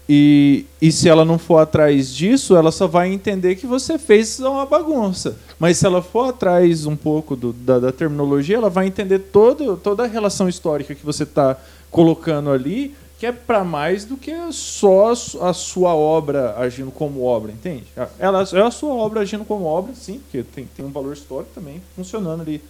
e, 0.09 0.65
e 0.81 0.91
se 0.91 1.07
ela 1.07 1.23
não 1.23 1.39
for 1.39 1.59
atrás 1.59 2.15
disso, 2.15 2.57
ela 2.57 2.73
só 2.73 2.87
vai 2.87 3.13
entender 3.13 3.57
que 3.57 3.67
você 3.67 3.99
fez 3.99 4.41
uma 4.41 4.65
bagunça. 4.65 5.37
Mas 5.59 5.77
se 5.77 5.85
ela 5.85 6.01
for 6.01 6.31
atrás 6.31 6.87
um 6.87 6.97
pouco 6.97 7.37
do, 7.37 7.53
da, 7.53 7.79
da, 7.79 7.93
terminologia, 7.93 8.57
ela 8.57 8.71
vai 8.71 8.87
entender 8.87 9.19
todo, 9.19 9.77
toda 9.77 10.05
a 10.05 10.07
relação 10.07 10.49
histórica 10.49 10.95
que 10.95 11.05
você 11.05 11.25
está 11.25 11.59
colocando 11.91 12.51
ali, 12.51 12.95
que 13.19 13.27
é 13.27 13.33
para 13.33 13.63
mais 13.63 14.07
do 14.07 14.17
que 14.17 14.33
só 14.51 15.13
a 15.13 15.53
sua 15.53 15.95
obra 15.95 16.57
agindo 16.57 16.91
como 16.91 17.25
obra, 17.25 17.53
entende? 17.53 17.85
Ela 18.19 18.47
é 18.51 18.63
a 18.63 18.71
sua 18.71 18.95
obra 18.95 19.21
agindo 19.21 19.45
como 19.45 19.65
obra, 19.65 19.93
sim, 19.95 20.21
porque 20.21 20.43
tem, 20.43 20.67
tem 20.75 20.87
um 20.87 20.93
valor 20.93 21.13
histórico 21.13 21.51
também 21.55 21.83
funcionando 21.95 22.41
ali, 22.41 22.63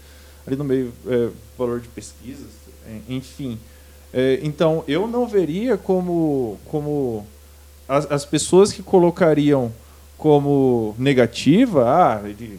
ali 0.45 0.57
no 0.57 0.65
meio, 0.65 0.93
é, 1.07 1.29
valor 1.57 1.79
de 1.79 1.89
pesquisas, 1.89 2.49
enfim. 3.09 3.59
É, 4.13 4.41
então, 4.43 4.83
eu 4.89 5.07
não 5.07 5.27
veria 5.27 5.77
como, 5.77 6.59
como 6.67 7.27
as, 7.89 8.11
as, 8.11 8.25
pessoas 8.25 8.73
que 8.73 8.83
colocariam 8.83 9.73
como 10.17 10.95
negativa, 10.99 11.85
ah, 11.87 12.21
ele 12.29 12.59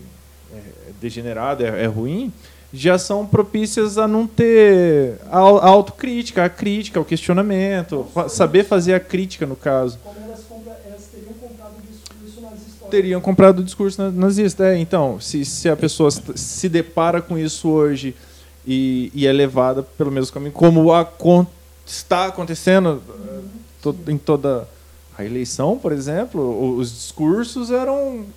é 0.54 0.92
degenerado, 1.02 1.66
é, 1.66 1.84
é 1.84 1.88
ruim, 1.88 2.32
já 2.72 3.00
são 3.00 3.26
propícias 3.26 3.98
a 3.98 4.08
não 4.08 4.28
ter 4.28 5.18
a, 5.30 5.40
a 5.40 5.68
autocrítica, 5.68 6.46
a 6.46 6.50
crítica, 6.50 7.00
o 7.00 7.06
questionamento, 7.06 8.06
fa 8.14 8.30
saber 8.30 8.64
fazer 8.64 8.94
a 8.94 9.00
crítica 9.00 9.46
no 9.46 9.56
caso. 9.56 9.98
Como 10.04 10.20
elas, 10.24 10.46
elas 10.86 11.08
teriam 11.12 11.34
comprado 11.34 11.74
o 11.78 11.92
discurso 11.92 12.42
nazista. 12.42 12.86
Teriam 12.92 13.22
comprado 13.22 13.60
o 13.60 13.64
discurso 13.64 14.12
nazista, 14.12 14.68
é. 14.68 14.78
Então, 14.78 15.20
se, 15.20 15.44
se 15.44 15.68
a 15.68 15.76
pessoa 15.76 16.12
se 16.12 16.70
depara 16.70 17.24
com 17.24 17.40
isso 17.40 17.68
hoje 17.70 18.16
e, 18.72 19.12
e 19.16 19.26
é 19.26 19.34
levada 19.34 19.82
pelo 19.82 20.12
mesmo 20.12 20.32
caminho, 20.32 20.52
como 20.52 20.94
a, 20.94 21.08
está 21.88 22.28
acontecendo 22.28 23.02
to, 23.82 23.96
em 24.08 24.16
toda 24.16 24.68
a 25.18 25.26
eleição, 25.26 25.76
por 25.76 25.92
exemplo, 25.92 26.78
os 26.78 26.94
discursos 26.94 27.72
eram 27.72 28.28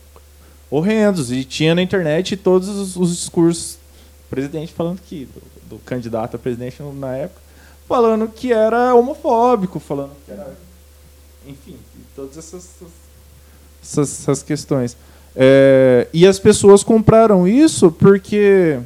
horrendos 0.71 1.31
e 1.31 1.45
tinha 1.45 1.75
na 1.75 1.83
internet 1.83 2.35
todos 2.35 2.67
os, 2.67 2.97
os 2.97 3.15
discursos 3.15 3.75
do 3.75 4.31
presidente 4.31 4.73
falando 4.73 5.01
que 5.07 5.27
do, 5.27 5.77
do, 5.77 5.79
candidato 5.81 6.37
a 6.37 6.39
presidente 6.39 6.83
na 6.95 7.15
época 7.15 7.43
falando 7.87 8.27
que 8.27 8.55
era 8.55 8.95
homofóbico, 8.95 9.79
falando 9.79 10.13
que 10.25 10.33
era 10.33 10.57
enfim, 11.47 11.77
todas 12.17 12.39
essas 12.39 12.71
essas, 13.83 14.21
essas 14.21 14.43
questões. 14.43 14.97
É, 15.37 16.09
e 16.11 16.27
as 16.27 16.39
pessoas 16.39 16.83
compraram 16.83 17.47
isso 17.47 17.93
porque 17.93 18.81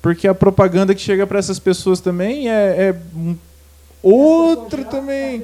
porque 0.00 0.28
a 0.28 0.34
propaganda 0.34 0.94
que 0.94 1.00
chega 1.00 1.26
para 1.26 1.38
essas 1.38 1.58
pessoas 1.58 2.00
também 2.00 2.50
é, 2.50 2.54
é 2.54 2.96
outra 4.02 4.84
também. 4.84 5.42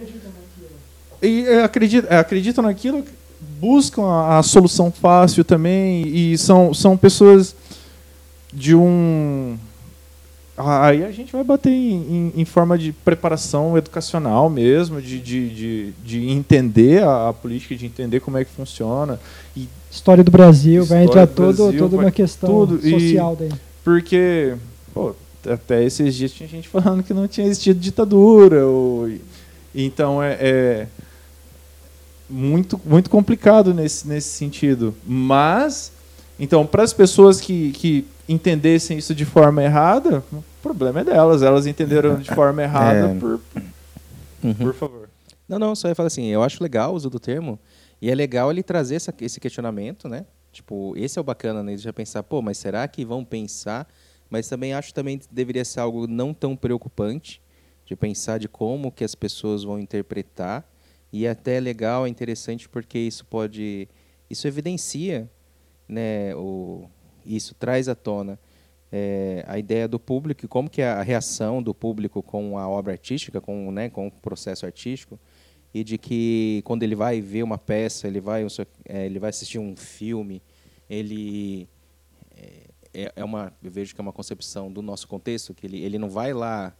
E 1.22 1.48
acreditam, 1.64 2.10
é, 2.10 2.18
acreditam 2.18 2.64
naquilo, 2.64 3.04
buscam 3.60 4.04
a, 4.04 4.38
a, 4.38 4.42
solução 4.42 4.90
fácil 4.90 5.44
também 5.44 6.06
e 6.06 6.36
são, 6.36 6.74
são 6.74 6.96
pessoas 6.96 7.56
de 8.52 8.74
um 8.74 9.58
aí 10.56 11.04
a 11.04 11.10
gente 11.10 11.32
vai 11.32 11.42
bater 11.42 11.70
em, 11.70 12.32
em, 12.36 12.40
em 12.42 12.44
forma 12.44 12.78
de 12.78 12.92
preparação 12.92 13.76
educacional 13.76 14.48
mesmo, 14.48 15.02
de, 15.02 15.18
de, 15.18 15.48
de, 15.48 15.92
de 16.04 16.30
entender 16.30 17.02
a, 17.02 17.30
a, 17.30 17.32
política, 17.32 17.74
de 17.74 17.86
entender 17.86 18.20
como 18.20 18.38
é 18.38 18.44
que 18.44 18.52
funciona. 18.52 19.18
E 19.56 19.68
história 19.90 20.22
do 20.22 20.30
Brasil, 20.30 20.82
história 20.82 21.04
vai 21.04 21.08
entrar 21.08 21.26
todo, 21.26 21.72
toda 21.76 21.96
uma 21.96 22.10
questão 22.10 22.48
tudo, 22.48 22.88
social 22.88 23.36
daí. 23.36 23.50
Porque, 23.84 24.56
pô, 24.94 25.14
até 25.46 25.84
esses 25.84 26.14
dias 26.14 26.32
tinha 26.32 26.48
gente 26.48 26.68
falando 26.68 27.02
que 27.02 27.12
não 27.12 27.28
tinha 27.28 27.46
existido 27.46 27.78
ditadura. 27.78 28.66
Ou, 28.66 29.10
então 29.74 30.22
é, 30.22 30.38
é, 30.40 30.86
muito, 32.28 32.80
muito 32.84 33.10
complicado 33.10 33.74
nesse, 33.74 34.08
nesse 34.08 34.30
sentido. 34.30 34.94
Mas, 35.06 35.92
então, 36.38 36.66
para 36.66 36.82
as 36.82 36.92
pessoas 36.92 37.40
que, 37.40 37.72
que 37.72 38.06
entendessem 38.28 38.98
isso 38.98 39.14
de 39.14 39.24
forma 39.24 39.62
errada, 39.62 40.24
o 40.32 40.42
problema 40.62 41.00
é 41.00 41.04
delas. 41.04 41.42
Elas 41.42 41.66
entenderam 41.66 42.16
de 42.16 42.34
forma 42.34 42.62
errada 42.64 43.10
é. 43.10 43.14
por, 43.14 43.40
uhum. 44.42 44.54
por 44.54 44.74
favor. 44.74 45.08
Não, 45.46 45.58
não, 45.58 45.74
só 45.74 45.88
ia 45.88 45.94
falar 45.94 46.06
assim, 46.06 46.26
eu 46.26 46.42
acho 46.42 46.62
legal 46.62 46.92
o 46.92 46.96
uso 46.96 47.10
do 47.10 47.20
termo, 47.20 47.58
e 48.00 48.10
é 48.10 48.14
legal 48.14 48.50
ele 48.50 48.62
trazer 48.62 48.94
essa, 48.94 49.14
esse 49.20 49.38
questionamento, 49.38 50.08
né? 50.08 50.24
Tipo, 50.54 50.94
esse 50.96 51.18
é 51.18 51.20
o 51.20 51.24
bacana, 51.24 51.62
né? 51.62 51.74
De 51.74 51.82
já 51.82 51.92
pensar, 51.92 52.22
pô, 52.22 52.40
mas 52.40 52.58
será 52.58 52.88
que 52.88 53.04
vão 53.04 53.24
pensar 53.24 53.86
mas 54.34 54.48
também 54.48 54.72
acho 54.72 54.92
também 54.92 55.18
que 55.18 55.28
deveria 55.30 55.64
ser 55.64 55.78
algo 55.78 56.08
não 56.08 56.34
tão 56.34 56.56
preocupante 56.56 57.40
de 57.84 57.94
pensar 57.94 58.38
de 58.38 58.48
como 58.48 58.90
que 58.90 59.04
as 59.04 59.14
pessoas 59.14 59.62
vão 59.62 59.78
interpretar 59.78 60.68
e 61.12 61.26
é 61.26 61.30
até 61.30 61.60
legal, 61.60 62.04
é 62.04 62.08
interessante 62.08 62.68
porque 62.68 62.98
isso 62.98 63.24
pode 63.24 63.88
isso 64.28 64.48
evidencia, 64.48 65.30
né, 65.88 66.34
o 66.34 66.88
isso 67.24 67.54
traz 67.54 67.88
à 67.88 67.94
tona 67.94 68.38
é, 68.90 69.44
a 69.46 69.56
ideia 69.56 69.86
do 69.86 70.00
público 70.00 70.44
e 70.44 70.48
como 70.48 70.68
que 70.68 70.82
é 70.82 70.88
a 70.88 71.02
reação 71.02 71.62
do 71.62 71.72
público 71.72 72.22
com 72.22 72.58
a 72.58 72.68
obra 72.68 72.92
artística, 72.92 73.40
com, 73.40 73.70
né, 73.70 73.88
com 73.88 74.08
o 74.08 74.10
processo 74.10 74.66
artístico 74.66 75.18
e 75.74 75.82
de 75.82 75.98
que 75.98 76.62
quando 76.64 76.84
ele 76.84 76.94
vai 76.94 77.20
ver 77.20 77.42
uma 77.42 77.58
peça, 77.58 78.06
ele 78.06 78.20
vai, 78.20 78.46
é, 78.84 79.04
ele 79.04 79.18
vai 79.18 79.30
assistir 79.30 79.58
um 79.58 79.76
filme, 79.76 80.40
ele 80.88 81.68
é, 82.94 83.12
é 83.16 83.24
uma, 83.24 83.52
eu 83.60 83.70
vejo 83.70 83.92
que 83.92 84.00
é 84.00 84.02
uma 84.02 84.12
concepção 84.12 84.72
do 84.72 84.80
nosso 84.80 85.08
contexto, 85.08 85.52
que 85.52 85.66
ele, 85.66 85.82
ele 85.82 85.98
não 85.98 86.08
vai 86.08 86.32
lá 86.32 86.72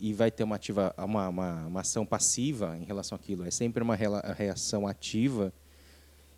e 0.00 0.14
vai 0.14 0.30
ter 0.30 0.44
uma, 0.44 0.54
ativa, 0.54 0.94
uma, 0.96 1.28
uma, 1.28 1.66
uma 1.66 1.80
ação 1.80 2.06
passiva 2.06 2.78
em 2.78 2.84
relação 2.84 3.16
àquilo, 3.16 3.44
é 3.44 3.50
sempre 3.50 3.82
uma 3.82 3.96
reação 3.96 4.86
ativa 4.86 5.52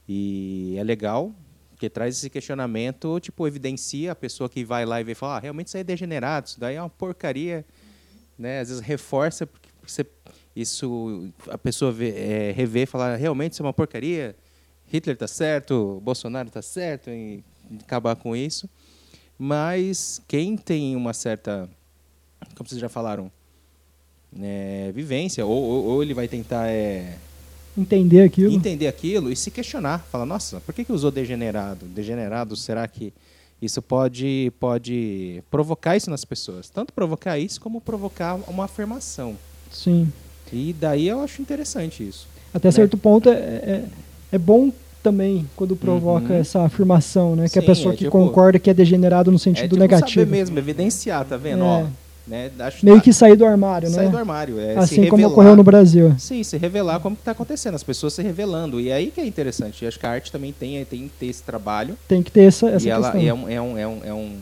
E 0.09 0.75
é 0.79 0.83
legal, 0.83 1.35
porque 1.69 1.91
traz 1.91 2.17
esse 2.17 2.31
questionamento, 2.31 3.21
tipo, 3.21 3.47
evidencia 3.47 4.13
a 4.13 4.17
pessoa 4.17 4.49
que 4.49 4.65
vai 4.65 4.87
lá 4.87 5.01
e 5.03 5.05
vê 5.05 5.13
e 5.13 5.15
fala, 5.15 5.37
ah, 5.37 5.39
realmente 5.39 5.67
isso 5.67 5.77
aí 5.77 5.83
é 5.83 5.85
degenerado, 5.85 6.49
isso 6.49 6.59
daí 6.59 6.77
é 6.77 6.83
uma 6.83 6.89
porcaria, 6.89 7.65
né? 8.39 8.61
Às 8.61 8.69
vezes 8.69 8.83
reforça, 8.83 9.47
porque 9.47 9.69
você, 9.87 10.07
isso 10.55 11.29
a 11.49 11.57
pessoa 11.57 11.93
vê, 11.93 12.11
é, 12.11 12.53
revê 12.53 12.83
e 12.83 12.87
fala, 12.87 13.17
realmente 13.17 13.53
isso 13.53 13.63
é 13.63 13.67
uma 13.67 13.73
porcaria, 13.73 14.35
Hitler 14.93 15.15
está 15.15 15.29
certo, 15.29 16.01
Bolsonaro 16.03 16.49
está 16.49 16.61
certo 16.61 17.11
em 17.11 17.45
acabar 17.81 18.17
com 18.17 18.35
isso. 18.35 18.69
Mas 19.39 20.21
quem 20.29 20.57
tem 20.57 20.95
uma 20.97 21.15
certa, 21.15 21.69
como 22.57 22.69
vocês 22.69 22.81
já 22.81 22.89
falaram, 22.89 23.31
é, 24.39 24.93
vivência, 24.93 25.47
ou, 25.47 25.63
ou, 25.63 25.85
ou, 25.87 26.03
ele 26.03 26.13
vai 26.13 26.29
tentar 26.29 26.69
é, 26.69 27.17
entender 27.77 28.23
aquilo, 28.23 28.53
entender 28.53 28.87
aquilo 28.87 29.33
e 29.33 29.37
se 29.37 29.51
questionar, 29.51 30.01
falar, 30.11 30.27
nossa, 30.27 30.61
por 30.61 30.75
que, 30.75 30.85
que 30.85 30.93
usou 30.93 31.11
degenerado? 31.11 31.87
Degenerado, 31.87 32.55
será 32.55 32.87
que 32.87 33.13
isso 33.63 33.81
pode 33.81 34.53
pode 34.61 35.43
provocar 35.51 35.97
isso 35.97 36.11
nas 36.11 36.25
pessoas? 36.25 36.69
Tanto 36.69 36.93
provocar 36.93 37.39
isso 37.39 37.61
como 37.61 37.81
provocar 37.81 38.35
uma 38.49 38.65
afirmação. 38.65 39.39
Sim. 39.71 40.13
E 40.53 40.75
daí 40.79 41.09
eu 41.09 41.21
acho 41.21 41.41
interessante 41.41 42.07
isso. 42.07 42.27
Até 42.53 42.69
né? 42.69 42.73
certo 42.73 42.97
ponto 42.97 43.29
é, 43.29 43.33
é, 43.33 43.85
é 44.33 44.39
bom 44.39 44.73
também 45.03 45.49
quando 45.57 45.75
provoca 45.77 46.33
uhum. 46.33 46.41
essa 46.41 46.63
afirmação, 46.63 47.35
né? 47.35 47.47
Sim, 47.47 47.53
que 47.55 47.59
a 47.59 47.63
pessoa 47.63 47.95
é, 47.95 47.97
que 47.97 48.05
tipo, 48.05 48.11
concorda 48.11 48.59
que 48.59 48.69
é 48.69 48.75
degenerado 48.75 49.31
no 49.31 49.39
sentido 49.39 49.65
é, 49.65 49.69
tipo, 49.69 49.81
negativo. 49.81 50.21
saber 50.21 50.27
mesmo, 50.27 50.59
evidenciar, 50.59 51.25
tá 51.25 51.37
vendo? 51.37 51.63
É. 51.63 51.67
Ó, 51.67 51.87
né? 52.27 52.51
Acho, 52.61 52.85
Meio 52.85 53.01
que 53.01 53.13
sair 53.13 53.35
do 53.35 53.45
armário, 53.45 53.89
sair 53.89 53.97
né? 53.97 54.03
Sair 54.05 54.13
do 54.13 54.19
armário. 54.19 54.61
É, 54.61 54.77
assim 54.77 55.09
como 55.09 55.27
ocorreu 55.27 55.57
no 55.57 55.65
Brasil. 55.65 56.15
Sim, 56.19 56.43
se 56.45 56.57
revelar 56.57 57.01
como 57.01 57.17
está 57.17 57.33
acontecendo, 57.33 57.75
as 57.75 57.83
pessoas 57.83 58.13
se 58.13 58.23
revelando. 58.23 58.81
E 58.81 58.93
aí 58.93 59.11
que 59.11 59.21
é 59.21 59.27
interessante. 59.27 59.85
acho 59.85 59.99
que 59.99 60.07
a 60.07 60.11
arte 60.11 60.31
também 60.31 60.53
tem, 60.53 60.85
tem 60.85 61.03
que 61.03 61.15
ter 61.19 61.27
esse 61.27 61.43
trabalho. 61.43 61.97
Tem 62.07 62.23
que 62.23 62.31
ter 62.31 62.45
essa, 62.45 62.69
essa 62.69 62.87
e 62.87 62.91
ela, 62.91 63.17
e 63.17 63.27
é, 63.27 63.35
um, 63.35 63.49
é, 63.49 63.61
um, 63.61 63.79
é, 63.79 63.87
um, 63.87 64.01
é, 64.05 64.15
um, 64.15 64.37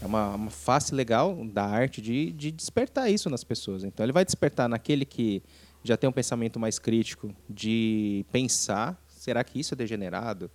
é 0.00 0.06
uma, 0.06 0.34
uma 0.34 0.50
face 0.50 0.94
legal 0.94 1.36
da 1.46 1.64
arte 1.64 2.00
de, 2.00 2.32
de 2.32 2.50
despertar 2.50 3.10
isso 3.10 3.30
nas 3.30 3.44
pessoas. 3.44 3.84
Então 3.84 4.04
ele 4.04 4.12
vai 4.12 4.24
despertar 4.24 4.68
naquele 4.68 5.04
que 5.04 5.42
já 5.82 5.96
tem 5.96 6.08
um 6.08 6.12
pensamento 6.12 6.58
mais 6.58 6.78
crítico 6.78 7.34
de 7.48 8.24
pensar, 8.32 9.00
será 9.08 9.42
que 9.44 9.58
isso 9.58 9.74
é 9.74 9.76
degenerado? 9.76 10.50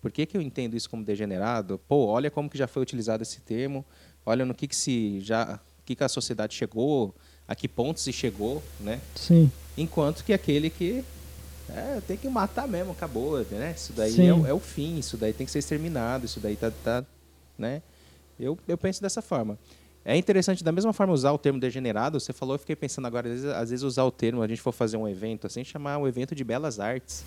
Por 0.00 0.10
que, 0.10 0.24
que 0.24 0.36
eu 0.36 0.40
entendo 0.40 0.74
isso 0.74 0.88
como 0.88 1.04
degenerado? 1.04 1.78
Pô, 1.86 2.06
olha 2.06 2.30
como 2.30 2.48
que 2.48 2.56
já 2.56 2.66
foi 2.66 2.82
utilizado 2.82 3.22
esse 3.22 3.40
termo, 3.40 3.84
olha 4.24 4.44
no 4.44 4.54
que, 4.54 4.66
que 4.66 4.76
se 4.76 5.20
já 5.20 5.60
que, 5.84 5.94
que 5.94 6.04
a 6.04 6.08
sociedade 6.08 6.54
chegou, 6.54 7.14
a 7.46 7.54
que 7.54 7.68
ponto 7.68 8.00
se 8.00 8.12
chegou, 8.12 8.62
né? 8.80 9.00
Sim. 9.14 9.50
Enquanto 9.76 10.24
que 10.24 10.32
aquele 10.32 10.70
que 10.70 11.04
é, 11.68 12.00
tem 12.06 12.16
que 12.16 12.28
matar 12.28 12.66
mesmo, 12.66 12.92
acabou, 12.92 13.44
né? 13.50 13.74
Isso 13.76 13.92
daí 13.92 14.20
é, 14.20 14.28
é, 14.28 14.54
o 14.54 14.60
fim, 14.60 14.98
isso 14.98 15.16
daí 15.16 15.32
tem 15.32 15.44
que 15.44 15.52
ser 15.52 15.58
exterminado, 15.58 16.24
isso 16.24 16.40
daí 16.40 16.56
tá, 16.56 16.70
tá 16.70 17.04
né? 17.58 17.82
Eu, 18.40 18.58
eu 18.66 18.78
penso 18.78 19.02
dessa 19.02 19.20
forma. 19.22 19.58
É 20.04 20.16
interessante, 20.16 20.64
da 20.64 20.72
mesma 20.72 20.92
forma, 20.92 21.12
usar 21.12 21.32
o 21.32 21.38
termo 21.38 21.60
degenerado. 21.60 22.18
Você 22.18 22.32
falou, 22.32 22.54
eu 22.54 22.58
fiquei 22.58 22.74
pensando 22.74 23.06
agora, 23.06 23.28
às 23.28 23.34
vezes, 23.34 23.50
às 23.50 23.70
vezes 23.70 23.82
usar 23.82 24.04
o 24.04 24.10
termo, 24.10 24.42
a 24.42 24.48
gente 24.48 24.60
for 24.60 24.72
fazer 24.72 24.96
um 24.96 25.06
evento 25.06 25.46
assim, 25.46 25.62
chamar 25.62 25.98
o 25.98 26.08
evento 26.08 26.34
de 26.34 26.42
belas 26.42 26.80
artes. 26.80 27.22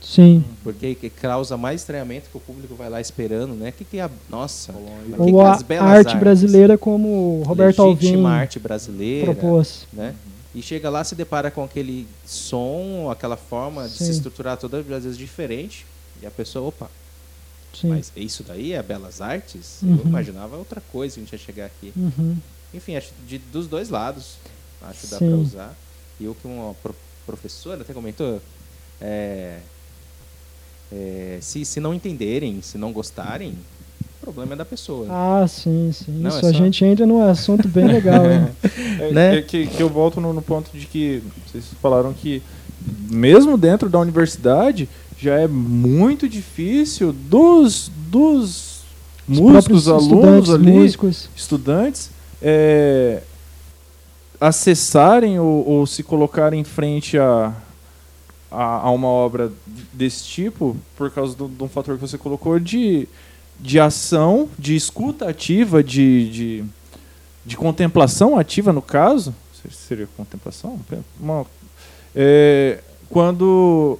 Sim. 0.00 0.44
Porque 0.62 0.94
que 0.94 1.10
causa 1.10 1.56
mais 1.56 1.80
estranhamento 1.80 2.30
que 2.30 2.36
o 2.36 2.40
público 2.40 2.74
vai 2.74 2.88
lá 2.88 3.00
esperando, 3.00 3.54
né? 3.54 3.70
O 3.70 3.72
que, 3.72 3.84
que 3.84 3.98
é 3.98 4.02
a. 4.02 4.10
Nossa, 4.30 4.72
Ou 4.72 5.26
que 5.26 5.40
a, 5.40 5.64
que 5.64 5.72
é 5.72 5.78
arte 5.78 6.08
artes? 6.08 6.20
brasileira, 6.20 6.78
como 6.78 7.42
Roberto 7.44 7.82
Alvim. 7.82 8.24
arte 8.24 8.58
brasileira. 8.58 9.34
Propôs. 9.34 9.86
Né? 9.92 10.14
E 10.54 10.62
chega 10.62 10.88
lá, 10.88 11.02
se 11.02 11.14
depara 11.14 11.50
com 11.50 11.64
aquele 11.64 12.06
som, 12.24 13.10
aquela 13.10 13.36
forma 13.36 13.84
de 13.88 13.96
Sim. 13.96 14.04
se 14.04 14.10
estruturar 14.12 14.56
toda, 14.56 14.78
às 14.78 14.86
vezes, 14.86 15.18
diferente. 15.18 15.84
E 16.22 16.26
a 16.26 16.30
pessoa, 16.30 16.68
opa. 16.68 16.90
Sim. 17.80 17.88
Mas 17.88 18.12
isso 18.16 18.42
daí 18.42 18.72
é 18.72 18.82
belas 18.82 19.20
artes? 19.20 19.80
Uhum. 19.82 19.98
Eu 19.98 20.06
imaginava 20.06 20.56
outra 20.56 20.80
coisa 20.92 21.14
que 21.14 21.20
a 21.20 21.22
gente 21.24 21.32
ia 21.32 21.38
chegar 21.38 21.66
aqui. 21.66 21.92
Uhum. 21.96 22.36
Enfim, 22.72 22.96
acho 22.96 23.12
de, 23.26 23.38
dos 23.38 23.66
dois 23.66 23.88
lados. 23.90 24.36
Acho 24.82 25.00
que 25.00 25.06
dá 25.08 25.18
para 25.18 25.26
usar. 25.28 25.76
E 26.18 26.26
o 26.28 26.34
que 26.34 26.46
uma 26.46 26.74
pro, 26.74 26.94
professora 27.26 27.82
até 27.82 27.92
comentou. 27.92 28.40
É, 29.00 29.58
é, 30.92 31.38
se, 31.40 31.64
se 31.64 31.80
não 31.80 31.92
entenderem, 31.92 32.62
se 32.62 32.78
não 32.78 32.92
gostarem, 32.92 33.50
o 33.50 34.20
problema 34.20 34.54
é 34.54 34.56
da 34.56 34.64
pessoa. 34.64 35.06
Ah, 35.10 35.46
sim, 35.46 35.90
sim. 35.92 36.12
Não, 36.12 36.30
Isso 36.30 36.46
é 36.46 36.48
a 36.48 36.52
gente 36.52 36.84
entra 36.84 37.06
num 37.06 37.22
assunto 37.22 37.68
bem 37.68 37.86
legal. 37.86 38.24
é, 39.00 39.12
né? 39.12 39.38
é 39.38 39.42
que, 39.42 39.66
que 39.66 39.82
eu 39.82 39.88
volto 39.88 40.20
no, 40.20 40.32
no, 40.32 40.42
ponto 40.42 40.70
de 40.76 40.86
que 40.86 41.22
vocês 41.46 41.64
falaram 41.82 42.12
que 42.12 42.42
mesmo 43.10 43.56
dentro 43.58 43.88
da 43.88 43.98
universidade 43.98 44.88
já 45.18 45.34
é 45.34 45.48
muito 45.48 46.28
difícil 46.28 47.12
dos, 47.12 47.90
dos 48.10 48.82
músicos, 49.26 49.88
alunos 49.88 50.50
ali, 50.50 50.72
músicos. 50.72 51.28
estudantes, 51.34 52.10
é, 52.40 53.22
acessarem 54.40 55.38
ou, 55.38 55.66
ou 55.66 55.86
se 55.86 56.02
colocarem 56.02 56.60
em 56.60 56.64
frente 56.64 57.18
a 57.18 57.54
a, 58.50 58.86
a 58.86 58.90
uma 58.90 59.08
obra 59.08 59.52
desse 59.92 60.24
tipo 60.24 60.76
por 60.96 61.10
causa 61.10 61.36
de 61.36 61.62
um 61.62 61.68
fator 61.68 61.96
que 61.96 62.00
você 62.00 62.16
colocou 62.16 62.58
de, 62.58 63.08
de 63.60 63.78
ação, 63.78 64.48
de 64.58 64.74
escuta 64.74 65.28
ativa, 65.28 65.82
de, 65.82 66.30
de, 66.30 66.64
de 67.44 67.56
contemplação 67.56 68.38
ativa, 68.38 68.72
no 68.72 68.82
caso. 68.82 69.34
Seria 69.70 70.08
contemplação? 70.16 70.78
Uma, 71.20 71.44
é, 72.14 72.80
quando 73.10 73.98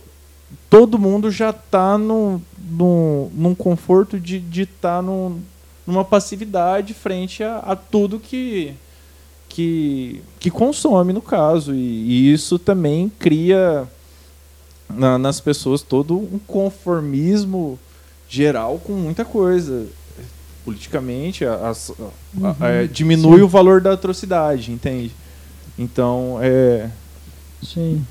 todo 0.68 0.98
mundo 0.98 1.30
já 1.30 1.50
está 1.50 1.96
no, 1.96 2.40
no, 2.58 3.30
num 3.34 3.54
conforto 3.54 4.18
de 4.18 4.42
estar 4.62 5.02
tá 5.02 5.02
numa 5.86 6.04
passividade 6.04 6.94
frente 6.94 7.42
a, 7.42 7.58
a 7.58 7.76
tudo 7.76 8.18
que, 8.18 8.74
que, 9.48 10.22
que 10.38 10.50
consome, 10.50 11.12
no 11.12 11.22
caso. 11.22 11.74
E, 11.74 11.78
e 11.78 12.32
isso 12.32 12.58
também 12.58 13.10
cria 13.18 13.86
na, 14.88 15.18
nas 15.18 15.40
pessoas 15.40 15.82
todo 15.82 16.16
um 16.16 16.38
conformismo 16.46 17.78
geral 18.28 18.78
com 18.78 18.92
muita 18.92 19.24
coisa. 19.24 19.86
Politicamente, 20.64 21.44
uhum, 21.44 21.52
a, 22.44 22.56
a, 22.60 22.68
é, 22.70 22.86
diminui 22.88 23.36
sim. 23.36 23.42
o 23.42 23.48
valor 23.48 23.80
da 23.80 23.92
atrocidade, 23.92 24.72
entende? 24.72 25.12
Então, 25.78 26.38
é. 26.42 26.90
Sim. 27.62 28.04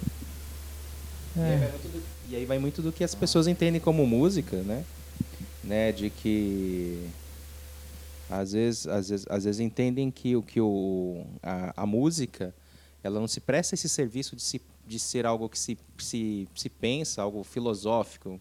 É. 1.37 1.69
E 2.35 2.39
aí 2.39 2.45
vai 2.45 2.59
muito 2.59 2.81
do 2.81 2.91
que 2.91 3.01
as 3.01 3.15
pessoas 3.15 3.47
entendem 3.47 3.79
como 3.79 4.05
música, 4.05 4.61
né? 4.63 4.83
né? 5.63 5.93
De 5.93 6.09
que 6.09 7.07
às 8.29 8.51
vezes, 8.51 8.85
às 8.87 9.07
vezes, 9.07 9.25
às 9.29 9.45
vezes 9.45 9.61
entendem 9.61 10.11
que 10.11 10.35
o 10.35 10.43
que 10.43 10.59
o 10.59 11.25
a, 11.41 11.83
a 11.83 11.85
música 11.85 12.53
ela 13.01 13.21
não 13.21 13.27
se 13.27 13.39
presta 13.39 13.75
esse 13.75 13.87
serviço 13.87 14.35
de 14.35 14.41
se 14.41 14.61
de 14.85 14.99
ser 14.99 15.25
algo 15.25 15.47
que 15.47 15.57
se, 15.57 15.77
se, 15.97 16.45
se 16.53 16.69
pensa, 16.69 17.21
algo 17.21 17.41
filosófico, 17.41 18.39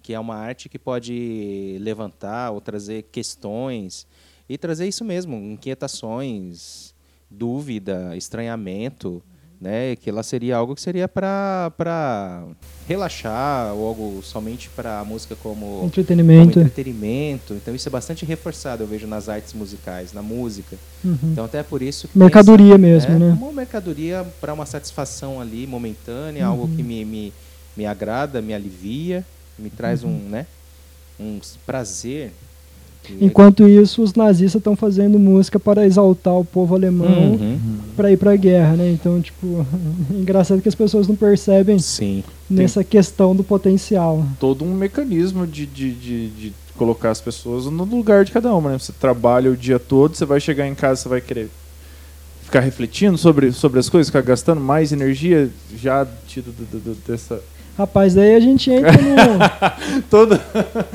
que 0.00 0.14
é 0.14 0.20
uma 0.20 0.36
arte 0.36 0.68
que 0.68 0.78
pode 0.78 1.76
levantar 1.80 2.52
ou 2.52 2.60
trazer 2.60 3.02
questões 3.10 4.06
e 4.48 4.56
trazer 4.56 4.86
isso 4.86 5.04
mesmo, 5.04 5.36
inquietações, 5.36 6.94
dúvida, 7.28 8.16
estranhamento 8.16 9.20
né? 9.60 9.96
Que 9.96 10.10
ela 10.10 10.22
seria 10.22 10.56
algo 10.56 10.74
que 10.74 10.80
seria 10.80 11.08
para 11.08 12.44
relaxar 12.88 13.74
ou 13.74 13.88
algo 13.88 14.22
somente 14.22 14.68
para 14.70 15.00
a 15.00 15.04
música 15.04 15.34
como 15.36 15.82
entretenimento. 15.84 16.52
como 16.52 16.66
entretenimento. 16.66 17.54
Então 17.54 17.74
isso 17.74 17.88
é 17.88 17.90
bastante 17.90 18.24
reforçado, 18.24 18.82
eu 18.82 18.86
vejo 18.86 19.06
nas 19.06 19.28
artes 19.28 19.52
musicais, 19.52 20.12
na 20.12 20.22
música. 20.22 20.76
Uhum. 21.04 21.18
Então 21.24 21.44
até 21.44 21.62
por 21.62 21.82
isso 21.82 22.08
que 22.08 22.18
mercadoria 22.18 22.78
pensa, 22.78 23.08
mesmo, 23.08 23.18
né? 23.18 23.36
Uma 23.40 23.52
mercadoria 23.52 24.26
para 24.40 24.52
uma 24.52 24.66
satisfação 24.66 25.40
ali 25.40 25.66
momentânea, 25.66 26.44
uhum. 26.46 26.52
algo 26.52 26.76
que 26.76 26.82
me, 26.82 27.04
me, 27.04 27.32
me 27.76 27.86
agrada, 27.86 28.40
me 28.40 28.54
alivia, 28.54 29.24
me 29.58 29.70
traz 29.70 30.04
uhum. 30.04 30.10
um, 30.10 30.28
né? 30.28 30.46
Um 31.18 31.40
prazer 31.64 32.32
Enquanto 33.20 33.68
isso, 33.68 34.02
os 34.02 34.14
nazistas 34.14 34.60
estão 34.60 34.76
fazendo 34.76 35.18
música 35.18 35.58
para 35.58 35.86
exaltar 35.86 36.34
o 36.34 36.44
povo 36.44 36.74
alemão 36.74 37.32
uhum. 37.32 37.78
para 37.96 38.10
ir 38.10 38.16
para 38.16 38.32
a 38.32 38.36
guerra, 38.36 38.76
né? 38.76 38.90
Então, 38.90 39.20
tipo, 39.20 39.66
engraçado 40.10 40.60
que 40.60 40.68
as 40.68 40.74
pessoas 40.74 41.06
não 41.08 41.16
percebem 41.16 41.78
Sim. 41.78 42.22
nessa 42.48 42.80
Tem 42.80 42.90
questão 42.90 43.34
do 43.34 43.44
potencial. 43.44 44.24
Todo 44.40 44.64
um 44.64 44.74
mecanismo 44.74 45.46
de, 45.46 45.66
de, 45.66 45.92
de, 45.92 46.28
de, 46.28 46.52
colocar 46.76 47.10
as 47.10 47.20
pessoas 47.20 47.64
no 47.66 47.84
lugar 47.84 48.24
de 48.24 48.32
cada 48.32 48.54
uma, 48.54 48.70
né? 48.70 48.78
Você 48.78 48.92
trabalha 48.92 49.50
o 49.50 49.56
dia 49.56 49.78
todo, 49.78 50.14
você 50.14 50.24
vai 50.24 50.40
chegar 50.40 50.66
em 50.66 50.74
casa, 50.74 51.02
você 51.02 51.08
vai 51.08 51.20
querer 51.20 51.48
ficar 52.42 52.60
refletindo 52.60 53.18
sobre, 53.18 53.50
sobre 53.52 53.80
as 53.80 53.88
coisas, 53.88 54.08
ficar 54.08 54.22
gastando 54.22 54.60
mais 54.60 54.92
energia 54.92 55.50
já 55.76 56.06
tido 56.28 56.54
dessa 57.06 57.42
Rapaz, 57.76 58.14
daí 58.14 58.34
a 58.34 58.40
gente 58.40 58.70
entra 58.70 58.92
no. 58.92 60.02
Todo. 60.08 60.40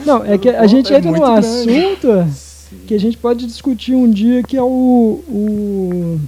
Não, 0.05 0.25
é 0.25 0.37
que 0.37 0.49
a 0.49 0.65
gente 0.67 0.91
é 0.93 0.97
entra 0.97 1.11
num 1.11 1.23
assunto 1.23 2.25
que 2.87 2.93
a 2.95 2.99
gente 2.99 3.17
pode 3.17 3.45
discutir 3.45 3.93
um 3.93 4.09
dia 4.09 4.41
que 4.43 4.57
é 4.57 4.63
o, 4.63 5.21
o 5.29 6.19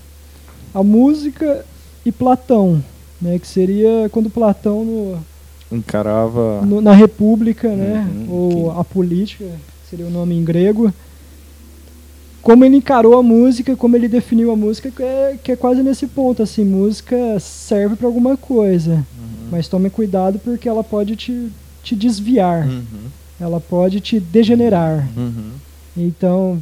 a 0.74 0.84
música 0.84 1.66
e 2.06 2.12
Platão, 2.12 2.84
né? 3.22 3.40
Que 3.40 3.48
seria 3.48 4.10
quando 4.12 4.30
Platão 4.30 4.84
no, 4.86 5.18
encarava 5.78 6.62
no- 6.64 6.82
na 6.82 6.94
república, 6.94 7.70
né? 7.70 8.08
Uhum, 8.16 8.26
Ou 8.30 8.72
que- 8.74 8.80
a 8.80 8.84
política, 8.84 9.46
seria 9.90 10.06
o 10.06 10.10
nome 10.12 10.36
em 10.38 10.44
grego. 10.44 10.94
Como 12.42 12.66
ele 12.66 12.76
encarou 12.76 13.18
a 13.18 13.24
música, 13.24 13.74
como 13.76 13.96
ele 13.96 14.10
definiu 14.10 14.52
a 14.52 14.56
música, 14.56 14.92
que 14.92 15.02
é, 15.02 15.38
que 15.42 15.52
é 15.54 15.56
quase 15.56 15.82
nesse 15.82 16.06
ponto, 16.08 16.44
assim, 16.44 16.66
música 16.66 17.40
serve 17.40 17.96
para 17.96 18.06
alguma 18.06 18.36
coisa, 18.36 19.06
mas 19.52 19.68
tome 19.68 19.90
cuidado 19.90 20.40
porque 20.40 20.68
ela 20.68 20.84
pode 20.84 21.16
te, 21.16 21.50
te 21.84 21.96
desviar, 21.96 22.68
Uhum. 22.68 22.84
ela 23.40 23.60
pode 23.60 24.00
te 24.00 24.20
degenerar. 24.20 25.08
Uhum. 25.16 25.52
Então, 25.96 26.62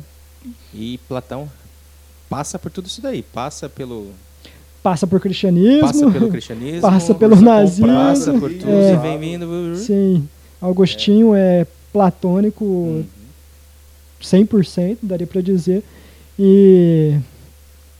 E 0.74 0.98
Platão 1.08 1.50
passa 2.30 2.58
por 2.60 2.72
tudo 2.72 2.88
isso 2.88 3.02
daí. 3.02 3.22
Passa 3.22 3.68
pelo, 3.70 4.08
passa 4.82 5.06
por 5.06 5.20
cristianismo, 5.20 5.82
passa 5.82 6.10
pelo 6.12 6.30
cristianismo, 6.30 6.82
passa 6.82 7.14
pelo 7.16 7.40
nazismo, 7.40 7.88
passa 7.88 8.34
por 8.34 8.50
tudo 8.52 8.70
é. 8.70 8.96
vem 8.98 9.20
vindo. 9.20 9.76
sim, 9.76 10.28
Agostinho 10.62 11.34
é 11.36 11.66
platônico 11.94 12.64
Uhum. 12.64 13.04
100%, 14.22 14.98
daria 15.02 15.26
para 15.28 15.42
dizer. 15.42 15.84
E 16.38 17.16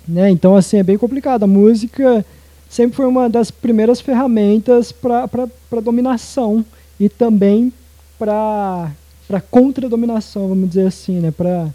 né, 0.08 0.30
então 0.30 0.56
assim 0.56 0.78
é 0.78 0.84
bem 0.84 0.98
complicado. 0.98 1.44
A 1.44 1.48
música 1.48 2.26
sempre 2.72 2.96
foi 2.96 3.06
uma 3.06 3.30
das 3.30 3.52
primeiras 3.52 4.00
ferramentas 4.00 4.94
para 4.94 5.28
dominação 5.84 6.66
e 6.98 7.10
também 7.10 7.72
para 8.18 8.94
contra-dominação, 9.52 10.48
vamos 10.48 10.70
dizer 10.70 10.88
assim, 10.88 11.20
né, 11.20 11.32
para 11.32 11.70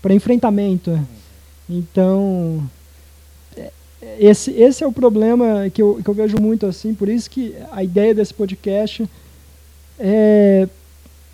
para 0.00 0.14
enfrentamento. 0.14 0.98
Então 1.68 2.62
é- 3.56 3.70
esse, 4.18 4.52
esse 4.52 4.82
é 4.82 4.86
o 4.86 4.92
problema 4.92 5.68
que 5.68 5.82
eu, 5.82 6.00
que 6.02 6.08
eu 6.08 6.14
vejo 6.14 6.40
muito 6.40 6.64
assim, 6.64 6.94
por 6.94 7.08
isso 7.08 7.28
que 7.28 7.54
a 7.70 7.84
ideia 7.84 8.14
desse 8.14 8.32
podcast 8.32 9.08
é 9.98 10.66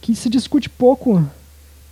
que 0.01 0.15
se 0.17 0.29
discute 0.29 0.69
pouco 0.69 1.23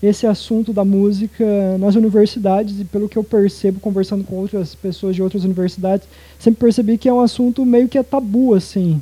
esse 0.03 0.27
assunto 0.27 0.73
da 0.73 0.85
música 0.85 1.45
nas 1.79 1.95
universidades 1.95 2.81
e 2.81 2.85
pelo 2.85 3.09
que 3.09 3.17
eu 3.17 3.23
percebo 3.23 3.79
conversando 3.79 4.25
com 4.25 4.37
outras 4.37 4.75
pessoas 4.75 5.15
de 5.15 5.23
outras 5.23 5.45
universidades, 5.45 6.09
sempre 6.39 6.61
percebi 6.61 6.99
que 6.99 7.09
é 7.09 7.13
um 7.13 7.21
assunto 7.21 7.65
meio 7.65 7.89
que 7.89 7.97
é 7.97 8.03
tabu 8.03 8.55
assim, 8.55 9.01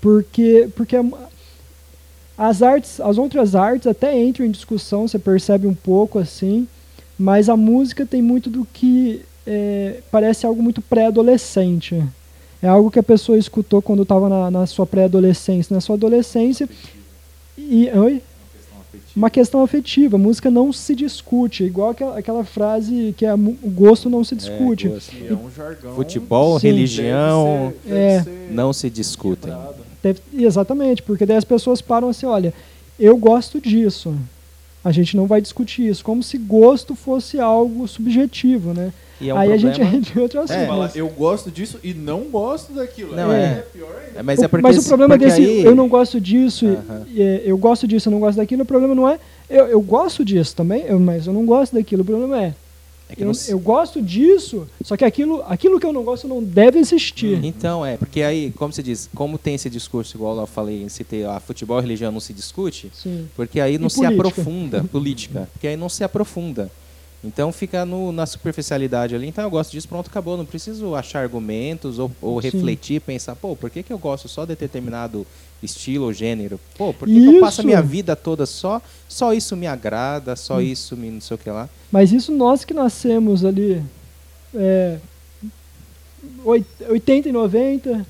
porque 0.00 0.68
porque 0.76 0.96
é 0.96 1.04
as 2.38 2.62
artes, 2.62 3.00
as 3.00 3.18
outras 3.18 3.56
artes 3.56 3.88
até 3.88 4.16
entram 4.16 4.46
em 4.46 4.50
discussão, 4.52 5.08
você 5.08 5.18
percebe 5.18 5.66
um 5.66 5.74
pouco 5.74 6.20
assim, 6.20 6.68
mas 7.18 7.48
a 7.48 7.56
música 7.56 8.06
tem 8.06 8.22
muito 8.22 8.48
do 8.48 8.64
que 8.64 9.22
é, 9.44 10.00
parece 10.08 10.46
algo 10.46 10.62
muito 10.62 10.80
pré-adolescente. 10.80 12.00
É 12.62 12.68
algo 12.68 12.90
que 12.92 12.98
a 12.98 13.02
pessoa 13.02 13.38
escutou 13.38 13.82
quando 13.82 14.02
estava 14.02 14.28
na, 14.28 14.50
na 14.50 14.66
sua 14.66 14.86
pré-adolescência, 14.86 15.74
na 15.74 15.80
sua 15.80 15.96
adolescência. 15.96 16.68
E, 17.56 17.90
oi? 17.90 18.22
Uma 19.14 19.30
questão 19.30 19.62
afetiva. 19.62 20.16
Música 20.18 20.50
não 20.50 20.72
se 20.72 20.94
discute. 20.94 21.64
Igual 21.64 21.90
aquela, 21.90 22.18
aquela 22.18 22.44
frase 22.44 23.14
que 23.16 23.26
é, 23.26 23.34
o 23.34 23.38
gosto 23.70 24.08
não 24.08 24.22
se 24.24 24.34
discute. 24.34 24.86
É, 24.86 24.90
gosto. 24.90 25.12
É 25.30 25.32
um 25.34 25.50
jargão. 25.50 25.94
Futebol, 25.94 26.58
Sim. 26.60 26.66
religião, 26.68 27.72
deve 27.84 27.88
ser- 27.88 27.88
deve 27.88 28.00
É. 28.00 28.22
ser 28.22 28.52
não 28.54 28.72
se 28.72 28.88
discutem. 28.90 29.52
Deve- 30.02 30.20
exatamente, 30.34 31.02
porque 31.02 31.26
daí 31.26 31.36
as 31.36 31.44
pessoas 31.44 31.80
param 31.80 32.08
assim, 32.08 32.26
olha, 32.26 32.54
eu 32.98 33.16
gosto 33.16 33.60
disso. 33.60 34.14
A 34.84 34.92
gente 34.92 35.16
não 35.16 35.26
vai 35.26 35.40
discutir 35.40 35.88
isso, 35.88 36.04
como 36.04 36.22
se 36.22 36.38
gosto 36.38 36.94
fosse 36.94 37.38
algo 37.40 37.86
subjetivo, 37.88 38.72
né? 38.72 38.92
E 39.20 39.28
é 39.28 39.34
um 39.34 39.38
Aí 39.38 39.48
problema. 39.48 39.70
a 39.70 39.74
gente 39.74 39.96
entra 39.96 40.18
em 40.18 40.22
outro 40.22 40.40
assunto. 40.40 40.56
É. 40.58 40.66
Fala, 40.66 40.92
eu 40.94 41.08
gosto 41.08 41.50
disso 41.50 41.78
e 41.82 41.92
não 41.92 42.20
gosto 42.24 42.72
daquilo. 42.72 43.16
Não, 43.16 43.30
Aí 43.30 43.40
é. 43.42 43.66
pior 43.72 43.88
ainda. 44.06 44.20
É, 44.20 44.22
Mas 44.22 44.38
o, 44.38 44.44
é 44.44 44.48
porque 44.48 44.62
mas 44.62 44.78
o 44.78 44.88
problema 44.88 45.14
porque 45.18 45.24
desse 45.30 45.40
aí- 45.40 45.64
eu 45.64 45.74
não 45.74 45.88
gosto 45.88 46.20
disso, 46.20 46.66
e, 47.08 47.20
é, 47.22 47.42
eu 47.44 47.58
gosto 47.58 47.86
disso, 47.86 48.08
eu 48.08 48.12
não 48.12 48.20
gosto 48.20 48.36
daquilo, 48.38 48.62
o 48.62 48.66
problema 48.66 48.94
não 48.94 49.08
é 49.08 49.18
eu, 49.50 49.66
eu 49.66 49.80
gosto 49.80 50.24
disso 50.24 50.54
também, 50.54 50.82
eu- 50.86 51.00
mas 51.00 51.26
eu 51.26 51.32
não 51.32 51.44
gosto 51.46 51.74
daquilo. 51.74 52.02
O 52.02 52.04
problema 52.04 52.40
é, 52.42 52.54
é 53.08 53.16
que 53.16 53.22
eu, 53.22 53.26
não- 53.26 53.32
eu 53.48 53.58
gosto 53.58 54.00
disso, 54.02 54.68
só 54.84 54.96
que 54.96 55.04
aquilo, 55.04 55.42
aquilo 55.48 55.80
que 55.80 55.86
eu 55.86 55.92
não 55.92 56.04
gosto 56.04 56.28
não 56.28 56.42
deve 56.42 56.78
existir. 56.78 57.42
Então, 57.42 57.84
é, 57.84 57.96
porque 57.96 58.20
aí, 58.22 58.52
como 58.56 58.72
se 58.72 58.82
diz, 58.82 59.08
como 59.14 59.38
tem 59.38 59.54
esse 59.54 59.70
discurso, 59.70 60.16
igual 60.16 60.36
eu 60.38 60.46
falei, 60.46 60.86
citei, 60.90 61.24
a 61.24 61.40
futebol 61.40 61.78
e 61.78 61.82
religião 61.82 62.12
não 62.12 62.20
se 62.20 62.32
discute, 62.34 62.90
Sim. 62.94 63.26
porque 63.34 63.58
aí 63.58 63.78
não 63.78 63.86
E 63.86 63.90
se 63.90 63.96
política. 63.96 64.28
aprofunda, 64.28 64.84
política, 64.84 65.48
porque 65.52 65.66
aí 65.66 65.76
não 65.76 65.88
se 65.88 66.04
aprofunda. 66.04 66.70
Então 67.22 67.50
fica 67.52 67.84
no, 67.84 68.12
na 68.12 68.26
superficialidade 68.26 69.12
ali, 69.14 69.26
então 69.26 69.42
eu 69.42 69.50
gosto 69.50 69.72
disso, 69.72 69.88
pronto, 69.88 70.08
acabou, 70.08 70.36
não 70.36 70.44
preciso 70.46 70.94
achar 70.94 71.20
argumentos 71.20 71.98
ou, 71.98 72.10
ou 72.22 72.38
refletir, 72.38 73.00
pensar, 73.00 73.34
pô, 73.34 73.56
por 73.56 73.68
que, 73.70 73.82
que 73.82 73.92
eu 73.92 73.98
gosto 73.98 74.28
só 74.28 74.44
de 74.44 74.54
determinado 74.54 75.26
estilo 75.60 76.04
ou 76.04 76.12
gênero? 76.12 76.60
Pô, 76.76 76.94
por 76.94 77.08
que, 77.08 77.20
que 77.20 77.26
eu 77.36 77.40
passo 77.40 77.60
a 77.60 77.64
minha 77.64 77.82
vida 77.82 78.14
toda 78.14 78.46
só, 78.46 78.80
só 79.08 79.34
isso 79.34 79.56
me 79.56 79.66
agrada, 79.66 80.36
só 80.36 80.58
Hum. 80.58 80.60
isso 80.60 80.96
me 80.96 81.10
não 81.10 81.20
sei 81.20 81.34
o 81.34 81.38
que 81.38 81.50
lá. 81.50 81.68
Mas 81.90 82.12
isso 82.12 82.30
nós 82.30 82.64
que 82.64 82.72
nascemos 82.72 83.44
ali 83.44 83.82
é, 84.54 84.98
oit- 86.44 86.66
80 86.88 87.28
e 87.28 87.32
90 87.32 88.06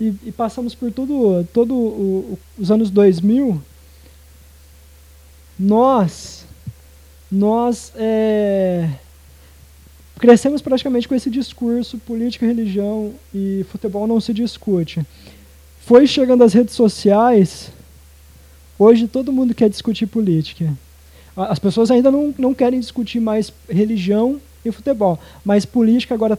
e, 0.00 0.12
e 0.26 0.32
passamos 0.32 0.74
por 0.74 0.90
todo, 0.92 1.46
todo 1.52 1.74
o- 1.74 2.38
os 2.58 2.72
anos 2.72 2.90
2000, 2.90 3.62
nós, 5.58 6.44
nós 7.30 7.92
é, 7.96 8.88
crescemos 10.18 10.60
praticamente 10.60 11.06
com 11.06 11.14
esse 11.14 11.30
discurso 11.30 11.98
política, 11.98 12.46
religião 12.46 13.12
e 13.34 13.64
futebol 13.70 14.06
não 14.06 14.20
se 14.20 14.32
discute. 14.32 15.04
Foi 15.80 16.06
chegando 16.06 16.44
as 16.44 16.52
redes 16.52 16.74
sociais, 16.74 17.70
hoje 18.78 19.06
todo 19.08 19.32
mundo 19.32 19.54
quer 19.54 19.68
discutir 19.68 20.06
política. 20.06 20.72
As 21.36 21.58
pessoas 21.58 21.90
ainda 21.90 22.10
não, 22.10 22.34
não 22.36 22.52
querem 22.52 22.80
discutir 22.80 23.20
mais 23.20 23.52
religião 23.68 24.40
e 24.64 24.72
futebol, 24.72 25.18
mas 25.44 25.64
política 25.64 26.14
agora, 26.14 26.38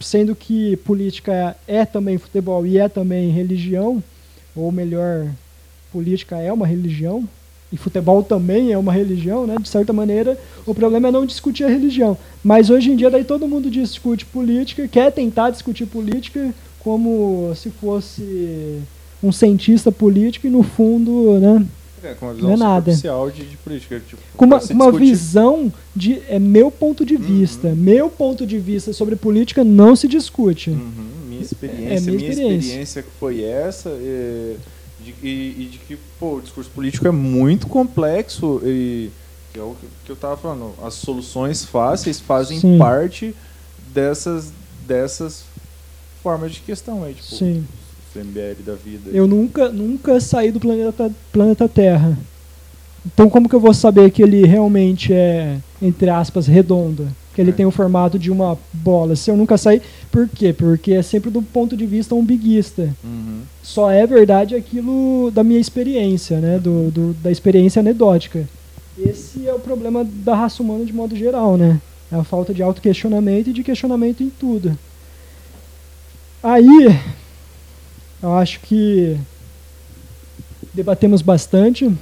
sendo 0.00 0.36
que 0.36 0.76
política 0.78 1.56
é 1.66 1.84
também 1.84 2.18
futebol 2.18 2.66
e 2.66 2.78
é 2.78 2.88
também 2.88 3.30
religião, 3.30 4.02
ou 4.54 4.70
melhor, 4.70 5.26
política 5.90 6.36
é 6.36 6.52
uma 6.52 6.66
religião, 6.66 7.26
e 7.72 7.76
futebol 7.76 8.22
também 8.22 8.72
é 8.72 8.78
uma 8.78 8.92
religião, 8.92 9.46
né? 9.46 9.56
De 9.60 9.68
certa 9.68 9.92
maneira, 9.92 10.38
o 10.64 10.74
problema 10.74 11.08
é 11.08 11.10
não 11.10 11.26
discutir 11.26 11.64
a 11.64 11.68
religião. 11.68 12.16
Mas 12.42 12.70
hoje 12.70 12.90
em 12.92 12.96
dia 12.96 13.10
daí 13.10 13.24
todo 13.24 13.48
mundo 13.48 13.70
discute 13.70 14.24
política, 14.24 14.86
quer 14.86 15.10
tentar 15.12 15.50
discutir 15.50 15.86
política 15.86 16.54
como 16.78 17.52
se 17.56 17.70
fosse 17.70 18.78
um 19.22 19.32
cientista 19.32 19.90
político 19.90 20.46
e 20.46 20.50
no 20.50 20.62
fundo, 20.62 21.38
né? 21.40 21.66
É, 22.04 22.14
com 22.14 22.26
uma 22.26 22.34
visão 22.34 22.52
é 22.52 22.56
nada. 22.56 22.80
superficial 22.94 23.30
de, 23.30 23.44
de 23.46 23.56
política. 23.56 24.00
Tipo, 24.06 24.22
com 24.36 24.44
uma, 24.44 24.60
uma 24.70 24.92
visão 24.92 25.72
de 25.94 26.20
é 26.28 26.38
meu 26.38 26.70
ponto 26.70 27.04
de 27.04 27.16
vista. 27.16 27.74
Meu 27.74 28.08
ponto 28.08 28.46
de 28.46 28.58
vista 28.58 28.92
sobre 28.92 29.16
política 29.16 29.64
não 29.64 29.96
se 29.96 30.06
discute. 30.06 30.70
Uhum, 30.70 31.08
minha 31.28 31.42
experiência, 31.42 31.84
É, 31.84 32.00
minha 32.00 32.00
minha 32.12 32.30
experiência. 32.30 32.66
experiência 32.66 33.04
foi 33.18 33.42
essa. 33.42 33.88
é, 33.88 34.54
de- 35.12 35.26
e, 35.26 35.62
e 35.62 35.68
de 35.72 35.78
que 35.78 35.98
pô, 36.18 36.36
o 36.36 36.40
discurso 36.40 36.70
político 36.70 37.06
é 37.06 37.10
muito 37.10 37.66
complexo 37.66 38.60
e 38.64 39.10
que 39.52 39.58
é 39.58 39.62
o 39.62 39.74
que- 39.80 40.10
eu 40.10 40.14
estava 40.14 40.36
falando. 40.36 40.72
As 40.82 40.94
soluções 40.94 41.64
fáceis 41.64 42.20
fazem 42.20 42.60
Sim. 42.60 42.78
parte 42.78 43.34
dessas, 43.94 44.52
dessas 44.86 45.44
formas 46.22 46.52
de 46.52 46.60
questão 46.60 47.04
aí, 47.04 47.14
tipo, 47.14 47.34
Sim. 47.34 47.64
CMBL 48.12 48.62
da 48.64 48.74
vida. 48.74 49.10
Eu 49.12 49.26
nunca, 49.26 49.68
nunca 49.68 50.18
saí 50.20 50.50
do 50.50 50.58
planeta, 50.60 51.10
planeta 51.32 51.68
Terra. 51.68 52.16
Então 53.04 53.28
como 53.30 53.48
que 53.48 53.54
eu 53.54 53.60
vou 53.60 53.72
saber 53.74 54.10
que 54.10 54.22
ele 54.22 54.44
realmente 54.46 55.12
é, 55.12 55.58
entre 55.80 56.08
aspas, 56.10 56.46
redondo? 56.46 57.08
Que 57.36 57.42
ele 57.42 57.50
É. 57.50 57.52
tem 57.52 57.66
o 57.66 57.70
formato 57.70 58.18
de 58.18 58.30
uma 58.32 58.58
bola. 58.72 59.14
Se 59.14 59.30
eu 59.30 59.36
nunca 59.36 59.58
saí, 59.58 59.82
por 60.10 60.26
quê? 60.26 60.54
Porque 60.54 60.94
é 60.94 61.02
sempre 61.02 61.30
do 61.30 61.42
ponto 61.42 61.76
de 61.76 61.84
vista 61.84 62.14
umbiguista. 62.14 62.88
Uhum. 63.04 63.42
Só 63.62 63.90
é 63.90 64.06
verdade 64.06 64.54
aquilo 64.54 65.30
da 65.30 65.44
minha 65.44 65.60
experiência, 65.60 66.38
né? 66.40 66.58
Do, 66.58 66.90
do- 66.90 67.12
da 67.22 67.30
experiência 67.30 67.80
anedótica. 67.80 68.48
Esse 68.98 69.46
é 69.46 69.52
o 69.52 69.58
problema 69.58 70.02
da 70.02 70.34
raça 70.34 70.62
humana 70.62 70.86
de 70.86 70.94
modo 70.94 71.14
geral, 71.14 71.58
né? 71.58 71.78
É 72.10 72.16
a 72.16 72.24
falta 72.24 72.54
de 72.54 72.62
autoquestionamento 72.62 73.50
e 73.50 73.52
de 73.52 73.62
questionamento 73.62 74.22
em 74.22 74.30
tudo. 74.30 74.78
Aí, 76.42 76.96
eu 78.22 78.32
acho 78.34 78.60
que 78.60 79.16
debatemos 80.72 81.20
bastante. 81.20 81.92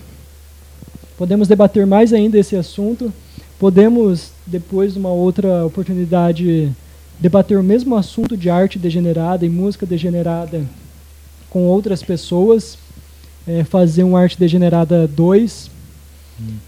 Podemos 1.19 1.49
debater 1.49 1.87
mais 1.87 2.13
ainda 2.13 2.39
esse 2.39 2.55
assunto. 2.55 3.13
Podemos, 3.59 4.31
depois 4.47 4.93
de 4.93 4.99
uma 4.99 5.11
outra 5.11 5.65
oportunidade, 5.65 6.73
debater 7.19 7.59
o 7.59 7.63
mesmo 7.63 7.97
assunto 7.97 8.37
de 8.37 8.51
arte 8.51 8.79
degenerada 8.79 9.47
e 9.47 9.49
música 9.49 9.87
degenerada 9.87 10.65
com 11.49 11.67
outras 11.67 12.03
pessoas, 12.03 12.77
é, 13.47 13.63
fazer 13.63 14.03
um 14.03 14.17
Arte 14.17 14.39
Degenerada 14.39 15.07
2 15.07 15.71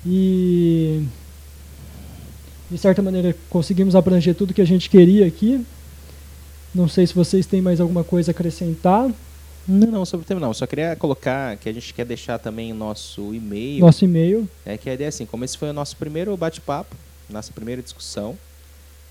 e 0.06 1.02
de 2.70 2.78
certa 2.78 3.02
maneira 3.02 3.34
conseguimos 3.50 3.96
abranger 3.96 4.34
tudo 4.34 4.54
que 4.54 4.60
a 4.60 4.66
gente 4.66 4.88
queria 4.88 5.26
aqui. 5.26 5.64
Não 6.74 6.88
sei 6.88 7.06
se 7.06 7.14
vocês 7.14 7.46
têm 7.46 7.60
mais 7.60 7.80
alguma 7.80 8.04
coisa 8.04 8.30
a 8.30 8.32
acrescentar. 8.32 9.10
Não, 9.68 9.88
não, 9.88 10.05
sobre 10.05 10.24
o 10.24 10.26
tema 10.26 10.40
não. 10.40 10.55
Só 10.55 10.66
queria 10.66 10.94
colocar 10.94 11.56
que 11.56 11.68
a 11.68 11.72
gente 11.72 11.93
quer 11.93 12.05
deixar 12.05 12.38
também 12.38 12.72
o 12.72 12.74
nosso 12.74 13.34
e-mail. 13.34 13.80
Nosso 13.80 14.05
e-mail. 14.05 14.48
É 14.64 14.76
que 14.76 14.88
a 14.88 14.94
ideia 14.94 15.06
é 15.06 15.10
assim, 15.10 15.26
como 15.26 15.44
esse 15.44 15.59
foi 15.59 15.70
o 15.70 15.72
nosso 15.72 15.97
primeiro 15.97 16.36
bate-papo, 16.36 16.94
nossa 17.28 17.52
primeira 17.52 17.82
discussão, 17.82 18.38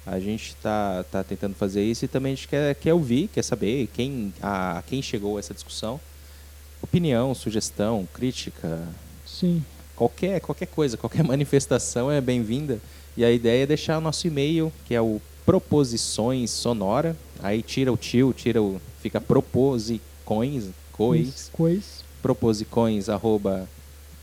a 0.05 0.19
gente 0.19 0.49
está 0.49 1.03
tá 1.11 1.23
tentando 1.23 1.55
fazer 1.55 1.83
isso 1.83 2.05
e 2.05 2.07
também 2.07 2.33
a 2.33 2.35
gente 2.35 2.47
quer, 2.47 2.75
quer 2.75 2.93
ouvir, 2.93 3.27
quer 3.27 3.43
saber 3.43 3.89
quem, 3.93 4.33
a, 4.41 4.83
quem 4.85 5.01
chegou 5.01 5.37
a 5.37 5.39
essa 5.39 5.53
discussão. 5.53 5.99
Opinião, 6.81 7.33
sugestão, 7.33 8.07
crítica, 8.13 8.83
Sim. 9.25 9.65
qualquer, 9.95 10.39
qualquer 10.41 10.67
coisa, 10.67 10.95
qualquer 10.95 11.23
manifestação 11.25 12.11
é 12.11 12.21
bem-vinda. 12.21 12.79
E 13.17 13.25
a 13.25 13.31
ideia 13.31 13.63
é 13.63 13.65
deixar 13.65 13.97
o 13.97 14.01
nosso 14.01 14.27
e-mail, 14.27 14.71
que 14.85 14.93
é 14.93 15.01
o 15.01 15.19
proposições 15.45 16.49
sonora, 16.51 17.15
aí 17.39 17.61
tira 17.61 17.91
o 17.91 17.97
tio, 17.97 18.33
tira 18.33 18.61
o 18.61 18.81
fica 19.01 19.21
proposicões, 20.25 20.69
cois, 20.91 21.49
Cois. 21.53 22.03
proposicões 22.21 23.09
arroba 23.09 23.67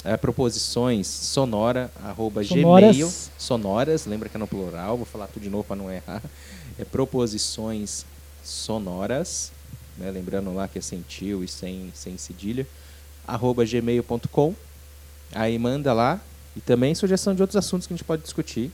é, 0.04 0.16
proposições 0.16 1.06
sonora 1.06 1.90
arroba 2.04 2.42
Sonoras. 2.42 2.96
gmail 2.96 3.10
sonoras 3.38 4.04
lembra 4.06 4.28
que 4.28 4.36
é 4.36 4.40
no 4.40 4.48
plural 4.48 4.96
vou 4.96 5.06
falar 5.06 5.28
tudo 5.28 5.42
de 5.44 5.48
novo 5.50 5.62
para 5.64 5.76
não 5.76 5.90
errar 5.90 6.20
é 6.78 6.84
proposições 6.84 8.04
sonoras 8.42 9.52
né, 9.96 10.10
lembrando 10.10 10.52
lá 10.52 10.66
que 10.66 10.78
é 10.78 10.82
sem 10.82 11.02
tio 11.02 11.44
e 11.44 11.48
sem 11.48 11.90
sem 11.94 12.18
cedilha 12.18 12.66
arroba 13.26 13.64
gmail.com 13.64 14.54
aí 15.32 15.56
manda 15.58 15.92
lá 15.92 16.20
e 16.56 16.60
também 16.60 16.94
sugestão 16.94 17.34
de 17.34 17.40
outros 17.42 17.56
assuntos 17.56 17.86
que 17.86 17.94
a 17.94 17.96
gente 17.96 18.04
pode 18.04 18.22
discutir 18.22 18.70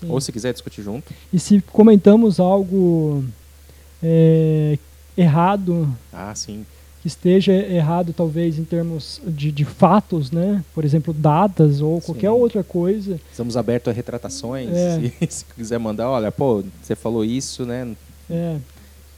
Sim. 0.00 0.10
ou 0.10 0.20
se 0.20 0.32
quiser 0.32 0.52
discutir 0.52 0.82
junto 0.82 1.12
E 1.32 1.38
se 1.38 1.60
comentamos 1.60 2.40
algo 2.40 3.24
é, 4.02 4.76
errado, 5.16 5.88
ah 6.12 6.34
sim 6.34 6.64
que 7.02 7.08
esteja 7.08 7.52
errado 7.52 8.14
talvez 8.16 8.58
em 8.58 8.64
termos 8.64 9.20
de, 9.26 9.52
de 9.52 9.62
fatos, 9.62 10.30
né? 10.30 10.64
Por 10.74 10.86
exemplo, 10.86 11.12
datas 11.12 11.82
ou 11.82 12.00
qualquer 12.00 12.30
Sim. 12.30 12.34
outra 12.34 12.64
coisa. 12.64 13.20
estamos 13.30 13.58
abertos 13.58 13.90
a 13.90 13.94
retratações 13.94 14.70
É. 14.70 14.98
se, 14.98 15.12
se 15.28 15.44
quiser 15.54 15.78
mandar 15.78 16.08
olha 16.08 16.32
pô 16.32 16.64
você 16.82 16.96
falou 16.96 17.22
isso 17.22 17.66
né 17.66 17.94
É, 18.30 18.56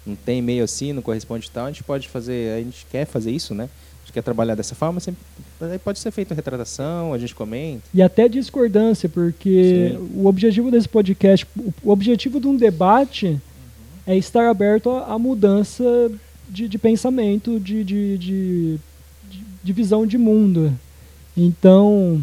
não 0.06 0.16
tem 0.16 0.38
e-mail 0.38 0.64
assim, 0.64 0.92
não 0.92 1.02
corresponde 1.02 1.46
e 1.46 1.50
tal, 1.50 1.66
a 1.66 1.70
gente 1.70 1.82
pode 1.82 2.08
fazer, 2.08 2.58
a 2.58 2.62
gente 2.62 2.86
quer 2.90 3.04
fazer 3.06 3.30
isso, 3.32 3.54
né? 3.54 3.64
A 3.64 4.06
gente 4.06 4.12
quer 4.12 4.22
trabalhar 4.22 4.54
dessa 4.54 4.74
forma, 4.74 5.00
sempre, 5.00 5.20
aí 5.60 5.78
pode 5.78 5.98
ser 5.98 6.12
feito 6.12 6.32
retratação, 6.32 7.12
a 7.12 7.18
gente 7.18 7.34
comenta. 7.34 7.82
E 7.92 8.00
até 8.00 8.28
discordância, 8.28 9.08
porque 9.08 9.96
Sim. 9.96 10.10
o 10.14 10.26
objetivo 10.26 10.70
desse 10.70 10.88
podcast, 10.88 11.44
o 11.82 11.90
objetivo 11.90 12.40
de 12.40 12.46
um 12.46 12.56
debate 12.56 13.40
é 14.06 14.16
estar 14.16 14.48
aberto 14.48 14.90
à, 14.90 15.18
mudança 15.18 15.84
de, 16.48 16.68
de 16.68 16.78
pensamento, 16.78 17.58
de, 17.58 17.82
de, 17.82 18.18
de, 18.18 18.78
de- 19.64 19.72
visão 19.72 20.06
de 20.06 20.16
mundo. 20.16 20.72
Então, 21.36 22.22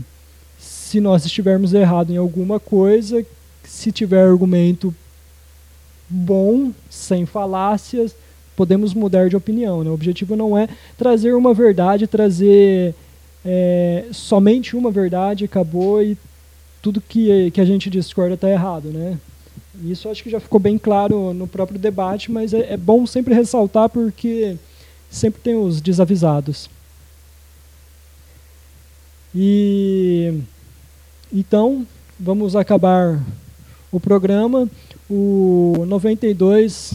se 0.58 1.00
nós 1.02 1.26
estivermos 1.26 1.74
errados 1.74 2.14
em 2.14 2.18
alguma 2.18 2.60
coisa, 2.60 3.26
se 3.64 3.92
tiver 3.92 4.24
argumento 4.24 4.96
bom, 6.10 6.72
sem 6.90 7.26
falácias, 7.26 8.16
podemos 8.56 8.94
mudar 8.94 9.30
de 9.30 9.36
opinião. 9.36 9.84
Né? 9.84 9.90
O 9.90 9.94
objetivo 9.94 10.36
não 10.36 10.58
é 10.58 10.70
trazer 10.98 11.34
uma 11.34 11.54
verdade, 11.54 12.08
trazer 12.08 12.96
é, 13.46 14.06
somente 14.12 14.76
uma 14.76 14.90
verdade, 14.92 15.46
acabou 15.46 16.02
e 16.02 16.18
tudo 16.82 17.02
que, 17.02 17.52
que 17.52 17.60
a 17.62 17.66
gente 17.66 17.90
discorda 17.90 18.36
está 18.36 18.50
errado. 18.50 18.90
Né? 18.90 19.18
Isso 19.82 20.08
acho 20.10 20.22
que 20.24 20.30
já 20.30 20.40
ficou 20.40 20.60
bem 20.60 20.78
claro 20.78 21.34
no 21.34 21.48
próprio 21.48 21.80
debate, 21.80 22.32
mas 22.32 22.54
é, 22.54 22.74
é 22.74 22.78
bom 22.78 23.06
sempre 23.08 23.34
ressaltar 23.34 23.90
porque 23.90 24.56
sempre 25.10 25.42
tem 25.42 25.56
os 25.56 25.82
desavisados. 25.82 26.70
E 29.34 30.40
então 31.32 31.86
vamos 32.20 32.56
acabar 32.56 33.20
o 33.92 34.00
programa. 34.00 34.70
O 35.10 35.84
92 35.88 36.94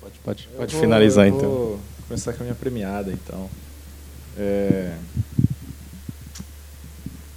Pode, 0.00 0.14
pode, 0.24 0.48
Eu 0.52 0.58
pode 0.58 0.72
vou- 0.72 0.80
finalizar 0.80 1.26
eu 1.28 1.36
então. 1.36 1.48
Vou 1.50 1.80
começar 2.08 2.32
com 2.32 2.42
a 2.42 2.44
minha 2.44 2.54
premiada, 2.54 3.12
então. 3.12 3.48
É... 4.38 4.94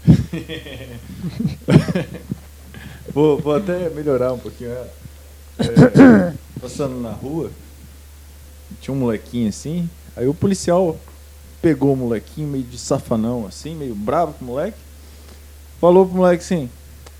vou, 3.13 3.37
vou 3.37 3.55
até 3.55 3.89
melhorar 3.89 4.33
um 4.33 4.39
pouquinho 4.39 4.71
ela. 4.71 4.89
É, 5.59 6.33
passando 6.59 6.99
na 6.99 7.11
rua, 7.11 7.51
tinha 8.81 8.93
um 8.93 8.99
molequinho 8.99 9.49
assim, 9.49 9.89
aí 10.15 10.27
o 10.27 10.33
policial 10.33 10.97
pegou 11.61 11.93
o 11.93 11.97
molequinho 11.97 12.47
meio 12.47 12.63
de 12.63 12.77
safanão 12.77 13.45
assim, 13.47 13.75
meio 13.75 13.93
bravo 13.93 14.33
com 14.33 14.45
o 14.45 14.47
moleque, 14.49 14.77
falou 15.79 16.05
pro 16.05 16.17
moleque 16.17 16.43
assim, 16.43 16.69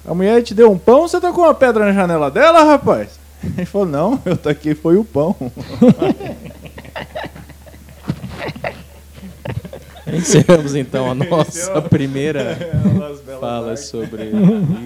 a 0.06 0.14
mulher 0.14 0.42
te 0.42 0.54
deu 0.54 0.72
um 0.72 0.78
pão, 0.78 1.08
você 1.08 1.20
tá 1.20 1.32
com 1.32 1.42
uma 1.42 1.54
pedra 1.54 1.86
na 1.86 1.94
janela 1.94 2.30
dela, 2.30 2.64
rapaz? 2.64 3.20
Ele 3.44 3.66
falou, 3.66 3.88
não, 3.88 4.22
eu 4.26 4.36
taquei 4.36 4.74
foi 4.74 4.98
o 4.98 5.06
pão. 5.06 5.36
Encerramos 10.16 10.76
então 10.76 11.10
a 11.10 11.16
nossa 11.16 11.82
primeira 11.82 12.58
fala 13.40 13.76
sobre 13.78 14.32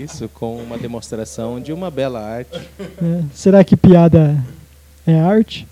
isso 0.04 0.30
com 0.30 0.58
uma 0.58 0.78
demonstração 0.78 1.60
de 1.60 1.72
uma 1.74 1.90
bela 1.92 2.20
arte. 2.22 2.60
né? 3.02 3.26
será 3.34 3.64
que 3.64 3.76
piada 3.76 4.38
é 5.06 5.20
arte? 5.20 5.68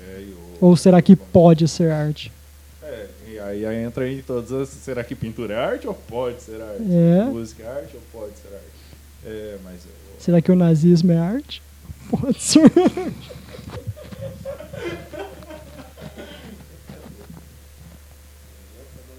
É, 0.00 0.24
Ou 0.60 0.76
será 0.76 1.00
que 1.02 1.14
pode 1.16 1.66
ser 1.68 1.90
arte? 1.90 2.32
É, 2.82 3.06
e 3.28 3.38
aí, 3.38 3.64
entra 3.84 4.08
em 4.10 4.20
todas 4.22 4.52
as. 4.52 4.68
Será 4.68 5.02
que 5.04 5.14
pintura 5.14 5.54
é 5.54 5.58
arte 5.58 5.86
ou 5.86 5.94
pode 5.94 6.42
ser 6.42 6.60
arte? 6.60 6.82
É. 6.90 7.24
Música 7.24 7.62
é 7.62 7.68
arte 7.68 7.94
ou 7.96 8.02
pode 8.20 8.32
ser 8.36 8.48
arte? 8.54 8.66
É, 9.24 9.56
mas. 9.64 9.74
eu- 9.84 10.02
Será 10.18 10.40
que 10.40 10.52
o 10.52 10.56
nazismo 10.56 11.10
é 11.12 11.18
arte? 11.18 11.62
Pode 12.10 12.40
ser. 12.42 12.70